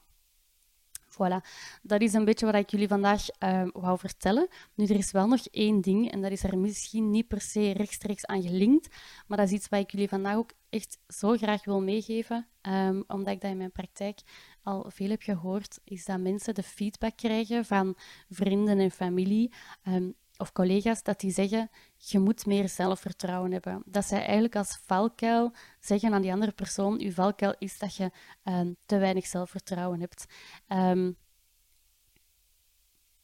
Voilà, 1.15 1.47
dat 1.81 2.01
is 2.01 2.13
een 2.13 2.25
beetje 2.25 2.45
wat 2.45 2.55
ik 2.55 2.69
jullie 2.69 2.87
vandaag 2.87 3.25
uh, 3.39 3.67
wou 3.71 3.99
vertellen. 3.99 4.47
Nu, 4.73 4.85
er 4.85 4.95
is 4.95 5.11
wel 5.11 5.27
nog 5.27 5.45
één 5.51 5.81
ding, 5.81 6.11
en 6.11 6.21
dat 6.21 6.31
is 6.31 6.43
er 6.43 6.57
misschien 6.57 7.09
niet 7.09 7.27
per 7.27 7.41
se 7.41 7.71
rechtstreeks 7.71 8.25
aan 8.25 8.41
gelinkt, 8.41 8.95
maar 9.27 9.37
dat 9.37 9.47
is 9.47 9.53
iets 9.53 9.69
wat 9.69 9.79
ik 9.79 9.91
jullie 9.91 10.09
vandaag 10.09 10.35
ook 10.35 10.51
echt 10.69 10.97
zo 11.07 11.35
graag 11.37 11.65
wil 11.65 11.81
meegeven, 11.81 12.47
um, 12.61 13.03
omdat 13.07 13.33
ik 13.33 13.41
dat 13.41 13.51
in 13.51 13.57
mijn 13.57 13.71
praktijk 13.71 14.19
al 14.63 14.85
veel 14.87 15.09
heb 15.09 15.21
gehoord, 15.21 15.79
is 15.83 16.05
dat 16.05 16.19
mensen 16.19 16.53
de 16.53 16.63
feedback 16.63 17.17
krijgen 17.17 17.65
van 17.65 17.97
vrienden 18.29 18.79
en 18.79 18.91
familie 18.91 19.53
um, 19.87 20.15
of 20.37 20.51
collega's, 20.51 21.03
dat 21.03 21.19
die 21.19 21.31
zeggen, 21.31 21.69
je 21.95 22.19
moet 22.19 22.45
meer 22.45 22.69
zelfvertrouwen 22.69 23.51
hebben. 23.51 23.83
Dat 23.85 24.05
zij 24.05 24.19
eigenlijk 24.19 24.55
als 24.55 24.79
valkuil 24.85 25.51
zeggen 25.79 26.13
aan 26.13 26.21
die 26.21 26.31
andere 26.31 26.51
persoon, 26.51 26.99
je 26.99 27.13
valkuil 27.13 27.55
is 27.59 27.79
dat 27.79 27.95
je 27.95 28.11
uh, 28.43 28.61
te 28.85 28.97
weinig 28.97 29.25
zelfvertrouwen 29.25 29.99
hebt. 29.99 30.25
Um, 30.67 31.17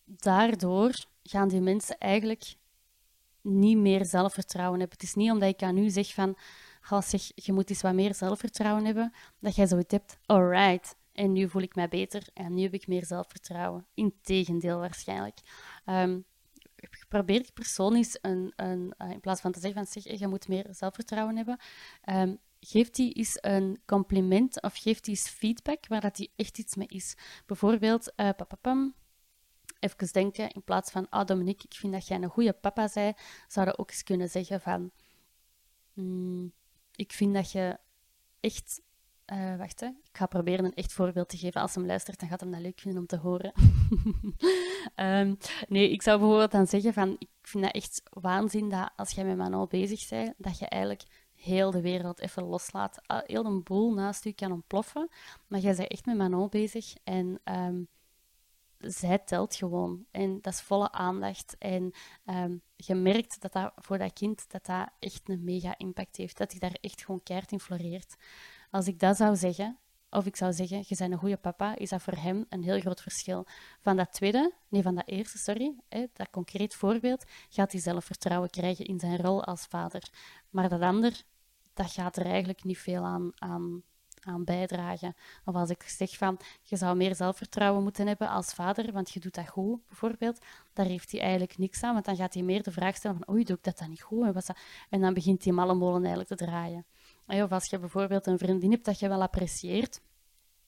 daardoor 0.06 1.06
gaan 1.24 1.48
die 1.48 1.62
mensen 1.62 1.98
eigenlijk 1.98 2.56
niet 3.42 3.78
meer 3.78 4.06
zelfvertrouwen 4.06 4.80
hebben. 4.80 4.98
Het 4.98 5.08
is 5.08 5.16
niet 5.16 5.32
omdat 5.32 5.50
ik 5.50 5.64
aan 5.64 5.78
u 5.78 5.90
zeg 5.90 6.14
van, 6.14 6.38
zeg, 7.04 7.22
je 7.36 7.54
moet 7.54 7.70
eens 7.70 7.82
wat 7.82 7.94
meer 7.94 8.16
zelfvertrouwen 8.16 8.86
hebben, 8.86 9.14
dat 9.40 9.56
jij 9.56 9.68
zoiets 9.68 9.92
hebt, 9.92 10.18
alright, 10.26 10.96
en 11.12 11.32
nu 11.32 11.50
voel 11.50 11.62
ik 11.62 11.76
mij 11.76 11.88
beter 11.88 12.28
en 12.34 12.54
nu 12.54 12.62
heb 12.62 12.74
ik 12.74 12.88
meer 12.88 13.06
zelfvertrouwen. 13.06 13.86
Integendeel 13.94 14.80
waarschijnlijk. 14.80 15.40
Um, 15.86 16.26
probeer 17.08 17.40
ik 17.40 17.54
persoonlijk 17.54 18.18
een, 18.22 18.54
een, 18.56 18.94
eh, 18.98 19.10
in 19.10 19.20
plaats 19.20 19.42
van 19.42 19.52
te 19.52 19.60
zeggen 19.60 19.86
van 19.86 20.02
zeg, 20.02 20.20
je 20.20 20.28
moet 20.28 20.48
meer 20.48 20.68
zelfvertrouwen 20.70 21.36
hebben, 21.36 21.60
um, 22.10 22.40
geef 22.60 22.90
die 22.90 23.14
eens 23.14 23.38
een 23.42 23.82
compliment 23.86 24.62
of 24.62 24.76
geef 24.78 25.00
die 25.00 25.16
eens 25.16 25.30
feedback 25.30 25.88
waar 25.88 26.02
dat 26.02 26.16
die 26.16 26.32
echt 26.36 26.58
iets 26.58 26.76
mee 26.76 26.88
is. 26.88 27.16
Bijvoorbeeld, 27.46 28.14
uh, 28.16 28.30
papapam, 28.30 28.96
even 29.80 30.14
denken, 30.14 30.52
in 30.52 30.64
plaats 30.64 30.92
van, 30.92 31.10
ah 31.10 31.26
Dominique, 31.26 31.66
ik 31.70 31.74
vind 31.74 31.94
dat 31.94 32.08
jij 32.08 32.22
een 32.22 32.30
goede 32.30 32.54
papa 32.54 32.88
zei, 32.88 33.14
zou 33.48 33.68
je 33.68 33.78
ook 33.78 33.90
eens 33.90 34.04
kunnen 34.04 34.30
zeggen 34.30 34.62
van, 34.62 34.92
mm, 35.94 36.54
ik 36.96 37.12
vind 37.12 37.34
dat 37.34 37.52
je 37.52 37.80
echt 38.40 38.82
uh, 39.32 39.56
wacht, 39.56 39.80
hè. 39.80 39.86
ik 39.86 40.18
ga 40.18 40.26
proberen 40.26 40.66
een 40.66 40.74
echt 40.74 40.94
voorbeeld 40.94 41.30
te 41.30 41.38
geven. 41.38 41.62
Als 41.62 41.76
hem 41.76 41.86
luistert, 41.86 42.20
dan 42.20 42.30
gaat 42.30 42.40
hem 42.40 42.52
dat 42.52 42.62
leuk 42.62 42.80
vinden 42.80 43.02
om 43.02 43.08
te 43.08 43.18
horen. 43.18 43.54
um, 44.96 45.38
nee, 45.68 45.92
ik 45.92 46.02
zou 46.02 46.20
bijvoorbeeld 46.20 46.52
dan 46.52 46.68
zeggen 46.68 46.94
van, 46.94 47.16
ik 47.20 47.30
vind 47.42 47.64
dat 47.64 47.74
echt 47.74 48.02
waanzin 48.10 48.70
dat 48.70 48.92
als 48.96 49.12
jij 49.12 49.26
met 49.26 49.38
Manuel 49.38 49.68
bezig 49.68 50.10
bent, 50.10 50.34
dat 50.38 50.60
je 50.60 50.66
eigenlijk 50.68 51.04
heel 51.36 51.72
de 51.72 51.82
wereld 51.82 52.20
even 52.20 52.44
loslaat. 52.44 53.02
Heel 53.08 53.46
een 53.46 53.64
boel 53.64 53.94
naast 53.94 54.24
je 54.24 54.34
kan 54.34 54.52
ontploffen, 54.52 55.10
maar 55.48 55.60
jij 55.60 55.76
bent 55.76 55.90
echt 55.90 56.06
met 56.06 56.18
Manon 56.18 56.50
bezig 56.50 56.94
en 57.04 57.40
um, 57.44 57.88
zij 58.78 59.18
telt 59.18 59.56
gewoon. 59.56 60.06
En 60.12 60.42
dat 60.42 60.54
is 60.54 60.62
volle 60.62 60.92
aandacht. 60.92 61.56
En 61.58 61.94
um, 62.26 62.62
je 62.76 62.96
merkt 62.96 63.42
dat 63.42 63.54
dat 63.54 63.72
voor 63.76 63.98
dat 63.98 64.14
kind 64.14 64.52
dat 64.52 64.66
dat 64.66 64.90
echt 65.00 65.30
een 65.30 65.44
mega 65.44 65.78
impact 65.78 66.16
heeft. 66.16 66.38
Dat 66.38 66.52
hij 66.52 66.60
daar 66.60 66.78
echt 66.82 67.06
gewoon 67.06 67.24
keihard 67.24 67.52
in 67.52 67.60
floreert. 67.60 68.16
Als 68.72 68.88
ik 68.88 69.00
dat 69.00 69.18
zou 69.18 69.36
zeggen, 69.36 69.78
of 70.10 70.26
ik 70.26 70.36
zou 70.36 70.54
zeggen, 70.54 70.84
je 70.88 70.96
bent 70.98 71.12
een 71.12 71.18
goede 71.18 71.38
papa, 71.38 71.76
is 71.76 71.90
dat 71.90 72.02
voor 72.02 72.14
hem 72.14 72.46
een 72.50 72.64
heel 72.64 72.80
groot 72.80 73.02
verschil. 73.02 73.46
Van 73.82 73.98
dat 73.98 74.14
tweede, 74.14 74.54
nee, 74.70 74.82
van 74.82 74.96
dat 74.96 75.08
eerste, 75.08 75.38
sorry, 75.38 75.76
hè, 75.90 76.06
dat 76.14 76.30
concreet 76.30 76.76
voorbeeld, 76.76 77.24
gaat 77.50 77.72
hij 77.72 77.82
zelfvertrouwen 77.82 78.50
krijgen 78.50 78.86
in 78.86 79.00
zijn 79.00 79.18
rol 79.18 79.44
als 79.44 79.66
vader. 79.66 80.10
Maar 80.50 80.70
dat 80.70 80.82
ander, 80.82 81.22
dat 81.74 81.92
gaat 81.92 82.18
er 82.18 82.26
eigenlijk 82.26 82.64
niet 82.64 82.78
veel 82.78 83.04
aan, 83.04 83.32
aan, 83.36 83.84
aan 84.24 84.44
bijdragen. 84.44 85.16
Of 85.46 85.56
als 85.56 85.70
ik 85.70 85.84
zeg 85.84 86.18
van, 86.18 86.40
je 86.62 86.78
zou 86.78 86.98
meer 86.98 87.16
zelfvertrouwen 87.16 87.84
moeten 87.84 88.08
hebben 88.08 88.30
als 88.30 88.54
vader, 88.54 88.92
want 88.92 89.12
je 89.12 89.20
doet 89.20 89.36
dat 89.36 89.48
goed, 89.50 89.88
bijvoorbeeld, 89.88 90.40
daar 90.74 90.86
heeft 90.86 91.12
hij 91.12 91.22
eigenlijk 91.22 91.58
niks 91.58 91.84
aan, 91.84 91.94
want 91.94 92.06
dan 92.06 92.16
gaat 92.16 92.34
hij 92.34 92.44
meer 92.44 92.64
de 92.64 92.72
vraag 92.72 92.96
stellen 92.96 93.18
van, 93.18 93.36
oei, 93.36 93.44
doe 93.44 93.58
ik 93.58 93.64
dat 93.64 93.78
dan 93.78 93.90
niet 93.90 94.02
goed? 94.02 94.26
En, 94.26 94.34
dat... 94.34 94.52
en 94.90 95.02
dan 95.02 95.14
begint 95.14 95.44
die 95.44 95.54
malle 95.54 95.74
molen 95.74 96.00
eigenlijk 96.00 96.30
te 96.30 96.46
draaien. 96.46 96.86
Of 97.40 97.52
als 97.52 97.66
je 97.66 97.80
bijvoorbeeld 97.80 98.28
een 98.28 98.38
vriendin 98.38 98.72
hebt 98.72 98.86
dat 98.86 99.00
je 99.00 99.08
wel 99.08 99.22
apprecieert, 99.22 100.02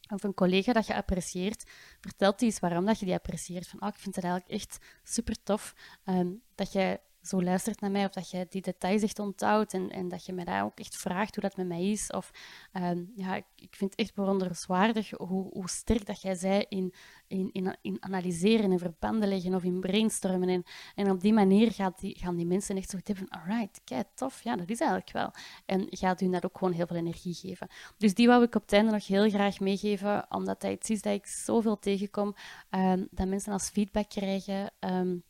of 0.10 0.24
een 0.24 0.34
collega 0.34 0.74
dat 0.74 0.88
je 0.88 0.96
apprecieert, 0.96 1.70
vertelt 2.00 2.40
die 2.40 2.48
eens 2.48 2.60
waarom 2.60 2.86
dat 2.86 3.00
je 3.00 3.06
die 3.06 3.14
apprecieert. 3.14 3.68
Van, 3.68 3.82
oh, 3.82 3.88
ik 3.88 3.96
vind 3.96 4.16
het 4.16 4.24
eigenlijk 4.24 4.54
echt 4.54 4.78
super 5.04 5.44
tof 5.44 5.76
um, 6.06 6.42
dat 6.56 6.72
jij 6.72 7.02
zo 7.24 7.44
luistert 7.44 7.82
naar 7.82 7.92
mij, 7.92 8.06
of 8.06 8.12
dat 8.12 8.30
je 8.30 8.46
die 8.50 8.62
details 8.62 9.02
echt 9.02 9.20
onthoudt 9.20 9.74
en, 9.74 9.90
en 9.90 10.08
dat 10.08 10.26
je 10.26 10.34
me 10.34 10.46
daar 10.46 10.64
ook 10.64 10.80
echt 10.80 10.96
vraagt 10.96 11.36
hoe 11.36 11.44
dat 11.44 11.58
met 11.58 11.68
mij 11.68 11.90
is. 11.90 12.10
Of 12.10 12.32
um, 12.74 13.12
ja, 13.16 13.36
ik, 13.36 13.46
ik, 13.56 13.76
vind 13.76 13.92
het 13.92 14.00
echt 14.00 14.14
bewonderenswaardig 14.14 15.10
hoe, 15.10 15.50
hoe 15.52 15.70
sterk 15.70 16.06
dat 16.06 16.22
jij 16.22 16.36
zei 16.36 16.66
in, 16.70 16.94
in, 17.28 17.50
in, 17.52 17.78
in, 17.82 17.98
analyseren 18.00 18.72
en 18.72 18.80
verbanden 18.80 19.30
leggen 19.30 19.54
of 19.54 19.64
in 19.64 19.80
brainstormen. 19.80 20.50
En, 20.50 20.64
en 20.96 21.12
op 21.12 21.22
die 21.22 21.34
manier 21.34 21.72
gaat 21.72 22.00
die, 22.00 22.18
gaan 22.20 22.36
die 22.36 22.46
mensen 22.46 22.78
echt 22.78 22.90
zo 22.90 22.98
hebben 23.04 23.30
alright, 23.30 23.82
kijk, 23.84 24.08
tof, 24.16 24.44
ja, 24.44 24.56
dat 24.56 24.70
is 24.70 24.80
eigenlijk 24.80 25.12
wel. 25.12 25.32
En 25.66 25.88
gaat 25.90 26.22
u 26.22 26.30
dat 26.30 26.46
ook 26.46 26.58
gewoon 26.58 26.74
heel 26.74 26.88
veel 26.88 26.98
energie 26.98 27.34
geven. 27.34 27.68
Dus 27.98 28.14
die 28.14 28.28
wou 28.28 28.44
ik 28.44 28.56
op 28.56 28.62
het 28.62 28.74
einde 28.74 28.92
nog 28.92 29.08
heel 29.08 29.30
graag 29.30 29.60
meegeven, 29.60 30.26
omdat 30.30 30.62
dat 30.62 30.72
iets 30.72 30.90
is 30.90 31.02
dat 31.02 31.14
ik 31.14 31.26
zoveel 31.26 31.80
tegenkom, 31.80 32.36
um, 32.70 33.08
dat 33.12 33.28
mensen 33.28 33.54
als 33.54 33.70
feedback 33.70 34.10
krijgen... 34.10 34.72
Um, 34.80 35.24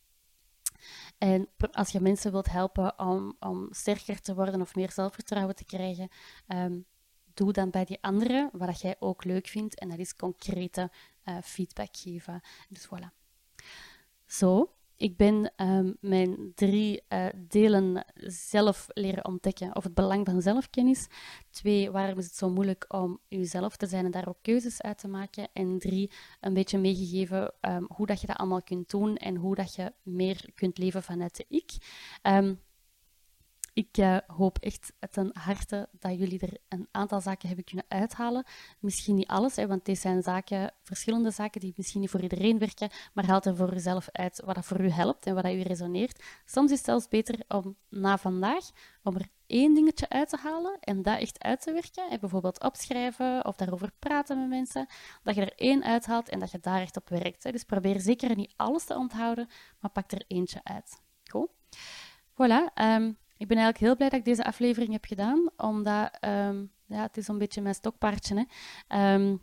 en 1.24 1.48
als 1.72 1.90
je 1.90 2.00
mensen 2.00 2.32
wilt 2.32 2.50
helpen 2.50 2.98
om, 2.98 3.36
om 3.40 3.68
sterker 3.70 4.20
te 4.20 4.34
worden 4.34 4.60
of 4.60 4.74
meer 4.74 4.90
zelfvertrouwen 4.90 5.54
te 5.54 5.64
krijgen, 5.64 6.08
um, 6.48 6.86
doe 7.34 7.52
dan 7.52 7.70
bij 7.70 7.84
die 7.84 7.98
anderen 8.02 8.50
wat 8.52 8.80
jij 8.80 8.96
ook 8.98 9.24
leuk 9.24 9.46
vindt. 9.46 9.78
En 9.78 9.88
dat 9.88 9.98
is 9.98 10.16
concrete 10.16 10.90
uh, 11.24 11.36
feedback 11.42 11.96
geven. 11.96 12.40
Dus 12.68 12.86
voilà. 12.86 13.08
Zo, 14.26 14.72
ik 14.96 15.16
ben 15.16 15.52
ehm, 15.56 15.92
mijn 16.00 16.52
drie 16.54 17.02
uh, 17.08 17.26
delen 17.36 18.04
zelf 18.26 18.86
leren 18.88 19.24
ontdekken, 19.24 19.76
of 19.76 19.84
het 19.84 19.94
belang 19.94 20.26
van 20.26 20.42
zelfkennis. 20.42 21.06
Twee, 21.50 21.90
waarom 21.90 22.18
is 22.18 22.24
het 22.24 22.36
zo 22.36 22.50
moeilijk 22.50 22.84
om 22.88 23.20
jezelf 23.28 23.76
te 23.76 23.86
zijn 23.86 24.04
en 24.04 24.10
daar 24.10 24.28
ook 24.28 24.38
keuzes 24.42 24.82
uit 24.82 24.98
te 24.98 25.08
maken. 25.08 25.48
En 25.52 25.78
drie, 25.78 26.10
een 26.40 26.54
beetje 26.54 26.78
meegegeven 26.78 27.52
um, 27.60 27.86
hoe 27.88 28.06
dat 28.06 28.20
je 28.20 28.26
dat 28.26 28.36
allemaal 28.36 28.62
kunt 28.62 28.90
doen 28.90 29.16
en 29.16 29.36
hoe 29.36 29.54
dat 29.54 29.74
je 29.74 29.92
meer 30.02 30.50
kunt 30.54 30.78
leven 30.78 31.02
vanuit 31.02 31.36
de 31.36 31.44
ik. 31.48 31.70
Um, 32.22 32.60
ik 33.74 33.98
uh, 33.98 34.16
hoop 34.26 34.58
echt 34.58 34.92
ten 35.10 35.30
harte 35.32 35.88
dat 35.92 36.18
jullie 36.18 36.40
er 36.40 36.56
een 36.68 36.88
aantal 36.90 37.20
zaken 37.20 37.46
hebben 37.46 37.64
kunnen 37.64 37.84
uithalen. 37.88 38.44
Misschien 38.78 39.14
niet 39.14 39.26
alles, 39.26 39.56
hè, 39.56 39.66
want 39.66 39.84
deze 39.84 40.00
zijn 40.00 40.22
zaken, 40.22 40.72
verschillende 40.82 41.30
zaken 41.30 41.60
die 41.60 41.72
misschien 41.76 42.00
niet 42.00 42.10
voor 42.10 42.20
iedereen 42.20 42.58
werken, 42.58 42.90
maar 43.12 43.26
haal 43.26 43.40
er 43.40 43.56
voor 43.56 43.72
jezelf 43.72 44.08
uit 44.12 44.42
wat 44.44 44.54
dat 44.54 44.64
voor 44.64 44.80
u 44.80 44.88
helpt 44.88 45.26
en 45.26 45.34
wat 45.34 45.42
dat 45.42 45.52
u 45.52 45.60
resoneert. 45.60 46.22
Soms 46.44 46.70
is 46.70 46.76
het 46.76 46.86
zelfs 46.86 47.08
beter 47.08 47.44
om 47.48 47.76
na 47.88 48.18
vandaag 48.18 48.70
om 49.02 49.16
er 49.16 49.28
één 49.46 49.74
dingetje 49.74 50.08
uit 50.08 50.28
te 50.28 50.36
halen 50.36 50.78
en 50.80 51.02
dat 51.02 51.20
echt 51.20 51.42
uit 51.42 51.60
te 51.60 51.72
werken. 51.72 52.10
En 52.10 52.20
bijvoorbeeld 52.20 52.62
opschrijven 52.62 53.44
of 53.46 53.56
daarover 53.56 53.92
praten 53.98 54.38
met 54.38 54.48
mensen. 54.48 54.86
Dat 55.22 55.34
je 55.34 55.40
er 55.40 55.52
één 55.56 55.84
uithaalt 55.84 56.28
en 56.28 56.38
dat 56.38 56.50
je 56.50 56.60
daar 56.60 56.80
echt 56.80 56.96
op 56.96 57.08
werkt. 57.08 57.42
Dus 57.42 57.64
probeer 57.64 58.00
zeker 58.00 58.36
niet 58.36 58.52
alles 58.56 58.84
te 58.84 58.94
onthouden, 58.94 59.48
maar 59.80 59.90
pak 59.90 60.12
er 60.12 60.24
eentje 60.26 60.60
uit. 60.62 61.00
Goed? 61.30 61.48
Voilà. 62.34 62.72
Um, 62.74 63.18
ik 63.36 63.48
ben 63.48 63.56
eigenlijk 63.56 63.78
heel 63.78 63.96
blij 63.96 64.08
dat 64.08 64.18
ik 64.18 64.24
deze 64.24 64.44
aflevering 64.44 64.92
heb 64.92 65.04
gedaan, 65.04 65.50
omdat 65.56 66.18
um, 66.20 66.72
ja, 66.86 67.02
het 67.02 67.16
is 67.16 67.28
een 67.28 67.38
beetje 67.38 67.62
mijn 67.62 67.74
stokpaardje. 67.74 68.46
Hè. 68.88 69.14
Um, 69.14 69.42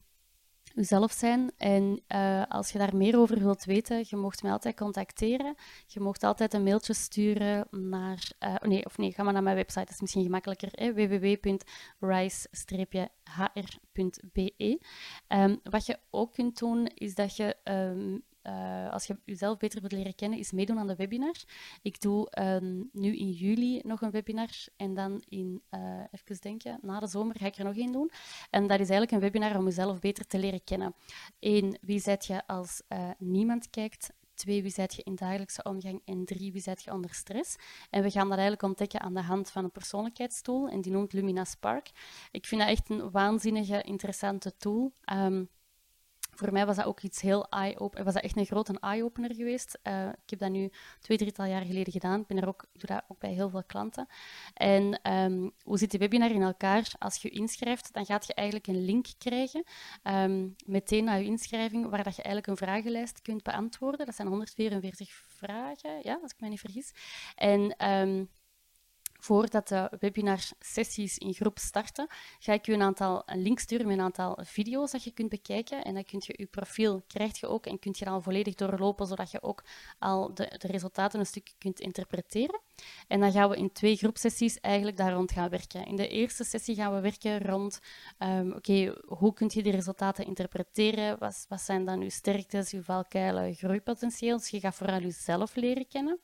uzelf 0.76 1.12
zijn. 1.12 1.52
En 1.58 2.02
uh, 2.16 2.44
als 2.48 2.72
je 2.72 2.78
daar 2.78 2.96
meer 2.96 3.18
over 3.18 3.40
wilt 3.40 3.64
weten, 3.64 4.06
je 4.08 4.16
mocht 4.16 4.44
mij 4.44 4.52
altijd 4.52 4.76
contacteren. 4.76 5.56
Je 5.88 6.00
mocht 6.00 6.24
altijd 6.24 6.54
een 6.54 6.64
mailtje 6.64 6.94
sturen 6.94 7.68
naar... 7.72 8.32
Uh, 8.40 8.56
nee, 8.56 8.86
of 8.86 8.98
nee, 8.98 9.12
ga 9.12 9.24
maar 9.24 9.34
naar 9.34 9.44
mijn 9.44 9.56
website, 9.56 9.86
dat 9.86 9.94
is 9.94 10.02
misschien 10.02 10.24
gemakkelijker. 10.24 10.94
www.rise-hr.be 10.94 11.60
um, 15.28 15.60
Wat 15.64 15.86
je 15.86 16.00
ook 16.10 16.34
kunt 16.34 16.60
doen, 16.60 16.88
is 16.88 17.16
dat 17.16 17.36
je 17.36 17.56
uh, 18.44 18.92
als 18.92 19.06
je 19.06 19.20
jezelf 19.26 19.58
beter 19.58 19.80
wilt 19.80 19.92
leren 19.92 20.16
kennen, 20.16 20.40
is 20.40 20.52
meedoen 20.52 20.80
aan 20.80 20.88
de 20.88 20.96
webinar. 20.96 21.36
Ik 21.82 22.02
doe 22.02 22.40
um, 22.40 22.90
nu 22.92 23.18
in 23.18 23.32
juli 23.32 23.82
nog 23.84 24.02
een 24.02 24.12
webinar 24.12 24.50
en 24.76 24.94
dan 24.94 25.24
in, 25.30 25.62
uh, 25.72 26.04
even 26.12 26.42
denken, 26.42 26.80
na 26.82 27.00
de 27.00 27.08
zomer 27.08 27.36
ga 27.40 27.46
ik 27.46 27.58
er 27.58 27.66
nog 27.66 27.78
één 27.78 27.92
doen. 27.92 28.12
En 28.50 28.62
dat 28.62 28.80
is 28.80 28.90
eigenlijk 28.90 29.12
een 29.12 29.20
webinar 29.20 29.58
om 29.58 29.66
jezelf 29.66 30.00
beter 30.00 30.28
te 30.28 30.40
leren 30.40 30.64
kennen. 30.64 30.96
Eén, 31.40 31.78
wie 31.82 32.00
zet 32.00 32.26
je 32.26 32.48
als 32.48 32.82
uh, 32.90 33.10
niemand 33.18 33.70
kijkt? 33.70 34.12
Twee, 34.34 34.62
wie 34.62 34.72
zet 34.72 34.94
je 34.94 35.04
in 35.04 35.16
dagelijkse 35.16 35.64
omgang? 35.64 36.02
En 36.06 36.26
drie, 36.26 36.52
wie 36.52 36.62
zet 36.62 36.84
je 36.84 36.94
onder 36.94 37.14
stress? 37.14 37.56
En 37.90 38.04
we 38.04 38.12
gaan 38.12 38.24
dat 38.24 38.38
eigenlijk 38.38 38.64
ontdekken 38.64 39.02
aan 39.02 39.14
de 39.14 39.22
hand 39.22 39.52
van 39.52 39.64
een 39.64 39.72
persoonlijkheidstool 39.72 40.70
en 40.70 40.82
die 40.82 40.92
noemt 40.92 41.14
Lumina 41.14 41.44
Spark. 41.44 41.92
Ik 42.32 42.46
vind 42.46 42.62
dat 42.62 42.70
echt 42.70 42.90
een 42.90 43.12
waanzinnige, 43.12 43.82
interessante 43.82 44.58
tool. 44.58 44.92
Um, 45.14 45.50
voor 46.36 46.52
mij 46.52 46.66
was 46.66 46.76
dat 46.76 46.86
ook 46.86 47.02
iets 47.02 47.22
heel 47.22 47.50
eye-opener. 47.50 48.06
Was 48.06 48.14
dat 48.14 48.24
echt 48.24 48.38
een 48.38 48.46
grote 48.46 48.78
eye-opener 48.80 49.36
geweest. 49.36 49.80
Uh, 49.84 50.08
ik 50.08 50.30
heb 50.30 50.40
dat 50.40 50.50
nu 50.50 50.72
twee, 51.00 51.18
drietal 51.18 51.46
jaar 51.46 51.66
geleden 51.66 51.94
gedaan. 51.94 52.20
Ik 52.20 52.28
ben 52.28 52.42
er 52.42 52.48
ook, 52.48 52.66
doe 52.74 52.96
dat 52.96 53.04
ook 53.08 53.20
bij 53.20 53.34
heel 53.34 53.50
veel 53.50 53.64
klanten. 53.64 54.08
En 54.54 55.12
um, 55.14 55.52
hoe 55.64 55.78
zit 55.78 55.90
die 55.90 56.00
webinar 56.00 56.32
in 56.32 56.42
elkaar? 56.42 56.92
Als 57.00 57.22
je 57.22 57.30
je 57.32 57.40
inschrijft, 57.40 57.94
dan 57.94 58.06
gaat 58.06 58.28
je 58.28 58.34
eigenlijk 58.34 58.68
een 58.68 58.86
link 58.86 59.06
krijgen 59.18 59.64
um, 60.04 60.56
meteen 60.66 61.04
na 61.04 61.14
je 61.14 61.26
inschrijving, 61.26 61.90
waar 61.90 62.04
dat 62.04 62.16
je 62.16 62.24
eigenlijk 62.24 62.48
een 62.48 62.68
vragenlijst 62.68 63.22
kunt 63.22 63.44
beantwoorden. 63.44 64.06
Dat 64.06 64.16
zijn 64.16 64.28
144 64.28 65.24
vragen, 65.28 66.00
ja, 66.04 66.20
als 66.22 66.32
ik 66.32 66.40
me 66.40 66.48
niet 66.48 66.60
vergis. 66.60 66.92
En 67.36 67.90
um, 67.92 68.30
voordat 69.22 69.68
de 69.68 69.92
webinar-sessies 70.00 71.18
in 71.18 71.34
groep 71.34 71.58
starten, 71.58 72.08
ga 72.40 72.54
ik 72.54 72.68
u 72.68 72.74
een 72.74 72.82
aantal 72.82 73.24
een 73.26 73.42
link 73.42 73.60
sturen 73.60 73.88
met 73.88 73.98
een 73.98 74.04
aantal 74.04 74.38
video's 74.42 74.92
dat 74.92 75.04
je 75.04 75.12
kunt 75.12 75.30
bekijken. 75.30 75.84
En 75.84 75.94
dan 75.94 76.06
kun 76.06 76.22
je 76.26 76.34
je 76.38 76.46
profiel, 76.46 77.02
krijg 77.08 77.40
je 77.40 77.48
ook, 77.48 77.66
en 77.66 77.80
kunt 77.80 77.98
je 77.98 78.06
dan 78.06 78.24
volledig 78.24 78.56
doorlopen, 78.56 79.08
zodat 79.08 79.32
je 79.32 79.42
ook 79.42 79.64
al 80.00 80.34
de, 80.34 80.56
de 80.58 80.68
resultaten 80.68 81.20
een 81.20 81.26
stuk 81.26 81.54
kunt 81.58 81.80
interpreteren. 81.80 82.62
En 83.08 83.20
dan 83.20 83.32
gaan 83.32 83.50
we 83.50 83.58
in 83.58 83.72
twee 83.72 83.96
groepsessies 83.96 84.60
eigenlijk 84.60 84.98
daar 84.98 85.14
rond 85.14 85.32
gaan 85.32 85.50
werken. 85.50 85.86
In 85.86 85.96
de 85.96 86.08
eerste 86.08 86.44
sessie 86.44 86.76
gaan 86.76 86.94
we 86.94 87.02
werken 87.02 87.42
rond, 87.42 87.80
um, 88.20 88.52
oké, 88.52 88.96
hoe 89.06 89.34
kun 89.34 89.50
je 89.54 89.64
die 89.64 89.72
resultaten 89.72 90.26
interpreteren? 90.26 91.20
Wat, 91.20 91.46
wat 91.50 91.62
zijn 91.62 91.86
dan 91.86 92.02
uw 92.02 92.10
sterktes, 92.10 92.72
uw 92.72 92.82
valkuilen, 92.82 93.56
groeipotentieel? 93.56 94.38
Dus 94.38 94.50
je 94.50 94.60
gaat 94.60 94.76
vooral 94.76 95.00
jezelf 95.00 95.56
leren 95.56 95.88
kennen. 95.88 96.20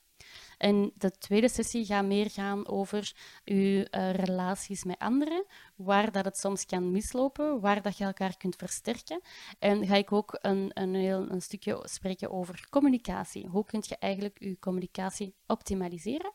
En 0.58 0.92
de 0.94 1.10
tweede 1.10 1.48
sessie 1.48 1.84
gaat 1.84 2.04
meer 2.04 2.30
gaan 2.30 2.68
over 2.68 3.12
uw 3.44 3.56
uh, 3.56 4.12
relaties 4.12 4.84
met 4.84 4.98
anderen, 4.98 5.44
waar 5.76 6.12
dat 6.12 6.24
het 6.24 6.38
soms 6.38 6.66
kan 6.66 6.90
mislopen, 6.90 7.60
waar 7.60 7.82
dat 7.82 7.98
je 7.98 8.04
elkaar 8.04 8.36
kunt 8.36 8.56
versterken. 8.56 9.20
En 9.58 9.86
ga 9.86 9.94
ik 9.94 10.12
ook 10.12 10.38
een, 10.40 10.70
een, 10.74 10.94
heel, 10.94 11.30
een 11.30 11.42
stukje 11.42 11.80
spreken 11.82 12.30
over 12.30 12.66
communicatie. 12.70 13.46
Hoe 13.46 13.64
kun 13.64 13.82
je 13.86 13.96
eigenlijk 13.98 14.36
je 14.40 14.58
communicatie 14.58 15.34
optimaliseren? 15.46 16.32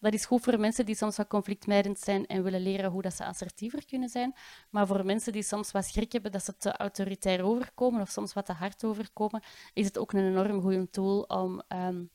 Dat 0.00 0.12
is 0.12 0.24
goed 0.24 0.42
voor 0.42 0.60
mensen 0.60 0.86
die 0.86 0.96
soms 0.96 1.16
wat 1.16 1.28
conflictmijdend 1.28 1.98
zijn 1.98 2.26
en 2.26 2.42
willen 2.42 2.62
leren 2.62 2.90
hoe 2.90 3.02
dat 3.02 3.14
ze 3.14 3.24
assertiever 3.24 3.84
kunnen 3.86 4.08
zijn. 4.08 4.34
Maar 4.70 4.86
voor 4.86 5.04
mensen 5.04 5.32
die 5.32 5.42
soms 5.42 5.70
wat 5.70 5.84
schrik 5.84 6.12
hebben 6.12 6.32
dat 6.32 6.44
ze 6.44 6.56
te 6.56 6.76
autoritair 6.76 7.44
overkomen 7.44 8.00
of 8.00 8.08
soms 8.08 8.32
wat 8.32 8.46
te 8.46 8.52
hard 8.52 8.84
overkomen, 8.84 9.42
is 9.72 9.84
het 9.86 9.98
ook 9.98 10.12
een 10.12 10.26
enorm 10.26 10.60
goede 10.60 10.90
tool 10.90 11.20
om 11.20 11.62
um, 11.68 12.10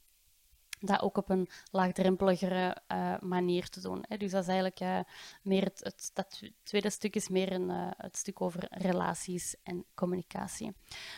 dat 0.80 1.02
ook 1.02 1.18
op 1.18 1.30
een 1.30 1.50
laagdrempeligere 1.72 2.78
uh, 2.92 3.20
manier 3.20 3.70
te 3.70 3.82
doen. 3.82 4.04
Hè. 4.08 4.18
Dus 4.18 4.32
dat 4.32 4.42
is 4.42 4.48
eigenlijk 4.48 4.80
uh, 4.80 5.00
meer 5.42 5.64
het, 5.64 6.12
tweede 6.64 6.90
stuk 6.90 7.16
is 7.16 7.30
meer 7.30 7.52
een, 7.52 7.70
uh, 7.70 7.90
het 7.98 8.18
stuk 8.18 8.42
over 8.42 8.68
relaties 8.70 9.56
en 9.64 9.86
communicatie. 9.96 10.76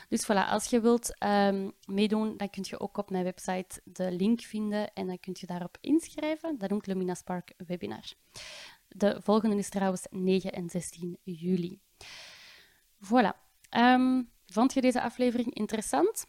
Dus 0.10 0.24
voilà, 0.24 0.50
als 0.50 0.66
je 0.66 0.82
wilt 0.82 1.24
um, 1.24 1.72
meedoen, 1.86 2.38
dan 2.38 2.50
kun 2.50 2.66
je 2.68 2.80
ook 2.80 2.98
op 2.98 3.10
mijn 3.10 3.24
website 3.24 3.82
de 3.84 4.12
link 4.12 4.42
vinden 4.42 4.94
en 4.94 5.08
dan 5.08 5.20
kun 5.20 5.36
je 5.40 5.48
daarop 5.48 5.78
inschrijven. 5.82 6.58
Dat 6.58 6.70
noemt 6.70 6.88
Lumina 6.88 7.14
Spark 7.14 7.54
Webinar. 7.58 8.14
De 8.88 9.22
volgende 9.24 9.56
is 9.56 9.70
trouwens 9.70 10.06
9 10.10 10.52
en 10.52 10.70
16 10.70 11.18
juli. 11.24 11.80
Voilà. 13.06 13.48
Um, 13.78 14.30
vond 14.46 14.74
je 14.74 14.82
deze 14.82 15.02
aflevering 15.02 15.54
interessant? 15.54 16.26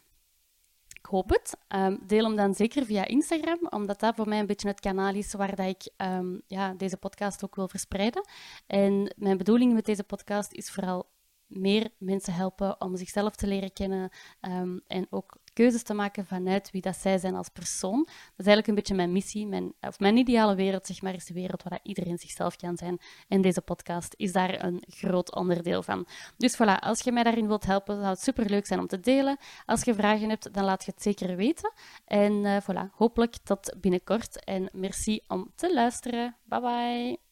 Ik 1.03 1.07
hoop 1.09 1.29
het. 1.29 1.57
Um, 1.75 1.99
deel 2.07 2.23
hem 2.23 2.35
dan 2.35 2.53
zeker 2.53 2.85
via 2.85 3.05
Instagram, 3.05 3.67
omdat 3.69 3.99
dat 3.99 4.15
voor 4.15 4.27
mij 4.27 4.39
een 4.39 4.45
beetje 4.45 4.67
het 4.67 4.79
kanaal 4.79 5.13
is 5.13 5.33
waar 5.33 5.55
dat 5.55 5.67
ik 5.67 5.91
um, 5.97 6.41
ja, 6.47 6.73
deze 6.73 6.97
podcast 6.97 7.43
ook 7.43 7.55
wil 7.55 7.67
verspreiden. 7.67 8.25
En 8.67 9.13
mijn 9.17 9.37
bedoeling 9.37 9.73
met 9.73 9.85
deze 9.85 10.03
podcast 10.03 10.51
is 10.53 10.71
vooral 10.71 11.09
meer 11.51 11.89
mensen 11.97 12.33
helpen 12.33 12.81
om 12.81 12.97
zichzelf 12.97 13.35
te 13.35 13.47
leren 13.47 13.73
kennen 13.73 14.09
um, 14.41 14.81
en 14.87 15.07
ook 15.09 15.39
keuzes 15.53 15.83
te 15.83 15.93
maken 15.93 16.25
vanuit 16.25 16.71
wie 16.71 16.81
dat 16.81 16.95
zij 16.95 17.17
zijn 17.17 17.35
als 17.35 17.49
persoon. 17.49 18.03
Dat 18.03 18.37
is 18.37 18.45
eigenlijk 18.45 18.67
een 18.67 18.75
beetje 18.75 18.95
mijn 18.95 19.11
missie. 19.11 19.47
Mijn, 19.47 19.73
of 19.81 19.99
mijn 19.99 20.17
ideale 20.17 20.55
wereld, 20.55 20.85
zeg 20.85 21.01
maar, 21.01 21.13
is 21.13 21.25
de 21.25 21.33
wereld 21.33 21.63
waar 21.63 21.79
iedereen 21.83 22.17
zichzelf 22.17 22.55
kan 22.55 22.77
zijn. 22.77 22.99
En 23.27 23.41
deze 23.41 23.61
podcast 23.61 24.13
is 24.17 24.31
daar 24.31 24.63
een 24.63 24.83
groot 24.87 25.35
onderdeel 25.35 25.83
van. 25.83 26.07
Dus 26.37 26.55
voilà, 26.55 26.79
als 26.79 27.01
je 27.01 27.11
mij 27.11 27.23
daarin 27.23 27.47
wilt 27.47 27.65
helpen, 27.65 27.95
zou 27.95 28.07
het 28.07 28.21
super 28.21 28.49
leuk 28.49 28.65
zijn 28.65 28.79
om 28.79 28.87
te 28.87 28.99
delen. 28.99 29.37
Als 29.65 29.83
je 29.83 29.93
vragen 29.93 30.29
hebt, 30.29 30.53
dan 30.53 30.63
laat 30.63 30.85
je 30.85 30.91
het 30.91 31.01
zeker 31.01 31.35
weten. 31.35 31.73
En 32.05 32.33
uh, 32.33 32.57
voilà, 32.61 32.95
hopelijk 32.95 33.35
tot 33.43 33.75
binnenkort. 33.81 34.43
En 34.43 34.69
merci 34.73 35.21
om 35.27 35.51
te 35.55 35.73
luisteren. 35.73 36.35
Bye 36.43 36.61
bye. 36.61 37.30